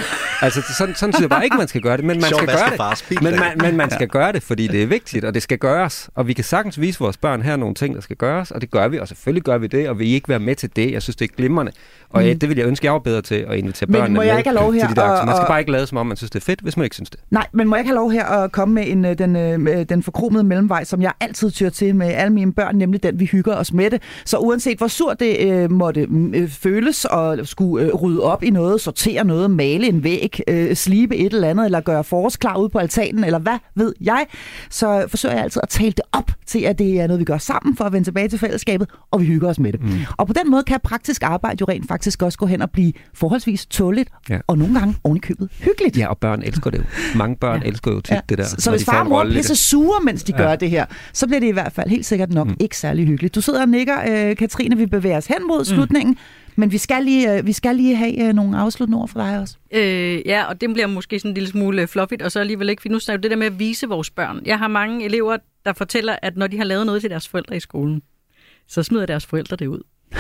altså, 0.43 0.63
sådan, 0.79 0.95
sådan 0.95 1.13
synes 1.13 1.21
jeg 1.21 1.31
bare 1.31 1.45
ikke, 1.45 1.57
man 1.57 1.69
skal 1.69 1.81
gøre 1.81 1.97
det, 1.97 2.05
men 2.05 2.17
man 2.17 2.29
Sjov 2.29 2.41
skal 2.41 2.57
gøre 2.57 2.97
det. 3.11 3.23
Men 3.23 3.37
man, 3.37 3.59
men 3.59 3.77
man 3.77 3.91
skal 3.91 4.09
gøre 4.09 4.33
det, 4.33 4.43
fordi 4.43 4.67
det 4.67 4.83
er 4.83 4.87
vigtigt, 4.87 5.25
og 5.25 5.35
det 5.35 5.43
skal 5.43 5.59
gøres. 5.59 6.11
Og 6.15 6.27
vi 6.27 6.33
kan 6.33 6.45
sagtens 6.45 6.81
vise 6.81 6.99
vores 6.99 7.17
børn 7.17 7.43
her 7.43 7.57
nogle 7.57 7.75
ting, 7.75 7.95
der 7.95 8.01
skal 8.01 8.17
gøres, 8.17 8.51
og 8.51 8.61
det 8.61 8.71
gør 8.71 8.89
vi, 8.89 8.99
og 8.99 9.09
selvfølgelig 9.09 9.43
gør 9.43 9.59
vi 9.59 9.67
det, 9.67 9.89
og 9.89 9.99
vi 9.99 10.15
ikke 10.15 10.29
være 10.29 10.39
med 10.39 10.55
til 10.55 10.77
det. 10.77 10.93
Jeg 10.93 11.03
synes, 11.03 11.17
det 11.17 11.31
er 11.31 11.35
glimrende. 11.37 11.73
Og 12.11 12.23
mm. 12.23 12.39
det 12.39 12.49
vil 12.49 12.57
jeg 12.57 12.67
ønske, 12.67 12.87
jeg 12.87 12.93
var 12.93 12.99
bedre 12.99 13.23
til 13.23 13.35
at 13.35 13.59
invitere 13.59 13.87
Men 13.87 13.95
børnene 14.01 14.15
må 14.15 14.23
jeg 14.23 14.33
med 14.33 14.39
ikke 14.39 14.51
have 14.51 14.61
lov 14.61 14.73
her 14.73 14.81
til 14.87 14.97
de 14.97 15.01
der 15.01 15.09
og-. 15.09 15.27
Man 15.27 15.37
skal 15.37 15.47
bare 15.47 15.61
ikke 15.61 15.73
lade 15.73 15.87
som 15.87 15.99
om, 15.99 16.07
man 16.07 16.17
synes, 16.17 16.31
det 16.31 16.41
er 16.41 16.45
fedt, 16.45 16.61
hvis 16.61 16.77
man 16.77 16.85
ikke 16.85 16.97
synes 16.97 17.11
det. 17.11 17.21
Nej, 17.31 17.47
men 17.53 17.69
må 17.69 17.77
jeg 17.77 17.81
ikke 17.81 17.89
have 17.89 17.97
lov 17.97 18.11
her 18.11 18.25
at 18.25 18.53
komme 18.53 18.75
med 18.75 18.85
en, 18.87 19.05
øh, 19.05 19.19
den, 19.19 19.37
øh, 19.37 19.87
den 19.89 20.03
forkromede 20.03 20.45
mellemvej, 20.45 20.85
som 20.85 21.03
jeg 21.03 21.13
altid 21.21 21.51
tyr 21.51 21.69
til 21.69 21.97
med 21.97 22.07
alle 22.07 22.33
mine 22.33 22.53
børn, 22.53 22.77
nemlig 22.77 23.03
den, 23.03 23.21
vi 23.21 23.25
hygger 23.25 23.57
os 23.57 23.73
med 23.73 23.91
det. 23.91 24.03
Så 24.25 24.39
uanset 24.39 24.79
hvor 24.79 24.87
surt 24.87 25.21
det 25.21 25.53
øh, 25.53 25.71
måtte 25.71 26.09
øh, 26.35 26.49
føles 26.49 27.05
og 27.05 27.39
skulle 27.45 27.87
øh, 27.87 27.95
rydde 27.95 28.23
op 28.23 28.43
i 28.43 28.51
noget, 28.51 28.62
sortere 28.81 29.25
noget, 29.25 29.51
male 29.51 29.87
en 29.87 30.05
væg, 30.05 30.41
øh, 30.49 30.77
slibe 30.77 31.17
et 31.17 31.33
eller 31.33 31.49
andet, 31.49 31.65
eller 31.65 31.81
gøre 31.81 32.05
forårsklar 32.05 32.57
ude 32.59 32.69
på 32.69 32.79
altanen, 32.79 33.25
eller 33.25 33.39
hvad 33.39 33.59
ved 33.75 33.95
jeg, 34.01 34.27
så 34.71 35.05
forsøger 35.09 35.35
jeg 35.35 35.45
altid 35.45 35.61
at 35.63 35.69
tale 35.69 35.91
det 35.91 36.01
op 36.13 36.31
til, 36.47 36.59
at 36.61 36.79
det 36.79 37.01
er 37.01 37.07
noget, 37.07 37.21
vi 37.21 37.25
gør 37.25 37.39
sammen 37.39 37.77
for 37.77 37.85
at 37.85 37.93
vende 37.93 38.07
tilbage 38.07 38.29
til 38.29 38.39
fællesskabet, 38.39 38.89
og 39.11 39.21
vi 39.21 39.27
hygger 39.27 39.49
os 39.49 39.59
med 39.59 39.73
det. 39.73 39.83
Mm. 39.83 39.89
Og 40.17 40.27
på 40.27 40.33
den 40.33 40.51
måde 40.51 40.63
kan 40.63 40.81
praktisk 40.85 41.23
arbejde 41.23 41.57
jo 41.61 41.67
rent 41.69 41.89
faktisk 41.89 42.23
også 42.23 42.39
gå 42.39 42.47
hen 42.47 42.63
og 42.63 42.71
blive 42.71 42.93
forholdsvis 43.15 43.67
tåligt, 43.67 44.09
Ja. 44.31 44.39
og 44.47 44.59
nogle 44.59 44.79
gange 44.79 44.95
ovenikøbet 45.05 45.49
hyggeligt. 45.59 45.99
Ja, 45.99 46.07
og 46.09 46.19
børn 46.19 46.43
elsker 46.43 46.71
det 46.71 46.79
jo. 46.79 46.85
Mange 47.19 47.37
børn 47.37 47.63
Ja. 47.63 47.69
elsker 47.69 47.91
jo 47.93 48.01
tit 48.01 48.11
ja. 48.15 48.21
det 48.29 48.39
der. 48.39 48.45
Så, 48.45 48.57
så 48.59 48.71
hvis 48.71 48.85
far 48.85 49.01
og 49.01 49.09
mor 49.09 49.25
pisse 49.25 49.57
sure, 49.57 50.05
mens 50.05 50.23
de 50.25 50.33
Ja. 50.37 50.43
gør 50.43 50.57
det 50.57 50.71
her, 50.71 50.85
så 51.13 51.27
bliver 51.27 51.41
det 51.41 51.47
i 51.47 51.53
hvert 51.53 51.73
fald 51.73 51.91
helt 51.91 52.07
sikkert 52.07 52.33
nok 52.33 52.47
mm. 52.49 52.55
ikke 52.61 52.77
særlig 52.77 53.07
hyggeligt. 53.07 53.35
Du 53.35 53.41
sidder 53.41 53.61
og 53.63 53.69
nikker, 53.69 53.97
øh, 54.09 54.37
Katrine, 54.37 54.77
vi 54.77 54.87
bevæger 54.87 55.17
os 55.17 55.27
hen 55.27 55.37
mod 55.49 55.59
Mm. 55.63 56.17
Men 56.57 56.73
vi 56.73 56.79
skal 56.79 57.05
lige, 57.05 57.39
øh, 57.39 57.47
vi 57.47 57.53
skal 57.53 57.77
lige 57.77 57.97
have 57.97 58.29
øh, 58.29 58.33
nogle 58.35 58.59
afsluttende 58.59 58.99
ord 58.99 59.09
fra 59.09 59.31
dig 59.31 59.39
også. 59.39 59.57
Øh, 59.73 60.21
ja, 60.27 60.45
og 60.45 60.61
det 60.61 60.73
bliver 60.73 60.87
måske 60.87 61.19
sådan 61.19 61.31
en 61.31 61.35
lille 61.35 61.49
smule 61.49 61.87
fluffigt, 61.87 62.23
og 62.23 62.33
så 62.33 62.41
alligevel 62.41 62.69
ikke, 62.69 62.83
for 62.83 62.89
nu 62.89 62.99
snakker 62.99 63.21
det 63.21 63.31
der 63.31 63.37
med 63.37 63.47
at 63.47 63.59
vise 63.59 63.89
vores 63.89 64.11
børn. 64.11 64.43
Jeg 64.45 64.59
har 64.59 64.69
mange 64.69 65.05
elever, 65.05 65.37
der 65.65 65.73
fortæller, 65.73 66.17
at 66.23 66.37
når 66.37 66.47
de 66.47 66.57
har 66.57 66.65
lavet 66.65 66.87
noget 66.87 67.01
til 67.01 67.11
deres 67.11 67.29
forældre 67.29 67.57
i 67.57 67.61
skolen, 67.61 68.03
så 68.69 68.83
smider 68.83 69.07
deres 69.07 69.27
forældre 69.27 69.57
det 69.57 69.67
ud. 69.67 69.83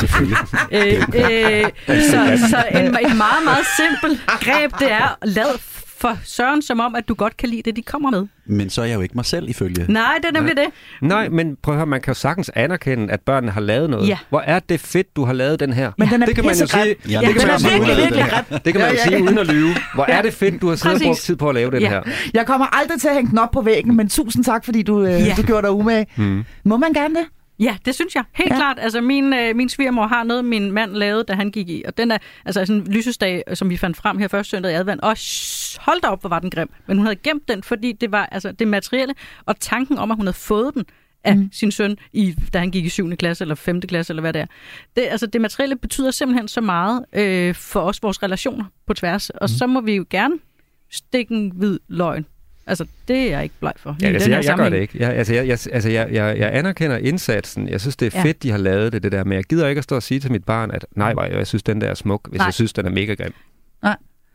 Selvfølgelig. 0.00 0.38
Øh, 0.72 1.02
øh, 1.14 1.70
så 1.88 2.48
så 2.50 2.64
en, 2.70 2.86
en 2.86 3.16
meget, 3.16 3.44
meget 3.44 3.66
simpel 3.76 4.20
greb, 4.26 4.72
det 4.78 4.92
er, 4.92 5.18
lad 5.22 5.58
for 6.02 6.18
Søren 6.24 6.62
som 6.62 6.80
om, 6.80 6.94
at 6.94 7.08
du 7.08 7.14
godt 7.14 7.36
kan 7.36 7.48
lide 7.48 7.62
det, 7.64 7.76
de 7.76 7.82
kommer 7.82 8.10
med. 8.10 8.26
Men 8.46 8.70
så 8.70 8.82
er 8.82 8.86
jeg 8.86 8.94
jo 8.94 9.00
ikke 9.00 9.14
mig 9.14 9.24
selv, 9.24 9.48
ifølge. 9.48 9.86
Nej, 9.88 10.18
det 10.22 10.28
er 10.28 10.32
nemlig 10.32 10.56
det. 10.56 10.64
Nej, 11.00 11.28
men 11.28 11.56
prøv 11.62 11.74
at 11.74 11.78
høre, 11.78 11.86
man 11.86 12.00
kan 12.00 12.10
jo 12.10 12.14
sagtens 12.14 12.50
anerkende, 12.54 13.12
at 13.12 13.20
børnene 13.20 13.52
har 13.52 13.60
lavet 13.60 13.90
noget. 13.90 14.08
Ja. 14.08 14.18
Hvor 14.28 14.40
er 14.40 14.58
det 14.58 14.80
fedt, 14.80 15.16
du 15.16 15.24
har 15.24 15.32
lavet 15.32 15.60
den 15.60 15.72
her. 15.72 15.92
Men 15.98 16.08
den 16.08 16.22
er 16.22 16.26
det 16.26 16.34
kan 16.34 16.44
man 16.44 16.54
jo 16.54 16.66
sige, 16.66 16.94
Ja, 17.10 17.20
det 17.20 17.28
kan 17.34 17.46
man 17.46 17.52
jo 17.52 17.58
sige, 17.58 17.72
virkelig, 17.72 17.94
uden 17.96 18.04
at- 18.06 18.14
virkelig 18.16 18.64
det 18.64 18.72
kan 18.74 18.80
man 18.82 18.90
jo 18.92 18.98
sige 19.06 19.22
uden 19.22 19.38
at 19.38 19.46
lyve. 19.46 19.74
Hvor 19.94 20.04
er 20.04 20.22
det 20.22 20.34
fedt, 20.34 20.60
du 20.62 20.68
har 20.68 20.76
siddet 20.76 20.96
og 21.00 21.06
brugt 21.06 21.18
tid 21.20 21.36
på 21.36 21.48
at 21.48 21.54
lave 21.54 21.70
den 21.70 21.80
Ja. 21.80 21.88
her. 21.88 22.02
Jeg 22.34 22.46
kommer 22.46 22.66
aldrig 22.80 23.00
til 23.00 23.08
at 23.08 23.14
hænge 23.14 23.30
den 23.30 23.38
op 23.38 23.50
på 23.50 23.60
væggen, 23.60 23.96
men 23.96 24.08
tusind 24.08 24.44
tak, 24.44 24.64
fordi 24.64 24.82
du, 24.82 25.02
øh, 25.02 25.10
Ja. 25.10 25.34
du 25.36 25.42
gjorde 25.42 25.62
dig 25.62 25.70
umage. 25.70 26.06
Mm. 26.16 26.44
Må 26.64 26.76
man 26.76 26.92
gerne 26.92 27.14
det? 27.14 27.24
Ja, 27.58 27.76
det 27.84 27.94
synes 27.94 28.14
jeg. 28.14 28.24
Helt 28.34 28.50
Ja. 28.50 28.56
klart. 28.56 28.78
Altså, 28.80 29.00
min, 29.00 29.32
øh, 29.32 29.56
min 29.56 29.68
svigermor 29.68 30.06
har 30.06 30.24
noget, 30.24 30.44
min 30.44 30.72
mand 30.72 30.92
lavede, 30.92 31.24
da 31.24 31.32
han 31.32 31.50
gik 31.50 31.68
i. 31.68 31.82
Og 31.86 31.96
den 31.96 32.10
er 32.10 32.18
altså 32.44 32.64
sådan 32.66 32.82
en 32.82 32.92
lysesdag, 32.92 33.42
som 33.54 33.70
vi 33.70 33.76
fandt 33.76 33.96
frem 33.96 34.18
her 34.18 34.28
første 34.28 34.50
søndag 34.50 34.72
i 34.72 34.74
advent. 34.74 35.00
Og 35.00 35.16
hold 35.80 36.00
da 36.00 36.08
op, 36.08 36.20
hvor 36.20 36.28
var 36.28 36.38
den 36.38 36.50
grim. 36.50 36.70
Men 36.86 36.96
hun 36.96 37.06
havde 37.06 37.16
gemt 37.16 37.48
den, 37.48 37.62
fordi 37.62 37.92
det 37.92 38.12
var 38.12 38.26
altså 38.26 38.52
det 38.52 38.68
materielle, 38.68 39.14
og 39.46 39.60
tanken 39.60 39.98
om, 39.98 40.10
at 40.10 40.16
hun 40.16 40.26
havde 40.26 40.36
fået 40.36 40.74
den 40.74 40.84
af 41.24 41.36
mm. 41.36 41.48
sin 41.52 41.70
søn, 41.70 41.96
i, 42.12 42.34
da 42.52 42.58
han 42.58 42.70
gik 42.70 42.84
i 42.84 42.88
7. 42.88 43.16
klasse 43.16 43.44
eller 43.44 43.54
5. 43.54 43.80
klasse, 43.80 44.12
eller 44.12 44.20
hvad 44.20 44.32
det 44.32 44.42
er. 44.42 44.46
Det, 44.96 45.02
altså, 45.02 45.26
det 45.26 45.40
materielle 45.40 45.76
betyder 45.76 46.10
simpelthen 46.10 46.48
så 46.48 46.60
meget 46.60 47.04
øh, 47.12 47.54
for 47.54 47.80
os, 47.80 48.02
vores 48.02 48.22
relationer 48.22 48.64
på 48.86 48.94
tværs. 48.94 49.30
Og 49.30 49.48
så 49.48 49.66
må 49.66 49.80
vi 49.80 49.94
jo 49.94 50.04
gerne 50.10 50.34
stikke 50.90 51.34
en 51.34 51.52
hvid 51.54 51.78
løgn. 51.88 52.26
Altså, 52.66 52.86
det 53.08 53.16
er 53.18 53.30
jeg 53.30 53.42
ikke 53.42 53.54
bleg 53.60 53.72
for. 53.76 53.96
Ja, 54.02 54.06
altså, 54.08 54.30
jeg, 54.30 54.44
jeg 54.44 54.56
gør 54.56 54.68
det 54.68 54.78
ikke. 54.78 54.98
Jeg, 54.98 55.10
altså, 55.14 55.34
jeg, 55.34 55.46
jeg, 55.46 55.58
altså, 55.72 55.90
jeg, 55.90 56.08
jeg, 56.12 56.38
jeg 56.38 56.50
anerkender 56.54 56.96
indsatsen. 56.96 57.68
Jeg 57.68 57.80
synes, 57.80 57.96
det 57.96 58.14
er 58.14 58.18
Ja. 58.18 58.24
fedt, 58.24 58.42
de 58.42 58.50
har 58.50 58.58
lavet 58.58 58.92
det, 58.92 59.02
det 59.02 59.12
der. 59.12 59.24
Men 59.24 59.32
jeg 59.32 59.44
gider 59.44 59.68
ikke 59.68 59.78
at 59.78 59.84
stå 59.84 59.96
og 59.96 60.02
sige 60.02 60.20
til 60.20 60.32
mit 60.32 60.44
barn, 60.44 60.70
at 60.70 60.86
nej, 60.96 61.12
hvor 61.12 61.22
jeg, 61.24 61.46
synes, 61.46 61.62
den 61.62 61.80
der 61.80 61.86
er 61.88 61.94
smuk, 61.94 62.28
hvis 62.28 62.38
Nej. 62.38 62.44
jeg 62.46 62.54
synes, 62.54 62.72
den 62.72 62.86
er 62.86 62.90
mega 62.90 63.14
grim. 63.14 63.32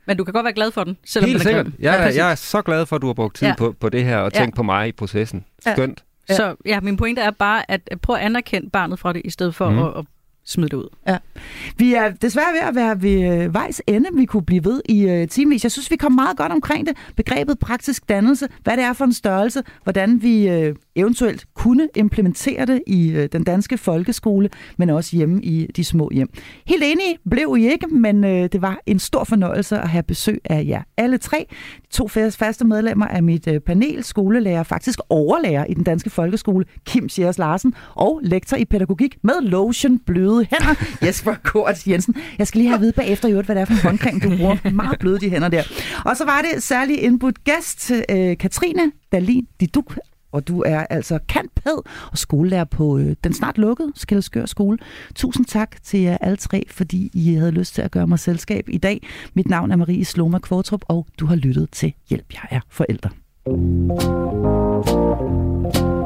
Men 0.09 0.17
du 0.17 0.23
kan 0.23 0.33
godt 0.33 0.43
være 0.43 0.53
glad 0.53 0.71
for 0.71 0.83
den, 0.83 0.97
selvom 1.05 1.29
Helt 1.29 1.39
den 1.39 1.47
er 1.47 1.49
sikkert. 1.51 1.65
grim. 1.65 1.73
Jeg, 1.79 1.99
præcis. 1.99 2.17
jeg 2.17 2.31
er 2.31 2.35
så 2.35 2.61
glad 2.61 2.85
for, 2.85 2.95
at 2.95 3.01
du 3.01 3.07
har 3.07 3.13
brugt 3.13 3.35
tid 3.35 3.47
Ja. 3.47 3.55
på, 3.57 3.75
på 3.79 3.89
det 3.89 4.03
her, 4.03 4.17
og 4.17 4.31
Ja. 4.33 4.39
tænkt 4.39 4.55
på 4.55 4.63
mig 4.63 4.87
i 4.87 4.91
processen. 4.91 5.45
Ja. 5.65 5.73
Skønt. 5.73 6.03
Ja. 6.29 6.35
Så 6.35 6.55
ja, 6.65 6.79
min 6.79 6.97
pointe 6.97 7.21
er 7.21 7.31
bare, 7.31 7.71
at 7.71 7.81
prøve 8.01 8.19
at 8.19 8.25
anerkende 8.25 8.69
barnet 8.69 8.99
fra 8.99 9.13
det, 9.13 9.21
i 9.25 9.29
stedet 9.29 9.55
for 9.55 9.69
mm. 9.69 9.79
at, 9.79 9.93
at 9.97 10.05
smid 10.47 10.69
det 10.69 10.77
ud. 10.77 10.89
Ja. 11.07 11.17
Vi 11.77 11.93
er 11.93 12.09
desværre 12.09 12.53
ved 12.53 12.59
at 12.59 12.75
være 12.75 13.01
ved 13.01 13.43
øh, 13.43 13.53
vejs 13.53 13.81
ende. 13.87 14.09
Vi 14.13 14.25
kunne 14.25 14.45
blive 14.45 14.65
ved 14.65 14.81
i 14.89 15.01
øh, 15.01 15.27
timevis. 15.27 15.63
Jeg 15.63 15.71
synes, 15.71 15.91
vi 15.91 15.95
kom 15.95 16.11
meget 16.11 16.37
godt 16.37 16.51
omkring 16.51 16.87
det. 16.87 16.97
Begrebet 17.15 17.59
praktisk 17.59 18.09
dannelse, 18.09 18.47
hvad 18.63 18.77
det 18.77 18.83
er 18.83 18.93
for 18.93 19.05
en 19.05 19.13
størrelse, 19.13 19.63
hvordan 19.83 20.21
vi 20.21 20.47
øh, 20.49 20.75
eventuelt 20.97 21.45
kunne 21.53 21.87
implementere 21.95 22.65
det 22.65 22.81
i 22.87 23.09
øh, 23.09 23.29
den 23.31 23.43
danske 23.43 23.77
folkeskole, 23.77 24.49
men 24.77 24.89
også 24.89 25.15
hjemme 25.15 25.43
i 25.43 25.67
de 25.75 25.83
små 25.83 26.09
hjem. 26.13 26.29
Helt 26.67 26.83
enige 26.85 27.17
blev 27.29 27.55
I 27.59 27.71
ikke, 27.71 27.87
men 27.87 28.23
øh, 28.23 28.49
det 28.51 28.61
var 28.61 28.79
en 28.85 28.99
stor 28.99 29.23
fornøjelse 29.23 29.77
at 29.77 29.89
have 29.89 30.03
besøg 30.03 30.41
af 30.45 30.63
jer 30.67 30.81
alle 30.97 31.17
tre. 31.17 31.45
De 31.81 31.87
to 31.91 32.07
faste 32.07 32.65
medlemmer 32.65 33.07
af 33.07 33.23
mit 33.23 33.47
øh, 33.47 33.59
panel, 33.59 34.03
skolelærer, 34.03 34.63
faktisk 34.63 34.99
overlærer 35.09 35.65
i 35.65 35.73
den 35.73 35.83
danske 35.83 36.09
folkeskole, 36.09 36.65
Kim 36.85 37.09
Sjærs 37.09 37.37
Larsen, 37.37 37.73
og 37.95 38.19
lektor 38.23 38.57
i 38.57 38.65
pædagogik 38.65 39.17
med 39.23 39.41
lotion 39.41 39.99
bløde 39.99 40.47
hænder, 40.51 40.85
Jesper 41.05 41.35
Kort 41.43 41.87
Jensen. 41.87 42.15
Jeg 42.37 42.47
skal 42.47 42.59
lige 42.59 42.67
have 42.67 42.75
at 42.75 42.81
vide 42.81 42.93
bagefter, 42.93 43.27
i 43.27 43.31
hvad 43.31 43.43
det 43.43 43.57
er 43.57 43.65
for 43.65 43.73
en 43.73 43.79
håndcreme, 43.79 44.19
du 44.19 44.37
bruger. 44.37 44.71
Meget 44.71 44.99
bløde 44.99 45.19
de 45.19 45.29
hænder 45.29 45.49
der. 45.49 45.63
Og 46.05 46.17
så 46.17 46.25
var 46.25 46.41
det 46.41 46.63
særlig 46.63 47.03
indbudt 47.03 47.43
gæst, 47.43 47.91
øh, 48.09 48.37
Katrine 48.37 48.91
Dalin 49.11 49.45
Diduk 49.59 49.97
og 50.31 50.47
du 50.47 50.61
er 50.61 50.79
altså 50.79 51.19
kantpæd 51.29 51.83
og 52.11 52.17
skolelærer 52.17 52.63
på 52.63 52.97
øh, 52.97 53.15
den 53.23 53.33
snart 53.33 53.57
lukkede 53.57 53.91
Skældskør 53.95 54.45
skole. 54.45 54.77
Tusind 55.15 55.45
tak 55.45 55.83
til 55.83 55.99
jer 55.99 56.17
alle 56.21 56.37
tre, 56.37 56.63
fordi 56.69 57.09
I 57.13 57.33
havde 57.33 57.51
lyst 57.51 57.75
til 57.75 57.81
at 57.81 57.91
gøre 57.91 58.07
mig 58.07 58.19
selskab 58.19 58.69
i 58.69 58.77
dag. 58.77 59.07
Mit 59.33 59.49
navn 59.49 59.71
er 59.71 59.75
Marie 59.75 60.05
Sloma 60.05 60.39
Kvortrup, 60.39 60.81
og 60.87 61.07
du 61.19 61.25
har 61.25 61.35
lyttet 61.35 61.69
til 61.71 61.93
Hjælp, 62.09 62.33
jeg 62.33 62.47
er 62.51 62.59
forældre. 62.69 63.09
thank 63.47 65.75
you 65.75 65.96